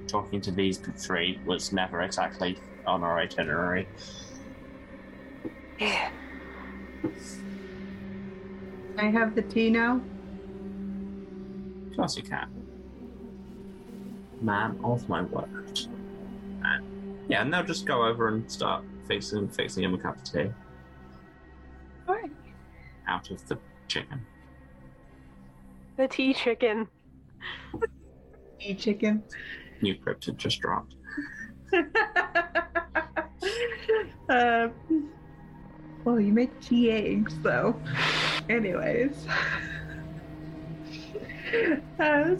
talking 0.08 0.42
to 0.42 0.52
these 0.52 0.78
three 0.78 1.40
was 1.46 1.72
never 1.72 2.02
exactly 2.02 2.58
on 2.86 3.04
our 3.04 3.20
itinerary. 3.20 3.88
Yeah. 5.80 6.10
I 8.98 9.06
have 9.06 9.36
the 9.36 9.42
tea 9.42 9.70
now. 9.70 10.02
Of 11.90 11.98
course 11.98 12.18
you 12.18 12.24
can. 12.24 12.50
Man 14.42 14.80
of 14.84 15.08
my 15.10 15.22
word. 15.22 15.80
Yeah, 16.62 16.78
and 16.78 17.26
yeah, 17.30 17.44
now 17.44 17.64
just 17.64 17.86
go 17.86 18.06
over 18.06 18.28
and 18.30 18.50
start 18.50 18.84
fixing 19.08 19.48
fixing 19.50 19.84
him 19.84 19.94
a 19.94 19.98
cup 19.98 20.18
of 20.18 20.24
tea. 20.24 20.52
Alright. 22.08 22.32
Out 23.08 23.32
of 23.32 23.48
the 23.48 23.58
chicken. 23.88 24.26
The 25.98 26.08
tea 26.08 26.34
chicken. 26.34 26.88
Tea 28.60 28.74
chicken. 28.76 29.24
New 29.82 29.96
cryptid 29.96 30.38
just 30.38 30.60
dropped. 30.62 30.96
uh, 34.30 34.68
well, 36.04 36.20
you 36.20 36.32
make 36.34 36.60
tea 36.62 36.92
eggs, 36.92 37.38
though. 37.40 37.80
Anyways. 38.50 39.28
Uh, 42.00 42.36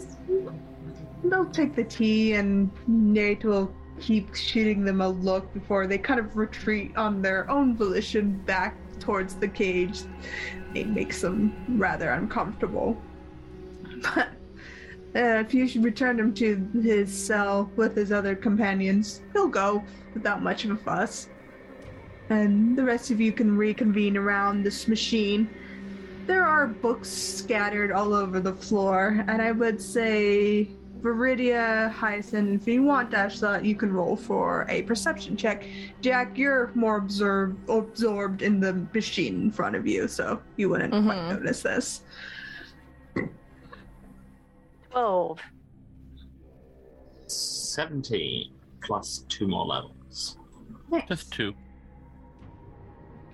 they'll 1.24 1.46
take 1.46 1.74
the 1.74 1.84
tea, 1.84 2.34
and 2.34 2.70
Nate 2.86 3.44
will 3.44 3.72
keep 4.00 4.34
shooting 4.34 4.84
them 4.84 5.00
a 5.00 5.08
look 5.08 5.52
before 5.54 5.86
they 5.86 5.96
kind 5.96 6.20
of 6.20 6.36
retreat 6.36 6.94
on 6.96 7.22
their 7.22 7.48
own 7.50 7.76
volition 7.76 8.38
back 8.44 8.76
towards 8.98 9.36
the 9.36 9.48
cage. 9.48 10.02
It 10.74 10.88
makes 10.88 11.20
them 11.22 11.54
rather 11.78 12.10
uncomfortable. 12.10 13.00
But 14.02 14.28
uh, 15.16 15.40
if 15.40 15.54
you 15.54 15.66
should 15.66 15.82
return 15.84 16.18
him 16.20 16.34
to 16.34 16.56
his 16.82 17.12
cell 17.12 17.70
with 17.76 17.96
his 17.96 18.12
other 18.12 18.36
companions, 18.36 19.22
he'll 19.32 19.48
go 19.48 19.82
without 20.14 20.42
much 20.42 20.64
of 20.64 20.70
a 20.72 20.76
fuss. 20.76 21.28
And 22.28 22.76
the 22.76 22.84
rest 22.84 23.10
of 23.10 23.20
you 23.20 23.32
can 23.32 23.56
reconvene 23.56 24.16
around 24.16 24.62
this 24.62 24.88
machine. 24.88 25.48
There 26.26 26.44
are 26.44 26.66
books 26.66 27.08
scattered 27.08 27.92
all 27.92 28.12
over 28.12 28.40
the 28.40 28.52
floor, 28.52 29.24
and 29.28 29.40
I 29.40 29.52
would 29.52 29.80
say, 29.80 30.68
Viridia, 31.00 31.90
Hyacinth, 31.92 32.62
if 32.62 32.66
you 32.66 32.82
want 32.82 33.12
Ashla, 33.12 33.64
you 33.64 33.76
can 33.76 33.92
roll 33.92 34.16
for 34.16 34.66
a 34.68 34.82
perception 34.82 35.36
check. 35.36 35.64
Jack, 36.00 36.36
you're 36.36 36.72
more 36.74 36.96
absorbed 36.96 37.70
absorbed 37.70 38.42
in 38.42 38.58
the 38.58 38.84
machine 38.92 39.42
in 39.42 39.50
front 39.52 39.76
of 39.76 39.86
you, 39.86 40.08
so 40.08 40.40
you 40.56 40.68
wouldn't 40.68 40.90
quite 40.92 41.18
Mhm. 41.18 41.28
notice 41.30 41.62
this. 41.62 42.00
12. 44.96 45.38
17 47.26 48.54
plus 48.82 49.26
two 49.28 49.46
more 49.46 49.66
levels. 49.66 50.38
Just 51.06 51.30
two. 51.30 51.52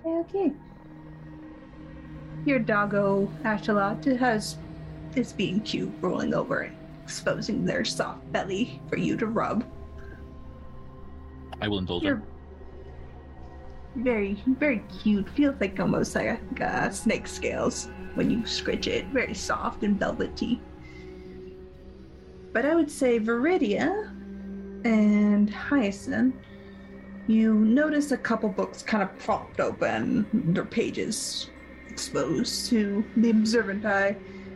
Okay, 0.05 0.37
okay. 0.39 0.51
Your 2.45 2.59
doggo 2.59 3.31
Ashalot 3.45 4.03
has 4.19 4.57
is 5.15 5.31
being 5.31 5.61
cute, 5.61 5.89
rolling 6.01 6.33
over 6.33 6.63
and 6.63 6.75
exposing 7.01 7.63
their 7.63 7.85
soft 7.85 8.29
belly 8.33 8.81
for 8.89 8.97
you 8.97 9.15
to 9.15 9.27
rub. 9.27 9.63
I 11.61 11.69
will 11.69 11.77
indulge 11.77 12.03
You're 12.03 12.17
him. 12.17 12.23
very, 13.95 14.43
very 14.47 14.83
cute. 15.01 15.29
Feels 15.29 15.55
like 15.61 15.79
almost 15.79 16.13
like 16.13 16.41
a 16.59 16.91
snake 16.91 17.25
scales 17.25 17.87
when 18.15 18.29
you 18.29 18.45
scratch 18.45 18.87
it. 18.87 19.05
Very 19.13 19.33
soft 19.33 19.83
and 19.83 19.97
velvety. 19.97 20.59
But 22.53 22.65
I 22.65 22.75
would 22.75 22.91
say 22.91 23.19
Viridia 23.19 24.11
and 24.85 25.49
Hyacinth, 25.49 26.35
you 27.25 27.53
notice 27.55 28.11
a 28.11 28.17
couple 28.17 28.49
books 28.49 28.83
kind 28.83 29.01
of 29.01 29.17
propped 29.17 29.59
open, 29.59 30.27
their 30.53 30.65
pages 30.65 31.49
exposed 31.89 32.69
to 32.69 33.03
the 33.17 33.31
observant 33.31 33.85
eye, 33.85 34.15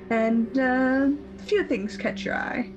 and 0.09 0.57
uh, 0.59 1.09
a 1.39 1.43
few 1.43 1.63
things 1.65 1.97
catch 1.97 2.23
your 2.23 2.35
eye. 2.35 2.71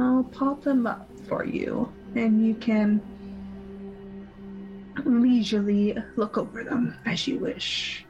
I'll 0.00 0.24
pop 0.24 0.62
them 0.62 0.86
up 0.86 1.08
for 1.28 1.44
you, 1.44 1.92
and 2.14 2.44
you 2.44 2.54
can 2.54 3.00
leisurely 5.04 5.96
look 6.16 6.38
over 6.38 6.64
them 6.64 6.96
as 7.04 7.28
you 7.28 7.38
wish. 7.38 8.05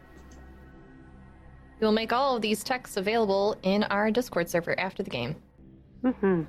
We'll 1.80 1.92
make 1.92 2.12
all 2.12 2.36
of 2.36 2.42
these 2.42 2.64
texts 2.64 2.96
available 2.96 3.56
in 3.62 3.84
our 3.84 4.10
Discord 4.10 4.48
server 4.48 4.78
after 4.80 5.02
the 5.02 5.10
game. 5.10 5.36
Mm-hmm. 6.02 6.42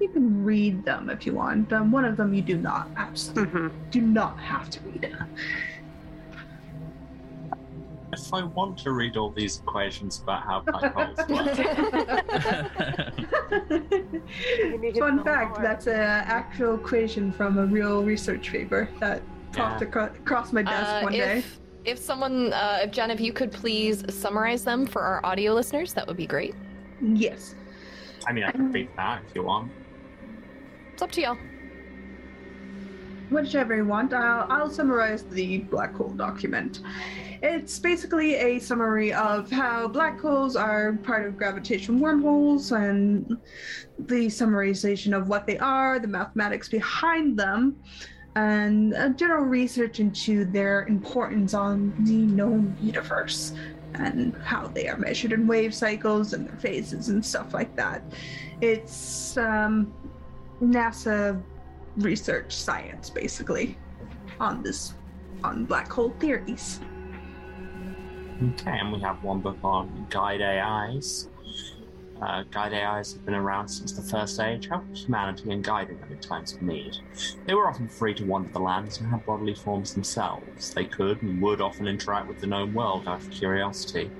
You 0.00 0.08
can 0.12 0.44
read 0.44 0.84
them 0.84 1.08
if 1.08 1.24
you 1.26 1.34
want. 1.34 1.72
Um, 1.72 1.90
one 1.90 2.04
of 2.04 2.16
them 2.16 2.34
you 2.34 2.42
do 2.42 2.56
not 2.56 2.88
absolutely 2.96 3.60
Mm-hmm. 3.60 3.90
do 3.90 4.00
not 4.00 4.38
have 4.38 4.68
to 4.70 4.80
read. 4.80 5.16
If 8.12 8.32
I 8.32 8.44
want 8.44 8.78
to 8.78 8.92
read 8.92 9.16
all 9.16 9.30
these 9.30 9.58
equations 9.58 10.20
about 10.22 10.42
how 10.42 10.60
black 10.60 10.94
holes 10.94 11.18
work, 11.28 11.56
Fun 14.98 15.24
fact: 15.24 15.56
know 15.56 15.62
that's 15.62 15.86
an 15.86 15.94
actual 15.94 16.74
equation 16.76 17.32
from 17.32 17.58
a 17.58 17.66
real 17.66 18.02
research 18.04 18.50
paper 18.50 18.88
that 19.00 19.22
popped 19.56 19.80
Yeah. 19.82 19.88
acro- 19.88 20.04
across 20.14 20.52
my 20.52 20.62
desk 20.62 20.86
Uh, 20.88 21.00
one 21.02 21.12
day. 21.12 21.38
if, 21.38 21.60
if 21.84 21.98
someone, 21.98 22.52
uh, 22.52 22.80
if 22.82 22.90
Jen, 22.92 23.10
if 23.10 23.20
you 23.20 23.32
could 23.32 23.50
please 23.52 24.04
summarize 24.14 24.64
them 24.64 24.86
for 24.86 25.02
our 25.02 25.24
audio 25.24 25.52
listeners, 25.54 25.92
that 25.94 26.06
would 26.06 26.16
be 26.16 26.26
great. 26.26 26.54
Yes. 27.02 27.54
I 28.26 28.32
mean, 28.32 28.44
I 28.44 28.50
can 28.52 28.72
read 28.72 28.88
that 28.96 29.22
if 29.28 29.34
you 29.34 29.42
want. 29.44 29.70
It's 30.92 31.02
up 31.02 31.10
to 31.12 31.20
y'all. 31.20 31.38
Whichever 33.30 33.74
you 33.76 33.84
want, 33.84 34.12
I'll, 34.12 34.46
I'll 34.50 34.70
summarize 34.70 35.24
the 35.24 35.58
black 35.58 35.94
hole 35.94 36.10
document. 36.10 36.80
It's 37.42 37.78
basically 37.78 38.36
a 38.36 38.58
summary 38.60 39.12
of 39.12 39.50
how 39.50 39.88
black 39.88 40.18
holes 40.20 40.54
are 40.56 40.92
part 41.02 41.26
of 41.26 41.36
gravitational 41.36 42.00
wormholes 42.00 42.70
and 42.72 43.36
the 43.98 44.26
summarization 44.26 45.14
of 45.16 45.28
what 45.28 45.46
they 45.46 45.58
are, 45.58 45.98
the 45.98 46.06
mathematics 46.08 46.68
behind 46.68 47.36
them, 47.36 47.76
and 48.36 49.18
general 49.18 49.44
research 49.44 49.98
into 49.98 50.44
their 50.44 50.84
importance 50.84 51.54
on 51.54 51.92
the 52.04 52.12
known 52.12 52.76
universe 52.80 53.52
and 53.94 54.36
how 54.44 54.66
they 54.68 54.88
are 54.88 54.98
measured 54.98 55.32
in 55.32 55.46
wave 55.46 55.74
cycles 55.74 56.32
and 56.32 56.48
their 56.48 56.56
phases 56.56 57.08
and 57.08 57.24
stuff 57.24 57.54
like 57.54 57.74
that. 57.76 58.02
It's 58.60 59.36
um, 59.36 59.92
NASA 60.62 61.42
research 61.96 62.52
science 62.52 63.10
basically 63.10 63.78
on 64.38 64.62
this 64.62 64.92
on 65.42 65.64
black 65.64 65.90
hole 65.90 66.14
theories 66.20 66.80
Okay, 68.42 68.78
and 68.78 68.92
we 68.92 69.00
have 69.00 69.22
one 69.22 69.40
book 69.40 69.56
on 69.64 70.06
guide 70.10 70.42
AIs. 70.42 71.28
Uh, 72.20 72.44
guide 72.50 72.72
AIs 72.72 73.12
have 73.12 73.24
been 73.26 73.34
around 73.34 73.68
since 73.68 73.92
the 73.92 74.02
First 74.02 74.40
Age, 74.40 74.68
helping 74.68 74.94
humanity 74.94 75.50
and 75.50 75.62
guiding 75.62 76.00
them 76.00 76.12
in 76.12 76.18
times 76.18 76.54
of 76.54 76.62
need. 76.62 76.96
They 77.46 77.54
were 77.54 77.68
often 77.68 77.88
free 77.88 78.14
to 78.14 78.24
wander 78.24 78.50
the 78.50 78.58
lands 78.58 78.98
and 78.98 79.08
have 79.10 79.26
bodily 79.26 79.54
forms 79.54 79.92
themselves. 79.92 80.72
They 80.72 80.86
could 80.86 81.22
and 81.22 81.42
would 81.42 81.60
often 81.60 81.86
interact 81.86 82.28
with 82.28 82.40
the 82.40 82.46
known 82.46 82.72
world 82.72 83.06
out 83.06 83.20
of 83.20 83.30
curiosity. 83.30 84.10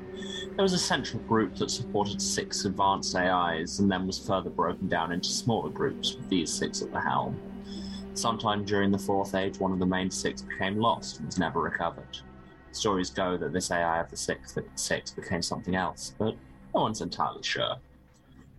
There 0.57 0.63
was 0.63 0.75
a 0.75 0.79
central 0.79 1.23
group 1.23 1.57
that 1.57 1.71
supported 1.71 2.21
six 2.21 2.65
advanced 2.65 3.15
AIs 3.17 3.79
and 3.79 3.91
then 3.91 4.07
was 4.07 4.19
further 4.19 4.51
broken 4.51 4.89
down 4.89 5.13
into 5.13 5.29
smaller 5.29 5.71
groups 5.71 6.15
with 6.15 6.29
these 6.29 6.53
six 6.53 6.83
at 6.83 6.93
the 6.93 7.01
helm. 7.01 7.41
Sometime 8.15 8.65
during 8.65 8.91
the 8.91 8.99
Fourth 8.99 9.35
Age, 9.35 9.59
one 9.59 9.73
of 9.73 9.79
the 9.79 9.87
main 9.87 10.11
six 10.11 10.43
became 10.43 10.79
lost 10.79 11.19
and 11.19 11.27
was 11.27 11.39
never 11.39 11.61
recovered. 11.61 12.19
Stories 12.73 13.11
go 13.11 13.37
that 13.37 13.53
this 13.53 13.71
AI 13.71 14.01
of 14.01 14.11
the 14.11 14.17
six, 14.17 14.57
six 14.75 15.11
became 15.11 15.43
something 15.43 15.75
else, 15.75 16.15
but 16.19 16.35
no 16.75 16.83
one's 16.83 17.01
entirely 17.01 17.43
sure. 17.43 17.77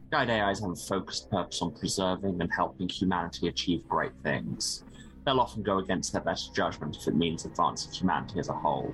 Guide 0.09 0.29
AIs 0.29 0.61
have 0.61 0.71
a 0.71 0.75
focused 0.75 1.29
purpose 1.29 1.61
on 1.61 1.71
preserving 1.71 2.39
and 2.39 2.49
helping 2.53 2.87
humanity 2.87 3.49
achieve 3.49 3.85
great 3.89 4.13
things. 4.23 4.85
They'll 5.25 5.41
often 5.41 5.63
go 5.63 5.79
against 5.79 6.13
their 6.13 6.21
best 6.21 6.55
judgment 6.55 6.95
if 6.95 7.07
it 7.09 7.15
means 7.15 7.43
advancing 7.43 7.91
humanity 7.91 8.39
as 8.39 8.47
a 8.47 8.53
whole. 8.53 8.93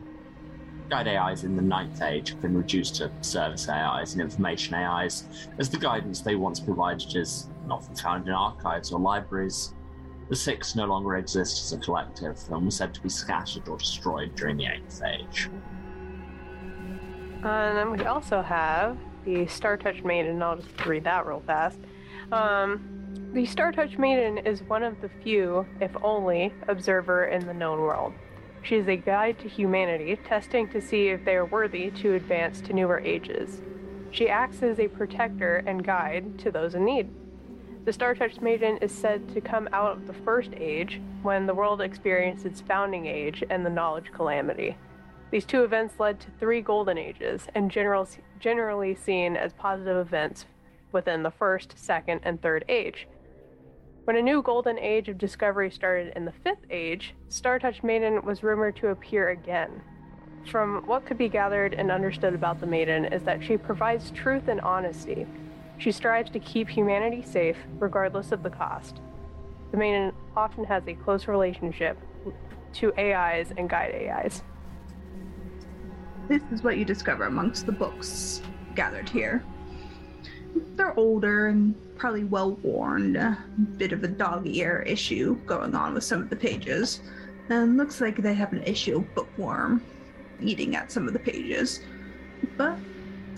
Guide 0.89 1.07
AIs 1.07 1.43
in 1.43 1.55
the 1.55 1.61
Ninth 1.61 2.01
Age 2.01 2.29
have 2.29 2.41
been 2.41 2.57
reduced 2.57 2.95
to 2.95 3.11
service 3.21 3.69
AIs 3.69 4.13
and 4.13 4.23
information 4.23 4.73
AIs, 4.73 5.47
as 5.59 5.69
the 5.69 5.77
guidance 5.77 6.21
they 6.21 6.33
once 6.33 6.59
provided 6.59 7.15
is 7.15 7.47
often 7.69 7.95
found 7.95 8.27
in 8.27 8.33
archives 8.33 8.91
or 8.91 8.99
libraries. 8.99 9.75
The 10.29 10.35
Six 10.35 10.75
no 10.75 10.85
longer 10.85 11.17
exist 11.17 11.63
as 11.63 11.73
a 11.73 11.77
collective 11.77 12.39
and 12.49 12.65
were 12.65 12.71
said 12.71 12.91
to 12.95 13.01
be 13.01 13.09
scattered 13.09 13.67
or 13.67 13.77
destroyed 13.77 14.35
during 14.35 14.57
the 14.57 14.65
Eighth 14.65 15.03
Age. 15.03 15.51
And 17.43 17.77
then 17.77 17.91
we 17.91 18.03
also 18.05 18.41
have 18.41 18.97
the 19.25 19.47
Star 19.47 19.77
Touch 19.77 20.03
Maiden. 20.03 20.41
I'll 20.41 20.57
just 20.57 20.85
read 20.85 21.03
that 21.05 21.25
real 21.25 21.43
fast. 21.45 21.79
Um, 22.31 22.89
The 23.33 23.45
Star 23.45 23.71
Touch 23.71 23.97
Maiden 23.97 24.37
is 24.39 24.61
one 24.63 24.83
of 24.83 25.01
the 25.01 25.09
few, 25.23 25.65
if 25.81 25.91
only, 26.03 26.53
observer 26.67 27.25
in 27.25 27.45
the 27.45 27.53
known 27.53 27.79
world. 27.79 28.13
She 28.61 28.75
is 28.75 28.87
a 28.87 28.95
guide 28.95 29.39
to 29.39 29.49
humanity, 29.49 30.15
testing 30.27 30.67
to 30.69 30.79
see 30.79 31.09
if 31.09 31.25
they 31.25 31.35
are 31.35 31.45
worthy 31.45 31.89
to 31.91 32.13
advance 32.13 32.61
to 32.61 32.73
newer 32.73 32.99
ages. 32.99 33.61
She 34.11 34.29
acts 34.29 34.61
as 34.61 34.79
a 34.79 34.87
protector 34.87 35.63
and 35.65 35.83
guide 35.83 36.37
to 36.39 36.51
those 36.51 36.75
in 36.75 36.85
need. 36.85 37.09
The 37.85 37.91
Star 37.91 38.15
Touch 38.15 38.39
Maiden 38.39 38.77
is 38.77 38.91
said 38.91 39.33
to 39.33 39.41
come 39.41 39.67
out 39.73 39.97
of 39.97 40.07
the 40.07 40.13
First 40.13 40.51
Age, 40.55 41.01
when 41.23 41.45
the 41.45 41.53
world 41.53 41.81
experienced 41.81 42.45
its 42.45 42.61
founding 42.61 43.05
age 43.05 43.43
and 43.49 43.65
the 43.65 43.69
Knowledge 43.69 44.11
Calamity. 44.13 44.77
These 45.31 45.45
two 45.45 45.63
events 45.63 45.99
led 45.99 46.19
to 46.19 46.27
three 46.39 46.61
Golden 46.61 46.97
Ages, 46.97 47.47
and 47.55 47.71
general, 47.71 48.07
generally 48.43 48.93
seen 48.93 49.37
as 49.37 49.53
positive 49.53 49.95
events 49.95 50.45
within 50.91 51.23
the 51.23 51.31
First, 51.31 51.75
Second, 51.77 52.19
and 52.23 52.41
Third 52.41 52.65
Age. 52.67 53.07
When 54.03 54.17
a 54.17 54.21
new 54.21 54.41
golden 54.41 54.77
age 54.77 55.07
of 55.07 55.17
discovery 55.17 55.71
started 55.71 56.11
in 56.17 56.25
the 56.25 56.33
Fifth 56.43 56.65
Age, 56.69 57.15
Star 57.29 57.57
Touch 57.57 57.83
Maiden 57.83 58.25
was 58.25 58.43
rumored 58.43 58.75
to 58.75 58.89
appear 58.89 59.29
again. 59.29 59.81
From 60.51 60.85
what 60.85 61.05
could 61.05 61.17
be 61.17 61.29
gathered 61.29 61.73
and 61.73 61.89
understood 61.89 62.33
about 62.33 62.59
the 62.59 62.67
Maiden 62.67 63.05
is 63.05 63.23
that 63.23 63.41
she 63.41 63.55
provides 63.55 64.11
truth 64.11 64.49
and 64.49 64.59
honesty. 64.59 65.25
She 65.77 65.93
strives 65.93 66.29
to 66.31 66.39
keep 66.39 66.67
humanity 66.67 67.21
safe, 67.21 67.55
regardless 67.79 68.33
of 68.33 68.43
the 68.43 68.49
cost. 68.49 68.99
The 69.71 69.77
Maiden 69.77 70.11
often 70.35 70.65
has 70.65 70.83
a 70.85 70.95
close 70.95 71.29
relationship 71.29 71.97
to 72.73 72.93
AIs 72.97 73.53
and 73.55 73.69
guide 73.69 73.95
AIs. 73.95 74.43
This 76.27 76.41
is 76.51 76.63
what 76.63 76.77
you 76.77 76.85
discover 76.85 77.25
amongst 77.25 77.65
the 77.65 77.71
books 77.71 78.41
gathered 78.75 79.09
here. 79.09 79.43
They're 80.75 80.97
older 80.97 81.47
and 81.47 81.75
probably 81.97 82.23
well 82.23 82.51
worn. 82.63 83.15
A 83.15 83.37
bit 83.77 83.91
of 83.91 84.03
a 84.03 84.07
dog 84.07 84.47
ear 84.47 84.83
issue 84.87 85.35
going 85.45 85.75
on 85.75 85.93
with 85.93 86.03
some 86.03 86.21
of 86.21 86.29
the 86.29 86.35
pages. 86.35 87.01
And 87.49 87.77
looks 87.77 87.99
like 87.99 88.17
they 88.17 88.33
have 88.33 88.53
an 88.53 88.63
issue 88.63 88.97
of 88.97 89.15
bookworm 89.15 89.83
eating 90.41 90.75
at 90.75 90.91
some 90.91 91.07
of 91.07 91.13
the 91.13 91.19
pages. 91.19 91.81
But 92.57 92.77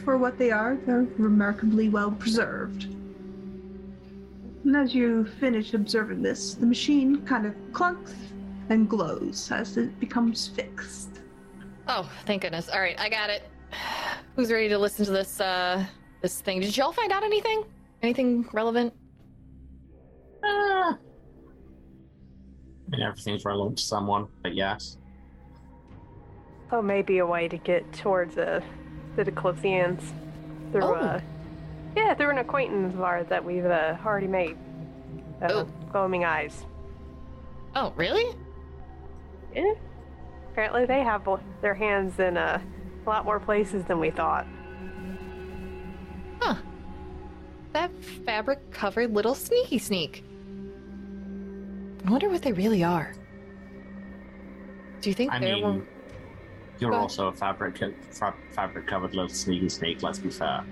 for 0.04 0.18
what 0.18 0.38
they 0.38 0.52
are, 0.52 0.78
they're 0.86 1.08
remarkably 1.18 1.90
well 1.90 2.12
preserved. 2.12 2.84
And 4.64 4.76
as 4.76 4.94
you 4.94 5.26
finish 5.40 5.74
observing 5.74 6.22
this, 6.22 6.54
the 6.54 6.66
machine 6.66 7.26
kind 7.26 7.46
of 7.46 7.54
clunks 7.72 8.14
and 8.70 8.90
glows 8.90 9.52
as 9.52 9.78
it 9.78 10.00
becomes 10.00 10.48
fixed. 10.48 11.15
Oh, 11.88 12.10
thank 12.26 12.42
goodness. 12.42 12.70
All 12.70 12.80
right, 12.80 13.00
I 13.00 13.10
got 13.10 13.30
it. 13.30 13.44
Who's 14.36 14.52
ready 14.52 14.70
to 14.70 14.78
listen 14.78 15.06
to 15.06 15.12
this 15.12 15.40
uh 15.40 15.86
this 16.22 16.42
thing? 16.42 16.60
Did 16.60 16.76
y'all 16.76 16.92
find 16.92 17.12
out 17.12 17.24
anything? 17.24 17.64
Anything 18.02 18.48
relevant? 18.54 18.94
I 20.44 20.96
mean, 22.90 23.02
everything's 23.02 23.46
relevant 23.46 23.78
to 23.80 23.84
someone, 23.84 24.28
but 24.44 24.54
yes. 24.54 24.98
Oh, 26.72 26.82
maybe 26.82 27.18
a 27.20 27.26
way 27.26 27.48
to 27.48 27.58
get 27.58 27.92
towards 27.94 28.38
uh, 28.38 28.62
the 29.16 29.24
Declothians 29.24 30.02
through, 30.72 30.84
Oh. 30.84 30.94
uh, 30.94 31.22
yeah, 31.96 32.14
through 32.14 32.30
an 32.30 32.38
acquaintance 32.40 32.94
of 32.94 33.02
ours 33.02 33.26
that 33.30 33.44
we've 33.44 33.66
uh, 33.66 33.98
already 34.06 34.28
made. 34.28 34.58
Uh, 35.42 35.48
Oh. 35.50 35.64
Gloaming 35.92 36.26
Eyes. 36.26 36.66
Oh, 37.76 37.92
really? 37.96 38.36
Yeah. 39.56 39.74
Apparently, 40.56 40.86
they 40.86 41.04
have 41.04 41.26
bo- 41.26 41.42
their 41.62 41.74
hands 41.74 42.18
in 42.18 42.38
uh, 42.38 42.62
a 43.06 43.10
lot 43.10 43.26
more 43.26 43.42
places 43.42 43.84
than 43.84 44.00
we 44.00 44.10
thought. 44.10 44.48
Huh. 46.40 46.56
That 47.74 47.92
fabric 48.26 48.72
covered 48.72 49.12
little 49.14 49.36
sneaky 49.36 49.80
sneak. 49.80 50.24
I 52.06 52.10
wonder 52.10 52.30
what 52.30 52.42
they 52.42 52.54
really 52.54 52.86
are. 52.86 53.14
Do 55.02 55.10
you 55.10 55.14
think 55.14 55.34
I 55.34 55.40
there 55.40 55.56
mean, 55.56 55.64
were 55.66 55.82
you're 56.80 56.92
Go 56.92 56.96
ahead. 56.96 57.02
also 57.02 57.28
a 57.28 57.34
fabric 57.34 57.78
fa- 58.12 58.34
fabric 58.52 58.88
covered 58.88 59.14
little 59.14 59.28
sneaky 59.28 59.68
sneak. 59.68 60.04
Let's 60.04 60.20
be 60.20 60.30
fair. 60.30 60.64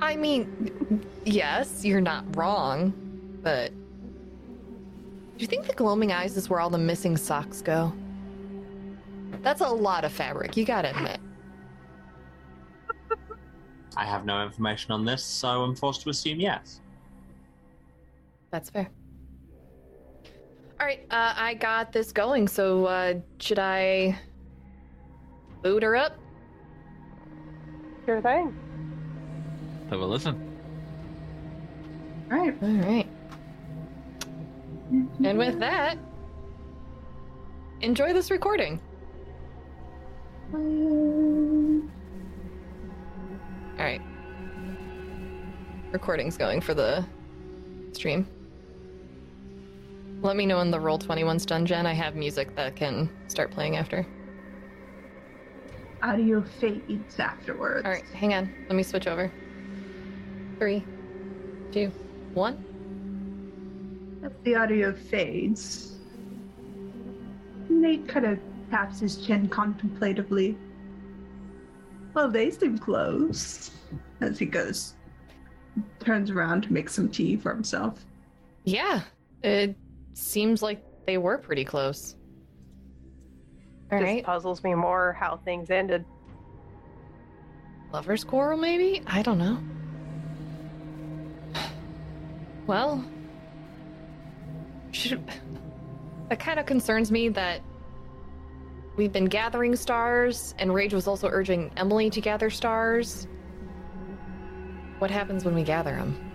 I 0.00 0.16
mean, 0.16 1.04
yes, 1.26 1.84
you're 1.84 2.00
not 2.00 2.24
wrong, 2.34 2.94
but 3.42 3.70
do 3.70 3.74
you 5.42 5.46
think 5.46 5.66
the 5.66 5.74
gloaming 5.74 6.10
eyes 6.12 6.38
is 6.38 6.48
where 6.48 6.58
all 6.60 6.70
the 6.70 6.78
missing 6.78 7.18
socks 7.18 7.60
go? 7.60 7.92
That's 9.42 9.60
a 9.60 9.68
lot 9.68 10.04
of 10.04 10.12
fabric, 10.12 10.56
you 10.56 10.64
gotta 10.64 10.96
admit. 10.96 11.20
I 13.96 14.04
have 14.04 14.24
no 14.24 14.42
information 14.42 14.92
on 14.92 15.04
this, 15.04 15.24
so 15.24 15.62
I'm 15.62 15.74
forced 15.74 16.02
to 16.02 16.10
assume 16.10 16.40
yes. 16.40 16.80
That's 18.50 18.70
fair. 18.70 18.88
All 20.78 20.86
right, 20.86 21.06
uh, 21.10 21.34
I 21.36 21.54
got 21.54 21.92
this 21.92 22.12
going. 22.12 22.48
So 22.48 22.84
uh, 22.86 23.14
should 23.40 23.58
I 23.58 24.18
boot 25.62 25.82
her 25.82 25.96
up? 25.96 26.18
Sure 28.04 28.20
thing. 28.20 28.56
Have 29.90 30.00
a 30.00 30.06
listen. 30.06 30.46
All 32.30 32.38
right. 32.38 32.54
All 32.62 32.68
right. 32.68 33.08
And 35.24 35.38
with 35.38 35.58
that, 35.60 35.98
enjoy 37.80 38.12
this 38.12 38.30
recording. 38.30 38.80
All 43.78 43.84
right. 43.84 44.00
Recording's 45.92 46.36
going 46.36 46.60
for 46.60 46.74
the 46.74 47.04
stream. 47.92 48.26
Let 50.22 50.36
me 50.36 50.46
know 50.46 50.56
when 50.56 50.70
the 50.70 50.80
roll 50.80 50.98
21's 50.98 51.44
done, 51.44 51.66
Jen. 51.66 51.86
I 51.86 51.92
have 51.92 52.16
music 52.16 52.54
that 52.56 52.74
can 52.74 53.10
start 53.28 53.50
playing 53.50 53.76
after. 53.76 54.06
Audio 56.02 56.42
fades 56.60 57.18
afterwards. 57.18 57.84
All 57.84 57.90
right, 57.90 58.04
hang 58.14 58.34
on. 58.34 58.52
Let 58.68 58.76
me 58.76 58.82
switch 58.82 59.06
over. 59.06 59.30
Three, 60.58 60.84
two, 61.70 61.92
one. 62.34 62.64
The 64.42 64.54
audio 64.54 64.92
fades, 64.92 65.96
Nate 67.68 68.08
kind 68.08 68.26
of 68.26 68.38
taps 68.76 69.00
his 69.00 69.16
chin 69.16 69.48
contemplatively. 69.48 70.54
Well, 72.12 72.30
they 72.30 72.50
seem 72.50 72.76
close. 72.76 73.70
As 74.20 74.38
he 74.38 74.44
goes, 74.44 74.94
turns 75.98 76.30
around 76.30 76.62
to 76.64 76.72
make 76.72 76.90
some 76.90 77.08
tea 77.08 77.36
for 77.36 77.54
himself. 77.54 78.04
Yeah, 78.64 79.00
it 79.42 79.76
seems 80.12 80.62
like 80.62 80.84
they 81.06 81.16
were 81.16 81.38
pretty 81.38 81.64
close. 81.64 82.16
All 83.90 83.98
Just 83.98 84.04
right, 84.04 84.24
puzzles 84.24 84.62
me 84.62 84.74
more 84.74 85.14
how 85.18 85.38
things 85.38 85.70
ended. 85.70 86.04
lover's 87.92 88.24
quarrel, 88.24 88.58
maybe? 88.58 89.02
I 89.06 89.22
don't 89.22 89.38
know. 89.38 89.58
Well, 92.66 93.02
should... 94.90 95.22
that 96.28 96.40
kind 96.40 96.58
of 96.58 96.66
concerns 96.66 97.10
me 97.10 97.28
that 97.30 97.62
we've 98.96 99.12
been 99.12 99.26
gathering 99.26 99.76
stars, 99.76 100.54
and 100.58 100.72
Rage 100.74 100.94
was 100.94 101.06
also 101.06 101.28
urging 101.28 101.70
Emily 101.76 102.10
to 102.10 102.20
gather 102.20 102.50
stars. 102.50 103.28
What 104.98 105.10
happens 105.10 105.44
when 105.44 105.54
we 105.54 105.62
gather 105.62 105.94
them? 105.94 106.32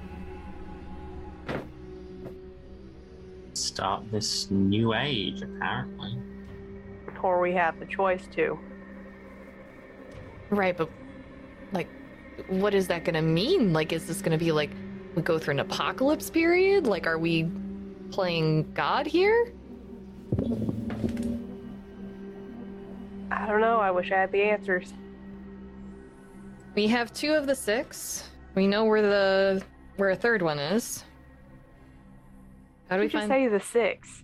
Start 3.54 4.04
this 4.12 4.50
new 4.52 4.94
age, 4.94 5.42
apparently. 5.42 6.18
Or 7.22 7.40
we 7.40 7.54
have 7.54 7.80
the 7.80 7.86
choice 7.86 8.28
to. 8.36 8.58
Right, 10.50 10.76
but 10.76 10.90
like, 11.72 11.88
what 12.48 12.74
is 12.74 12.88
that 12.88 13.06
gonna 13.06 13.22
mean? 13.22 13.74
Like, 13.74 13.94
is 13.94 14.08
this 14.08 14.22
gonna 14.22 14.38
be 14.38 14.52
like 14.52 14.72
we 15.16 15.22
go 15.22 15.38
through 15.38 15.54
an 15.54 15.60
apocalypse 15.60 16.30
period? 16.30 16.88
Like, 16.88 17.06
are 17.08 17.18
we 17.18 17.50
playing 18.12 18.72
God 18.74 19.06
here? 19.08 19.54
I 23.32 23.45
don't 23.48 23.62
know. 23.62 23.80
I 23.80 23.91
wish 23.91 24.12
I 24.12 24.20
had 24.20 24.32
the 24.32 24.41
answers. 24.41 24.94
We 26.76 26.88
have 26.88 27.14
two 27.14 27.34
of 27.34 27.48
the 27.48 27.56
six. 27.56 28.30
We 28.56 28.68
know 28.68 28.86
where 28.86 29.02
the 29.02 29.64
where 29.95 30.10
a 30.10 30.16
third 30.16 30.41
one 30.41 30.60
is. 30.60 31.03
How 32.90 32.98
do 32.98 33.03
we 33.03 33.10
find? 33.10 33.30
say 33.30 33.48
the 33.48 33.60
six. 33.60 34.24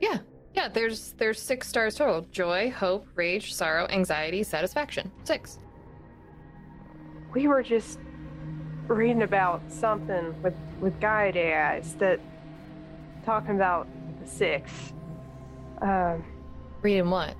Yeah, 0.00 0.18
yeah. 0.54 0.68
There's 0.68 1.12
there's 1.12 1.40
six 1.40 1.68
stars 1.68 1.94
total: 1.94 2.22
joy, 2.32 2.70
hope, 2.70 3.06
rage, 3.14 3.54
sorrow, 3.54 3.86
anxiety, 3.88 4.42
satisfaction. 4.42 5.10
Six. 5.22 5.58
We 7.32 7.46
were 7.46 7.62
just 7.62 8.00
reading 8.88 9.22
about 9.22 9.62
something 9.70 10.40
with 10.42 10.54
with 10.80 10.98
guide 11.00 11.36
AIs 11.36 11.94
that 11.96 12.18
talking 13.24 13.54
about 13.54 13.86
the 14.20 14.26
six. 14.26 14.72
Um, 15.80 16.24
Reading 16.82 17.10
what? 17.10 17.36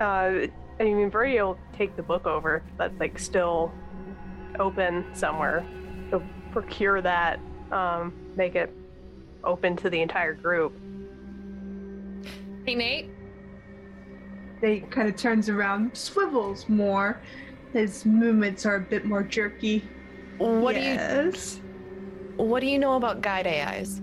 Uh, 0.00 0.46
I 0.78 0.84
mean, 0.84 1.08
Brady 1.08 1.40
will 1.40 1.58
take 1.76 1.96
the 1.96 2.02
book 2.02 2.26
over 2.26 2.62
that's 2.76 2.98
like 3.00 3.18
still 3.18 3.72
open 4.58 5.04
somewhere. 5.14 5.64
He'll 6.10 6.22
procure 6.52 7.00
that 7.02 7.40
um, 7.72 8.12
make 8.36 8.54
it 8.54 8.72
open 9.44 9.76
to 9.76 9.90
the 9.90 10.00
entire 10.00 10.34
group. 10.34 10.72
Hey, 12.64 12.74
Nate. 12.74 13.10
They 14.60 14.80
kind 14.80 15.08
of 15.08 15.16
turns 15.16 15.48
around, 15.48 15.96
swivels 15.96 16.68
more. 16.68 17.20
His 17.72 18.04
movements 18.04 18.64
are 18.66 18.76
a 18.76 18.80
bit 18.80 19.04
more 19.04 19.22
jerky. 19.22 19.84
What 20.38 20.74
yes. 20.74 21.54
do 21.54 21.60
you 22.42 22.48
What 22.48 22.60
do 22.60 22.66
you 22.66 22.78
know 22.78 22.94
about 22.94 23.20
guide 23.20 23.46
AIs? 23.46 24.00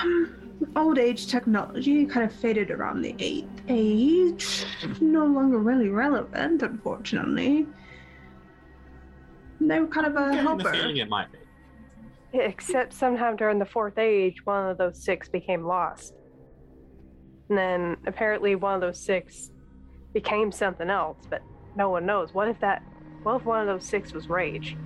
Um, 0.00 0.35
old 0.74 0.98
age 0.98 1.26
technology 1.26 2.06
kind 2.06 2.24
of 2.24 2.32
faded 2.34 2.70
around 2.70 3.02
the 3.02 3.14
eighth 3.18 3.62
age. 3.68 4.64
No 5.00 5.24
longer 5.26 5.58
really 5.58 5.88
relevant, 5.88 6.62
unfortunately. 6.62 7.66
They 9.60 9.80
were 9.80 9.86
kind 9.86 10.06
of 10.06 10.12
a 10.16 10.30
Getting 10.30 10.36
the 10.36 10.42
helper. 10.42 10.72
feeling 10.72 10.96
it 10.98 11.08
might 11.08 11.28
be. 11.32 11.38
Except 12.38 12.92
sometime 12.92 13.36
during 13.36 13.58
the 13.58 13.64
fourth 13.66 13.98
age, 13.98 14.44
one 14.44 14.68
of 14.70 14.78
those 14.78 15.02
six 15.02 15.28
became 15.28 15.64
lost. 15.64 16.14
And 17.48 17.56
then 17.56 17.96
apparently 18.06 18.54
one 18.54 18.74
of 18.74 18.80
those 18.80 19.00
six 19.00 19.50
became 20.12 20.50
something 20.52 20.90
else, 20.90 21.18
but 21.30 21.42
no 21.76 21.90
one 21.90 22.04
knows. 22.06 22.34
What 22.34 22.48
if 22.48 22.58
that 22.60 22.82
what 23.22 23.36
if 23.36 23.44
one 23.44 23.60
of 23.60 23.66
those 23.66 23.84
six 23.86 24.12
was 24.12 24.28
rage? 24.28 24.76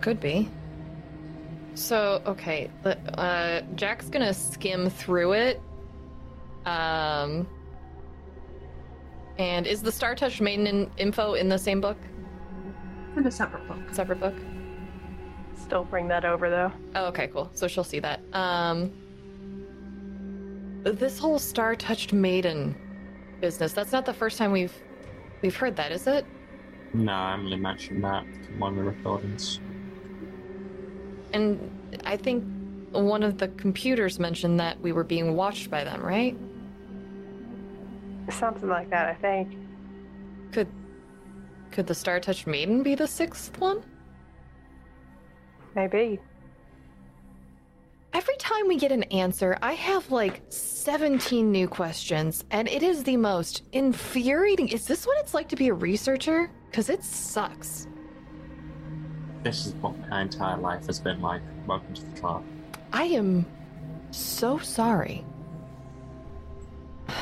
Could 0.00 0.20
be. 0.20 0.48
So, 1.76 2.22
okay, 2.26 2.70
uh, 2.84 3.60
Jack's 3.74 4.08
gonna 4.08 4.32
skim 4.32 4.88
through 4.88 5.34
it. 5.34 5.60
Um, 6.64 7.46
and 9.38 9.66
is 9.66 9.82
the 9.82 9.92
Star 9.92 10.14
Touch 10.14 10.40
Maiden 10.40 10.66
in- 10.66 10.90
info 10.96 11.34
in 11.34 11.48
the 11.50 11.58
same 11.58 11.82
book, 11.82 11.98
In 13.16 13.26
a 13.26 13.30
separate 13.30 13.68
book. 13.68 13.78
separate 13.92 14.18
book? 14.20 14.34
Still 15.54 15.84
bring 15.84 16.08
that 16.08 16.24
over 16.24 16.48
though. 16.48 16.72
Oh, 16.94 17.06
okay, 17.08 17.26
cool. 17.28 17.50
So 17.52 17.68
she'll 17.68 17.84
see 17.84 18.00
that. 18.00 18.20
Um, 18.32 18.90
this 20.82 21.18
whole 21.18 21.38
Star 21.38 21.76
Touched 21.76 22.12
Maiden 22.14 22.74
business—that's 23.40 23.92
not 23.92 24.06
the 24.06 24.14
first 24.14 24.38
time 24.38 24.50
we've 24.50 24.72
we've 25.42 25.56
heard 25.56 25.76
that, 25.76 25.92
is 25.92 26.06
it? 26.06 26.24
No, 26.94 27.12
Emily 27.28 27.56
mentioned 27.56 28.02
that 28.02 28.24
in 28.24 28.58
one 28.58 28.70
of 28.72 28.76
the 28.78 28.90
recordings. 28.90 29.60
And 31.36 32.00
I 32.06 32.16
think 32.16 32.42
one 32.92 33.22
of 33.22 33.36
the 33.36 33.48
computers 33.48 34.18
mentioned 34.18 34.58
that 34.58 34.80
we 34.80 34.92
were 34.92 35.04
being 35.04 35.36
watched 35.36 35.70
by 35.70 35.84
them, 35.84 36.00
right? 36.00 36.34
Something 38.30 38.70
like 38.70 38.88
that, 38.88 39.06
I 39.08 39.14
think. 39.14 39.54
Could 40.52 40.68
could 41.72 41.86
the 41.86 41.94
Star 41.94 42.20
Touched 42.20 42.46
Maiden 42.46 42.82
be 42.82 42.94
the 42.94 43.06
sixth 43.06 43.58
one? 43.58 43.82
Maybe. 45.74 46.18
Every 48.14 48.36
time 48.38 48.66
we 48.66 48.78
get 48.78 48.90
an 48.90 49.02
answer, 49.04 49.58
I 49.60 49.74
have 49.74 50.10
like 50.10 50.40
17 50.48 51.52
new 51.52 51.68
questions, 51.68 52.46
and 52.50 52.66
it 52.66 52.82
is 52.82 53.04
the 53.04 53.18
most 53.18 53.62
infuriating. 53.72 54.68
Is 54.68 54.86
this 54.86 55.06
what 55.06 55.18
it's 55.18 55.34
like 55.34 55.50
to 55.50 55.56
be 55.56 55.68
a 55.68 55.74
researcher? 55.74 56.50
Because 56.70 56.88
it 56.88 57.04
sucks. 57.04 57.88
This 59.46 59.64
is 59.64 59.74
what 59.74 59.96
my 60.08 60.22
entire 60.22 60.56
life 60.56 60.86
has 60.88 60.98
been 60.98 61.22
like. 61.22 61.40
Welcome 61.68 61.94
to 61.94 62.04
the 62.04 62.20
club. 62.20 62.42
I 62.92 63.04
am 63.04 63.46
so 64.10 64.58
sorry. 64.58 65.24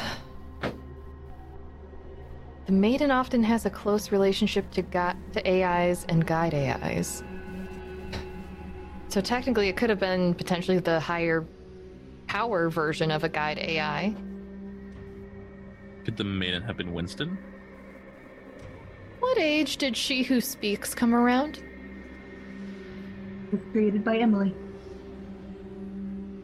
The 2.65 2.73
maiden 2.73 3.11
often 3.11 3.43
has 3.43 3.67
a 3.67 3.71
close 3.71 4.11
relationship 4.11 4.71
to, 4.71 4.81
gu- 4.81 5.19
to 5.35 5.47
AIs 5.47 6.07
and 6.09 6.27
guide 6.27 6.55
AIs. 6.55 7.23
So 9.09 9.21
technically, 9.21 9.69
it 9.69 9.77
could 9.77 9.91
have 9.91 10.01
been 10.01 10.33
potentially 10.33 10.79
the 10.79 10.99
higher 10.99 11.47
power 12.27 12.71
version 12.71 13.11
of 13.11 13.23
a 13.23 13.29
guide 13.29 13.59
AI. 13.59 14.15
Could 16.07 16.17
the 16.17 16.25
maiden 16.25 16.63
have 16.63 16.79
been 16.79 16.95
Winston? 16.95 17.37
What 19.21 19.37
age 19.37 19.77
did 19.77 19.95
she 19.95 20.23
who 20.23 20.41
speaks 20.41 20.95
come 20.95 21.15
around? 21.15 21.63
Created 23.73 24.05
by 24.05 24.19
Emily. 24.19 24.55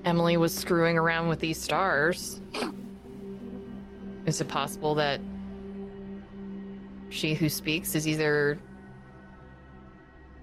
Emily 0.05 0.37
was 0.37 0.55
screwing 0.55 0.97
around 0.97 1.29
with 1.29 1.41
these 1.41 1.61
stars. 1.61 2.41
Is 4.27 4.41
it 4.41 4.49
possible 4.49 4.95
that 4.97 5.21
she 7.09 7.35
who 7.35 7.49
speaks 7.49 7.95
is 7.95 8.07
either 8.07 8.59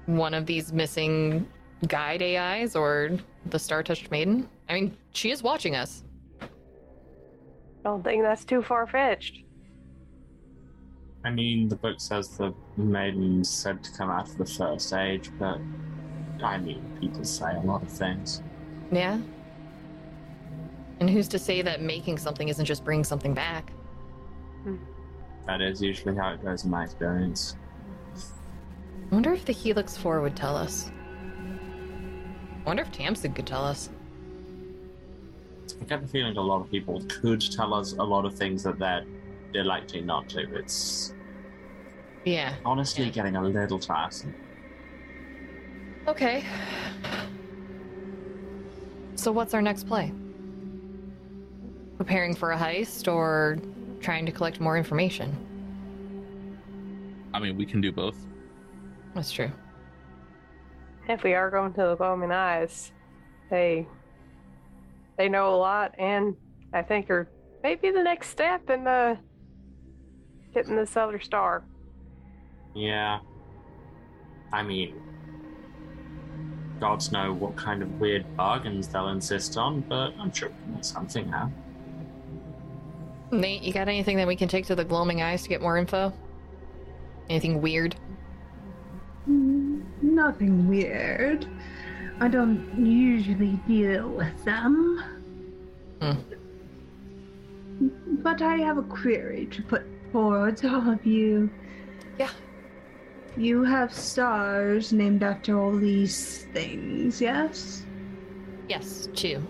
one 0.08 0.34
of 0.34 0.46
these 0.46 0.74
missing 0.74 1.48
guide 1.88 2.22
AIs 2.22 2.76
or 2.76 3.12
the 3.46 3.60
star 3.60 3.84
touched 3.84 4.12
maiden? 4.12 4.50
I 4.68 4.74
mean, 4.74 4.98
she 5.14 5.32
is 5.32 5.42
watching 5.42 5.76
us. 5.76 6.04
Don't 7.84 8.04
think 8.04 8.24
that's 8.24 8.44
too 8.44 8.62
far 8.62 8.86
fetched. 8.88 9.44
I 11.24 11.30
mean, 11.30 11.68
the 11.68 11.76
book 11.76 12.00
says 12.00 12.38
the 12.38 12.54
maiden's 12.78 13.50
said 13.50 13.84
to 13.84 13.92
come 13.92 14.10
out 14.10 14.30
of 14.30 14.38
the 14.38 14.46
first 14.46 14.94
age, 14.94 15.30
but 15.40 15.60
I 16.44 16.58
mean, 16.58 16.82
people 17.00 17.24
say 17.24 17.56
a 17.56 17.60
lot 17.62 17.82
of 17.84 17.90
things. 17.90 18.42
Yeah? 18.92 19.20
And 21.00 21.10
who's 21.10 21.28
to 21.30 21.40
say 21.40 21.62
that 21.62 21.82
making 21.82 22.18
something 22.18 22.48
isn't 22.50 22.66
just 22.66 22.84
bringing 22.84 23.04
something 23.04 23.34
back? 23.34 23.72
That 25.46 25.62
is 25.62 25.82
usually 25.82 26.16
how 26.16 26.34
it 26.34 26.44
goes 26.44 26.66
in 26.66 26.72
my 26.72 26.84
experience. 26.84 27.56
I 28.16 29.14
wonder 29.14 29.32
if 29.32 29.46
the 29.46 29.54
Helix 29.54 29.96
4 29.96 30.22
would 30.22 30.36
tell 30.36 30.56
us. 30.56 30.92
I 32.66 32.68
wonder 32.68 32.82
if 32.84 32.92
Tamsin 32.92 33.34
could 33.34 33.48
tell 33.48 33.64
us. 33.64 33.90
I 35.82 35.86
get 35.86 36.02
the 36.02 36.08
feeling 36.08 36.36
a 36.36 36.42
lot 36.42 36.60
of 36.62 36.70
people 36.70 37.02
could 37.08 37.40
tell 37.40 37.74
us 37.74 37.94
a 37.94 38.04
lot 38.04 38.26
of 38.26 38.34
things 38.36 38.64
that 38.64 38.78
they're 38.80 39.06
they're 39.54 39.64
likely 39.64 40.02
not 40.02 40.28
to. 40.30 40.42
It's 40.56 41.14
Yeah. 42.26 42.56
honestly 42.66 43.06
Yeah. 43.06 43.12
getting 43.12 43.38
a 43.38 43.42
little 43.42 43.80
tiresome. 43.80 44.36
Okay. 46.08 46.46
So, 49.16 49.32
what's 49.32 49.54
our 49.54 49.62
next 49.62 49.88
play? 49.88 50.14
Preparing 51.98 52.34
for 52.34 52.54
a 52.54 52.58
heist 52.58 53.12
or 53.12 53.58
trying 54.00 54.26
to 54.26 54.32
collect 54.32 54.62
more 54.62 54.78
information? 54.78 55.36
I 57.34 57.40
mean, 57.40 57.58
we 57.58 57.66
can 57.66 57.82
do 57.82 57.92
both. 57.92 58.16
That's 59.16 59.32
true. 59.32 59.52
If 61.10 61.24
we 61.24 61.34
are 61.34 61.50
going 61.50 61.74
to 61.74 61.82
the 61.82 61.96
Gloaming 61.96 62.32
Eyes, 62.32 62.92
they 63.50 63.86
they 65.18 65.28
know 65.28 65.54
a 65.54 65.58
lot, 65.58 65.94
and 65.98 66.36
I 66.74 66.84
think 66.84 67.10
are 67.10 67.28
maybe 67.64 67.92
the 67.92 68.04
next 68.04 68.30
step 68.30 68.70
in 68.70 68.86
the 68.86 69.18
getting 70.54 70.76
this 70.76 70.96
other 70.96 71.20
star. 71.20 71.66
Yeah. 72.74 73.20
I 74.54 74.64
mean, 74.64 74.96
gods 76.80 77.12
know 77.12 77.34
what 77.34 77.56
kind 77.56 77.82
of 77.82 78.00
weird 78.00 78.26
bargains 78.38 78.88
they'll 78.88 79.10
insist 79.10 79.58
on, 79.58 79.82
but 79.82 80.14
I'm 80.20 80.32
sure 80.32 80.50
we 80.50 80.56
can 80.64 80.74
make 80.76 80.84
something 80.84 81.32
out. 81.34 81.50
Nate, 83.32 83.62
you 83.62 83.74
got 83.74 83.88
anything 83.88 84.18
that 84.18 84.28
we 84.28 84.36
can 84.36 84.48
take 84.48 84.66
to 84.68 84.76
the 84.76 84.86
Gloaming 84.86 85.22
Eyes 85.22 85.44
to 85.44 85.50
get 85.50 85.62
more 85.62 85.78
info? 85.78 86.14
Anything 87.30 87.62
weird? 87.62 87.96
Mm, 89.30 89.84
Nothing 90.02 90.68
weird. 90.68 91.46
I 92.20 92.28
don't 92.30 92.74
usually 92.84 93.60
deal 93.68 94.08
with 94.10 94.44
them. 94.46 95.04
Hmm. 96.02 96.14
But 98.24 98.42
I 98.42 98.58
have 98.58 98.78
a 98.78 98.84
query 98.84 99.48
to 99.52 99.62
put 99.62 99.84
forward 100.12 100.58
to 100.58 100.74
all 100.74 100.90
of 100.90 101.06
you. 101.06 101.50
Yeah. 102.18 102.30
You 103.38 103.64
have 103.64 103.94
stars 103.94 104.92
named 104.92 105.22
after 105.22 105.60
all 105.60 105.76
these 105.78 106.46
things, 106.54 107.22
yes? 107.22 107.84
Yes, 108.68 109.10
two. 109.14 109.46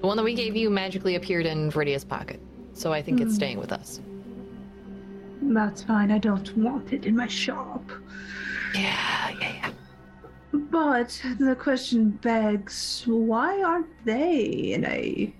The 0.00 0.06
one 0.06 0.16
that 0.18 0.22
we 0.22 0.34
gave 0.34 0.54
you 0.56 0.68
magically 0.68 1.14
appeared 1.14 1.46
in 1.46 1.70
Viridia's 1.70 2.04
pocket, 2.04 2.40
so 2.74 2.92
I 2.92 3.00
think 3.00 3.20
it's 3.20 3.32
Hmm. 3.32 3.36
staying 3.36 3.58
with 3.58 3.72
us. 3.72 4.00
That's 5.40 5.82
fine. 5.82 6.10
I 6.10 6.18
don't 6.18 6.54
want 6.56 6.92
it 6.92 7.06
in 7.06 7.16
my 7.16 7.26
shop. 7.26 7.82
Yeah, 8.74 9.30
yeah, 9.40 9.52
yeah. 9.54 9.70
But 10.52 11.20
the 11.38 11.56
question 11.56 12.10
begs 12.10 13.04
why 13.06 13.62
aren't 13.62 14.04
they 14.04 14.44
in 14.74 14.84
a 14.84 15.34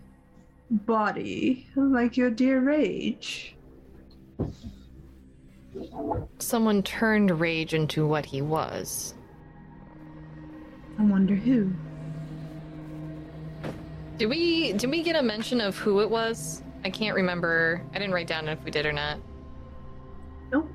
body 0.70 1.66
like 1.76 2.16
your 2.16 2.30
dear 2.30 2.60
Rage? 2.60 3.54
Someone 6.38 6.82
turned 6.82 7.40
Rage 7.40 7.74
into 7.74 8.06
what 8.06 8.24
he 8.26 8.42
was. 8.42 9.14
I 10.98 11.02
wonder 11.04 11.34
who. 11.34 11.72
Did 14.18 14.26
we 14.26 14.72
did 14.72 14.90
we 14.90 15.02
get 15.02 15.14
a 15.16 15.22
mention 15.22 15.60
of 15.60 15.76
who 15.78 16.00
it 16.00 16.10
was? 16.10 16.62
I 16.84 16.90
can't 16.90 17.14
remember. 17.14 17.82
I 17.92 17.98
didn't 17.98 18.12
write 18.14 18.26
down 18.26 18.48
if 18.48 18.62
we 18.64 18.70
did 18.70 18.86
or 18.86 18.92
not. 18.92 19.18
Nope, 20.52 20.68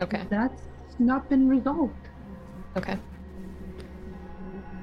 Okay. 0.00 0.22
that's 0.30 0.62
not 0.98 1.28
been 1.28 1.48
resolved. 1.48 1.92
Okay. 2.76 2.96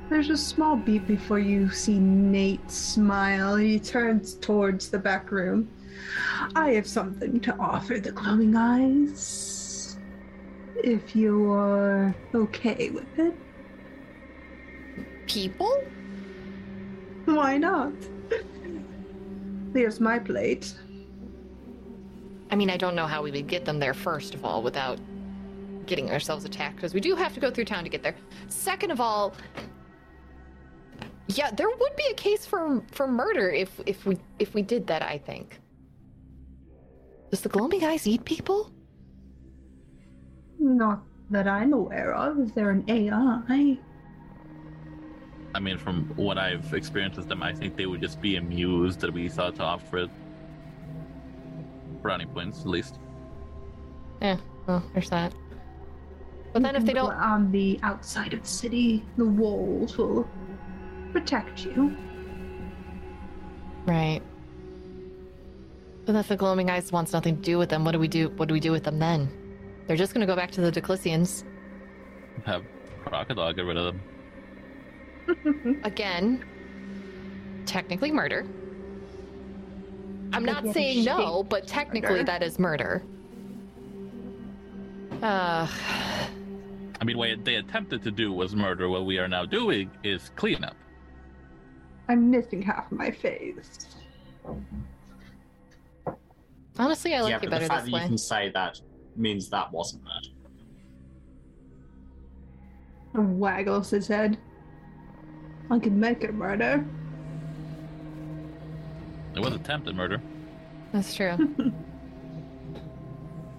There's 0.10 0.30
a 0.32 0.38
small 0.38 0.76
beat 0.76 1.06
before 1.08 1.40
you 1.40 1.70
see 1.70 2.00
Nate 2.00 2.70
smile. 2.72 3.56
He 3.56 3.80
turns 3.80 4.36
towards 4.36 4.90
the 4.90 4.98
back 4.98 5.32
room. 5.32 5.70
I 6.56 6.72
have 6.72 6.88
something 6.88 7.40
to 7.42 7.56
offer 7.58 8.00
the 8.00 8.12
glowing 8.12 8.56
eyes. 8.56 9.98
If 10.78 11.16
you're 11.16 12.16
okay 12.34 12.90
with 12.90 13.20
it, 13.20 13.36
People? 15.28 15.84
why 17.26 17.58
not? 17.60 17.94
There's 19.74 20.00
my 20.00 20.18
plate. 20.18 20.74
I 22.50 22.56
mean, 22.56 22.72
I 22.72 22.78
don't 22.78 22.96
know 22.96 23.06
how 23.06 23.22
we 23.22 23.30
would 23.30 23.46
get 23.46 23.66
them 23.66 23.78
there, 23.78 23.94
first 23.94 24.34
of 24.34 24.44
all, 24.44 24.64
without 24.64 25.00
getting 25.86 26.10
ourselves 26.10 26.46
attacked, 26.46 26.78
because 26.78 26.96
we 26.96 27.00
do 27.00 27.16
have 27.16 27.36
to 27.36 27.40
go 27.40 27.52
through 27.52 27.66
town 27.66 27.84
to 27.84 27.90
get 27.90 28.02
there. 28.02 28.16
Second 28.48 28.90
of 28.90 29.00
all, 29.00 29.36
yeah, 31.30 31.52
there 31.52 31.70
would 31.70 31.96
be 31.96 32.06
a 32.10 32.14
case 32.16 32.46
for 32.46 32.84
for 32.92 33.08
murder 33.08 33.50
if 33.52 33.80
if 33.86 34.06
we 34.06 34.18
if 34.40 34.54
we 34.54 34.62
did 34.62 34.88
that, 34.88 35.04
I 35.04 35.18
think. 35.20 35.60
Does 37.30 37.42
the 37.42 37.50
glowing 37.50 37.80
guys 37.80 38.08
eat 38.08 38.26
people? 38.26 38.72
Not 40.58 41.04
that 41.30 41.48
I'm 41.48 41.74
aware 41.74 42.16
of. 42.16 42.40
Is 42.40 42.52
there 42.54 42.72
an 42.72 42.84
AI? 42.88 43.78
I 45.54 45.60
mean, 45.60 45.78
from 45.78 46.12
what 46.16 46.40
I've 46.40 46.74
experienced 46.74 47.18
with 47.18 47.28
them, 47.28 47.44
I 47.44 47.54
think 47.54 47.76
they 47.76 47.86
would 47.86 48.02
just 48.02 48.20
be 48.20 48.38
amused 48.38 49.00
that 49.02 49.14
we 49.14 49.30
thought 49.30 49.56
to 49.56 49.64
offer 49.64 50.00
it. 50.00 50.10
Brownie 52.02 52.26
points, 52.26 52.62
at 52.62 52.68
least. 52.68 53.00
Yeah, 54.22 54.38
well, 54.68 54.84
there's 54.94 55.10
that. 55.12 55.34
But 56.54 56.64
then 56.64 56.76
if 56.76 56.86
they 56.86 56.94
don't 56.94 57.14
On 57.14 57.52
the 57.52 57.80
outside 57.84 58.34
of 58.34 58.42
the 58.42 58.48
city, 58.48 59.06
the 59.18 59.26
walls 59.26 59.98
will 59.98 60.28
protect 61.12 61.66
you. 61.66 61.96
Right. 63.86 64.22
But 66.06 66.16
if 66.16 66.28
the 66.28 66.36
glowing 66.36 66.70
eyes 66.70 66.92
wants 66.92 67.14
nothing 67.14 67.36
to 67.38 67.42
do 67.42 67.58
with 67.58 67.70
them, 67.70 67.86
what 67.86 67.92
do 67.92 68.00
we 68.00 68.08
do? 68.08 68.30
What 68.30 68.48
do 68.48 68.54
we 68.54 68.60
do 68.60 68.72
with 68.72 68.84
them 68.84 69.00
then? 69.00 69.30
They're 69.88 69.98
just 69.98 70.14
gonna 70.14 70.26
go 70.26 70.36
back 70.36 70.52
to 70.52 70.62
the 70.62 70.72
Declisians 70.72 71.44
Have 72.46 72.64
Crocodile 73.04 73.54
get 73.54 73.66
rid 73.66 73.78
of 73.78 73.96
them. 75.28 75.82
again. 75.84 76.44
Technically 77.66 78.12
murder. 78.12 78.46
I'm 80.34 80.46
not 80.46 80.64
But 80.64 80.74
saying 80.74 81.06
no, 81.06 81.44
but 81.44 81.68
technically 81.68 82.10
murder. 82.12 82.24
that 82.24 82.44
is 82.44 82.60
murder. 82.60 83.04
Uh, 85.22 85.68
I 87.02 87.04
mean, 87.04 87.18
what 87.18 87.44
they 87.44 87.56
attempted 87.56 88.04
to 88.04 88.12
do 88.12 88.32
was 88.32 88.56
murder. 88.56 88.90
What 88.90 89.06
we 89.06 89.18
are 89.18 89.28
now 89.28 89.46
doing 89.46 89.90
is 90.04 90.32
cleanup. 90.36 90.76
I'm 92.10 92.30
missing 92.32 92.62
half 92.64 92.92
of 92.92 92.98
my 92.98 93.12
face. 93.12 93.88
honestly, 96.78 97.14
I 97.14 97.22
like 97.22 97.30
yeah, 97.30 97.36
you 97.38 97.42
but 97.42 97.52
better 97.52 97.66
the 97.66 97.70
fact 97.70 97.84
this 97.86 97.92
that 97.92 97.96
way. 97.96 98.02
you 98.02 98.08
can 98.08 98.18
say 98.18 98.50
that 98.50 98.82
means 99.16 99.48
that 99.50 99.72
wasn't 99.72 100.04
murder. 100.04 100.30
Waggles 103.14 103.92
his 103.92 104.08
head. 104.08 104.40
I 105.70 105.78
could 105.78 105.94
make 105.94 106.24
it 106.24 106.34
murder. 106.34 106.84
It 109.36 109.40
was 109.42 109.54
attempted 109.54 109.96
murder. 109.96 110.20
That's 110.92 111.14
true. 111.14 111.38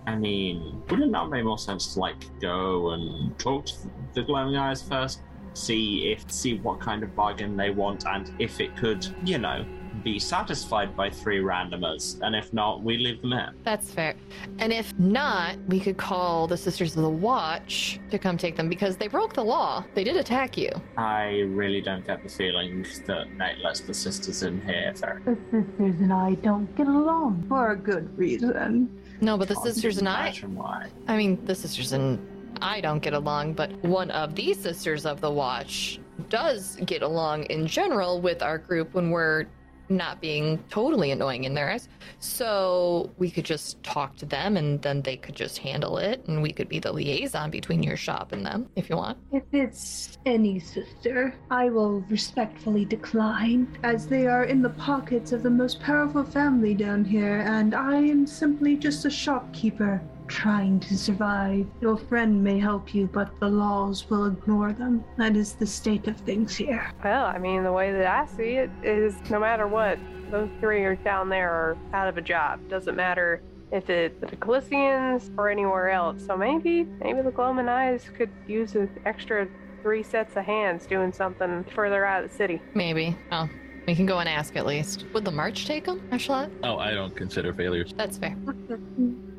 I 0.07 0.17
mean, 0.17 0.83
would 0.91 1.01
it 1.01 1.11
not 1.11 1.31
make 1.31 1.45
more 1.45 1.59
sense 1.59 1.95
to 1.95 2.01
like 2.01 2.17
go 2.41 2.91
and 2.91 3.39
talk 3.39 3.67
to 3.67 3.75
the 4.15 4.23
glowing 4.23 4.57
eyes 4.57 4.83
first, 4.83 5.21
see 5.55 6.13
if 6.13 6.31
see 6.31 6.59
what 6.59 6.81
kind 6.81 7.03
of 7.03 7.15
bargain 7.15 7.57
they 7.57 7.71
want, 7.71 8.07
and 8.07 8.33
if 8.39 8.61
it 8.61 8.77
could, 8.77 9.07
you 9.25 9.39
know, 9.39 9.65
be 10.03 10.19
satisfied 10.19 10.97
by 10.97 11.11
three 11.11 11.41
randomers, 11.41 12.21
and 12.23 12.35
if 12.35 12.53
not, 12.53 12.83
we 12.83 12.97
leave 12.97 13.21
them 13.21 13.33
in. 13.33 13.55
That's 13.65 13.91
fair. 13.91 14.15
And 14.59 14.73
if 14.73 14.99
not, 14.99 15.57
we 15.69 15.81
could 15.81 15.97
call 15.97 16.47
the 16.47 16.57
Sisters 16.57 16.97
of 16.97 17.03
the 17.03 17.11
Watch 17.11 18.01
to 18.11 18.19
come 18.19 18.37
take 18.37 18.57
them 18.57 18.69
because 18.69 18.97
they 18.97 19.09
broke 19.09 19.35
the 19.35 19.45
law. 19.45 19.85
They 19.95 20.05
did 20.05 20.17
attack 20.17 20.57
you. 20.57 20.71
I 20.97 21.41
really 21.49 21.81
don't 21.81 22.07
get 22.07 22.23
the 22.23 22.29
feeling 22.29 22.87
that 23.07 23.31
Nate 23.37 23.59
lets 23.59 23.81
the 23.81 23.95
sisters 23.95 24.43
in 24.43 24.61
here. 24.63 24.93
Very 24.97 25.23
The 25.23 25.37
sisters 25.51 26.01
and 26.01 26.13
I 26.13 26.35
don't 26.35 26.75
get 26.77 26.87
along 26.87 27.45
for 27.49 27.73
a 27.73 27.77
good 27.77 28.17
reason. 28.17 29.01
No, 29.21 29.37
but 29.37 29.49
the 29.49 29.55
Can't 29.55 29.67
sisters 29.67 29.99
and 29.99 30.09
I, 30.09 30.33
why. 30.33 30.89
I 31.09 31.17
mean, 31.17 31.45
the 31.45 31.55
sisters 31.55 31.93
and 31.93 32.19
I 32.63 32.81
don't 32.81 33.01
get 33.01 33.15
along, 33.15 33.55
but 33.55 33.73
one 33.83 34.11
of 34.11 34.35
the 34.35 34.55
Sisters 34.55 35.07
of 35.07 35.21
the 35.21 35.31
Watch 35.31 36.01
does 36.29 36.77
get 36.85 37.03
along 37.03 37.45
in 37.45 37.67
general 37.67 38.21
with 38.21 38.43
our 38.43 38.59
group 38.59 38.95
when 38.95 39.11
we're 39.11 39.47
not 39.91 40.21
being 40.21 40.63
totally 40.71 41.11
annoying 41.11 41.45
in 41.45 41.55
their 41.55 41.71
eyes. 41.71 41.89
So 42.21 43.11
we 43.19 43.31
could 43.31 43.45
just 43.45 43.83
talk 43.83 44.17
to 44.17 44.27
them 44.27 44.57
and 44.57 44.81
then 44.83 45.03
they 45.03 45.17
could 45.17 45.35
just 45.35 45.59
handle 45.59 45.99
it 45.99 46.25
and 46.27 46.41
we 46.43 46.53
could 46.53 46.69
be 46.69 46.79
the 46.79 46.93
liaison 46.93 47.51
between 47.51 47.83
your 47.83 47.97
shop 47.97 48.33
and 48.33 48.47
them 48.47 48.69
if 48.77 48.89
you 48.89 48.97
want. 48.97 49.19
If 49.33 49.43
it's 49.53 50.19
any 50.27 50.61
sister, 50.61 51.35
I 51.51 51.71
will 51.71 52.01
respectfully 52.03 52.85
decline, 52.85 53.77
as 53.83 54.07
they 54.07 54.27
are 54.27 54.45
in 54.45 54.63
the 54.63 54.71
pockets 54.71 55.33
of 55.33 55.43
the 55.43 55.51
most 55.51 55.81
powerful 55.81 56.25
family 56.25 56.75
down 56.75 57.05
here, 57.05 57.41
and 57.41 57.75
I 57.75 57.97
am 57.97 58.27
simply 58.27 58.77
just 58.77 59.05
a 59.07 59.11
shopkeeper 59.11 60.01
trying 60.31 60.81
to 60.81 60.97
survive. 60.97 61.67
Your 61.81 61.97
friend 61.97 62.43
may 62.43 62.59
help 62.59 62.95
you, 62.95 63.07
but 63.13 63.39
the 63.41 63.49
laws 63.49 64.09
will 64.09 64.27
ignore 64.27 64.73
them. 64.73 65.05
That 65.19 65.37
is 65.37 65.55
the 65.55 65.67
state 65.67 66.07
of 66.07 66.17
things 66.19 66.57
here. 66.57 66.93
Well, 67.05 67.27
I 67.27 67.39
mean, 67.39 67.65
the 67.65 67.73
way 67.73 67.93
that 67.93 68.07
I 68.07 68.27
see 68.27 68.53
it 68.53 68.71
is 68.83 69.15
no 69.29 69.41
matter 69.41 69.67
what, 69.67 69.99
those 70.31 70.49
three 70.61 70.85
are 70.85 70.95
down 70.95 71.29
there 71.29 71.51
are 71.51 71.77
out 71.93 72.09
of 72.09 72.17
a 72.17 72.23
job. 72.23 72.61
Doesn't 72.69 72.95
matter 72.95 73.43
if 73.73 73.91
it's 73.91 74.21
the 74.21 74.37
Callistians 74.37 75.31
or 75.37 75.51
anywhere 75.51 75.91
else. 75.91 76.25
So 76.25 76.37
maybe, 76.37 76.85
maybe 76.85 77.23
the 77.23 77.33
Gloaming 77.33 77.69
Eyes 77.69 78.09
could 78.17 78.31
use 78.47 78.75
an 78.77 78.89
extra 79.05 79.49
three 79.83 80.03
sets 80.03 80.37
of 80.37 80.45
hands 80.45 80.87
doing 80.87 81.13
something 81.13 81.65
further 81.75 82.05
out 82.05 82.25
of 82.25 82.31
the 82.31 82.37
city. 82.37 82.63
Maybe. 82.75 83.17
Oh, 83.33 83.49
we 83.87 83.95
can 83.97 84.07
go 84.07 84.19
and 84.21 84.29
ask 84.29 84.57
at 84.57 84.67
least. 84.67 85.07
Would 85.13 85.25
the 85.25 85.33
march 85.33 85.67
take 85.67 85.87
them, 85.87 86.01
Ashlot? 86.13 86.51
Oh, 86.63 86.79
I 86.79 86.93
don't 86.93 87.17
consider 87.17 87.53
failures. 87.53 87.93
That's 87.97 88.19
fair. 88.19 88.37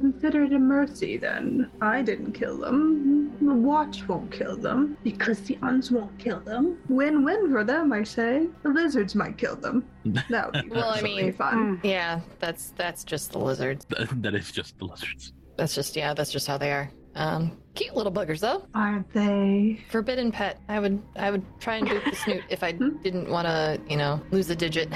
Consider 0.00 0.44
it 0.44 0.52
a 0.52 0.58
mercy 0.58 1.16
then. 1.16 1.70
I 1.80 2.02
didn't 2.02 2.32
kill 2.32 2.58
them. 2.58 3.36
The 3.40 3.54
watch 3.54 4.06
won't 4.08 4.32
kill 4.32 4.56
them. 4.56 4.96
Because 5.04 5.40
the 5.40 5.58
uns 5.62 5.90
won't 5.90 6.18
kill 6.18 6.40
them. 6.40 6.78
Win 6.88 7.24
win 7.24 7.50
for 7.50 7.64
them, 7.64 7.92
I 7.92 8.02
say. 8.02 8.48
The 8.62 8.70
lizards 8.70 9.14
might 9.14 9.36
kill 9.38 9.56
them. 9.56 9.84
That 10.28 10.52
would 10.52 10.64
be 10.64 10.70
Well, 10.74 10.90
I 10.90 11.00
mean- 11.02 11.32
fun. 11.34 11.80
Yeah, 11.82 12.20
that's 12.38 12.72
that's 12.76 13.04
just 13.04 13.32
the 13.32 13.38
lizards. 13.38 13.86
that 13.88 14.34
is 14.34 14.50
just 14.50 14.78
the 14.78 14.86
lizards. 14.86 15.32
That's 15.56 15.74
just 15.74 15.94
yeah, 15.96 16.14
that's 16.14 16.32
just 16.32 16.46
how 16.46 16.58
they 16.58 16.72
are. 16.72 16.90
Um, 17.16 17.58
cute 17.74 17.94
little 17.94 18.12
buggers 18.12 18.40
though. 18.40 18.66
Aren't 18.74 19.12
they? 19.12 19.80
Forbidden 19.90 20.32
pet. 20.32 20.60
I 20.68 20.80
would 20.80 21.02
I 21.16 21.30
would 21.30 21.44
try 21.60 21.76
and 21.76 21.88
boot 21.88 22.02
the 22.04 22.16
snoot 22.16 22.42
if 22.48 22.62
I 22.62 22.72
didn't 22.72 23.28
want 23.28 23.46
to, 23.46 23.80
you 23.88 23.96
know, 23.96 24.20
lose 24.30 24.48
a 24.50 24.56
digit. 24.56 24.88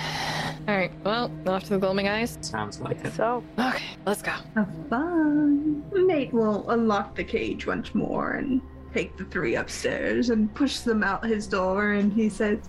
All 0.66 0.74
right. 0.76 0.92
Well, 1.04 1.30
off 1.46 1.64
to 1.64 1.70
the 1.70 1.78
gloaming 1.78 2.08
eyes. 2.08 2.38
Sounds 2.40 2.80
like 2.80 3.04
it. 3.04 3.12
So, 3.12 3.44
Okay, 3.58 3.84
let's 4.06 4.22
go. 4.22 4.32
Have 4.54 4.70
fun. 4.88 5.82
Nate 5.92 6.32
will 6.32 6.68
unlock 6.70 7.14
the 7.14 7.24
cage 7.24 7.66
once 7.66 7.94
more 7.94 8.32
and 8.32 8.62
take 8.94 9.16
the 9.16 9.24
three 9.26 9.56
upstairs 9.56 10.30
and 10.30 10.54
push 10.54 10.78
them 10.78 11.02
out 11.02 11.24
his 11.26 11.46
door 11.46 11.92
and 11.92 12.12
he 12.12 12.28
says, 12.28 12.60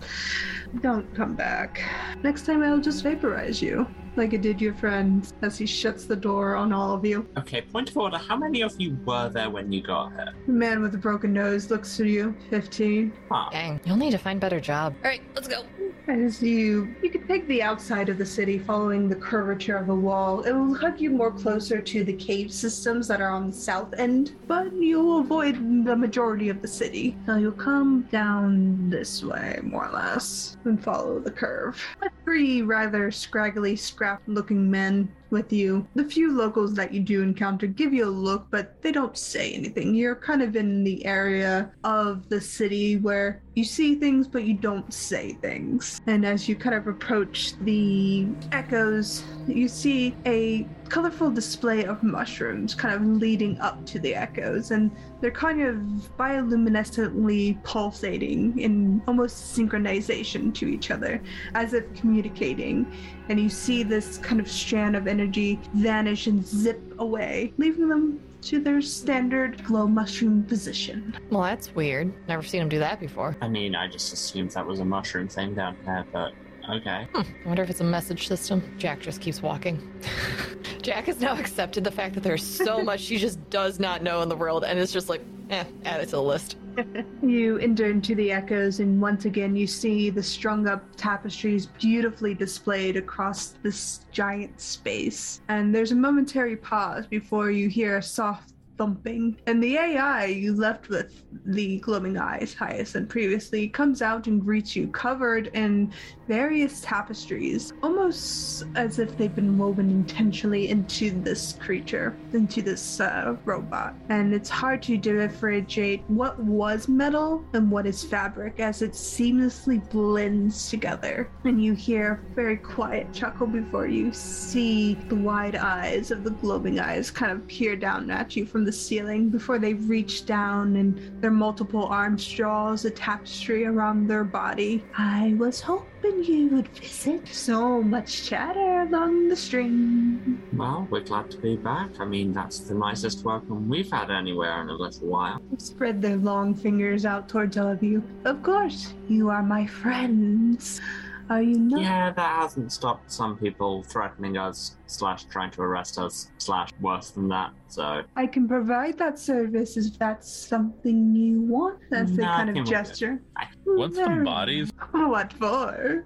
Don't 0.82 1.14
come 1.16 1.36
back. 1.36 1.82
Next 2.24 2.46
time 2.46 2.64
I'll 2.64 2.80
just 2.80 3.04
vaporize 3.04 3.62
you, 3.62 3.88
like 4.18 4.34
I 4.34 4.38
did 4.38 4.62
your 4.62 4.74
friends, 4.74 5.34
as 5.42 5.58
he 5.58 5.66
shuts 5.66 6.06
the 6.06 6.16
door 6.16 6.56
on 6.56 6.72
all 6.74 6.94
of 6.94 7.06
you. 7.06 7.28
Okay, 7.38 7.62
point 7.62 7.90
of 7.90 7.98
order. 7.98 8.18
How 8.18 8.36
many 8.38 8.62
of 8.62 8.74
you 8.80 8.98
were 9.06 9.30
there 9.30 9.50
when 9.50 9.72
you 9.72 9.82
got 9.82 10.12
here? 10.14 10.34
The 10.46 10.52
man 10.52 10.82
with 10.82 10.92
the 10.92 10.98
broken 10.98 11.34
nose 11.34 11.70
looks 11.70 12.00
at 12.00 12.08
you, 12.08 12.36
15. 12.50 13.14
Ah, 13.32 13.50
Dang, 13.52 13.80
you'll 13.86 13.98
need 13.98 14.12
to 14.12 14.18
find 14.18 14.40
better 14.40 14.60
job. 14.60 14.96
All 15.04 15.10
right, 15.10 15.22
let's 15.36 15.48
go. 15.48 15.64
As 16.08 16.40
you 16.40 16.94
you 17.02 17.10
can 17.10 17.28
take 17.28 17.48
the 17.48 17.64
outside 17.64 18.10
of 18.10 18.20
the 18.20 18.26
city 18.26 18.60
following 18.60 19.10
the 19.10 19.16
curvature 19.16 19.76
of 19.76 19.88
the 19.88 19.96
wall. 19.96 20.44
It 20.44 20.52
will 20.52 20.76
hug 20.76 21.02
you 21.02 21.10
more 21.10 21.32
closer 21.32 21.82
to 21.82 22.04
the 22.04 22.14
cave 22.14 22.54
systems 22.54 23.08
that 23.08 23.22
are 23.22 23.32
on 23.32 23.48
the 23.48 23.56
south 23.56 23.92
end, 23.98 24.36
but 24.48 24.72
you'll 24.72 25.22
avoid 25.22 25.56
the 25.84 25.96
majority 25.96 26.50
of 26.50 26.62
the 26.62 26.68
city. 26.68 27.18
So 27.26 27.38
you'll 27.38 27.54
come 27.54 28.04
down 28.12 28.88
this 28.88 29.24
way, 29.24 29.60
more 29.64 29.88
or 29.88 29.94
less, 29.94 30.58
and 30.66 30.82
follow 30.84 31.20
the 31.20 31.32
curve. 31.32 31.82
Three 32.24 32.62
rather 32.62 33.10
scraggly, 33.10 33.76
scrap-looking 34.06 34.70
men 34.70 35.10
with 35.30 35.52
you. 35.52 35.88
The 35.96 36.06
few 36.06 36.32
locals 36.32 36.74
that 36.76 36.94
you 36.94 37.00
do 37.00 37.22
encounter 37.22 37.68
give 37.68 37.94
you 37.94 38.06
a 38.06 38.10
look, 38.10 38.48
but 38.50 38.82
they 38.82 38.92
don't 38.92 39.18
say 39.18 39.54
anything. 39.54 39.96
You're 39.96 40.16
kind 40.16 40.42
of 40.42 40.56
in 40.56 40.84
the 40.84 41.06
area 41.06 41.72
of 41.84 42.30
the 42.30 42.42
city 42.42 42.98
where 42.98 43.42
you 43.56 43.64
see 43.64 43.96
things, 43.96 44.28
but 44.28 44.44
you 44.44 44.54
don't 44.54 44.94
say 44.94 45.34
things. 45.34 46.02
And 46.08 46.26
as 46.26 46.50
you 46.50 46.56
kind 46.56 46.76
of 46.76 46.88
approach 46.88 47.58
the 47.60 48.28
echoes, 48.52 49.24
you 49.48 49.68
see 49.68 50.16
a 50.26 50.68
colorful 50.90 51.32
display 51.32 51.86
of 51.86 52.04
mushrooms 52.04 52.76
kind 52.76 52.94
of 52.94 53.02
leading 53.02 53.60
up 53.60 53.86
to 53.88 54.00
the 54.00 54.14
echoes, 54.14 54.72
and 54.72 54.92
they're 55.22 55.32
kind 55.32 55.62
of 55.62 55.76
bioluminescently 56.20 57.62
pulsating 57.64 58.58
in 58.60 59.02
almost 59.08 59.58
synchronization 59.58 60.54
to 60.54 60.68
each 60.68 60.92
other, 60.92 61.22
as 61.56 61.74
if 61.74 61.92
communicating. 61.96 62.86
And 63.30 63.40
you 63.40 63.50
see 63.50 63.82
this 63.82 64.18
kind 64.20 64.40
of 64.40 64.50
strand 64.50 64.96
of 64.96 65.08
energy 65.16 65.58
vanish 65.74 66.28
and 66.28 66.46
zip 66.46 66.82
away, 67.00 67.54
leaving 67.58 67.88
them 67.88 68.20
to 68.42 68.60
their 68.60 68.82
standard 68.82 69.64
glow 69.64 69.88
mushroom 69.88 70.44
position. 70.44 71.16
Well, 71.32 71.44
that's 71.44 71.74
weird. 71.74 72.14
Never 72.28 72.44
seen 72.44 72.60
them 72.60 72.68
do 72.68 72.80
that 72.80 73.00
before. 73.00 73.38
I 73.42 73.48
mean, 73.48 73.76
I 73.76 73.88
just 73.88 74.12
assumed 74.12 74.52
that 74.52 74.66
was 74.68 74.82
a 74.82 74.86
mushroom 74.86 75.30
thing 75.30 75.56
down 75.56 75.78
there, 75.86 76.06
but 76.12 76.34
okay. 76.70 77.08
Hmm. 77.14 77.22
I 77.22 77.48
wonder 77.48 77.64
if 77.64 77.70
it's 77.70 77.80
a 77.80 77.86
message 77.86 78.28
system. 78.28 78.62
Jack 78.78 79.00
just 79.00 79.22
keeps 79.22 79.42
walking. 79.42 79.90
Jack 80.82 81.06
has 81.06 81.22
now 81.22 81.38
accepted 81.38 81.86
the 81.86 81.92
fact 81.92 82.14
that 82.16 82.24
there's 82.24 82.44
so 82.46 82.84
much 82.90 83.00
she 83.00 83.18
just 83.18 83.40
does 83.50 83.80
not 83.80 84.04
know 84.04 84.22
in 84.22 84.28
the 84.28 84.36
world, 84.36 84.66
and 84.66 84.78
it's 84.78 84.92
just 84.92 85.08
like, 85.08 85.22
eh, 85.50 85.64
add 85.86 86.02
it 86.02 86.08
to 86.08 86.18
the 86.18 86.22
list. 86.22 86.58
You 87.22 87.58
enter 87.58 87.86
into 87.88 88.14
the 88.16 88.32
echoes, 88.32 88.80
and 88.80 89.02
once 89.02 89.26
again, 89.26 89.56
you 89.56 89.66
see 89.66 90.10
the 90.10 90.22
strung 90.22 90.68
up 90.68 90.84
tapestries 90.96 91.66
beautifully 91.66 92.34
displayed 92.34 92.98
across 92.98 93.56
this 93.64 94.06
giant 94.12 94.60
space. 94.62 95.42
And 95.48 95.74
there's 95.74 95.92
a 95.92 95.96
momentary 95.96 96.56
pause 96.56 97.08
before 97.08 97.50
you 97.52 97.68
hear 97.68 97.98
a 97.98 98.04
soft 98.04 98.54
thumping. 98.78 99.38
And 99.48 99.64
the 99.64 99.78
AI 99.78 100.26
you 100.26 100.54
left 100.54 100.90
with, 100.90 101.24
the 101.46 101.80
glowing 101.80 102.18
eyes, 102.18 102.54
Hyacinth, 102.54 103.10
previously, 103.10 103.70
comes 103.70 104.02
out 104.02 104.28
and 104.28 104.42
greets 104.42 104.76
you, 104.76 104.88
covered 104.90 105.48
in 105.54 105.92
various 106.28 106.82
tapestries, 106.82 107.74
almost 107.84 108.64
as 108.76 109.00
if 109.00 109.18
they've 109.18 109.36
been 109.36 109.58
woven 109.58 109.90
intentionally 109.90 110.70
into 110.70 111.12
this 111.12 111.54
creature, 111.54 112.16
into 112.34 112.62
this 112.62 113.00
uh, 113.00 113.36
robot. 113.46 113.96
And 114.10 114.34
it's 114.34 114.50
hard 114.50 114.82
to 114.84 114.98
differentiate 114.98 116.04
what 116.08 116.40
was 116.40 116.88
metal 116.88 117.44
and 117.54 117.70
what 117.70 117.86
is 117.86 118.04
fabric 118.04 118.60
as 118.60 118.82
it 118.82 118.92
seamlessly 118.92 119.88
blends 119.90 120.70
together. 120.70 121.30
And 121.44 121.64
you 121.64 121.74
hear 121.74 122.24
a 122.32 122.36
very 122.36 122.58
quiet 122.58 123.14
chuckle 123.14 123.48
before 123.48 123.88
you 123.88 124.12
see 124.14 124.96
the 125.08 125.16
wide 125.16 125.56
eyes 125.56 126.12
of 126.12 126.24
the 126.24 126.32
glowing 126.32 126.80
eyes 126.80 127.12
kind 127.12 127.32
of 127.32 127.48
peer 127.48 127.76
down 127.76 128.10
at 128.10 128.36
you 128.36 128.46
from 128.46 128.66
the 128.66 128.72
ceiling 128.72 129.30
before 129.30 129.60
they 129.60 129.74
reach 129.74 130.26
down 130.26 130.76
and 130.76 131.22
their 131.22 131.32
multiple 131.32 131.86
arms 131.86 132.28
draws 132.28 132.86
a 132.86 132.90
tapestry 132.90 133.66
around 133.66 134.08
their 134.08 134.24
body. 134.24 134.84
I 134.98 135.36
was 135.38 135.62
hoping 135.62 136.15
you 136.24 136.48
would 136.50 136.68
visit. 136.70 137.28
So 137.28 137.82
much 137.82 138.26
chatter 138.26 138.82
along 138.82 139.30
the 139.30 139.36
string. 139.36 140.42
Well, 140.54 140.88
we're 140.90 141.02
glad 141.02 141.32
to 141.32 141.38
be 141.38 141.58
back. 141.58 142.00
I 142.00 142.06
mean, 142.06 142.34
that's 142.34 142.60
the 142.60 142.74
nicest 142.74 143.24
welcome 143.24 143.70
we've 143.70 143.92
had 143.92 144.12
anywhere 144.12 144.62
in 144.62 144.70
a 144.70 144.74
little 144.74 145.08
while. 145.08 145.42
Spread 145.58 146.02
their 146.02 146.18
long 146.18 146.54
fingers 146.54 147.06
out 147.06 147.28
towards 147.30 147.58
all 147.58 147.68
of 147.68 147.84
you. 147.84 148.04
Of 148.26 148.44
course, 148.44 148.94
you 149.08 149.30
are 149.30 149.44
my 149.44 149.66
friends. 149.68 150.82
Are 151.30 151.42
you 151.42 151.58
not? 151.58 151.82
Yeah, 151.82 152.12
that 152.12 152.36
hasn't 152.42 152.72
stopped 152.72 153.12
some 153.12 153.38
people 153.38 153.84
threatening 153.84 154.38
us, 154.38 154.78
slash 154.86 155.26
trying 155.26 155.52
to 155.52 155.62
arrest 155.62 155.98
us, 155.98 156.32
slash 156.38 156.70
worse 156.80 157.10
than 157.12 157.28
that. 157.30 157.52
So 157.68 158.04
I 158.16 158.28
can 158.28 158.48
provide 158.48 158.98
that 159.00 159.18
service 159.18 159.76
if 159.78 159.98
that's 159.98 160.32
something 160.32 161.16
you 161.16 161.42
want. 161.42 161.80
That's 161.90 162.12
the 162.12 162.22
No, 162.22 162.30
I 162.30 162.36
kind 162.46 162.58
of 162.58 162.66
gesture. 162.66 163.22
Once 163.66 163.96
the 163.98 164.06
Very- 164.06 164.24
bodies, 164.24 164.72
What 164.92 165.34
for? 165.34 166.06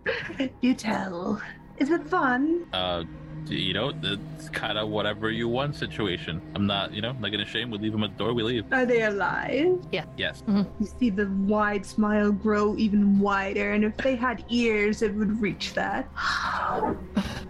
You 0.62 0.74
tell. 0.74 1.42
Is 1.78 1.90
it 1.90 2.08
fun? 2.10 2.66
uh, 2.74 3.04
you 3.50 3.74
know, 3.74 3.94
it's 4.04 4.50
kind 4.50 4.78
of 4.78 4.90
whatever 4.90 5.30
you 5.32 5.48
want 5.48 5.76
situation. 5.76 6.42
I'm 6.56 6.66
not, 6.68 6.94
you 6.94 7.02
know, 7.02 7.12
not 7.14 7.32
gonna 7.32 7.46
shame. 7.46 7.72
We 7.72 7.78
leave 7.78 7.92
them 7.92 8.04
at 8.04 8.18
the 8.18 8.24
door. 8.24 8.34
We 8.34 8.44
leave. 8.44 8.66
Are 8.72 8.86
they 8.86 9.04
alive? 9.04 9.80
Yeah. 9.92 10.06
Yes. 10.18 10.44
Mm-hmm. 10.48 10.84
You 10.84 10.90
see 11.00 11.10
the 11.10 11.28
wide 11.48 11.86
smile 11.86 12.32
grow 12.32 12.76
even 12.78 13.20
wider, 13.20 13.72
and 13.74 13.84
if 13.84 13.96
they 13.98 14.16
had 14.16 14.44
ears, 14.50 15.02
it 15.02 15.14
would 15.16 15.40
reach 15.42 15.74
that. 15.74 16.10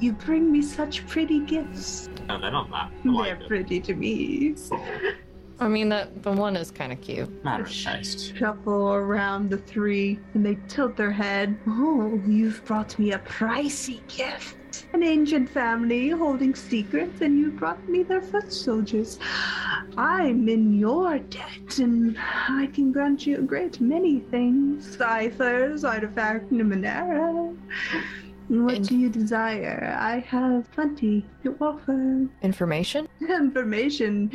You 0.01 0.13
bring 0.13 0.49
me 0.49 0.61
such 0.61 1.05
pretty 1.07 1.41
gifts. 1.41 2.07
no, 2.29 2.39
they're 2.39 2.51
not 2.51 2.71
that. 2.71 2.89
They're 3.03 3.11
like 3.11 3.39
them. 3.39 3.47
pretty 3.49 3.81
to 3.81 3.93
me. 3.93 4.55
I 5.61 5.67
mean, 5.67 5.89
the, 5.89 6.07
the 6.21 6.31
one 6.31 6.55
is 6.55 6.71
kind 6.71 6.93
of 6.93 7.01
cute. 7.01 7.43
Matter 7.43 7.63
of 7.63 7.71
taste. 7.71 8.35
Shuffle 8.35 8.93
around 8.93 9.49
the 9.49 9.57
three, 9.57 10.17
and 10.33 10.45
they 10.45 10.57
tilt 10.69 10.95
their 10.95 11.11
head. 11.11 11.57
Oh, 11.67 12.19
you've 12.25 12.63
brought 12.63 12.97
me 12.97 13.11
a 13.11 13.19
pricey 13.19 13.99
gift. 14.07 14.85
An 14.93 15.03
ancient 15.03 15.49
family 15.49 16.09
holding 16.09 16.55
secrets, 16.55 17.19
and 17.21 17.37
you 17.37 17.51
brought 17.51 17.87
me 17.89 18.03
their 18.03 18.21
foot 18.21 18.53
soldiers. 18.53 19.19
I'm 19.97 20.47
in 20.47 20.79
your 20.79 21.19
debt, 21.19 21.79
and 21.79 22.17
I 22.19 22.69
can 22.73 22.93
grant 22.93 23.27
you 23.27 23.39
a 23.39 23.41
great 23.41 23.81
many 23.81 24.19
things. 24.19 24.95
Ciphers, 24.95 25.83
artifact, 25.83 26.51
numenera. 26.51 27.53
What 28.49 28.77
And- 28.77 28.87
do 28.87 28.97
you 28.97 29.09
desire? 29.09 29.95
I 29.99 30.19
have 30.27 30.71
plenty 30.71 31.23
to 31.43 31.55
offer. 31.61 32.27
Information? 32.41 33.07
Information 33.21 34.31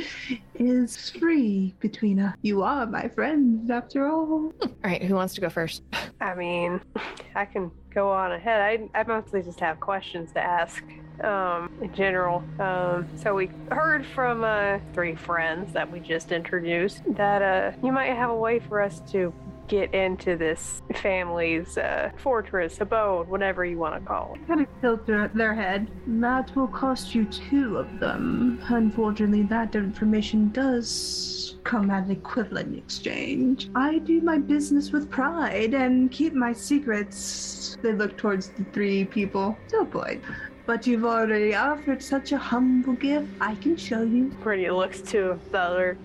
is 0.55 1.11
free 1.11 1.74
between 1.81 2.20
us. 2.20 2.36
You 2.43 2.62
are 2.62 2.86
my 2.86 3.09
friends, 3.09 3.70
after 3.70 4.07
all. 4.07 4.53
All 4.62 4.70
right, 4.85 5.03
who 5.03 5.16
wants 5.16 5.35
to 5.35 5.41
go 5.41 5.49
first? 5.49 5.82
I 6.20 6.35
mean, 6.36 6.81
I 7.35 7.45
can 7.45 7.73
go 7.93 8.09
on 8.11 8.31
ahead. 8.31 8.61
I, 8.95 9.01
I 9.01 9.03
mostly 9.03 9.43
just 9.43 9.59
have 9.59 9.81
questions 9.81 10.31
to 10.32 10.41
ask 10.41 10.85
um, 11.24 11.73
in 11.82 11.93
general. 11.93 12.45
Um, 12.61 13.09
so 13.16 13.35
we 13.35 13.51
heard 13.73 14.07
from 14.07 14.45
uh, 14.45 14.78
three 14.93 15.16
friends 15.16 15.73
that 15.73 15.91
we 15.91 15.99
just 15.99 16.31
introduced 16.31 17.03
that 17.16 17.43
uh, 17.43 17.77
you 17.85 17.91
might 17.91 18.15
have 18.15 18.31
a 18.31 18.36
way 18.36 18.61
for 18.61 18.81
us 18.81 19.01
to 19.11 19.32
get 19.75 19.93
into 19.93 20.37
this 20.37 20.83
family's 20.95 21.77
uh, 21.77 22.11
fortress, 22.17 22.81
abode, 22.81 23.27
whatever 23.29 23.65
you 23.65 23.77
want 23.77 23.95
to 23.95 24.01
call 24.07 24.35
it. 24.35 24.47
Kind 24.47 24.61
of 24.61 24.69
tilt 24.81 25.07
their, 25.07 25.55
head. 25.55 25.91
That 26.07 26.55
will 26.55 26.69
cost 26.69 27.15
you 27.15 27.25
two 27.25 27.77
of 27.77 27.99
them. 27.99 28.61
Unfortunately, 28.69 29.43
that 29.45 29.75
information 29.75 30.51
does 30.51 31.57
come 31.65 31.91
at 31.91 32.05
an 32.05 32.13
equivalent 32.13 32.77
exchange. 32.77 33.69
I 33.75 33.99
do 33.99 34.21
my 34.21 34.39
business 34.39 34.93
with 34.93 35.11
pride 35.11 35.75
and 35.75 36.11
keep 36.11 36.35
my 36.35 36.53
secrets. 36.53 37.77
They 37.83 37.93
look 37.93 38.17
towards 38.17 38.51
the 38.51 38.65
three 38.73 39.05
people. 39.05 39.57
No 39.73 39.85
point. 39.85 40.23
But 40.67 40.87
you've 40.87 41.05
already 41.05 41.55
offered 41.55 42.03
such 42.03 42.33
a 42.33 42.39
humble 42.39 42.95
gift. 42.95 43.29
I 43.41 43.55
can 43.57 43.77
show 43.77 44.03
you. 44.03 44.35
Pretty 44.41 44.71
looks 44.71 45.03
to 45.13 45.39
the 45.51 45.59
other 45.59 45.99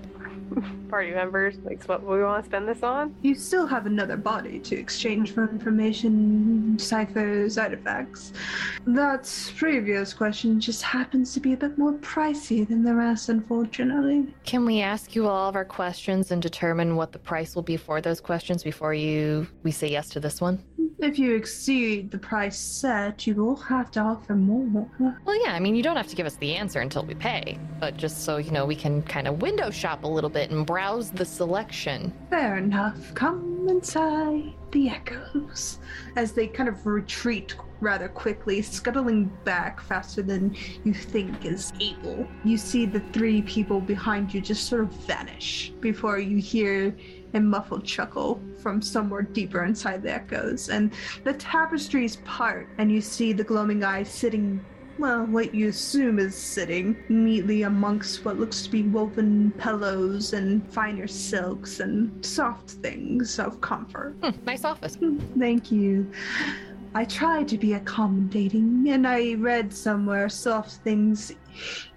party 0.90 1.12
members. 1.12 1.58
Like, 1.64 1.84
what 1.86 2.04
we 2.04 2.22
want 2.24 2.44
to 2.44 2.50
spend 2.50 2.68
this 2.68 2.84
on? 2.84 3.16
You 3.22 3.36
still 3.36 3.68
have 3.68 3.86
another 3.86 4.18
body 4.18 4.60
to 4.60 4.76
exchange 4.76 5.32
for 5.32 5.44
information, 5.44 6.78
ciphers, 6.80 7.58
artifacts. 7.58 8.34
That 8.86 9.32
previous 9.58 10.14
question 10.14 10.60
just 10.60 10.82
happens 10.82 11.34
to 11.34 11.40
be 11.40 11.54
a 11.54 11.58
bit 11.58 11.78
more 11.78 11.94
pricey 11.94 12.68
than 12.68 12.84
the 12.84 12.96
rest, 12.96 13.30
unfortunately. 13.30 14.34
Can 14.46 14.66
we 14.66 14.82
ask 14.82 15.16
you 15.16 15.28
all 15.28 15.50
of 15.50 15.56
our 15.56 15.66
questions 15.66 16.32
and 16.32 16.42
determine 16.42 16.96
what 16.96 17.12
the 17.12 17.20
price 17.20 17.56
will 17.56 17.62
be 17.62 17.78
for 17.78 18.02
those 18.02 18.20
questions 18.20 18.64
before 18.64 18.94
you 18.94 19.48
we 19.64 19.72
say 19.72 19.88
yes 19.88 20.10
to 20.10 20.20
this 20.20 20.42
one? 20.42 20.64
If 21.02 21.18
you 21.18 21.34
exceed 21.36 22.12
the 22.12 22.18
price 22.18 22.58
set, 22.60 23.26
you 23.26 23.36
will 23.36 23.56
have 23.56 23.90
to 23.92 24.02
offer 24.02 24.36
more. 24.36 24.90
Well, 25.00 25.46
yeah, 25.46 25.54
I 25.54 25.60
mean, 25.60 25.76
you 25.76 25.84
don't 25.84 25.96
have 25.96 26.08
to 26.08 26.16
give 26.16 26.26
us 26.26 26.36
the 26.36 26.56
answer 26.56 26.82
until 26.82 27.06
we 27.06 27.16
pay, 27.16 27.58
but 27.80 27.96
just 27.96 28.26
so 28.26 28.36
you 28.36 28.52
know, 28.52 28.66
we 28.66 28.76
can 28.76 29.02
kind 29.04 29.26
of 29.26 29.42
window 29.42 29.70
shop 29.70 30.04
a 30.04 30.08
little 30.08 30.30
bit 30.30 30.39
and 30.40 30.66
browse 30.66 31.12
the 31.12 31.26
selection. 31.26 32.14
Fair 32.30 32.58
enough. 32.58 33.14
Come 33.14 33.68
inside 33.70 34.54
the 34.72 34.90
echoes. 34.90 35.80
As 36.16 36.32
they 36.32 36.48
kind 36.48 36.70
of 36.70 36.86
retreat 36.86 37.56
rather 37.82 38.10
quickly, 38.10 38.62
scuttling 38.62 39.32
back 39.44 39.80
faster 39.82 40.22
than 40.22 40.56
you 40.84 40.94
think 40.94 41.46
is 41.46 41.72
able. 41.80 42.28
You 42.44 42.58
see 42.58 42.86
the 42.86 43.00
three 43.12 43.42
people 43.44 43.80
behind 43.80 44.34
you 44.34 44.42
just 44.42 44.68
sort 44.68 44.82
of 44.82 44.92
vanish 45.06 45.72
before 45.80 46.20
you 46.20 46.38
hear 46.38 46.96
a 47.34 47.40
muffled 47.40 47.86
chuckle 47.86 48.42
from 48.58 48.82
somewhere 48.82 49.22
deeper 49.22 49.64
inside 49.64 50.02
the 50.04 50.14
echoes. 50.14 50.70
And 50.70 50.94
the 51.24 51.34
tapestries 51.34 52.18
part, 52.18 52.68
and 52.78 52.92
you 52.92 53.02
see 53.02 53.34
the 53.34 53.44
gloaming 53.44 53.84
eyes 53.84 54.10
sitting 54.10 54.64
well, 55.00 55.26
what 55.26 55.56
you 55.56 55.70
assume 55.70 56.20
is 56.20 56.36
sitting 56.36 56.98
neatly 57.08 57.64
amongst 57.64 58.26
what 58.26 58.38
looks 58.38 58.64
to 58.64 58.70
be 58.70 58.84
woven 58.84 59.52
pillows 59.58 60.34
and 60.34 60.70
finer 60.72 61.08
silks 61.08 61.80
and 61.80 62.24
soft 62.26 62.70
things 62.70 63.40
of 63.40 63.62
comfort. 63.62 64.16
Hmm, 64.22 64.46
nice 64.46 64.66
office. 64.66 64.98
Thank 65.38 65.72
you. 65.72 66.12
I 66.94 67.06
try 67.06 67.44
to 67.44 67.58
be 67.58 67.74
accommodating, 67.74 68.90
and 68.90 69.08
I 69.08 69.36
read 69.36 69.74
somewhere 69.74 70.28
soft 70.28 70.82
things 70.84 71.32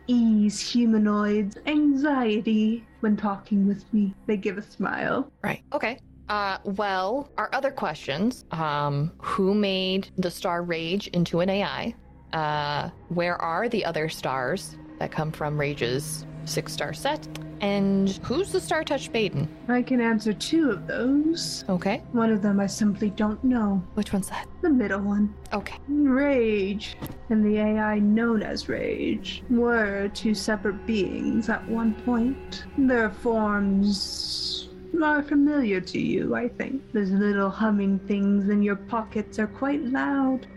ease 0.06 0.60
humanoids' 0.60 1.56
anxiety 1.66 2.86
when 3.00 3.16
talking 3.16 3.66
with 3.66 3.90
me. 3.92 4.14
They 4.26 4.36
give 4.36 4.58
a 4.58 4.62
smile. 4.62 5.32
Right. 5.42 5.62
Okay. 5.72 5.98
Uh, 6.28 6.58
well, 6.64 7.30
our 7.36 7.48
other 7.52 7.70
questions: 7.70 8.44
um, 8.52 9.12
Who 9.22 9.54
made 9.54 10.08
the 10.18 10.30
star 10.30 10.62
Rage 10.62 11.08
into 11.08 11.40
an 11.40 11.48
AI? 11.48 11.94
Uh, 12.32 12.88
where 13.09 13.36
are 13.40 13.68
the 13.68 13.84
other 13.84 14.09
stars 14.09 14.76
that 14.98 15.10
come 15.10 15.30
from 15.30 15.59
Rage's 15.59 16.24
six-star 16.44 16.92
set? 16.94 17.26
And 17.60 18.09
who's 18.24 18.50
the 18.50 18.60
Star 18.60 18.82
Touch 18.82 19.09
Maiden? 19.10 19.48
I 19.68 19.82
can 19.82 20.00
answer 20.00 20.32
two 20.32 20.70
of 20.70 20.88
those. 20.88 21.64
Okay, 21.68 22.02
One 22.10 22.32
of 22.32 22.42
them 22.42 22.59
I 22.59 22.66
simply 22.66 23.10
don't 23.10 23.42
know. 23.44 23.80
which 23.94 24.12
one's 24.12 24.28
that? 24.30 24.48
The 24.62 24.70
middle 24.70 25.00
one. 25.00 25.32
Okay, 25.52 25.78
Rage 25.88 26.96
and 27.30 27.44
the 27.44 27.59
AI 27.59 28.00
known 28.00 28.42
as 28.42 28.68
Rage 28.68 29.44
were 29.48 30.09
two 30.12 30.34
separate 30.34 30.84
beings 30.86 31.48
at 31.48 31.64
one 31.68 31.94
point. 32.02 32.64
Their 32.76 33.10
forms 33.10 34.68
are 35.00 35.22
familiar 35.22 35.80
to 35.80 36.00
you, 36.00 36.34
I 36.34 36.48
think. 36.48 36.82
Those 36.92 37.10
little 37.12 37.48
humming 37.50 38.00
things 38.00 38.48
in 38.48 38.60
your 38.64 38.76
pockets 38.76 39.38
are 39.38 39.46
quite 39.46 39.84
loud. 39.84 40.48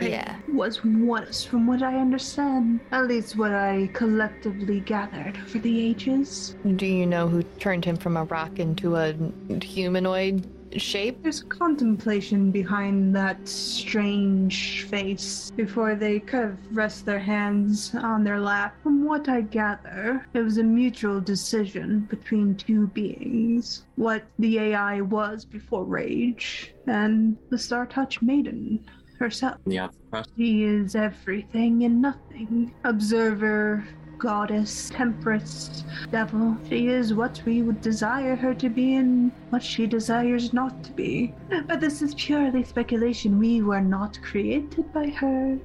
Yeah. 0.00 0.36
Was 0.52 0.84
once, 0.84 1.44
from 1.44 1.66
what 1.66 1.82
I 1.82 1.96
understand, 1.96 2.80
at 2.92 3.06
least 3.06 3.36
what 3.36 3.52
I 3.52 3.90
collectively 3.92 4.80
gathered 4.80 5.36
over 5.36 5.58
the 5.58 5.80
ages. 5.80 6.56
Do 6.76 6.86
you 6.86 7.06
know 7.06 7.28
who 7.28 7.42
turned 7.58 7.84
him 7.84 7.96
from 7.96 8.16
a 8.16 8.24
rock 8.24 8.58
into 8.58 8.96
a 8.96 9.14
humanoid 9.62 10.46
shape? 10.76 11.22
There's 11.22 11.42
contemplation 11.42 12.50
behind 12.50 13.14
that 13.16 13.48
strange 13.48 14.84
face 14.84 15.50
before 15.56 15.94
they 15.94 16.20
kind 16.20 16.44
of 16.44 16.76
rest 16.76 17.06
their 17.06 17.18
hands 17.18 17.94
on 17.94 18.24
their 18.24 18.40
lap. 18.40 18.76
From 18.82 19.04
what 19.04 19.28
I 19.28 19.40
gather, 19.40 20.26
it 20.34 20.40
was 20.40 20.58
a 20.58 20.62
mutual 20.62 21.20
decision 21.20 22.00
between 22.10 22.54
two 22.56 22.88
beings. 22.88 23.84
What 23.96 24.24
the 24.38 24.58
AI 24.58 25.00
was 25.00 25.44
before 25.44 25.84
Rage, 25.84 26.74
and 26.86 27.36
the 27.50 27.58
Star 27.58 27.86
Touch 27.86 28.22
Maiden 28.22 28.84
herself. 29.18 29.56
Other. 29.66 30.24
She 30.36 30.64
is 30.64 30.94
everything 30.94 31.84
and 31.84 32.00
nothing. 32.00 32.74
Observer, 32.84 33.86
goddess, 34.18 34.90
temperance, 34.90 35.84
devil. 36.10 36.56
She 36.68 36.88
is 36.88 37.14
what 37.14 37.40
we 37.46 37.62
would 37.62 37.80
desire 37.80 38.34
her 38.34 38.52
to 38.54 38.68
be 38.68 38.96
and 38.96 39.30
what 39.50 39.62
she 39.62 39.86
desires 39.86 40.52
not 40.52 40.82
to 40.84 40.92
be. 40.92 41.34
But 41.66 41.80
this 41.80 42.02
is 42.02 42.14
purely 42.16 42.64
speculation. 42.64 43.38
We 43.38 43.62
were 43.62 43.80
not 43.80 44.20
created 44.22 44.92
by 44.92 45.10
her. 45.10 45.58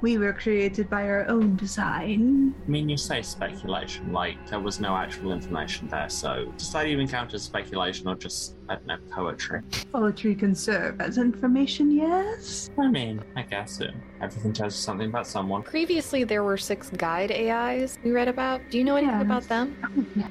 We 0.00 0.16
were 0.16 0.32
created 0.32 0.88
by 0.88 1.02
our 1.04 1.28
own 1.28 1.56
design. 1.56 2.54
I 2.66 2.70
mean, 2.70 2.88
you 2.88 2.96
say 2.96 3.20
speculation, 3.22 4.12
like 4.12 4.46
there 4.48 4.60
was 4.60 4.80
no 4.80 4.96
actual 4.96 5.32
information 5.32 5.88
there, 5.88 6.08
so 6.08 6.50
does 6.56 6.72
that 6.72 6.86
even 6.86 7.06
count 7.06 7.34
as 7.34 7.42
speculation 7.42 8.08
or 8.08 8.14
just, 8.14 8.54
I 8.70 8.74
don't 8.76 8.86
know, 8.86 8.98
poetry? 9.10 9.62
Poetry 9.90 10.32
can 10.36 10.54
serve 10.54 11.00
as 11.00 11.18
information, 11.18 11.90
yes? 11.90 12.70
I 12.78 12.86
mean, 12.86 13.20
I 13.34 13.42
guess 13.42 13.80
it. 13.80 13.92
Everything 14.22 14.52
tells 14.52 14.74
you 14.74 14.80
something 14.80 15.08
about 15.08 15.26
someone. 15.26 15.64
Previously, 15.64 16.22
there 16.22 16.44
were 16.44 16.56
six 16.56 16.88
guide 16.90 17.32
AIs 17.32 17.98
we 18.04 18.12
read 18.12 18.28
about. 18.28 18.60
Do 18.70 18.78
you 18.78 18.84
know 18.84 18.94
anything 18.94 19.16
Yes. 19.16 19.24
about 19.24 19.42
them? 19.48 19.76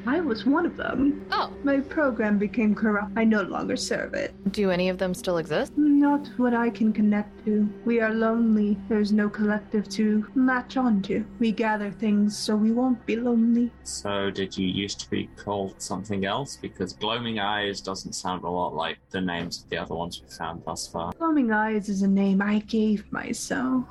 I 0.08 0.22
was 0.22 0.46
one 0.46 0.66
of 0.66 0.78
them. 0.78 1.26
Oh, 1.34 1.52
My 1.66 1.82
program 1.82 2.38
became 2.38 2.74
corrupt. 2.74 3.12
I 3.18 3.26
no 3.26 3.42
longer 3.42 3.76
serve 3.76 4.14
it. 4.14 4.34
do 4.54 4.72
any 4.72 4.88
of 4.88 4.98
them 4.98 5.14
still 5.14 5.38
exist? 5.38 5.74
Not 5.76 6.26
what 6.38 6.54
I 6.54 6.70
can 6.70 6.94
connect 6.94 7.44
to. 7.46 7.68
We 7.84 8.00
are 8.00 8.14
lonely. 8.14 8.78
There's 8.88 9.12
no 9.12 9.28
collective 9.28 9.90
to 9.90 10.26
latch 10.36 10.78
onto. 10.78 11.26
We 11.40 11.52
gather 11.52 11.92
things 11.92 12.38
so 12.38 12.56
we 12.56 12.72
won't 12.72 13.06
be 13.06 13.18
lonely. 13.18 13.70
So, 13.84 14.32
did 14.32 14.58
you 14.58 14.66
used 14.66 15.02
to 15.02 15.10
be 15.10 15.30
called 15.36 15.76
something 15.82 16.24
else? 16.26 16.56
Because 16.56 16.94
Gloaming 16.94 17.40
Eyes 17.40 17.82
doesn't 17.82 18.14
sound 18.14 18.29
a 18.38 18.50
lot 18.50 18.76
like 18.76 18.98
the 19.10 19.22
names 19.22 19.64
of 19.64 19.70
the 19.70 19.78
other 19.78 19.96
ones 19.96 20.22
we 20.22 20.30
found 20.30 20.64
thus 20.66 20.88
far. 20.88 21.12
Gloaming 21.18 21.52
Eyes 21.52 21.90
is 21.90 22.02
a 22.02 22.08
name 22.08 22.42
I 22.42 22.60
gave 22.60 23.12
myself. 23.12 23.86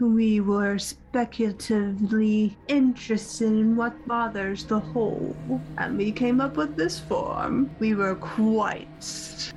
We 0.00 0.40
were 0.40 0.78
speculatively 0.78 2.56
interested 2.68 3.48
in 3.48 3.74
what 3.74 4.06
bothers 4.06 4.64
the 4.64 4.78
whole, 4.78 5.36
and 5.76 5.98
we 5.98 6.12
came 6.12 6.40
up 6.40 6.56
with 6.56 6.76
this 6.76 7.00
form. 7.00 7.68
We 7.80 7.96
were 7.96 8.14
quite 8.14 8.86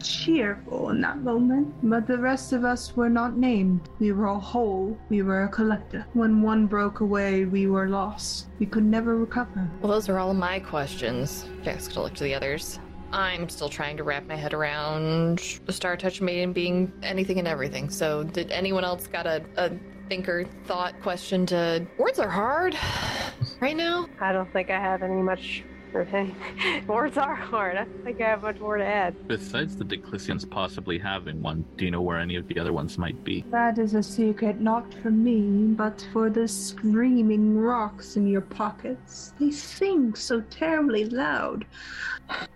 cheerful 0.02 0.90
in 0.90 1.02
that 1.02 1.20
moment, 1.20 1.76
but 1.84 2.08
the 2.08 2.18
rest 2.18 2.54
of 2.54 2.66
us 2.66 2.96
were 2.96 3.10
not 3.10 3.38
named. 3.38 3.82
We 4.00 4.14
were 4.14 4.26
a 4.26 4.40
whole, 4.40 4.98
we 5.10 5.22
were 5.22 5.44
a 5.44 5.48
collective. 5.48 6.06
When 6.14 6.42
one 6.42 6.66
broke 6.66 7.02
away, 7.02 7.46
we 7.46 7.68
were 7.68 7.88
lost. 7.88 8.48
We 8.58 8.66
could 8.66 8.86
never 8.86 9.18
recover. 9.18 9.70
Well, 9.82 9.92
those 9.92 10.10
are 10.10 10.18
all 10.18 10.34
my 10.34 10.60
questions. 10.60 11.46
Jack's 11.64 11.88
gonna 11.88 12.02
look 12.02 12.16
to 12.16 12.24
the 12.24 12.34
others. 12.34 12.80
I'm 13.14 13.50
still 13.50 13.70
trying 13.70 13.98
to 13.98 14.04
wrap 14.04 14.26
my 14.28 14.36
head 14.36 14.54
around 14.54 15.60
the 15.66 15.74
Star 15.74 15.98
Touch 15.98 16.22
Maiden 16.22 16.54
being 16.54 16.92
anything 17.04 17.40
and 17.40 17.48
everything. 17.48 17.90
So, 17.90 18.24
did 18.24 18.52
anyone 18.52 18.84
else 18.86 19.08
got 19.08 19.28
a, 19.28 19.44
a 19.58 19.72
thinker, 20.08 20.46
thought, 20.66 21.00
question 21.02 21.46
to. 21.48 21.86
Words 21.98 22.20
are 22.20 22.30
hard 22.30 22.76
right 23.62 23.76
now. 23.76 24.08
I 24.20 24.32
don't 24.32 24.52
think 24.54 24.70
I 24.70 24.80
have 24.80 25.04
any 25.04 25.22
much. 25.22 25.64
or 25.94 26.02
any- 26.14 26.34
Words 26.88 27.18
are 27.18 27.36
hard. 27.36 27.76
I 27.76 27.84
don't 27.84 28.04
think 28.06 28.22
I 28.22 28.30
have 28.30 28.44
much 28.44 28.60
more 28.60 28.78
to 28.78 28.86
add. 28.86 29.28
Besides 29.28 29.76
the 29.76 29.84
Declisians 29.84 30.50
possibly 30.50 30.98
having 30.98 31.42
one, 31.42 31.66
do 31.76 31.84
you 31.86 31.92
know 31.92 32.02
where 32.02 32.18
any 32.18 32.38
of 32.38 32.48
the 32.48 32.58
other 32.60 32.72
ones 32.72 32.98
might 32.98 33.22
be? 33.26 33.44
That 33.52 33.78
is 33.78 33.94
a 33.94 34.04
secret 34.04 34.62
not 34.62 34.94
for 35.02 35.12
me, 35.12 35.74
but 35.74 36.06
for 36.14 36.30
the 36.30 36.48
screaming 36.48 37.58
rocks 37.58 38.16
in 38.16 38.26
your 38.28 38.42
pockets. 38.42 39.34
They 39.40 39.52
sing 39.52 40.16
so 40.16 40.40
terribly 40.50 41.06
loud. 41.06 41.66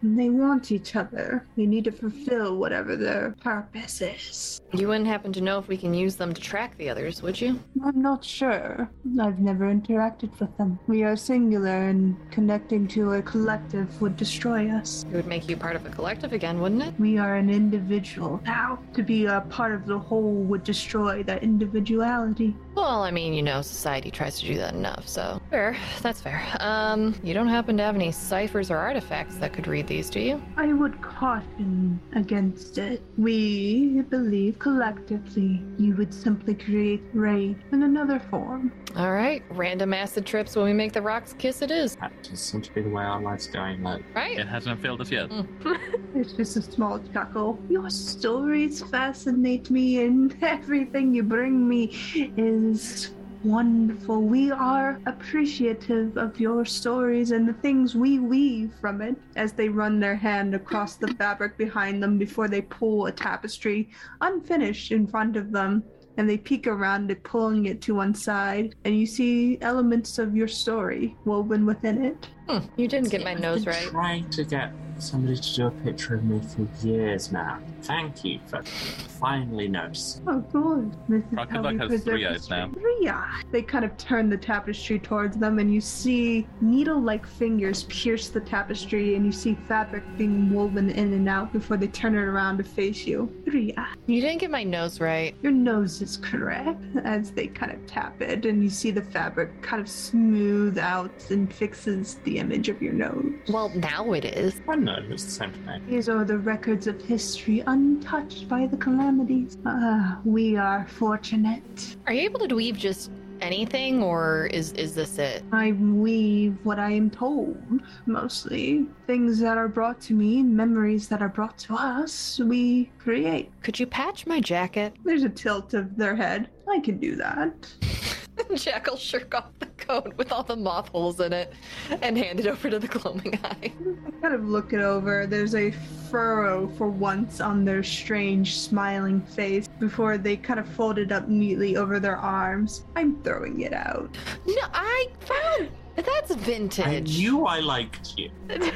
They 0.03 0.29
want 0.29 0.71
each 0.71 0.95
other. 0.95 1.45
They 1.57 1.65
need 1.65 1.85
to 1.85 1.91
fulfill 1.91 2.57
whatever 2.57 2.95
their 2.95 3.35
purpose 3.41 4.01
is. 4.01 4.61
You 4.77 4.89
wouldn't 4.89 5.07
happen 5.07 5.31
to 5.33 5.41
know 5.41 5.57
if 5.57 5.69
we 5.69 5.77
can 5.77 5.93
use 5.93 6.15
them 6.15 6.33
to 6.33 6.41
track 6.41 6.77
the 6.77 6.89
others, 6.89 7.21
would 7.21 7.39
you? 7.39 7.59
I'm 7.83 8.01
not 8.01 8.23
sure. 8.23 8.89
I've 9.21 9.39
never 9.39 9.73
interacted 9.73 10.37
with 10.39 10.55
them. 10.57 10.77
We 10.87 11.03
are 11.03 11.15
singular, 11.15 11.87
and 11.89 12.15
connecting 12.29 12.87
to 12.89 13.13
a 13.13 13.21
collective 13.21 14.01
would 14.01 14.17
destroy 14.17 14.69
us. 14.69 15.05
It 15.09 15.15
would 15.15 15.27
make 15.27 15.47
you 15.47 15.55
part 15.55 15.77
of 15.77 15.85
a 15.85 15.89
collective 15.89 16.33
again, 16.33 16.59
wouldn't 16.59 16.83
it? 16.83 16.93
We 16.99 17.17
are 17.17 17.35
an 17.35 17.49
individual 17.49 18.41
now. 18.45 18.79
To 18.93 19.03
be 19.03 19.25
a 19.25 19.41
part 19.49 19.73
of 19.73 19.85
the 19.85 19.97
whole 19.97 20.33
would 20.43 20.63
destroy 20.63 21.23
that 21.23 21.41
individuality. 21.41 22.53
Well, 22.75 23.03
I 23.03 23.11
mean, 23.11 23.33
you 23.33 23.43
know, 23.43 23.61
society 23.61 24.11
tries 24.11 24.39
to 24.41 24.45
do 24.45 24.57
that 24.57 24.73
enough, 24.73 25.07
so. 25.07 25.41
Fair. 25.49 25.77
That's 26.01 26.21
fair. 26.21 26.45
Um, 26.59 27.15
you 27.23 27.33
don't 27.33 27.47
happen 27.47 27.77
to 27.77 27.83
have 27.83 27.95
any 27.95 28.11
ciphers 28.11 28.69
or 28.69 28.77
artifacts 28.77 29.37
that 29.37 29.53
could 29.53 29.67
read 29.67 29.87
these, 29.87 30.09
do 30.09 30.19
you? 30.19 30.41
I 30.57 30.73
would 30.73 31.01
caution 31.01 31.99
against 32.13 32.77
it. 32.77 33.01
We 33.17 34.01
believe 34.01 34.59
collectively 34.65 35.61
you 35.77 35.95
would 35.95 36.11
simply 36.11 36.55
create 36.55 37.03
Rage 37.13 37.55
in 37.71 37.83
another 37.83 38.19
form. 38.19 38.71
All 38.95 39.11
right. 39.11 39.43
Random 39.51 39.93
acid 39.93 40.25
trips 40.25 40.55
when 40.55 40.65
we 40.65 40.73
make 40.73 40.91
the 40.91 41.03
rocks 41.03 41.33
kiss 41.33 41.61
it 41.61 41.69
is, 41.69 41.95
That 41.97 42.11
does 42.23 42.39
seem 42.39 42.63
to 42.63 42.73
be 42.73 42.81
the 42.81 42.89
way 42.89 43.03
our 43.03 43.21
life's 43.21 43.45
going, 43.45 43.83
like, 43.83 44.03
right? 44.15 44.39
It 44.39 44.47
hasn't 44.47 44.81
failed 44.81 45.01
us 45.01 45.11
yet. 45.11 45.29
Mm. 45.29 45.79
It's 46.15 46.31
just 46.31 46.55
a 46.55 46.61
small 46.61 46.99
chuckle. 47.13 47.59
Your 47.69 47.89
stories 47.89 48.81
fascinate 48.81 49.69
me, 49.69 50.03
and 50.03 50.35
everything 50.41 51.13
you 51.13 51.23
bring 51.23 51.67
me 51.67 51.91
is 52.37 53.11
wonderful. 53.45 54.23
We 54.23 54.51
are 54.51 54.99
appreciative 55.05 56.17
of 56.17 56.39
your 56.39 56.65
stories 56.65 57.31
and 57.31 57.47
the 57.47 57.53
things 57.53 57.95
we 57.95 58.17
weave 58.17 58.73
from 58.81 59.01
it 59.01 59.15
as 59.35 59.53
they 59.53 59.69
run 59.69 59.99
their 59.99 60.15
hand 60.15 60.55
across 60.55 60.95
the 60.95 61.09
fabric 61.09 61.55
behind 61.55 62.01
them 62.01 62.17
before 62.17 62.47
they 62.47 62.61
pull 62.63 63.05
a 63.05 63.11
tapestry 63.11 63.91
unfinished 64.21 64.91
in 64.91 65.05
front 65.05 65.37
of 65.37 65.51
them. 65.51 65.83
And 66.17 66.29
they 66.29 66.37
peek 66.37 66.65
around 66.65 67.11
it, 67.11 67.23
pulling 67.23 67.65
it 67.65 67.81
to 67.81 67.95
one 67.95 68.15
side, 68.15 68.75
and 68.85 68.97
you 68.97 69.05
see 69.05 69.57
elements 69.61 70.17
of 70.17 70.35
your 70.35 70.47
story 70.47 71.15
woven 71.25 71.65
within 71.65 72.03
it. 72.03 72.29
Hmm, 72.47 72.59
you 72.77 72.87
didn't 72.87 73.09
get 73.09 73.23
my 73.23 73.31
I've 73.31 73.39
nose 73.39 73.65
been 73.65 73.73
right. 73.73 73.87
Trying 73.87 74.29
to 74.31 74.43
get 74.43 74.71
somebody 74.97 75.35
to 75.35 75.55
do 75.55 75.67
a 75.67 75.71
picture 75.71 76.15
of 76.15 76.23
me 76.23 76.39
for 76.39 76.87
years 76.87 77.29
now. 77.31 77.59
Thank 77.81 78.23
you 78.23 78.39
for 78.47 78.63
finally 78.63 79.67
noticing. 79.67 80.23
Oh, 80.25 80.39
good. 80.39 80.95
This 81.09 81.21
is 81.21 81.33
Rocket 81.33 81.51
how 81.51 81.61
Duck 81.63 81.73
we 81.73 81.79
has 81.79 81.87
preserve 81.89 82.05
three 82.05 82.25
eyes 82.25 82.35
history. 82.37 82.57
now. 82.57 82.71
Three 82.71 83.07
eyes. 83.09 83.43
They 83.51 83.61
kind 83.61 83.83
of 83.83 83.95
turn 83.97 84.29
the 84.29 84.37
tapestry 84.37 84.97
towards 84.99 85.35
them, 85.37 85.59
and 85.59 85.73
you 85.73 85.81
see 85.81 86.47
needle-like 86.61 87.27
fingers 87.27 87.83
pierce 87.83 88.29
the 88.29 88.39
tapestry, 88.39 89.15
and 89.15 89.25
you 89.25 89.31
see 89.33 89.55
fabric 89.67 90.03
being 90.17 90.49
woven 90.49 90.89
in 90.89 91.11
and 91.13 91.27
out 91.27 91.51
before 91.51 91.75
they 91.77 91.87
turn 91.87 92.15
it 92.15 92.19
around 92.21 92.57
to 92.59 92.63
face 92.63 93.05
you. 93.05 93.31
Three 93.43 93.73
eyes. 93.77 93.95
You 94.07 94.21
didn't 94.21 94.39
get 94.39 94.49
my 94.49 94.63
nose 94.63 95.01
right. 95.01 95.35
Your 95.43 95.51
nose 95.51 96.01
is 96.01 96.17
correct 96.17 96.81
as 97.03 97.31
they 97.31 97.47
kind 97.47 97.73
of 97.73 97.85
tap 97.85 98.21
it, 98.21 98.45
and 98.45 98.63
you 98.63 98.69
see 98.69 98.91
the 98.91 99.01
fabric 99.03 99.61
kind 99.61 99.81
of 99.81 99.89
smooth 99.89 100.77
out 100.77 101.11
and 101.29 101.53
fixes 101.53 102.15
the 102.23 102.34
image 102.39 102.69
of 102.69 102.81
your 102.81 102.93
nose. 102.93 103.33
Well, 103.49 103.69
now 103.69 104.13
it 104.13 104.25
is. 104.25 104.61
I 104.67 104.75
know 104.75 104.97
it's 105.09 105.25
the 105.25 105.31
same 105.31 105.53
to 105.53 105.59
me. 105.59 105.81
These 105.89 106.09
are 106.09 106.23
the 106.23 106.37
records 106.37 106.87
of 106.87 107.01
history 107.01 107.63
untouched 107.65 108.47
by 108.47 108.67
the 108.67 108.77
calamities. 108.77 109.57
Ah, 109.65 110.19
we 110.25 110.57
are 110.57 110.87
fortunate. 110.87 111.95
Are 112.07 112.13
you 112.13 112.21
able 112.21 112.47
to 112.47 112.55
weave 112.55 112.77
just 112.77 113.11
anything, 113.41 114.01
or 114.01 114.47
is 114.51 114.71
is 114.73 114.95
this 114.95 115.17
it? 115.17 115.43
I 115.51 115.73
weave 115.73 116.57
what 116.63 116.79
I 116.79 116.91
am 116.91 117.09
told, 117.09 117.57
mostly. 118.05 118.85
Things 119.07 119.39
that 119.39 119.57
are 119.57 119.67
brought 119.67 119.99
to 120.01 120.13
me, 120.13 120.43
memories 120.43 121.07
that 121.09 121.21
are 121.21 121.29
brought 121.29 121.57
to 121.59 121.75
us, 121.75 122.39
we 122.39 122.91
create. 122.97 123.51
Could 123.61 123.79
you 123.79 123.87
patch 123.87 124.25
my 124.25 124.39
jacket? 124.39 124.93
There's 125.03 125.23
a 125.23 125.29
tilt 125.29 125.73
of 125.73 125.95
their 125.97 126.15
head. 126.15 126.49
I 126.69 126.79
can 126.79 126.97
do 126.97 127.15
that. 127.17 127.73
Jack 128.55 128.87
will 128.87 128.97
shirk 128.97 129.33
off 129.33 129.45
the 129.59 129.67
coat 129.87 130.13
with 130.17 130.31
all 130.31 130.43
the 130.43 130.55
moth 130.55 130.89
holes 130.89 131.19
in 131.19 131.33
it 131.33 131.53
and 132.01 132.17
hand 132.17 132.39
it 132.39 132.47
over 132.47 132.69
to 132.69 132.79
the 132.79 132.87
gloaming 132.87 133.39
eye. 133.43 133.71
I 134.07 134.11
kind 134.21 134.33
of 134.33 134.47
look 134.47 134.73
it 134.73 134.81
over. 134.81 135.27
There's 135.27 135.55
a 135.55 135.71
furrow 136.09 136.67
for 136.77 136.87
once 136.87 137.41
on 137.41 137.65
their 137.65 137.83
strange, 137.83 138.57
smiling 138.57 139.21
face 139.21 139.67
before 139.79 140.17
they 140.17 140.37
kind 140.37 140.59
of 140.59 140.67
fold 140.67 140.97
it 140.97 141.11
up 141.11 141.27
neatly 141.27 141.77
over 141.77 141.99
their 141.99 142.17
arms. 142.17 142.83
I'm 142.95 143.21
throwing 143.23 143.61
it 143.61 143.73
out. 143.73 144.15
No, 144.45 144.61
I 144.73 145.07
found 145.21 145.69
that's 145.95 146.35
vintage. 146.35 146.85
I 146.85 146.89
vintage. 146.91 147.17
knew 147.17 147.45
I 147.45 147.59
liked 147.59 148.17
you. 148.17 148.29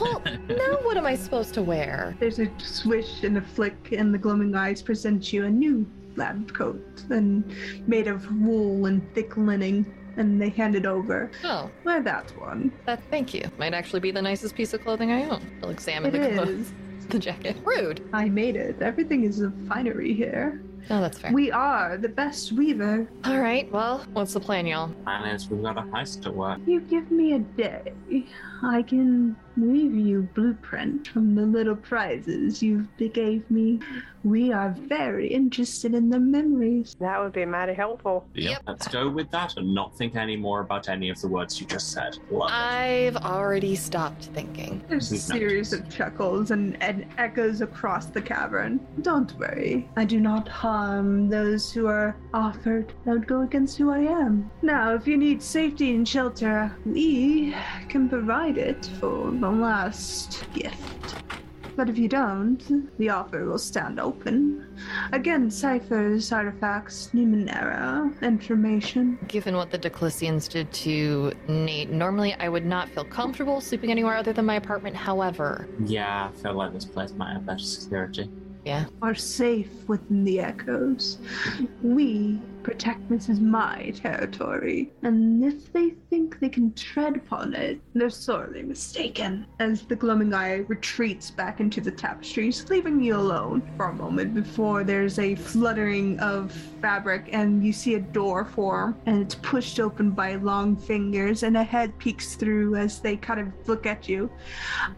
Well, 0.00 0.20
now 0.48 0.78
what 0.82 0.96
am 0.96 1.06
I 1.06 1.14
supposed 1.14 1.54
to 1.54 1.62
wear? 1.62 2.16
There's 2.18 2.40
a 2.40 2.50
swish 2.58 3.22
and 3.22 3.38
a 3.38 3.40
flick, 3.40 3.92
and 3.92 4.12
the 4.12 4.18
glowing 4.18 4.52
eyes 4.56 4.82
present 4.82 5.32
you 5.32 5.44
a 5.44 5.50
new 5.50 5.86
lab 6.16 6.52
coat 6.52 7.04
and 7.10 7.44
made 7.86 8.08
of 8.08 8.26
wool 8.40 8.86
and 8.86 9.02
thick 9.14 9.36
linen, 9.36 9.86
and 10.18 10.40
they 10.40 10.50
hand 10.50 10.74
it 10.74 10.84
over. 10.84 11.30
Oh, 11.44 11.70
Wear 11.84 12.02
that 12.02 12.30
one. 12.38 12.72
that 12.84 13.02
thank 13.10 13.32
you. 13.32 13.44
Might 13.58 13.72
actually 13.72 14.00
be 14.00 14.10
the 14.10 14.20
nicest 14.22 14.54
piece 14.54 14.74
of 14.74 14.82
clothing 14.82 15.10
I 15.12 15.28
own. 15.28 15.42
I'll 15.62 15.70
examine 15.70 16.14
It 16.14 16.18
the 16.18 16.28
is. 16.30 16.36
clothes, 16.38 16.72
the 17.08 17.18
jacket. 17.18 17.56
Rude. 17.64 18.06
I 18.12 18.28
made 18.28 18.56
it. 18.56 18.82
Everything 18.82 19.24
is 19.24 19.40
a 19.40 19.50
finery 19.68 20.12
here. 20.12 20.62
Oh, 20.90 21.00
that's 21.02 21.18
fair. 21.18 21.32
We 21.32 21.50
are 21.52 21.98
the 21.98 22.08
best 22.08 22.52
weaver. 22.52 23.06
All 23.24 23.38
right. 23.40 23.70
Well, 23.70 24.06
what's 24.14 24.32
the 24.32 24.40
plan, 24.40 24.66
y'all? 24.66 24.90
And 25.06 25.30
is 25.34 25.48
we've 25.50 25.62
got 25.62 25.76
a 25.76 25.82
heist 25.82 26.22
to 26.22 26.30
work. 26.32 26.60
You 26.66 26.80
give 26.80 27.10
me 27.10 27.34
a 27.34 27.38
day. 27.40 27.92
I 28.62 28.82
can 28.82 29.36
weave 29.56 29.94
you 29.94 30.28
blueprint 30.34 31.08
from 31.08 31.34
the 31.34 31.42
little 31.42 31.76
prizes 31.76 32.62
you 32.62 32.86
gave 32.98 33.50
me. 33.50 33.80
We 34.24 34.52
are 34.52 34.70
very 34.70 35.28
interested 35.28 35.94
in 35.94 36.10
the 36.10 36.18
memories. 36.18 36.96
That 37.00 37.20
would 37.20 37.32
be 37.32 37.44
mighty 37.44 37.74
helpful. 37.74 38.26
Yep. 38.34 38.62
Let's 38.66 38.88
go 38.88 39.08
with 39.08 39.30
that 39.30 39.56
and 39.56 39.74
not 39.74 39.96
think 39.96 40.16
any 40.16 40.36
more 40.36 40.60
about 40.60 40.88
any 40.88 41.08
of 41.08 41.20
the 41.20 41.28
words 41.28 41.60
you 41.60 41.66
just 41.66 41.92
said. 41.92 42.18
Love. 42.30 42.50
I've 42.52 43.16
already 43.16 43.74
stopped 43.74 44.26
thinking. 44.26 44.84
There's 44.88 45.10
a 45.12 45.18
series 45.18 45.72
of 45.72 45.88
chuckles 45.88 46.50
and, 46.50 46.80
and 46.82 47.06
echoes 47.16 47.60
across 47.60 48.06
the 48.06 48.20
cavern. 48.20 48.80
Don't 49.02 49.36
worry, 49.38 49.88
I 49.96 50.04
do 50.04 50.20
not 50.20 50.48
harm 50.48 51.28
those 51.28 51.72
who 51.72 51.86
are 51.86 52.16
offered 52.34 52.92
that 53.04 53.12
would 53.12 53.26
go 53.26 53.42
against 53.42 53.78
who 53.78 53.90
I 53.90 54.00
am. 54.00 54.50
Now, 54.62 54.94
if 54.94 55.06
you 55.06 55.16
need 55.16 55.42
safety 55.42 55.94
and 55.94 56.06
shelter, 56.06 56.76
we 56.84 57.54
can 57.88 58.08
provide 58.08 58.47
it 58.56 58.86
for 59.00 59.30
the 59.30 59.50
last 59.50 60.44
gift. 60.54 61.14
But 61.76 61.88
if 61.88 61.96
you 61.96 62.08
don't, 62.08 62.90
the 62.98 63.08
offer 63.10 63.44
will 63.44 63.58
stand 63.58 64.00
open. 64.00 64.66
Again, 65.12 65.48
ciphers, 65.48 66.32
artifacts, 66.32 67.10
numenera, 67.14 68.20
information. 68.20 69.16
Given 69.28 69.54
what 69.54 69.70
the 69.70 69.78
Declisians 69.78 70.48
did 70.48 70.72
to 70.72 71.32
Nate, 71.46 71.90
normally 71.90 72.34
I 72.34 72.48
would 72.48 72.66
not 72.66 72.88
feel 72.88 73.04
comfortable 73.04 73.60
sleeping 73.60 73.92
anywhere 73.92 74.16
other 74.16 74.32
than 74.32 74.44
my 74.44 74.56
apartment. 74.56 74.96
However, 74.96 75.68
Yeah, 75.84 76.30
I 76.34 76.36
feel 76.42 76.54
like 76.54 76.72
this 76.72 76.84
place 76.84 77.12
might 77.12 77.34
have 77.34 77.46
better 77.46 77.60
security. 77.60 78.28
yeah. 78.64 78.86
are 79.00 79.14
safe 79.14 79.70
within 79.86 80.24
the 80.24 80.40
echoes. 80.40 81.18
We 81.80 82.40
protect 82.68 83.08
this 83.08 83.30
is 83.30 83.40
my 83.40 83.90
territory, 83.96 84.92
and 85.02 85.42
if 85.42 85.72
they 85.72 85.88
think 86.10 86.38
they 86.38 86.50
can 86.50 86.70
tread 86.74 87.16
upon 87.16 87.54
it, 87.54 87.80
they're 87.94 88.10
sorely 88.10 88.62
mistaken. 88.62 89.46
As 89.58 89.86
the 89.86 89.96
glowing 89.96 90.34
eye 90.34 90.56
retreats 90.68 91.30
back 91.30 91.60
into 91.60 91.80
the 91.80 91.90
tapestries, 91.90 92.68
leaving 92.68 93.00
you 93.00 93.16
alone 93.16 93.62
for 93.78 93.86
a 93.86 93.94
moment 93.94 94.34
before 94.34 94.84
there's 94.84 95.18
a 95.18 95.34
fluttering 95.34 96.20
of 96.20 96.52
fabric 96.82 97.30
and 97.32 97.64
you 97.64 97.72
see 97.72 97.94
a 97.94 98.00
door 98.00 98.44
form 98.44 98.94
and 99.06 99.22
it's 99.22 99.36
pushed 99.36 99.80
open 99.80 100.10
by 100.10 100.34
long 100.34 100.76
fingers 100.76 101.44
and 101.44 101.56
a 101.56 101.64
head 101.64 101.96
peeks 101.98 102.34
through 102.34 102.76
as 102.76 103.00
they 103.00 103.16
kind 103.16 103.40
of 103.40 103.48
look 103.66 103.86
at 103.86 104.10
you. 104.10 104.30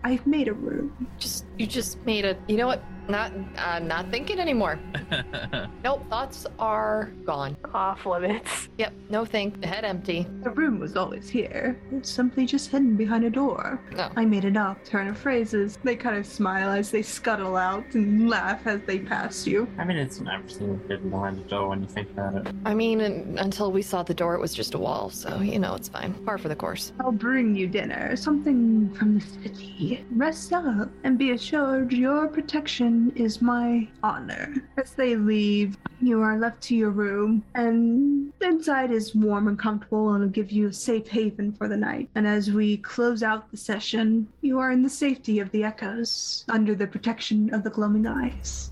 I've 0.02 0.26
made 0.26 0.48
a 0.48 0.54
room. 0.54 1.06
Just 1.20 1.46
you 1.56 1.68
just 1.68 2.04
made 2.04 2.24
a. 2.24 2.36
You 2.48 2.56
know 2.56 2.66
what? 2.66 2.82
Not 3.08 3.32
uh, 3.56 3.78
not 3.78 4.10
thinking 4.10 4.40
anymore. 4.40 4.78
Nope. 5.84 6.04
Thoughts 6.10 6.46
are 6.58 7.10
gone. 7.24 7.56
Off 7.72 8.06
limits. 8.06 8.68
Yep. 8.78 8.92
No 9.10 9.24
think. 9.24 9.62
Head 9.64 9.84
empty. 9.84 10.26
The 10.42 10.50
room 10.50 10.80
was 10.80 10.96
always 10.96 11.28
here. 11.28 11.80
It's 11.92 12.10
simply 12.10 12.46
just 12.46 12.70
hidden 12.70 12.96
behind 12.96 13.24
a 13.24 13.30
door. 13.30 13.80
Oh. 13.96 14.10
I 14.16 14.24
made 14.24 14.44
it 14.44 14.56
up. 14.56 14.84
Turn 14.84 15.06
of 15.08 15.18
phrases. 15.18 15.78
They 15.84 15.96
kind 15.96 16.16
of 16.16 16.26
smile 16.26 16.70
as 16.70 16.90
they 16.90 17.02
scuttle 17.02 17.56
out 17.56 17.84
and 17.94 18.28
laugh 18.28 18.66
as 18.66 18.80
they 18.86 18.98
pass 18.98 19.46
you. 19.46 19.68
I 19.78 19.84
mean, 19.84 19.98
it's 19.98 20.20
not 20.20 20.40
everything 20.40 20.80
hidden 20.88 21.10
behind 21.10 21.38
a 21.38 21.42
door 21.42 21.68
when 21.68 21.82
you 21.82 21.88
think 21.88 22.10
about 22.10 22.34
it. 22.46 22.54
I 22.64 22.74
mean, 22.74 23.00
until 23.00 23.70
we 23.70 23.82
saw 23.82 24.02
the 24.02 24.14
door, 24.14 24.34
it 24.34 24.40
was 24.40 24.54
just 24.54 24.74
a 24.74 24.78
wall. 24.78 25.10
So 25.10 25.40
you 25.40 25.58
know, 25.58 25.74
it's 25.74 25.88
fine. 25.88 26.14
Par 26.24 26.38
for 26.38 26.48
the 26.48 26.56
course. 26.56 26.92
I'll 27.00 27.12
bring 27.12 27.54
you 27.54 27.66
dinner, 27.66 28.16
something 28.16 28.92
from 28.94 29.18
the 29.18 29.24
city. 29.42 30.04
Rest 30.12 30.52
up 30.52 30.88
and 31.04 31.18
be 31.18 31.32
assured 31.32 31.92
your 31.92 32.26
protection 32.28 33.12
is 33.14 33.42
my 33.42 33.88
honor. 34.02 34.54
As 34.76 34.92
they 34.92 35.16
leave, 35.16 35.76
you 36.00 36.22
are 36.22 36.38
left 36.38 36.62
to 36.62 36.74
your 36.74 36.90
room, 36.90 37.44
and 37.54 38.32
inside 38.40 38.90
is 38.90 39.14
warm 39.14 39.48
and 39.48 39.58
comfortable 39.58 40.12
and 40.12 40.22
will 40.22 40.30
give 40.30 40.50
you 40.50 40.68
a 40.68 40.72
safe 40.72 41.08
haven 41.08 41.52
for 41.52 41.68
the 41.68 41.76
night. 41.76 42.08
And 42.14 42.26
as 42.26 42.50
we 42.50 42.76
close 42.78 43.22
out 43.22 43.50
the 43.50 43.56
session, 43.56 44.28
you 44.40 44.58
are 44.58 44.70
in 44.70 44.82
the 44.82 44.90
safety 44.90 45.40
of 45.40 45.50
the 45.50 45.64
echoes, 45.64 46.44
under 46.48 46.74
the 46.74 46.86
protection 46.86 47.52
of 47.52 47.64
the 47.64 47.70
glowing 47.70 48.06
eyes. 48.06 48.70